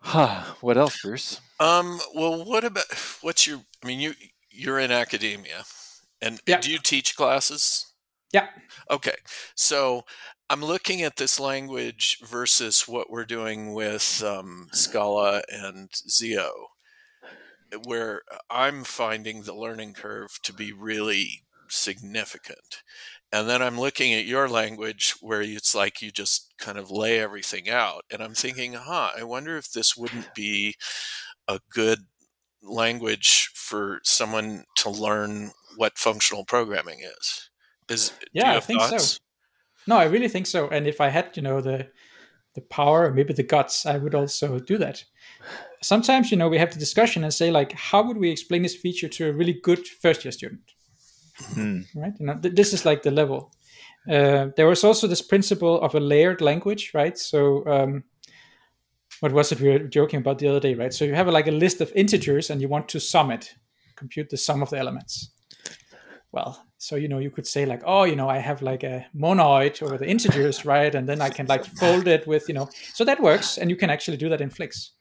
huh, 0.00 0.42
what 0.60 0.76
else 0.76 1.00
bruce 1.00 1.40
um 1.58 1.98
well 2.14 2.44
what 2.44 2.64
about 2.64 2.84
what's 3.22 3.46
your 3.46 3.62
i 3.82 3.86
mean 3.86 3.98
you 3.98 4.12
you're 4.50 4.78
in 4.78 4.90
academia 4.90 5.64
and 6.20 6.40
yeah. 6.46 6.60
do 6.60 6.70
you 6.70 6.78
teach 6.78 7.16
classes? 7.16 7.94
Yeah. 8.32 8.48
Okay. 8.90 9.14
So 9.54 10.02
I'm 10.48 10.64
looking 10.64 11.02
at 11.02 11.16
this 11.16 11.40
language 11.40 12.18
versus 12.24 12.86
what 12.86 13.10
we're 13.10 13.24
doing 13.24 13.74
with 13.74 14.22
um, 14.24 14.68
Scala 14.72 15.42
and 15.52 15.90
Zio, 16.08 16.50
where 17.84 18.22
I'm 18.50 18.84
finding 18.84 19.42
the 19.42 19.54
learning 19.54 19.94
curve 19.94 20.38
to 20.44 20.52
be 20.52 20.72
really 20.72 21.42
significant. 21.68 22.82
And 23.32 23.48
then 23.48 23.60
I'm 23.60 23.78
looking 23.78 24.14
at 24.14 24.24
your 24.24 24.48
language 24.48 25.14
where 25.20 25.42
it's 25.42 25.74
like 25.74 26.00
you 26.00 26.12
just 26.12 26.54
kind 26.58 26.78
of 26.78 26.92
lay 26.92 27.18
everything 27.18 27.68
out. 27.68 28.04
And 28.10 28.22
I'm 28.22 28.34
thinking, 28.34 28.74
huh, 28.74 29.10
I 29.18 29.24
wonder 29.24 29.56
if 29.56 29.72
this 29.72 29.96
wouldn't 29.96 30.32
be 30.34 30.76
a 31.48 31.58
good 31.70 32.00
language 32.62 33.50
for 33.54 34.00
someone 34.04 34.64
to 34.76 34.90
learn 34.90 35.50
what 35.76 35.98
functional 35.98 36.44
programming 36.44 37.00
is. 37.00 37.50
Is 37.88 38.12
yeah, 38.32 38.56
I 38.56 38.60
think 38.60 38.80
thoughts? 38.80 39.12
so. 39.12 39.18
No, 39.86 39.96
I 39.96 40.04
really 40.04 40.28
think 40.28 40.46
so. 40.46 40.68
And 40.68 40.86
if 40.86 41.00
I 41.00 41.08
had, 41.08 41.36
you 41.36 41.42
know, 41.42 41.60
the 41.60 41.88
the 42.54 42.62
power, 42.62 43.12
maybe 43.12 43.34
the 43.34 43.42
guts, 43.42 43.86
I 43.86 43.98
would 43.98 44.14
also 44.14 44.58
do 44.58 44.78
that. 44.78 45.04
Sometimes, 45.82 46.30
you 46.30 46.38
know, 46.38 46.48
we 46.48 46.58
have 46.58 46.72
the 46.72 46.78
discussion 46.78 47.22
and 47.22 47.32
say 47.32 47.50
like, 47.50 47.72
how 47.72 48.02
would 48.02 48.16
we 48.16 48.30
explain 48.30 48.62
this 48.62 48.74
feature 48.74 49.08
to 49.08 49.28
a 49.28 49.32
really 49.32 49.60
good 49.62 49.86
first 49.86 50.24
year 50.24 50.32
student? 50.32 50.72
Hmm. 51.54 51.80
Right? 51.94 52.14
You 52.18 52.26
know, 52.26 52.38
th- 52.38 52.54
this 52.54 52.72
is 52.72 52.86
like 52.86 53.02
the 53.02 53.10
level. 53.10 53.52
Uh, 54.10 54.48
there 54.56 54.66
was 54.66 54.84
also 54.84 55.06
this 55.06 55.20
principle 55.20 55.80
of 55.82 55.94
a 55.94 56.00
layered 56.00 56.40
language, 56.40 56.92
right? 56.94 57.18
So, 57.18 57.66
um, 57.66 58.04
what 59.20 59.32
was 59.32 59.52
it 59.52 59.60
we 59.60 59.68
were 59.68 59.78
joking 59.80 60.20
about 60.20 60.38
the 60.38 60.48
other 60.48 60.60
day, 60.60 60.74
right? 60.74 60.92
So 60.92 61.04
you 61.04 61.14
have 61.14 61.28
a, 61.28 61.32
like 61.32 61.48
a 61.48 61.52
list 61.52 61.80
of 61.80 61.92
integers 61.94 62.50
and 62.50 62.60
you 62.60 62.68
want 62.68 62.88
to 62.90 63.00
sum 63.00 63.30
it, 63.30 63.54
compute 63.96 64.30
the 64.30 64.36
sum 64.36 64.62
of 64.62 64.70
the 64.70 64.78
elements 64.78 65.30
well 66.36 66.62
so 66.76 66.96
you 66.96 67.08
know 67.08 67.18
you 67.18 67.30
could 67.30 67.46
say 67.46 67.64
like 67.64 67.82
oh 67.86 68.04
you 68.04 68.14
know 68.14 68.28
i 68.28 68.38
have 68.38 68.60
like 68.60 68.84
a 68.84 69.06
monoid 69.16 69.82
over 69.82 69.96
the 69.96 70.06
integers 70.06 70.64
right? 70.66 70.94
And 70.94 71.08
then 71.08 71.20
i 71.22 71.30
can 71.30 71.46
like 71.46 71.64
fold 71.64 72.06
it 72.06 72.26
with 72.26 72.44
you 72.48 72.54
know 72.54 72.68
so 72.92 73.04
that 73.04 73.20
works 73.20 73.56
and 73.58 73.70
you 73.70 73.76
can 73.76 73.90
actually 73.90 74.18
do 74.18 74.28
that 74.28 74.42
in 74.42 74.50
flix. 74.50 74.92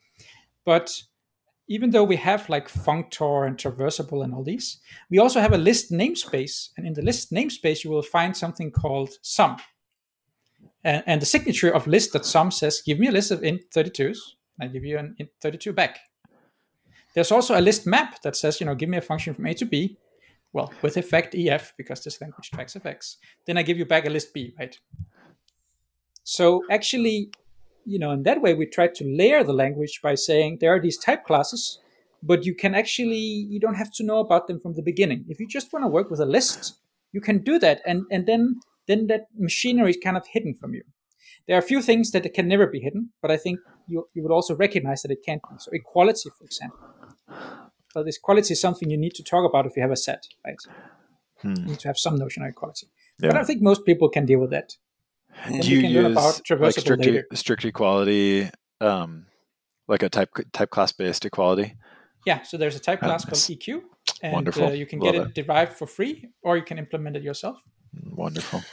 But 0.66 0.90
even 1.68 1.92
though 1.92 2.04
we 2.04 2.16
have 2.16 2.50
like 2.50 2.68
functor 2.70 3.46
and 3.46 3.58
traversable 3.58 4.24
and 4.24 4.34
all 4.34 4.44
these 4.44 4.80
we 5.12 5.20
also 5.20 5.42
have 5.42 5.54
a 5.54 5.58
list 5.70 5.92
namespace 5.92 6.70
and 6.78 6.88
in 6.88 6.94
the 6.94 7.02
list 7.10 7.32
namespace 7.32 7.84
you 7.84 7.92
will 7.92 8.10
find 8.16 8.36
something 8.36 8.72
called 8.72 9.12
sum. 9.22 9.58
And, 10.84 11.04
and 11.06 11.22
the 11.22 11.26
signature 11.26 11.72
of 11.72 11.86
list.sum 11.86 12.52
says 12.52 12.82
give 12.86 12.98
me 12.98 13.08
a 13.08 13.12
list 13.12 13.32
of 13.32 13.44
int 13.44 13.62
32s 13.76 14.20
i 14.62 14.68
give 14.68 14.86
you 14.86 14.98
an 14.98 15.16
int 15.20 15.30
32 15.42 15.74
back. 15.74 16.00
There's 17.14 17.32
also 17.32 17.58
a 17.60 17.66
list 17.70 17.86
map 17.86 18.22
that 18.24 18.36
says 18.38 18.62
you 18.62 18.66
know 18.66 18.76
give 18.76 18.90
me 18.90 18.98
a 18.98 19.08
function 19.12 19.34
from 19.34 19.46
a 19.48 19.54
to 19.54 19.66
b 19.66 19.98
well, 20.56 20.72
with 20.82 20.95
effect 20.95 21.36
EF, 21.36 21.74
because 21.78 22.01
this 22.01 22.22
language 22.22 22.49
tracks 22.49 22.78
effects, 22.78 23.18
then 23.45 23.58
I 23.58 23.62
give 23.62 23.78
you 23.78 23.86
back 23.86 24.06
a 24.06 24.10
list 24.10 24.34
B, 24.34 24.56
right? 24.58 24.80
So 26.24 26.64
actually, 26.72 27.32
you 27.86 27.99
know, 27.99 28.12
in 28.12 28.24
that 28.24 28.41
way, 28.41 28.53
we 28.53 28.66
try 28.66 28.88
to 28.88 29.03
layer 29.03 29.43
the 29.43 29.51
language 29.51 29.99
by 30.01 30.16
saying 30.16 30.60
there 30.62 30.74
are 30.74 30.80
these 30.80 30.97
type 30.97 31.26
classes, 31.26 31.80
but 32.24 32.45
you 32.45 32.56
can 32.56 32.74
actually, 32.74 33.26
you 33.51 33.60
don't 33.60 33.76
have 33.76 33.91
to 33.95 34.03
know 34.06 34.20
about 34.20 34.47
them 34.47 34.62
from 34.62 34.76
the 34.76 34.82
beginning. 34.82 35.26
If 35.28 35.41
you 35.41 35.47
just 35.47 35.74
want 35.74 35.84
to 35.84 35.89
work 35.89 36.10
with 36.10 36.22
a 36.22 36.26
list, 36.26 36.76
you 37.12 37.20
can 37.20 37.39
do 37.39 37.60
that. 37.60 37.82
And, 37.86 38.06
and 38.10 38.26
then, 38.26 38.62
then 38.88 39.08
that 39.08 39.28
machinery 39.38 39.89
is 39.89 39.97
kind 40.01 40.16
of 40.16 40.26
hidden 40.26 40.56
from 40.56 40.74
you. 40.74 40.84
There 41.47 41.58
are 41.58 41.60
a 41.60 41.70
few 41.74 41.82
things 41.82 42.12
that 42.12 42.34
can 42.34 42.47
never 42.47 42.66
be 42.66 42.80
hidden, 42.80 43.10
but 43.22 43.30
I 43.30 43.36
think 43.36 43.60
you, 43.89 44.08
you 44.14 44.24
would 44.24 44.32
also 44.32 44.56
recognize 44.56 45.01
that 45.01 45.12
it 45.12 45.20
can't 45.26 45.41
be. 45.49 45.58
So 45.60 45.70
equality, 45.74 46.30
for 46.38 46.45
example. 46.45 46.80
Well, 47.96 48.04
this 48.04 48.18
quality 48.18 48.52
is 48.52 48.60
something 48.60 48.89
you 48.89 48.98
need 48.98 49.14
to 49.16 49.24
talk 49.24 49.50
about 49.50 49.66
if 49.66 49.78
you 49.78 49.82
have 49.82 49.91
a 49.91 49.96
set, 49.96 50.28
right? 50.46 50.58
Hmm. 51.41 51.56
You 51.56 51.66
need 51.66 51.80
to 51.80 51.88
have 51.88 51.98
some 51.98 52.18
notion 52.18 52.43
of 52.43 52.50
equality. 52.50 52.88
Yeah. 53.20 53.30
But 53.30 53.38
I 53.38 53.43
think 53.46 53.62
most 53.62 53.86
people 53.86 54.10
can 54.10 54.26
deal 54.26 54.39
with 54.39 54.52
that. 54.52 54.76
And 55.46 55.62
Do 55.62 55.70
you, 55.70 55.80
you 55.80 56.08
use 56.10 56.41
like 56.50 56.74
strict, 56.74 57.38
strict 57.38 57.66
equality, 57.66 58.50
um, 58.82 59.28
like 59.88 60.04
a 60.04 60.10
type 60.10 60.30
type 60.52 60.70
class 60.70 60.91
based 60.91 61.26
equality? 61.26 61.76
Yeah, 62.26 62.41
so 62.43 62.58
there's 62.58 62.76
a 62.76 62.80
type 62.80 63.00
class 63.00 63.24
called 63.24 63.38
EQ, 63.38 63.82
and 64.22 64.58
uh, 64.58 64.72
you 64.72 64.86
can 64.86 65.00
Love 65.00 65.14
get 65.14 65.22
it, 65.22 65.28
it 65.28 65.46
derived 65.46 65.74
for 65.74 65.86
free, 65.86 66.30
or 66.41 66.58
you 66.58 66.64
can 66.64 66.80
implement 66.80 67.16
it 67.16 67.24
yourself. 67.24 67.62
Wonderful. 68.12 68.64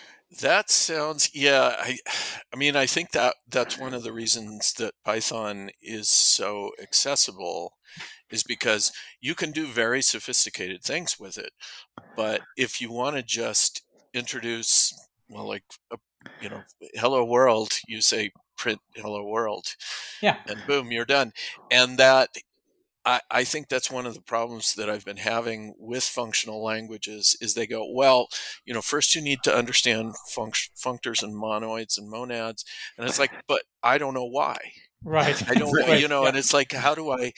That 0.40 0.70
sounds 0.70 1.30
yeah. 1.34 1.76
I 1.78 1.98
I 2.52 2.56
mean 2.56 2.74
I 2.76 2.86
think 2.86 3.10
that 3.12 3.34
that's 3.48 3.78
one 3.78 3.92
of 3.92 4.02
the 4.02 4.12
reasons 4.12 4.72
that 4.74 4.94
Python 5.04 5.70
is 5.82 6.08
so 6.08 6.70
accessible 6.80 7.74
is 8.30 8.42
because 8.42 8.92
you 9.20 9.34
can 9.34 9.52
do 9.52 9.66
very 9.66 10.00
sophisticated 10.00 10.82
things 10.82 11.18
with 11.20 11.36
it. 11.36 11.52
But 12.16 12.42
if 12.56 12.80
you 12.80 12.90
want 12.90 13.16
to 13.16 13.22
just 13.22 13.82
introduce 14.14 14.94
well 15.28 15.46
like 15.48 15.64
a, 15.92 15.98
you 16.40 16.48
know 16.50 16.62
hello 16.94 17.24
world 17.24 17.72
you 17.88 18.00
say 18.00 18.30
print 18.56 18.80
hello 18.96 19.24
world 19.24 19.74
yeah 20.22 20.36
and 20.46 20.62
boom 20.66 20.92
you're 20.92 21.04
done 21.04 21.32
and 21.70 21.98
that 21.98 22.28
I, 23.04 23.20
I 23.30 23.44
think 23.44 23.68
that's 23.68 23.90
one 23.90 24.06
of 24.06 24.14
the 24.14 24.20
problems 24.20 24.74
that 24.74 24.88
I've 24.88 25.04
been 25.04 25.16
having 25.16 25.74
with 25.78 26.04
functional 26.04 26.62
languages 26.62 27.36
is 27.40 27.54
they 27.54 27.66
go, 27.66 27.90
well, 27.90 28.28
you 28.64 28.72
know, 28.72 28.82
first 28.82 29.14
you 29.14 29.22
need 29.22 29.42
to 29.44 29.54
understand 29.54 30.14
func- 30.34 30.70
functors 30.76 31.22
and 31.22 31.34
monoids 31.34 31.98
and 31.98 32.08
monads. 32.08 32.64
And 32.96 33.08
it's 33.08 33.18
like, 33.18 33.32
but 33.48 33.62
I 33.82 33.98
don't 33.98 34.14
know 34.14 34.28
why. 34.28 34.56
Right. 35.04 35.50
I 35.50 35.54
don't 35.54 35.72
know, 35.86 35.94
you 35.94 36.06
know, 36.06 36.22
yeah. 36.22 36.28
and 36.28 36.36
it's 36.36 36.54
like, 36.54 36.72
how 36.72 36.94
do 36.94 37.10
I, 37.10 37.32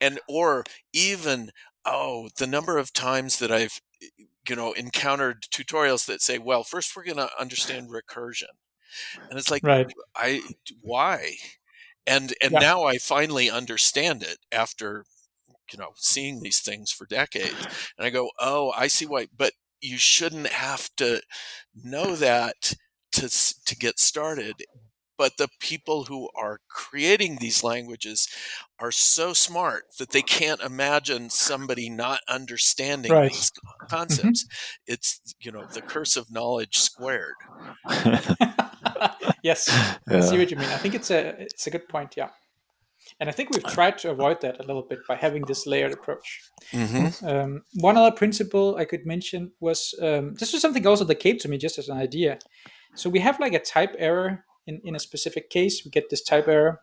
and, 0.00 0.18
or 0.28 0.64
even, 0.92 1.50
oh, 1.84 2.30
the 2.38 2.46
number 2.46 2.78
of 2.78 2.92
times 2.92 3.38
that 3.40 3.52
I've, 3.52 3.80
eh, 4.02 4.24
you 4.48 4.56
know, 4.56 4.72
encountered 4.72 5.42
tutorials 5.52 6.06
that 6.06 6.22
say, 6.22 6.38
well, 6.38 6.64
first 6.64 6.96
we're 6.96 7.04
going 7.04 7.18
to 7.18 7.28
understand 7.38 7.90
recursion. 7.90 8.44
And 9.28 9.38
it's 9.38 9.50
like, 9.50 9.62
right. 9.62 9.92
I, 10.16 10.40
why? 10.80 11.34
And 12.10 12.34
and 12.42 12.52
yeah. 12.52 12.58
now 12.58 12.84
I 12.84 12.98
finally 12.98 13.48
understand 13.48 14.22
it 14.22 14.38
after 14.52 15.04
you 15.72 15.78
know 15.78 15.90
seeing 15.94 16.40
these 16.40 16.60
things 16.60 16.90
for 16.90 17.06
decades, 17.06 17.66
and 17.96 18.06
I 18.06 18.10
go, 18.10 18.30
oh, 18.38 18.72
I 18.76 18.88
see 18.88 19.06
why. 19.06 19.28
But 19.36 19.52
you 19.80 19.96
shouldn't 19.96 20.48
have 20.48 20.90
to 20.96 21.22
know 21.74 22.16
that 22.16 22.74
to 23.12 23.28
to 23.64 23.76
get 23.76 23.98
started. 23.98 24.56
But 25.16 25.36
the 25.36 25.48
people 25.60 26.04
who 26.04 26.30
are 26.34 26.60
creating 26.70 27.36
these 27.36 27.62
languages 27.62 28.26
are 28.78 28.90
so 28.90 29.34
smart 29.34 29.84
that 29.98 30.12
they 30.12 30.22
can't 30.22 30.62
imagine 30.62 31.28
somebody 31.28 31.90
not 31.90 32.20
understanding 32.26 33.12
right. 33.12 33.30
these 33.30 33.50
mm-hmm. 33.50 33.86
concepts. 33.86 34.44
Mm-hmm. 34.44 34.94
It's 34.94 35.20
you 35.40 35.52
know 35.52 35.66
the 35.66 35.82
curse 35.82 36.16
of 36.16 36.30
knowledge 36.30 36.78
squared. 36.78 37.34
yes, 39.42 39.68
yeah. 40.08 40.18
I 40.18 40.20
see 40.20 40.38
what 40.38 40.50
you 40.50 40.56
mean. 40.56 40.68
I 40.68 40.76
think 40.76 40.94
it's 40.94 41.10
a 41.10 41.40
it's 41.40 41.66
a 41.66 41.70
good 41.70 41.88
point. 41.88 42.14
Yeah, 42.16 42.30
and 43.18 43.28
I 43.28 43.32
think 43.32 43.50
we've 43.50 43.64
tried 43.64 43.98
to 43.98 44.10
avoid 44.10 44.40
that 44.42 44.60
a 44.60 44.62
little 44.62 44.82
bit 44.82 45.00
by 45.08 45.16
having 45.16 45.42
this 45.42 45.66
layered 45.66 45.92
approach. 45.92 46.42
Mm-hmm. 46.72 47.26
Um, 47.26 47.62
one 47.74 47.96
other 47.96 48.14
principle 48.14 48.76
I 48.76 48.84
could 48.84 49.06
mention 49.06 49.52
was 49.60 49.94
um, 50.00 50.34
this 50.34 50.52
was 50.52 50.62
something 50.62 50.86
also 50.86 51.04
that 51.04 51.16
came 51.16 51.38
to 51.38 51.48
me 51.48 51.58
just 51.58 51.78
as 51.78 51.88
an 51.88 51.98
idea. 51.98 52.38
So 52.94 53.08
we 53.10 53.20
have 53.20 53.40
like 53.40 53.54
a 53.54 53.60
type 53.60 53.94
error 53.98 54.44
in 54.66 54.80
in 54.84 54.94
a 54.94 55.00
specific 55.00 55.50
case. 55.50 55.84
We 55.84 55.90
get 55.90 56.10
this 56.10 56.22
type 56.22 56.48
error, 56.48 56.80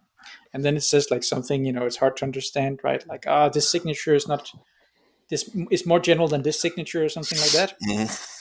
and 0.53 0.63
then 0.63 0.76
it 0.76 0.84
says 0.84 1.11
like 1.11 1.24
something 1.24 1.65
you 1.65 1.74
know 1.74 1.86
it's 1.86 1.97
hard 1.97 2.18
to 2.18 2.26
understand, 2.26 2.80
right? 2.84 3.07
Like 3.07 3.26
ah, 3.28 3.45
oh, 3.45 3.49
this 3.49 3.70
signature 3.70 4.15
is 4.15 4.28
not 4.28 4.51
this 5.30 5.49
is 5.72 5.86
more 5.86 5.99
general 5.99 6.28
than 6.28 6.43
this 6.43 6.59
signature 6.59 7.03
or 7.03 7.09
something 7.09 7.39
like 7.39 7.51
that. 7.51 7.76
Mm-hmm 7.88 8.37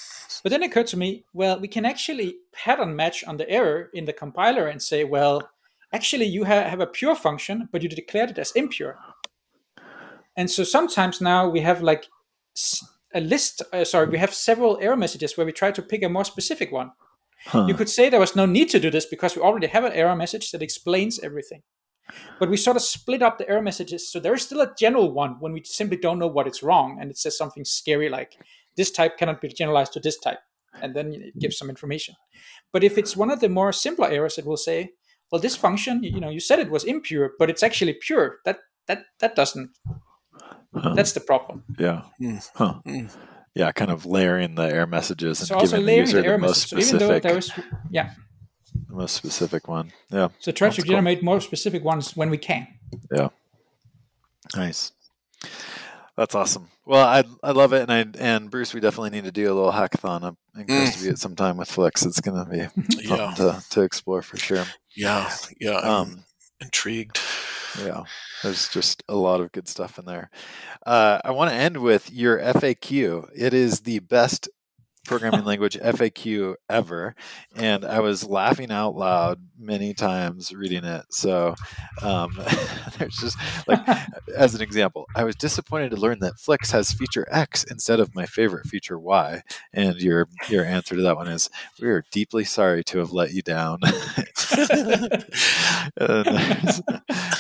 But 0.47 0.51
then 0.51 0.63
it 0.63 0.67
occurred 0.67 0.87
to 0.89 0.97
me, 0.97 1.25
well, 1.33 1.59
we 1.59 1.67
can 1.67 1.85
actually 1.85 2.37
pattern 2.53 2.95
match 2.95 3.25
on 3.25 3.37
the 3.37 3.51
error 3.51 3.91
in 3.93 4.05
the 4.05 4.13
compiler 4.13 4.69
and 4.69 4.81
say, 4.81 5.03
well, 5.03 5.51
actually 5.93 6.27
you 6.27 6.45
ha- 6.45 6.69
have 6.69 6.79
a 6.79 6.87
pure 6.87 7.17
function, 7.17 7.69
but 7.73 7.83
you 7.83 7.89
declared 7.89 8.31
it 8.31 8.39
as 8.39 8.53
impure. 8.53 8.97
And 10.37 10.49
so 10.49 10.63
sometimes 10.63 11.21
now 11.21 11.49
we 11.49 11.63
have 11.63 11.83
like 11.83 12.07
a 13.13 13.21
list, 13.21 13.61
uh, 13.73 13.83
sorry, 13.85 14.07
we 14.07 14.19
have 14.19 14.33
several 14.33 14.79
error 14.81 14.97
messages 14.97 15.37
where 15.37 15.45
we 15.45 15.51
try 15.51 15.73
to 15.73 15.83
pick 15.83 16.05
a 16.05 16.09
more 16.09 16.25
specific 16.25 16.71
one. 16.71 16.93
Huh. 17.47 17.67
You 17.67 17.75
could 17.75 17.89
say 17.89 18.09
there 18.09 18.21
was 18.21 18.37
no 18.37 18.47
need 18.47 18.71
to 18.71 18.79
do 18.79 18.89
this 18.89 19.07
because 19.07 19.35
we 19.35 19.43
already 19.43 19.67
have 19.67 19.83
an 19.83 19.95
error 19.95 20.15
message 20.15 20.53
that 20.53 20.63
explains 20.63 21.19
everything. 21.19 21.65
But 22.39 22.51
we 22.51 22.57
sort 22.57 22.77
of 22.77 22.83
split 22.83 23.23
up 23.23 23.39
the 23.39 23.49
error 23.49 23.63
messages. 23.63 24.11
So 24.11 24.21
there 24.21 24.35
is 24.35 24.43
still 24.43 24.61
a 24.61 24.75
general 24.79 25.13
one 25.13 25.37
when 25.41 25.53
we 25.53 25.63
simply 25.65 25.97
don't 25.97 26.19
know 26.19 26.27
what 26.27 26.47
is 26.47 26.63
wrong. 26.63 26.99
And 27.01 27.11
it 27.11 27.19
says 27.19 27.37
something 27.37 27.65
scary 27.65 28.09
like, 28.09 28.37
this 28.77 28.91
type 28.91 29.17
cannot 29.17 29.41
be 29.41 29.49
generalized 29.49 29.93
to 29.95 30.01
this 30.01 30.19
type. 30.19 30.39
And 30.81 30.95
then 30.95 31.13
it 31.15 31.39
gives 31.39 31.57
some 31.57 31.71
information. 31.71 32.15
But 32.73 32.85
if 32.85 32.99
it's 32.99 33.17
one 33.17 33.31
of 33.31 33.41
the 33.41 33.49
more 33.49 33.73
simpler 33.73 34.09
errors, 34.09 34.39
it 34.39 34.45
will 34.45 34.59
say, 34.59 34.91
well, 35.33 35.41
this 35.41 35.57
function, 35.57 36.03
you 36.03 36.21
know, 36.21 36.29
you 36.29 36.41
said 36.41 36.59
it 36.59 36.71
was 36.71 36.85
impure, 36.85 37.33
but 37.39 37.51
it's 37.51 37.63
actually 37.63 37.95
pure. 37.95 38.39
That 38.45 38.59
that 38.87 39.07
that 39.21 39.35
doesn't. 39.35 39.71
Huh. 40.75 40.93
That's 40.95 41.13
the 41.13 41.21
problem. 41.21 41.65
Yeah. 41.79 42.03
Mm. 42.21 42.49
Huh. 42.55 42.75
Mm. 42.87 43.11
Yeah, 43.55 43.73
kind 43.73 43.91
of 43.91 44.05
layering 44.05 44.55
the 44.55 44.65
error 44.65 44.87
messages 44.87 45.41
and 45.41 45.49
so 45.49 45.59
giving 45.59 45.87
the 45.87 45.95
user 45.95 46.21
the, 46.21 46.29
the 46.29 46.39
most 46.39 46.73
message. 46.73 46.89
specific. 46.89 47.01
So 47.01 47.07
even 47.07 47.09
though 47.09 47.21
there 47.21 47.35
was, 47.35 47.51
yeah, 47.91 48.11
the 48.89 48.95
most 48.95 49.15
specific 49.15 49.69
one. 49.69 49.93
Yeah. 50.11 50.29
So 50.39 50.53
try 50.53 50.71
to 50.71 50.83
generate 50.83 51.21
cool. 51.21 51.25
more 51.27 51.41
specific 51.41 51.85
ones 51.85 52.17
when 52.17 52.31
we 52.31 52.39
can. 52.39 52.67
Yeah. 53.13 53.29
Nice. 54.55 54.93
That's 56.17 56.35
awesome. 56.35 56.71
Well, 56.87 57.05
I 57.07 57.25
I 57.43 57.51
love 57.51 57.73
it, 57.73 57.89
and 57.89 57.93
I 57.93 58.07
and 58.19 58.51
Bruce, 58.51 58.73
we 58.73 58.81
definitely 58.81 59.11
need 59.11 59.25
to 59.25 59.33
do 59.33 59.53
a 59.53 59.55
little 59.55 59.73
hackathon. 59.73 60.23
I'm 60.23 60.37
encouraged 60.59 60.93
mm. 60.93 60.99
to 60.99 61.05
be 61.05 61.11
at 61.11 61.19
some 61.19 61.37
time 61.37 61.59
with 61.59 61.71
Flix. 61.71 62.07
It's 62.07 62.21
going 62.21 62.43
to 62.43 62.51
be 62.51 62.83
fun 63.07 63.19
yeah. 63.19 63.35
to 63.35 63.63
to 63.71 63.83
explore 63.83 64.23
for 64.23 64.39
sure. 64.39 64.65
Yeah, 64.97 65.31
yeah. 65.61 65.79
I'm 65.79 65.91
um, 65.91 66.25
intrigued. 66.61 67.21
Yeah, 67.79 68.05
there's 68.43 68.69
just 68.69 69.03
a 69.09 69.15
lot 69.15 69.43
of 69.43 69.53
good 69.53 69.69
stuff 69.69 69.99
in 69.99 70.07
there. 70.07 70.31
Uh, 70.87 71.21
I 71.23 71.33
want 71.33 71.51
to 71.51 71.57
end 71.57 71.77
with 71.77 72.11
your 72.11 72.39
FAQ. 72.39 73.29
It 73.35 73.53
is 73.53 73.81
the 73.81 73.99
best 73.99 74.49
programming 75.07 75.45
language 75.45 75.79
FAQ 75.79 76.55
ever, 76.69 77.15
and 77.55 77.85
I 77.85 78.01
was 78.01 78.25
laughing 78.25 78.71
out 78.71 78.95
loud 78.97 79.41
many 79.59 79.95
times 79.95 80.53
reading 80.53 80.85
it. 80.85 81.05
So 81.11 81.55
um, 82.03 82.39
there's 82.99 83.17
just 83.17 83.39
like, 83.67 83.81
as 84.37 84.55
an 84.55 84.61
example, 84.61 85.07
I 85.15 85.25
was 85.25 85.37
disappointed 85.37 85.91
to 85.91 85.97
learn 85.97 86.19
that 86.21 86.39
Flix 86.39 86.71
has 86.73 86.93
feature 86.93 87.27
X 87.31 87.65
instead 87.65 88.01
of 88.01 88.15
my 88.15 88.27
favorite 88.27 88.67
feature 88.67 88.99
Y. 88.99 89.43
And 89.73 89.97
your 90.01 90.29
your 90.49 90.65
answer 90.65 90.97
to 90.97 91.03
that 91.03 91.17
one 91.17 91.29
is, 91.29 91.51
we 91.81 91.89
are 91.89 92.05
deeply 92.11 92.45
sorry 92.45 92.85
to 92.85 92.99
have 92.99 93.13
let 93.13 93.33
you 93.33 93.43
down. 93.43 93.79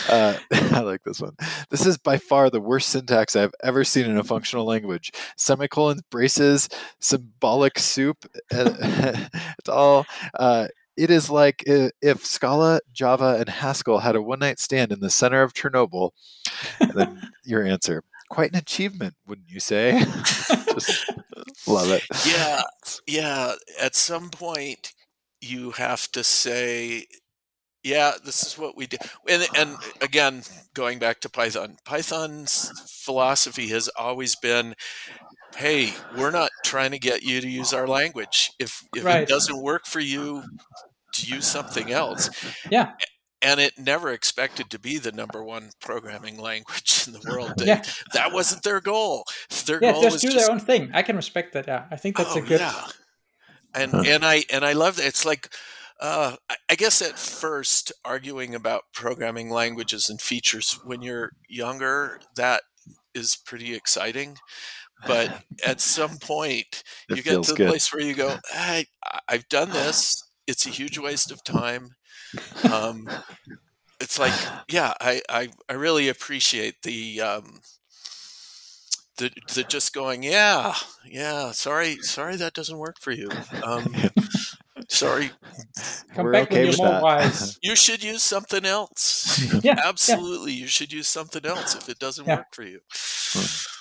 uh, 0.09 0.37
I 0.51 0.81
like 0.81 1.03
this 1.05 1.21
one. 1.21 1.37
This 1.71 1.87
is 1.87 1.99
by 1.99 2.19
far 2.19 2.51
the 2.51 2.61
worst 2.61 2.89
syntax 2.91 3.37
I've 3.37 3.55
ever 3.63 3.85
seen 3.85 4.07
in 4.07 4.19
a 4.19 4.25
functional 4.25 4.65
language. 4.65 5.13
Semicolons, 5.37 6.03
braces, 6.11 6.69
symbolic 7.01 7.56
symbolic 7.57 7.79
soup 7.79 8.27
it's 8.51 9.69
all. 9.69 10.07
Uh, 10.35 10.69
it 10.97 11.11
is 11.11 11.29
like 11.29 11.63
if 11.67 12.25
Scala, 12.25 12.81
Java, 12.93 13.37
and 13.39 13.49
Haskell 13.49 13.99
had 13.99 14.17
a 14.17 14.23
one 14.23 14.39
night 14.39 14.59
stand 14.59 14.93
in 14.93 15.01
the 15.01 15.11
center 15.11 15.43
of 15.43 15.53
Chernobyl. 15.53 16.13
Then 16.95 17.21
your 17.45 17.65
answer. 17.65 18.03
Quite 18.31 18.53
an 18.53 18.59
achievement, 18.59 19.15
wouldn't 19.27 19.51
you 19.51 19.61
say? 19.61 20.01
Just 20.73 21.13
love 21.67 21.91
it. 21.91 22.03
Yeah. 22.27 22.63
Yeah. 23.07 23.53
At 23.81 23.95
some 23.95 24.31
point, 24.31 24.95
you 25.43 25.73
have 25.73 26.11
to 26.13 26.25
say, 26.25 27.07
yeah, 27.85 28.13
this 28.25 28.43
is 28.43 28.59
what 28.59 28.77
we 28.77 28.87
do. 28.87 28.97
And, 29.29 29.47
and 29.57 29.77
again, 30.01 30.43
going 30.75 30.99
back 30.99 31.21
to 31.21 31.29
Python, 31.29 31.77
Python's 31.85 32.73
philosophy 33.05 33.69
has 33.69 33.89
always 33.99 34.35
been 34.35 34.75
hey, 35.57 35.95
we're 36.17 36.31
not 36.31 36.51
trying 36.65 36.93
to 36.93 36.99
get 36.99 37.23
you 37.23 37.41
to 37.41 37.49
use 37.49 37.73
our 37.73 37.87
language. 37.87 38.53
If 38.59 38.83
if 38.95 39.05
right. 39.05 39.23
it 39.23 39.29
doesn't 39.29 39.63
work 39.63 39.87
for 39.87 40.01
you, 40.01 40.43
to 41.17 41.27
use 41.27 41.47
something 41.47 41.91
else. 41.91 42.31
Yeah. 42.71 42.93
And 43.43 43.61
it 43.61 43.75
never 43.79 44.13
expected 44.13 44.71
to 44.71 44.79
be 44.79 44.99
the 44.99 45.13
number 45.13 45.45
one 45.45 45.71
programming 45.81 46.39
language 46.39 47.05
in 47.07 47.13
the 47.13 47.23
world. 47.29 47.53
yeah. 47.59 47.83
That 48.15 48.33
wasn't 48.33 48.63
their 48.63 48.81
goal. 48.81 49.25
Their 49.67 49.79
yeah, 49.83 49.93
goal 49.93 50.03
just 50.03 50.21
do 50.21 50.31
just, 50.31 50.47
their 50.47 50.53
own 50.53 50.61
thing. 50.61 50.91
I 50.95 51.03
can 51.03 51.17
respect 51.17 51.53
that. 51.53 51.67
Yeah, 51.67 51.85
I 51.91 51.97
think 51.97 52.17
that's 52.17 52.35
oh, 52.35 52.39
a 52.39 52.43
good. 52.43 52.61
Yeah. 52.61 52.87
And 53.75 53.95
and 53.95 54.25
I 54.25 54.45
and 54.53 54.65
I 54.65 54.73
love 54.73 54.97
that. 54.97 55.07
It's 55.07 55.25
like 55.25 55.51
uh, 56.01 56.37
I 56.69 56.75
guess 56.77 57.03
at 57.03 57.19
first, 57.19 57.93
arguing 58.05 58.55
about 58.55 58.85
programming 58.93 59.51
languages 59.51 60.09
and 60.09 60.21
features 60.21 60.79
when 60.85 61.03
you're 61.03 61.33
younger, 61.49 62.21
that 62.37 62.63
is 63.15 63.37
pretty 63.37 63.75
exciting 63.75 64.39
but 65.07 65.43
at 65.67 65.81
some 65.81 66.17
point 66.19 66.83
you 67.09 67.23
get 67.23 67.43
to 67.43 67.51
the 67.51 67.57
good. 67.57 67.69
place 67.69 67.93
where 67.93 68.03
you 68.03 68.15
go 68.15 68.37
hey 68.51 68.87
i've 69.29 69.49
done 69.49 69.71
this 69.73 70.23
it's 70.47 70.67
a 70.67 70.71
huge 70.71 70.99
waste 70.99 71.31
of 71.31 71.43
time 71.43 71.91
um, 72.71 73.09
it's 74.01 74.19
like 74.19 74.33
yeah 74.69 74.95
I, 75.01 75.23
I, 75.29 75.49
I 75.69 75.75
really 75.75 76.09
appreciate 76.09 76.83
the 76.83 77.21
um, 77.21 77.61
the, 79.19 79.31
the 79.55 79.65
just 79.65 79.95
going 79.95 80.23
yeah 80.23 80.75
yeah 81.05 81.51
sorry 81.53 81.97
sorry 82.03 82.37
that 82.37 82.55
doesn't 82.55 82.79
work 82.79 82.97
for 83.01 83.13
you 83.13 83.29
um, 83.65 83.95
sorry 84.89 85.31
come 86.15 86.27
We're 86.27 86.33
back 86.33 86.49
okay 86.49 86.65
when 86.65 86.73
you're 86.73 86.93
more 86.93 87.03
wise 87.03 87.59
you 87.63 87.75
should 87.75 88.05
use 88.05 88.23
something 88.23 88.65
else 88.65 89.43
yeah 89.65 89.81
absolutely 89.85 90.53
yeah. 90.53 90.61
you 90.61 90.67
should 90.67 90.93
use 90.93 91.09
something 91.09 91.45
else 91.45 91.75
if 91.75 91.89
it 91.89 91.99
doesn't 91.99 92.27
yeah. 92.27 92.37
work 92.37 92.47
for 92.53 92.63
you 92.63 92.81
hmm. 93.33 93.76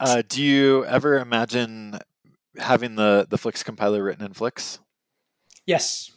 Uh, 0.00 0.22
do 0.28 0.42
you 0.42 0.84
ever 0.86 1.18
imagine 1.18 1.98
having 2.58 2.96
the 2.96 3.26
the 3.28 3.38
Flix 3.38 3.62
compiler 3.62 4.02
written 4.02 4.24
in 4.24 4.32
Flix? 4.32 4.80
Yes, 5.66 6.10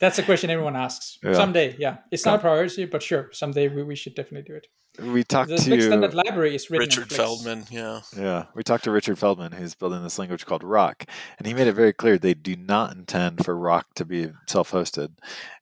that's 0.00 0.18
a 0.18 0.22
question 0.22 0.50
everyone 0.50 0.76
asks. 0.76 1.18
Yeah. 1.22 1.34
Someday, 1.34 1.76
yeah, 1.78 1.98
it's 2.10 2.24
not 2.24 2.36
a 2.36 2.38
priority, 2.38 2.84
but 2.86 3.02
sure, 3.02 3.30
someday 3.32 3.68
we, 3.68 3.82
we 3.82 3.94
should 3.94 4.14
definitely 4.14 4.50
do 4.50 4.56
it. 4.56 4.66
We 4.98 5.24
talked 5.24 5.50
the 5.50 5.56
to 5.56 5.62
Flix 5.62 5.84
standard 5.86 6.14
library 6.14 6.54
is 6.54 6.70
written 6.70 6.86
Richard 6.86 7.12
Feldman. 7.12 7.64
Yeah, 7.70 8.00
yeah, 8.16 8.46
we 8.54 8.62
talked 8.62 8.84
to 8.84 8.90
Richard 8.90 9.18
Feldman, 9.18 9.52
who's 9.52 9.74
building 9.74 10.02
this 10.02 10.18
language 10.18 10.46
called 10.46 10.64
Roc, 10.64 11.04
and 11.38 11.46
he 11.46 11.54
made 11.54 11.66
it 11.66 11.72
very 11.72 11.92
clear 11.92 12.16
they 12.16 12.34
do 12.34 12.56
not 12.56 12.96
intend 12.96 13.44
for 13.44 13.56
Roc 13.56 13.86
to 13.96 14.04
be 14.04 14.30
self-hosted, 14.48 15.10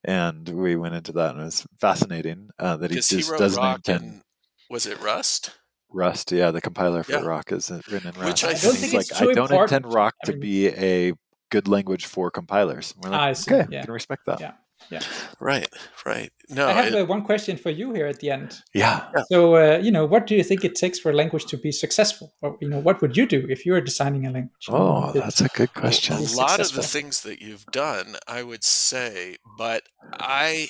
and 0.03 0.49
we 0.49 0.75
went 0.75 0.95
into 0.95 1.11
that, 1.13 1.31
and 1.31 1.41
it 1.41 1.45
was 1.45 1.67
fascinating 1.79 2.49
uh, 2.57 2.77
that 2.77 2.89
he 2.89 2.97
just 2.97 3.11
he 3.11 3.21
doesn't 3.21 3.61
Roc 3.61 3.77
intend. 3.77 4.03
In, 4.03 4.21
was 4.69 4.85
it 4.85 4.99
Rust? 5.01 5.51
Rust, 5.93 6.31
yeah, 6.31 6.51
the 6.51 6.61
compiler 6.61 7.03
for 7.03 7.13
yeah. 7.13 7.19
Roc 7.21 7.51
is 7.51 7.69
written 7.69 8.09
in 8.09 8.19
Rust. 8.19 8.25
Which 8.25 8.43
I 8.43 8.53
don't 8.53 8.75
think 8.75 8.93
like, 8.93 9.13
I 9.15 9.19
don't 9.19 9.51
important. 9.51 9.61
intend 9.61 9.93
Roc 9.93 10.15
to 10.25 10.31
I 10.31 10.35
mean, 10.35 10.41
be 10.41 10.67
a 10.69 11.13
good 11.51 11.67
language 11.67 12.05
for 12.05 12.31
compilers. 12.31 12.93
We're 12.97 13.11
like, 13.11 13.19
I 13.19 13.33
see. 13.33 13.53
okay, 13.53 13.67
yeah. 13.69 13.83
can 13.83 13.93
respect 13.93 14.25
that. 14.25 14.39
Yeah. 14.39 14.53
Yeah. 14.91 15.01
Right. 15.39 15.67
Right. 16.05 16.31
No. 16.49 16.67
I 16.67 16.73
have 16.73 16.93
it, 16.93 16.95
uh, 16.95 17.05
one 17.05 17.23
question 17.23 17.57
for 17.57 17.69
you 17.69 17.93
here 17.93 18.05
at 18.05 18.19
the 18.19 18.31
end. 18.31 18.59
Yeah. 18.73 19.07
So, 19.31 19.55
uh, 19.55 19.77
you 19.77 19.91
know, 19.91 20.05
what 20.05 20.27
do 20.27 20.35
you 20.35 20.43
think 20.43 20.65
it 20.65 20.75
takes 20.75 20.99
for 20.99 21.11
a 21.11 21.13
language 21.13 21.45
to 21.45 21.57
be 21.57 21.71
successful? 21.71 22.33
Or, 22.41 22.57
you 22.59 22.67
know, 22.67 22.79
what 22.79 23.01
would 23.01 23.15
you 23.15 23.25
do 23.25 23.45
if 23.49 23.65
you 23.65 23.71
were 23.71 23.81
designing 23.81 24.25
a 24.25 24.31
language? 24.31 24.65
Oh, 24.67 25.11
that's 25.13 25.39
a 25.39 25.47
good 25.49 25.73
question. 25.73 26.17
A 26.17 26.35
lot 26.35 26.59
of 26.59 26.73
the 26.73 26.83
things 26.83 27.21
that 27.21 27.41
you've 27.41 27.65
done, 27.67 28.17
I 28.27 28.43
would 28.43 28.63
say, 28.63 29.37
but 29.57 29.83
I, 30.11 30.67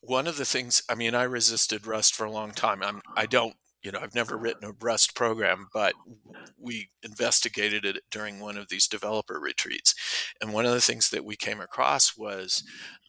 one 0.00 0.26
of 0.26 0.38
the 0.38 0.46
things, 0.46 0.82
I 0.88 0.94
mean, 0.94 1.14
I 1.14 1.24
resisted 1.24 1.86
Rust 1.86 2.14
for 2.14 2.24
a 2.24 2.30
long 2.30 2.52
time. 2.52 2.82
I'm, 2.82 3.02
I 3.16 3.26
don't 3.26 3.56
you 3.86 3.92
know, 3.92 4.00
I've 4.02 4.16
never 4.16 4.36
written 4.36 4.68
a 4.68 4.74
Rust 4.80 5.14
program, 5.14 5.68
but 5.72 5.94
we 6.58 6.90
investigated 7.04 7.84
it 7.84 8.02
during 8.10 8.40
one 8.40 8.56
of 8.56 8.68
these 8.68 8.88
developer 8.88 9.38
retreats. 9.38 9.94
And 10.40 10.52
one 10.52 10.66
of 10.66 10.72
the 10.72 10.80
things 10.80 11.08
that 11.10 11.24
we 11.24 11.36
came 11.36 11.60
across 11.60 12.16
was 12.16 12.64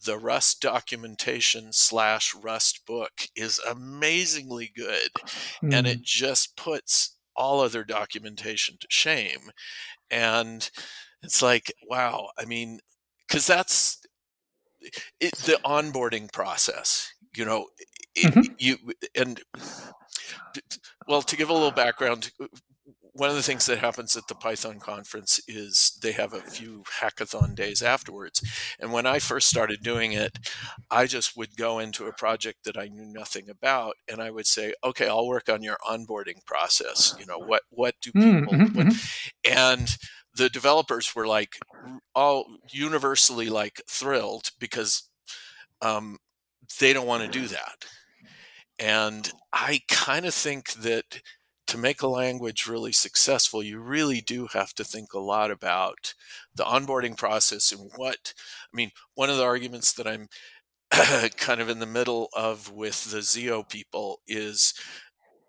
the 0.06 0.20
Rust 0.20 0.62
documentation 0.62 1.74
slash 1.74 2.36
Rust 2.36 2.86
book 2.86 3.24
is 3.36 3.60
amazingly 3.68 4.72
good. 4.76 5.10
Mm. 5.64 5.74
And 5.74 5.88
it 5.88 6.04
just 6.04 6.56
puts 6.56 7.18
all 7.36 7.62
other 7.62 7.84
documentation 7.84 8.78
to 8.80 8.88
shame. 8.88 9.50
And 10.12 10.70
it's 11.24 11.42
like, 11.42 11.74
wow, 11.90 12.30
I 12.38 12.46
mean, 12.46 12.82
because 13.28 13.48
that's 13.48 13.98
it, 15.20 15.34
the 15.38 15.60
onboarding 15.66 16.32
process, 16.32 17.12
you 17.36 17.46
know, 17.46 17.66
it, 18.14 18.32
mm-hmm. 18.34 18.54
you 18.60 18.78
and 19.16 19.42
well, 21.08 21.22
to 21.22 21.36
give 21.36 21.50
a 21.50 21.54
little 21.54 21.72
background, 21.72 22.32
one 23.18 23.30
of 23.32 23.36
the 23.36 23.44
things 23.44 23.66
that 23.66 23.80
happens 23.80 24.16
at 24.16 24.28
the 24.28 24.36
Python 24.36 24.80
conference 24.80 25.40
is 25.48 25.98
they 26.04 26.12
have 26.12 26.34
a 26.34 26.42
few 26.42 26.84
hackathon 27.02 27.56
days 27.56 27.82
afterwards. 27.82 28.44
And 28.80 28.94
when 28.94 29.08
I 29.08 29.18
first 29.18 29.50
started 29.50 29.82
doing 29.82 30.12
it, 30.12 30.38
I 30.92 31.08
just 31.08 31.36
would 31.36 31.58
go 31.58 31.80
into 31.80 32.06
a 32.06 32.14
project 32.14 32.64
that 32.66 32.78
I 32.78 32.88
knew 32.88 33.06
nothing 33.06 33.50
about 33.50 33.96
and 34.08 34.22
I 34.22 34.30
would 34.30 34.46
say, 34.46 34.74
okay, 34.84 35.08
I'll 35.08 35.28
work 35.28 35.50
on 35.50 35.64
your 35.64 35.78
onboarding 35.88 36.46
process. 36.46 37.16
You 37.20 37.26
know, 37.26 37.40
what, 37.40 37.64
what 37.70 37.96
do 38.02 38.12
hmm, 38.12 38.40
people, 38.40 38.54
mm-hmm. 38.54 38.78
what, 38.78 38.94
and 39.44 39.98
the 40.36 40.50
developers 40.50 41.16
were 41.16 41.26
like 41.26 41.58
all 42.14 42.46
universally 42.70 43.50
like 43.50 43.82
thrilled 43.90 44.52
because 44.60 45.10
um, 45.82 46.18
they 46.80 46.94
don't 46.94 47.08
want 47.08 47.24
to 47.24 47.40
do 47.40 47.48
that. 47.48 47.86
And 48.80 49.32
I 49.52 49.82
kind 49.88 50.26
of 50.26 50.34
think 50.34 50.74
that 50.74 51.22
to 51.68 51.78
make 51.78 52.02
a 52.02 52.08
language 52.08 52.68
really 52.68 52.92
successful, 52.92 53.62
you 53.62 53.80
really 53.80 54.22
do 54.22 54.48
have 54.54 54.74
to 54.76 54.84
think 54.84 55.14
a 55.14 55.20
lot 55.20 55.52
about 55.52 56.14
the 56.56 56.64
onboarding 56.64 57.18
process 57.18 57.72
and 57.72 57.92
what, 57.96 58.34
I 58.74 58.76
mean, 58.76 58.92
one 59.16 59.30
of 59.30 59.38
the 59.38 59.44
arguments 59.44 59.94
that 59.94 60.08
I'm 60.08 60.30
kind 61.38 61.60
of 61.60 61.70
in 61.70 61.80
the 61.80 61.86
middle 61.86 62.30
of 62.34 62.72
with 62.72 63.12
the 63.12 63.22
Zio 63.22 63.64
people 63.64 64.22
is 64.28 64.74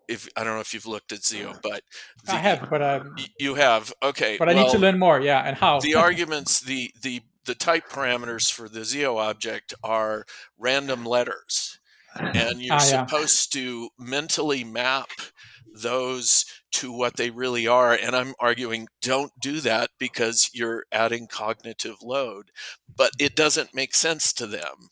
if 0.08 0.26
I 0.36 0.42
don't 0.42 0.54
know 0.54 0.60
if 0.60 0.72
you've 0.72 0.86
looked 0.86 1.12
at 1.12 1.24
Zio, 1.24 1.54
but 1.62 1.82
the, 2.24 2.32
I 2.32 2.36
have, 2.36 2.70
but 2.70 2.82
um, 2.82 3.14
you 3.38 3.54
have 3.56 3.92
okay. 4.02 4.36
But 4.38 4.48
I 4.48 4.54
well, 4.54 4.64
need 4.64 4.72
to 4.72 4.78
learn 4.78 4.98
more. 4.98 5.20
Yeah, 5.20 5.40
and 5.40 5.56
how 5.56 5.80
the 5.80 5.94
arguments, 5.94 6.60
the 6.60 6.90
the 7.02 7.20
the 7.44 7.54
type 7.54 7.88
parameters 7.88 8.50
for 8.50 8.68
the 8.68 8.84
Zio 8.84 9.18
object 9.18 9.74
are 9.84 10.24
random 10.58 11.04
letters, 11.04 11.78
and 12.18 12.60
you're 12.60 12.74
ah, 12.74 12.86
yeah. 12.88 13.06
supposed 13.06 13.52
to 13.52 13.90
mentally 13.98 14.64
map 14.64 15.10
those 15.74 16.44
to 16.72 16.92
what 16.92 17.16
they 17.16 17.30
really 17.30 17.66
are. 17.66 17.92
And 17.92 18.14
I'm 18.14 18.34
arguing 18.40 18.88
don't 19.00 19.32
do 19.40 19.60
that 19.60 19.90
because 19.98 20.50
you're 20.52 20.84
adding 20.92 21.26
cognitive 21.26 21.96
load, 22.02 22.50
but 22.94 23.12
it 23.18 23.36
doesn't 23.36 23.74
make 23.74 23.94
sense 23.94 24.32
to 24.34 24.46
them 24.46 24.88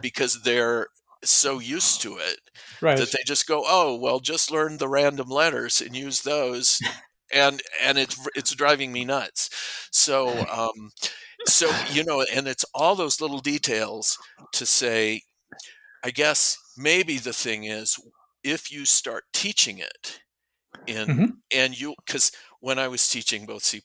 because 0.00 0.42
they're 0.42 0.88
so 1.22 1.58
used 1.58 2.02
to 2.02 2.16
it 2.16 2.38
right. 2.80 2.98
that 2.98 3.12
they 3.12 3.22
just 3.26 3.46
go, 3.46 3.64
"Oh, 3.66 3.96
well, 3.96 4.20
just 4.20 4.50
learn 4.50 4.76
the 4.76 4.88
random 4.88 5.28
letters 5.28 5.80
and 5.80 5.96
use 5.96 6.22
those," 6.22 6.80
and 7.32 7.62
and 7.82 7.98
it's 7.98 8.18
it's 8.34 8.54
driving 8.54 8.92
me 8.92 9.04
nuts. 9.04 9.50
So 9.90 10.28
um, 10.52 10.90
so 11.46 11.70
you 11.90 12.04
know, 12.04 12.24
and 12.32 12.46
it's 12.46 12.64
all 12.74 12.94
those 12.94 13.20
little 13.20 13.40
details 13.40 14.18
to 14.52 14.66
say. 14.66 15.22
I 16.04 16.10
guess 16.10 16.58
maybe 16.76 17.18
the 17.18 17.32
thing 17.32 17.64
is 17.64 17.98
if 18.42 18.70
you 18.70 18.84
start 18.84 19.24
teaching 19.32 19.78
it 19.78 20.20
in 20.86 21.08
mm-hmm. 21.08 21.24
and 21.54 21.80
you 21.80 21.94
because 22.04 22.30
when 22.60 22.78
I 22.78 22.88
was 22.88 23.06
teaching 23.08 23.44
both 23.44 23.62
C++ 23.62 23.82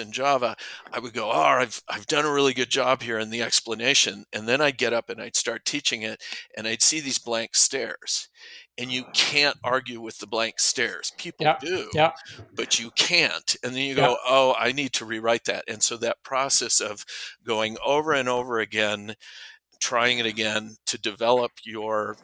and 0.00 0.12
Java, 0.12 0.56
I 0.92 0.98
would 0.98 1.12
go, 1.12 1.30
"Oh, 1.30 1.40
I've 1.40 1.80
I've 1.88 2.06
done 2.06 2.24
a 2.24 2.32
really 2.32 2.54
good 2.54 2.70
job 2.70 3.02
here 3.02 3.20
in 3.20 3.30
the 3.30 3.40
explanation," 3.40 4.24
and 4.32 4.48
then 4.48 4.60
I'd 4.60 4.78
get 4.78 4.92
up 4.92 5.08
and 5.08 5.20
I'd 5.20 5.36
start 5.36 5.64
teaching 5.64 6.02
it, 6.02 6.22
and 6.56 6.66
I'd 6.66 6.82
see 6.82 7.00
these 7.00 7.20
blank 7.20 7.54
stares, 7.54 8.28
and 8.76 8.90
you 8.90 9.04
can't 9.14 9.56
argue 9.62 10.00
with 10.00 10.18
the 10.18 10.26
blank 10.26 10.58
stares. 10.58 11.12
People 11.16 11.46
yeah. 11.46 11.58
do, 11.60 11.88
yeah. 11.94 12.12
but 12.52 12.80
you 12.80 12.90
can't. 12.96 13.56
And 13.62 13.74
then 13.74 13.82
you 13.82 13.94
go, 13.94 14.10
yeah. 14.10 14.16
"Oh, 14.26 14.56
I 14.58 14.72
need 14.72 14.92
to 14.94 15.04
rewrite 15.04 15.44
that," 15.44 15.64
and 15.68 15.80
so 15.80 15.96
that 15.98 16.24
process 16.24 16.80
of 16.80 17.04
going 17.44 17.76
over 17.84 18.12
and 18.12 18.28
over 18.28 18.58
again, 18.58 19.14
trying 19.86 20.18
it 20.18 20.26
again 20.26 20.74
to 20.84 20.98
develop 20.98 21.52
your 21.64 22.16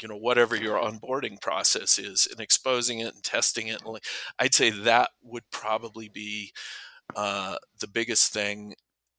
you 0.00 0.06
know 0.06 0.16
whatever 0.16 0.54
your 0.54 0.78
onboarding 0.78 1.40
process 1.40 1.98
is 1.98 2.28
and 2.30 2.38
exposing 2.38 3.00
it 3.00 3.12
and 3.12 3.24
testing 3.24 3.66
it. 3.66 3.82
I'd 4.38 4.54
say 4.54 4.70
that 4.70 5.10
would 5.20 5.42
probably 5.50 6.08
be 6.08 6.52
uh, 7.16 7.56
the 7.80 7.88
biggest 7.88 8.32
thing 8.32 8.74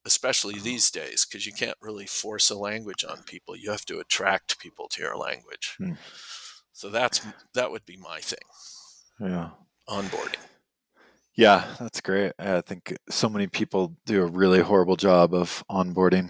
especially 0.06 0.60
these 0.60 0.92
days 0.92 1.26
because 1.26 1.46
you 1.46 1.52
can't 1.52 1.78
really 1.82 2.06
force 2.06 2.50
a 2.50 2.58
language 2.58 3.04
on 3.10 3.24
people. 3.24 3.56
You 3.56 3.72
have 3.72 3.86
to 3.86 4.00
attract 4.00 4.60
people 4.60 4.88
to 4.90 5.02
your 5.02 5.18
language. 5.18 5.76
Hmm. 5.78 5.94
so 6.72 6.90
that's 6.90 7.20
that 7.54 7.70
would 7.70 7.86
be 7.86 7.98
my 7.98 8.20
thing. 8.22 8.48
Yeah. 9.20 9.50
Onboarding. 9.90 10.40
Yeah 11.36 11.66
that's 11.82 12.00
great. 12.00 12.32
I 12.40 12.62
think 12.62 12.96
so 13.10 13.28
many 13.28 13.48
people 13.48 13.98
do 14.06 14.24
a 14.24 14.26
really 14.26 14.62
horrible 14.62 14.96
job 14.96 15.34
of 15.34 15.66
onboarding 15.70 16.30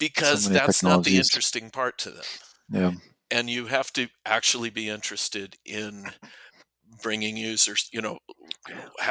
because 0.00 0.46
so 0.46 0.50
that's 0.52 0.82
not 0.82 1.04
the 1.04 1.18
interesting 1.18 1.70
part 1.70 1.98
to 1.98 2.10
them. 2.10 2.24
Yeah. 2.68 2.92
And 3.30 3.48
you 3.48 3.66
have 3.66 3.92
to 3.92 4.08
actually 4.26 4.70
be 4.70 4.88
interested 4.88 5.54
in 5.64 6.06
bringing 7.02 7.36
users 7.36 7.88
you 7.92 8.02
know 8.02 8.18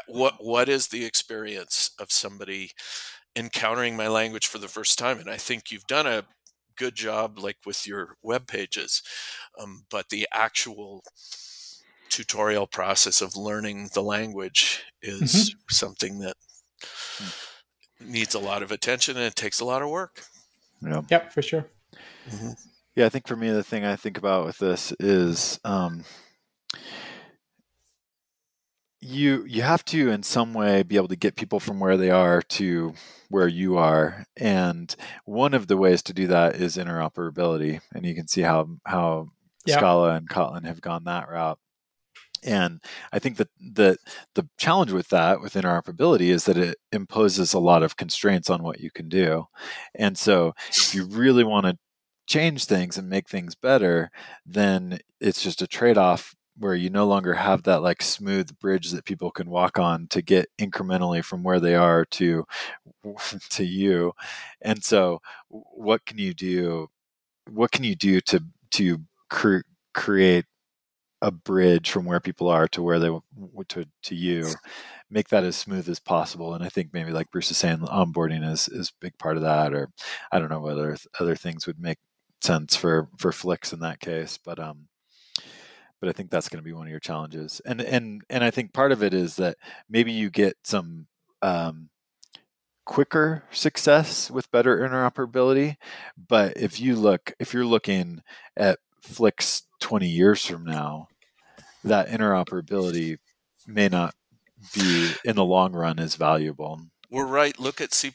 what 0.07 0.35
what 0.39 0.67
is 0.67 0.87
the 0.87 1.05
experience 1.05 1.91
of 1.99 2.11
somebody 2.11 2.71
encountering 3.35 3.95
my 3.95 4.07
language 4.07 4.47
for 4.47 4.57
the 4.57 4.67
first 4.67 4.99
time? 4.99 5.19
And 5.19 5.29
i 5.29 5.37
think 5.37 5.71
you've 5.71 5.87
done 5.87 6.05
a 6.05 6.25
good 6.75 6.95
job 6.95 7.39
like 7.39 7.57
with 7.65 7.87
your 7.87 8.15
web 8.21 8.47
pages 8.47 9.01
um, 9.59 9.83
but 9.89 10.09
the 10.09 10.27
actual 10.33 11.03
tutorial 12.09 12.67
process 12.67 13.21
of 13.21 13.35
learning 13.35 13.89
the 13.93 14.03
language 14.03 14.83
is 15.01 15.33
mm-hmm. 15.33 15.57
something 15.69 16.19
that 16.19 16.35
needs 17.99 18.33
a 18.33 18.39
lot 18.39 18.63
of 18.63 18.71
attention 18.71 19.17
and 19.17 19.25
it 19.25 19.35
takes 19.35 19.59
a 19.59 19.65
lot 19.65 19.81
of 19.81 19.89
work 19.89 20.23
yeah 20.81 21.01
yep 21.09 21.31
for 21.31 21.41
sure 21.41 21.69
mm-hmm. 22.29 22.51
Yeah, 22.99 23.05
I 23.05 23.09
think 23.09 23.27
for 23.27 23.37
me, 23.37 23.49
the 23.49 23.63
thing 23.63 23.85
I 23.85 23.95
think 23.95 24.17
about 24.17 24.45
with 24.45 24.57
this 24.57 24.91
is 24.99 25.57
um, 25.63 26.03
you 28.99 29.45
you 29.47 29.61
have 29.61 29.85
to 29.85 30.09
in 30.09 30.21
some 30.21 30.53
way 30.53 30.83
be 30.83 30.97
able 30.97 31.07
to 31.07 31.15
get 31.15 31.37
people 31.37 31.61
from 31.61 31.79
where 31.79 31.95
they 31.95 32.09
are 32.09 32.41
to 32.41 32.93
where 33.29 33.47
you 33.47 33.77
are, 33.77 34.25
and 34.35 34.93
one 35.23 35.53
of 35.53 35.67
the 35.67 35.77
ways 35.77 36.03
to 36.03 36.13
do 36.13 36.27
that 36.27 36.57
is 36.57 36.75
interoperability, 36.75 37.79
and 37.93 38.05
you 38.05 38.15
can 38.15 38.27
see 38.27 38.41
how 38.41 38.67
how 38.85 39.29
yeah. 39.65 39.77
Scala 39.77 40.15
and 40.15 40.29
Kotlin 40.29 40.65
have 40.65 40.81
gone 40.81 41.05
that 41.05 41.29
route. 41.29 41.57
And 42.43 42.81
I 43.11 43.19
think 43.19 43.37
that 43.37 43.49
the 43.59 43.97
the 44.35 44.47
challenge 44.57 44.91
with 44.91 45.09
that, 45.09 45.41
with 45.41 45.53
interoperability, 45.53 46.29
is 46.29 46.45
that 46.45 46.57
it 46.57 46.77
imposes 46.91 47.53
a 47.53 47.59
lot 47.59 47.83
of 47.83 47.97
constraints 47.97 48.49
on 48.49 48.63
what 48.63 48.79
you 48.79 48.91
can 48.91 49.09
do. 49.09 49.45
And 49.95 50.17
so, 50.17 50.53
if 50.69 50.95
you 50.95 51.05
really 51.09 51.43
want 51.43 51.65
to 51.65 51.77
change 52.27 52.65
things 52.65 52.97
and 52.97 53.09
make 53.09 53.27
things 53.29 53.55
better, 53.55 54.11
then 54.45 54.99
it's 55.19 55.41
just 55.41 55.61
a 55.61 55.67
trade 55.67 55.97
off 55.97 56.35
where 56.57 56.75
you 56.75 56.89
no 56.89 57.05
longer 57.07 57.33
have 57.33 57.63
that 57.63 57.81
like 57.81 58.01
smooth 58.01 58.57
bridge 58.59 58.91
that 58.91 59.05
people 59.05 59.31
can 59.31 59.49
walk 59.49 59.79
on 59.79 60.07
to 60.07 60.21
get 60.21 60.47
incrementally 60.59 61.23
from 61.23 61.41
where 61.43 61.59
they 61.59 61.73
are 61.75 62.05
to 62.05 62.45
to 63.49 63.63
you 63.63 64.13
and 64.61 64.83
so 64.83 65.21
what 65.39 66.05
can 66.05 66.17
you 66.17 66.33
do 66.33 66.87
what 67.51 67.71
can 67.71 67.83
you 67.83 67.95
do 67.95 68.21
to 68.21 68.43
to 68.71 68.99
cre- 69.29 69.59
create 69.93 70.45
a 71.21 71.31
bridge 71.31 71.91
from 71.91 72.05
where 72.05 72.19
people 72.19 72.47
are 72.47 72.67
to 72.69 72.81
where 72.81 72.99
they 72.99 73.09
to 73.67 73.85
to 74.03 74.15
you 74.15 74.47
make 75.09 75.29
that 75.29 75.43
as 75.43 75.55
smooth 75.55 75.89
as 75.89 75.99
possible 75.99 76.53
and 76.53 76.63
i 76.63 76.69
think 76.69 76.93
maybe 76.93 77.11
like 77.11 77.29
bruce 77.31 77.51
is 77.51 77.57
saying 77.57 77.79
onboarding 77.79 78.49
is 78.49 78.67
is 78.69 78.89
a 78.89 79.01
big 79.01 79.17
part 79.17 79.35
of 79.35 79.43
that 79.43 79.73
or 79.73 79.89
i 80.31 80.39
don't 80.39 80.49
know 80.49 80.61
whether 80.61 80.95
other 81.19 81.35
things 81.35 81.67
would 81.67 81.79
make 81.79 81.97
sense 82.41 82.75
for 82.75 83.09
for 83.17 83.31
Flix 83.33 83.73
in 83.73 83.79
that 83.81 83.99
case 83.99 84.37
but 84.37 84.59
um 84.59 84.87
but 85.99 86.07
i 86.09 86.13
think 86.13 86.29
that's 86.29 86.47
going 86.47 86.59
to 86.59 86.65
be 86.65 86.73
one 86.73 86.87
of 86.87 86.91
your 86.91 86.99
challenges 86.99 87.61
and 87.65 87.81
and 87.81 88.21
and 88.29 88.43
i 88.43 88.49
think 88.49 88.73
part 88.73 88.93
of 88.93 89.03
it 89.03 89.13
is 89.13 89.35
that 89.35 89.57
maybe 89.89 90.11
you 90.11 90.29
get 90.29 90.55
some 90.63 91.05
um 91.41 91.89
quicker 92.85 93.43
success 93.51 94.31
with 94.31 94.49
better 94.51 94.77
interoperability 94.77 95.75
but 96.29 96.55
if 96.55 96.79
you 96.79 96.95
look 96.95 97.33
if 97.39 97.53
you're 97.53 97.65
looking 97.65 98.21
at 98.55 98.79
Flix 99.01 99.63
20 99.79 100.07
years 100.07 100.45
from 100.45 100.65
now 100.65 101.08
that 101.89 102.07
interoperability 102.09 103.17
may 103.67 103.87
not 103.87 104.13
be 104.73 105.11
in 105.23 105.35
the 105.35 105.45
long 105.45 105.73
run 105.73 105.99
as 105.99 106.15
valuable 106.15 106.81
we're 107.09 107.25
right 107.25 107.59
look 107.59 107.79
at 107.79 107.93
c++ 107.93 108.11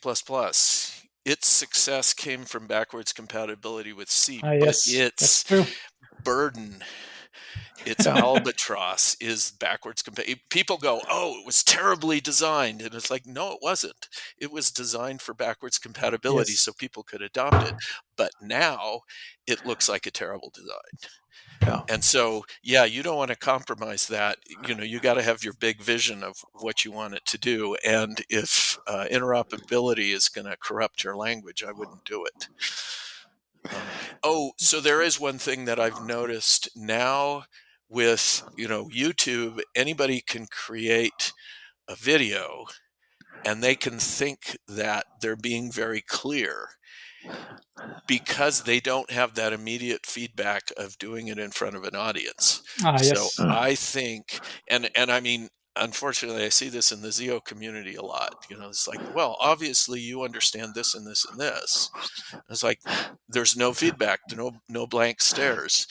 its 1.25 1.49
success 1.49 2.13
came 2.13 2.45
from 2.45 2.67
backwards 2.67 3.13
compatibility 3.13 3.93
with 3.93 4.11
C, 4.11 4.41
uh, 4.43 4.53
yes, 4.53 4.87
but 4.87 5.01
its 5.01 5.45
burden, 6.23 6.85
its 7.87 8.07
albatross 8.07 9.17
is 9.21 9.51
backwards 9.51 10.03
compatible. 10.03 10.41
People 10.51 10.77
go, 10.77 11.01
"Oh, 11.11 11.39
it 11.41 11.47
was 11.47 11.65
terribly 11.65 12.21
designed," 12.21 12.83
and 12.83 12.95
it's 12.95 13.11
like, 13.11 13.27
no, 13.27 13.53
it 13.53 13.59
wasn't. 13.63 14.09
It 14.39 14.53
was 14.53 14.71
designed 14.71 15.23
for 15.23 15.35
backwards 15.35 15.79
compatibility 15.79 16.53
yes. 16.53 16.61
so 16.61 16.73
people 16.79 17.03
could 17.03 17.23
adopt 17.23 17.69
it. 17.69 17.75
But 18.17 18.33
now 18.43 19.01
it 19.47 19.65
looks 19.65 19.89
like 19.89 20.07
a 20.07 20.11
terrible 20.11 20.51
design. 20.53 21.11
Yeah. 21.63 21.83
And 21.89 22.05
so, 22.05 22.45
yeah, 22.63 22.85
you 22.85 23.03
don't 23.03 23.17
want 23.17 23.31
to 23.31 23.37
compromise 23.37 24.07
that. 24.09 24.39
You 24.67 24.75
know, 24.75 24.83
you 24.85 25.01
got 25.01 25.15
to 25.15 25.23
have 25.23 25.43
your 25.43 25.55
big 25.55 25.81
vision 25.81 26.23
of 26.23 26.45
what 26.53 26.85
you 26.85 26.93
want 26.93 27.15
it 27.15 27.25
to 27.27 27.39
do. 27.39 27.77
And 27.87 28.21
if 28.29 28.79
uh, 28.87 29.07
interoperability 29.11 30.13
is 30.15 30.29
going 30.29 30.47
to 30.47 30.57
corrupt 30.57 31.05
your 31.05 31.17
language, 31.17 31.65
I 31.65 31.73
wouldn't 31.73 32.05
do 32.05 32.25
it. 32.25 32.49
Um, 33.71 33.81
oh, 34.23 34.53
so 34.59 34.81
there 34.81 35.01
is 35.01 35.19
one 35.19 35.39
thing 35.39 35.65
that 35.65 35.81
I've 35.81 36.05
noticed 36.05 36.69
now 36.77 37.45
with 37.89 38.43
you 38.57 38.69
know 38.69 38.89
YouTube. 38.89 39.61
Anybody 39.75 40.21
can 40.21 40.47
create 40.47 41.33
a 41.89 41.95
video, 41.95 42.67
and 43.45 43.63
they 43.63 43.75
can 43.75 43.99
think 43.99 44.59
that 44.69 45.07
they're 45.21 45.37
being 45.37 45.73
very 45.73 46.03
clear 46.03 46.71
because 48.07 48.63
they 48.63 48.81
don't 48.81 49.11
have 49.11 49.35
that 49.35 49.53
immediate 49.53 50.07
feedback 50.07 50.71
of 50.77 50.99
doing 50.99 51.29
it 51.29 51.39
in 51.39 51.51
front 51.51 51.77
of 51.77 51.85
an 51.85 51.95
audience. 51.95 52.63
Ah, 52.83 52.97
yes. 53.01 53.35
So 53.35 53.49
I 53.49 53.75
think, 53.75 54.41
and 54.69 54.91
and 54.97 55.11
I 55.11 55.21
mean, 55.21 55.49
unfortunately, 55.77 56.45
I 56.45 56.51
see 56.51 56.69
this 56.69 56.93
in 56.93 57.03
the 57.03 57.13
Zio 57.13 57.41
community 57.41 57.95
a 57.95 58.03
lot. 58.03 58.47
You 58.49 58.59
know, 58.59 58.69
it's 58.69 58.87
like, 58.87 59.01
well, 59.15 59.37
obviously 59.41 60.01
you 60.01 60.23
understand 60.23 60.75
this 60.75 60.95
and 60.95 61.07
this 61.07 61.25
and 61.25 61.41
this. 61.41 61.91
It's 62.49 62.63
like 62.63 62.81
there's 63.29 63.57
no 63.57 63.73
feedback, 63.73 64.21
no 64.35 64.53
no 64.69 64.87
blank 64.87 65.21
stares 65.21 65.87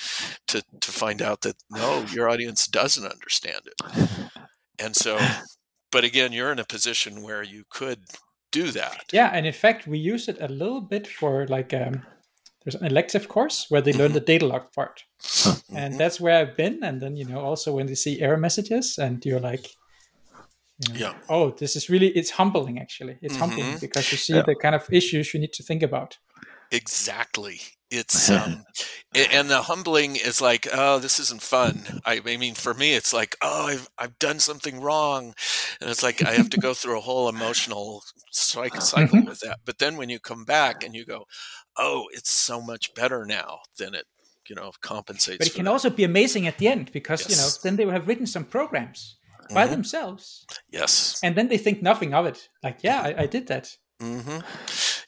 to 0.47 0.63
to 0.81 0.91
find 0.91 1.21
out 1.21 1.41
that 1.41 1.55
no, 1.69 2.05
your 2.11 2.29
audience 2.29 2.67
doesn't 2.67 3.05
understand 3.05 3.61
it. 3.65 4.09
And 4.79 4.95
so, 4.95 5.19
but 5.91 6.03
again, 6.03 6.31
you're 6.31 6.51
in 6.51 6.59
a 6.59 6.65
position 6.65 7.21
where 7.21 7.43
you 7.43 7.63
could 7.69 7.99
do 8.53 8.71
that. 8.71 9.05
Yeah, 9.11 9.29
and 9.33 9.45
in 9.45 9.53
fact, 9.53 9.87
we 9.87 9.97
use 10.13 10.29
it 10.31 10.37
a 10.39 10.47
little 10.47 10.81
bit 10.81 11.07
for 11.07 11.45
like 11.47 11.73
um, 11.73 12.03
there's 12.63 12.75
an 12.81 12.85
elective 12.87 13.27
course 13.27 13.65
where 13.69 13.81
they 13.81 13.93
learn 13.93 14.13
the 14.13 14.21
Datalog 14.21 14.71
part, 14.73 15.03
and 15.75 15.99
that's 15.99 16.21
where 16.21 16.39
I've 16.39 16.55
been. 16.55 16.83
And 16.83 17.01
then 17.01 17.15
you 17.17 17.25
know 17.25 17.39
also 17.49 17.73
when 17.75 17.87
they 17.87 17.95
see 17.95 18.21
error 18.21 18.37
messages, 18.37 18.97
and 18.97 19.25
you're 19.25 19.39
like, 19.51 19.67
you 20.79 20.93
know, 20.93 20.99
Yeah. 20.99 21.13
oh, 21.29 21.51
this 21.51 21.75
is 21.75 21.89
really 21.89 22.07
it's 22.19 22.31
humbling. 22.31 22.79
Actually, 22.79 23.17
it's 23.21 23.37
humbling 23.37 23.73
Mhm. 23.73 23.81
because 23.81 24.11
you 24.11 24.17
see 24.17 24.35
Yeah. 24.35 24.43
the 24.45 24.55
kind 24.55 24.75
of 24.75 24.87
issues 24.91 25.33
you 25.33 25.39
need 25.39 25.53
to 25.53 25.63
think 25.63 25.83
about. 25.83 26.17
Exactly. 26.73 27.61
It's 27.91 28.31
um, 28.31 28.63
and 29.15 29.49
the 29.49 29.61
humbling 29.61 30.15
is 30.15 30.41
like, 30.41 30.67
oh, 30.73 30.97
this 30.97 31.19
isn't 31.19 31.43
fun. 31.43 31.83
I, 32.05 32.19
I 32.25 32.37
mean, 32.37 32.55
for 32.55 32.73
me, 32.73 32.93
it's 32.95 33.13
like, 33.13 33.35
oh, 33.41 33.67
I've 33.67 33.87
I've 33.99 34.17
done 34.19 34.39
something 34.39 34.81
wrong, 34.81 35.35
and 35.79 35.89
it's 35.89 36.01
like 36.03 36.25
I 36.25 36.31
have 36.31 36.49
to 36.49 36.57
go 36.57 36.73
through 36.79 36.97
a 36.97 37.01
whole 37.01 37.29
emotional 37.29 38.01
cycle 38.31 38.81
cycle 38.81 39.19
Mhm. 39.19 39.27
with 39.27 39.39
that. 39.41 39.59
But 39.63 39.77
then 39.77 39.95
when 39.97 40.09
you 40.09 40.19
come 40.19 40.43
back 40.45 40.83
and 40.83 40.95
you 40.95 41.05
go, 41.05 41.25
oh, 41.77 42.07
it's 42.11 42.31
so 42.31 42.59
much 42.61 42.93
better 42.95 43.25
now, 43.25 43.59
than 43.77 43.93
it 43.93 44.05
you 44.49 44.55
know 44.55 44.71
compensates. 44.81 45.37
But 45.37 45.47
it 45.47 45.53
can 45.55 45.65
that. 45.65 45.71
also 45.71 45.91
be 45.91 46.03
amazing 46.03 46.47
at 46.47 46.57
the 46.57 46.67
end 46.67 46.91
because 46.91 47.29
you 47.29 47.35
know 47.35 47.49
then 47.63 47.75
they 47.75 47.85
will 47.85 47.93
have 47.93 48.07
written 48.07 48.25
some 48.25 48.45
programs 48.45 49.17
by 49.53 49.67
Mhm. 49.67 49.71
themselves, 49.71 50.45
Yes. 50.71 51.19
and 51.23 51.35
then 51.35 51.47
they 51.49 51.59
think 51.59 51.83
nothing 51.83 52.15
of 52.15 52.25
it. 52.25 52.49
Like, 52.63 52.79
yeah, 52.83 53.01
I, 53.01 53.23
I 53.23 53.27
did 53.27 53.47
that. 53.47 53.77
hmm 53.99 54.39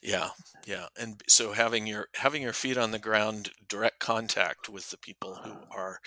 Yeah, 0.04 0.30
yeah, 0.66 0.88
and 1.00 1.22
so 1.28 1.52
having 1.54 1.86
your 1.86 2.08
having 2.16 2.42
your 2.42 2.54
feet 2.54 2.78
on 2.78 2.92
the 2.92 3.00
ground, 3.00 3.52
direct 3.68 4.00
contact 4.00 4.68
with 4.70 4.90
the 4.90 4.98
people 4.98 5.36
who 5.36 5.54
are 5.72 6.00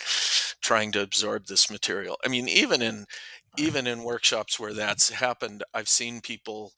trying 0.60 0.90
to 0.92 1.02
absorb 1.02 1.46
this 1.46 1.70
material. 1.70 2.16
I 2.24 2.28
mean, 2.28 2.48
even 2.48 2.82
in 2.82 3.06
even 3.56 3.86
in 3.86 4.02
workshops 4.04 4.58
where 4.58 4.74
that's 4.74 5.10
happened, 5.10 5.62
I've 5.74 5.88
seen 5.88 6.20
people 6.20 6.72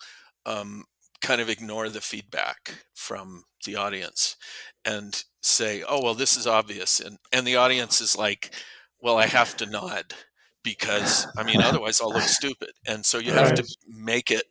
um, 0.46 0.84
kind 1.22 1.40
of 1.40 1.48
ignore 1.48 1.88
the 1.88 2.00
feedback 2.02 2.84
from 2.94 3.44
the 3.64 3.76
audience 3.76 4.36
and 4.84 5.24
say, 5.42 5.82
"Oh, 5.88 6.02
well, 6.02 6.14
this 6.14 6.36
is 6.36 6.46
obvious," 6.46 7.00
and 7.00 7.18
and 7.32 7.46
the 7.46 7.56
audience 7.56 8.00
is 8.00 8.16
like, 8.16 8.54
"Well, 9.00 9.16
I 9.18 9.26
have 9.26 9.56
to 9.58 9.66
nod." 9.66 10.14
Because 10.62 11.26
I 11.38 11.42
mean, 11.44 11.60
otherwise 11.62 12.00
I'll 12.00 12.12
look 12.12 12.22
stupid, 12.24 12.70
and 12.86 13.04
so 13.06 13.18
you 13.18 13.32
have 13.32 13.54
to 13.54 13.64
make 13.88 14.30
it 14.30 14.44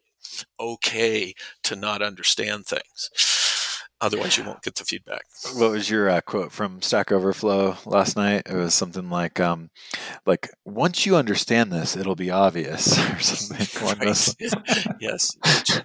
okay 0.60 1.34
to 1.64 1.76
not 1.76 2.02
understand 2.02 2.66
things. 2.66 3.10
Otherwise, 4.02 4.38
you 4.38 4.46
won't 4.46 4.62
get 4.62 4.76
the 4.76 4.86
feedback. 4.86 5.24
What 5.56 5.72
was 5.72 5.90
your 5.90 6.10
uh, 6.10 6.22
quote 6.22 6.54
from 6.54 6.82
Stack 6.82 7.12
Overflow 7.12 7.76
last 7.86 8.16
night? 8.16 8.44
It 8.46 8.56
was 8.56 8.74
something 8.74 9.10
like, 9.10 9.42
um, 9.42 9.72
"Like 10.26 10.50
once 10.64 11.06
you 11.06 11.18
understand 11.18 11.70
this, 11.74 11.98
it'll 11.98 12.16
be 12.16 12.32
obvious," 12.32 12.98
or 13.12 13.20
something. 13.20 13.68
along 13.82 14.00
those 14.00 14.36
Right. 14.40 14.88
yes, 15.02 15.38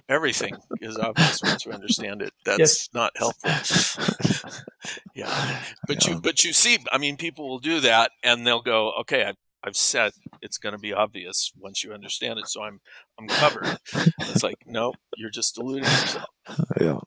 everything 0.07 0.55
is 0.79 0.97
obvious 0.97 1.41
once 1.43 1.65
you 1.65 1.73
understand 1.73 2.21
it. 2.21 2.31
That's 2.45 2.59
Yes. 2.59 2.89
not 2.93 3.11
helpful. 3.17 3.51
yeah, 5.13 5.59
but 5.85 6.05
Yeah. 6.05 6.13
you 6.13 6.21
but 6.21 6.43
you 6.45 6.53
see, 6.53 6.77
I 6.93 6.97
mean, 6.97 7.17
people 7.17 7.49
will 7.49 7.59
do 7.59 7.81
that, 7.81 8.11
and 8.23 8.47
they'll 8.47 8.61
go, 8.61 8.93
"Okay, 9.01 9.25
I've, 9.25 9.35
I've 9.65 9.75
said 9.75 10.11
it's 10.41 10.57
going 10.59 10.73
to 10.73 10.79
be 10.79 10.93
obvious 10.93 11.51
once 11.57 11.83
you 11.83 11.91
understand 11.93 12.37
it, 12.39 12.47
so 12.47 12.61
I'm 12.63 12.79
I'm 13.19 13.27
covered." 13.27 13.77
It's 14.19 14.43
like, 14.43 14.57
no, 14.65 14.93
you're 15.17 15.29
just 15.31 15.55
deluding 15.55 15.83
yourself. 15.83 16.29
yeah. 16.79 16.99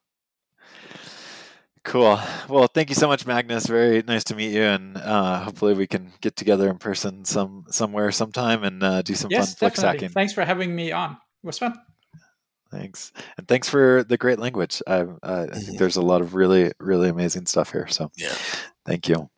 Cool. 1.85 2.20
Well, 2.48 2.66
thank 2.66 2.90
you 2.90 2.94
so 2.94 3.09
much, 3.09 3.24
Magnus. 3.26 3.66
Very 3.66 4.02
nice 4.02 4.24
to 4.24 4.35
meet 4.35 4.52
you, 4.52 4.62
and 4.62 4.97
uh, 4.98 5.40
hopefully 5.44 5.72
we 5.74 5.86
can 5.86 6.12
get 6.20 6.36
together 6.36 6.68
in 6.68 6.78
person 6.78 7.24
some 7.24 7.64
somewhere 7.70 8.12
sometime 8.12 8.62
and 8.64 8.82
uh, 8.82 9.01
do 9.02 9.14
some 9.14 9.30
yes, 9.30 9.51
fun 9.51 9.56
Flix 9.56 9.76
definitely. 9.76 9.98
hacking. 10.01 10.14
Thanks 10.14 10.32
for 10.35 10.44
having 10.44 10.74
me 10.74 10.93
on. 10.93 11.12
It 11.12 11.47
was 11.47 11.59
fun. 11.59 11.74
Thanks, 12.70 13.12
and 13.39 13.48
thanks 13.48 13.68
for 13.70 14.05
the 14.05 14.18
great 14.18 14.39
language. 14.39 14.82
I, 14.86 15.01
uh, 15.01 15.47
I 15.51 15.55
think 15.55 15.76
Mhm. 15.76 15.78
there's 15.78 15.97
a 15.97 16.02
lot 16.02 16.20
of 16.20 16.35
really, 16.35 16.72
really 16.78 17.09
amazing 17.09 17.47
stuff 17.47 17.72
here. 17.72 17.86
So, 17.86 18.10
Yeah. 18.18 18.35
thank 18.85 19.09
you. 19.09 19.30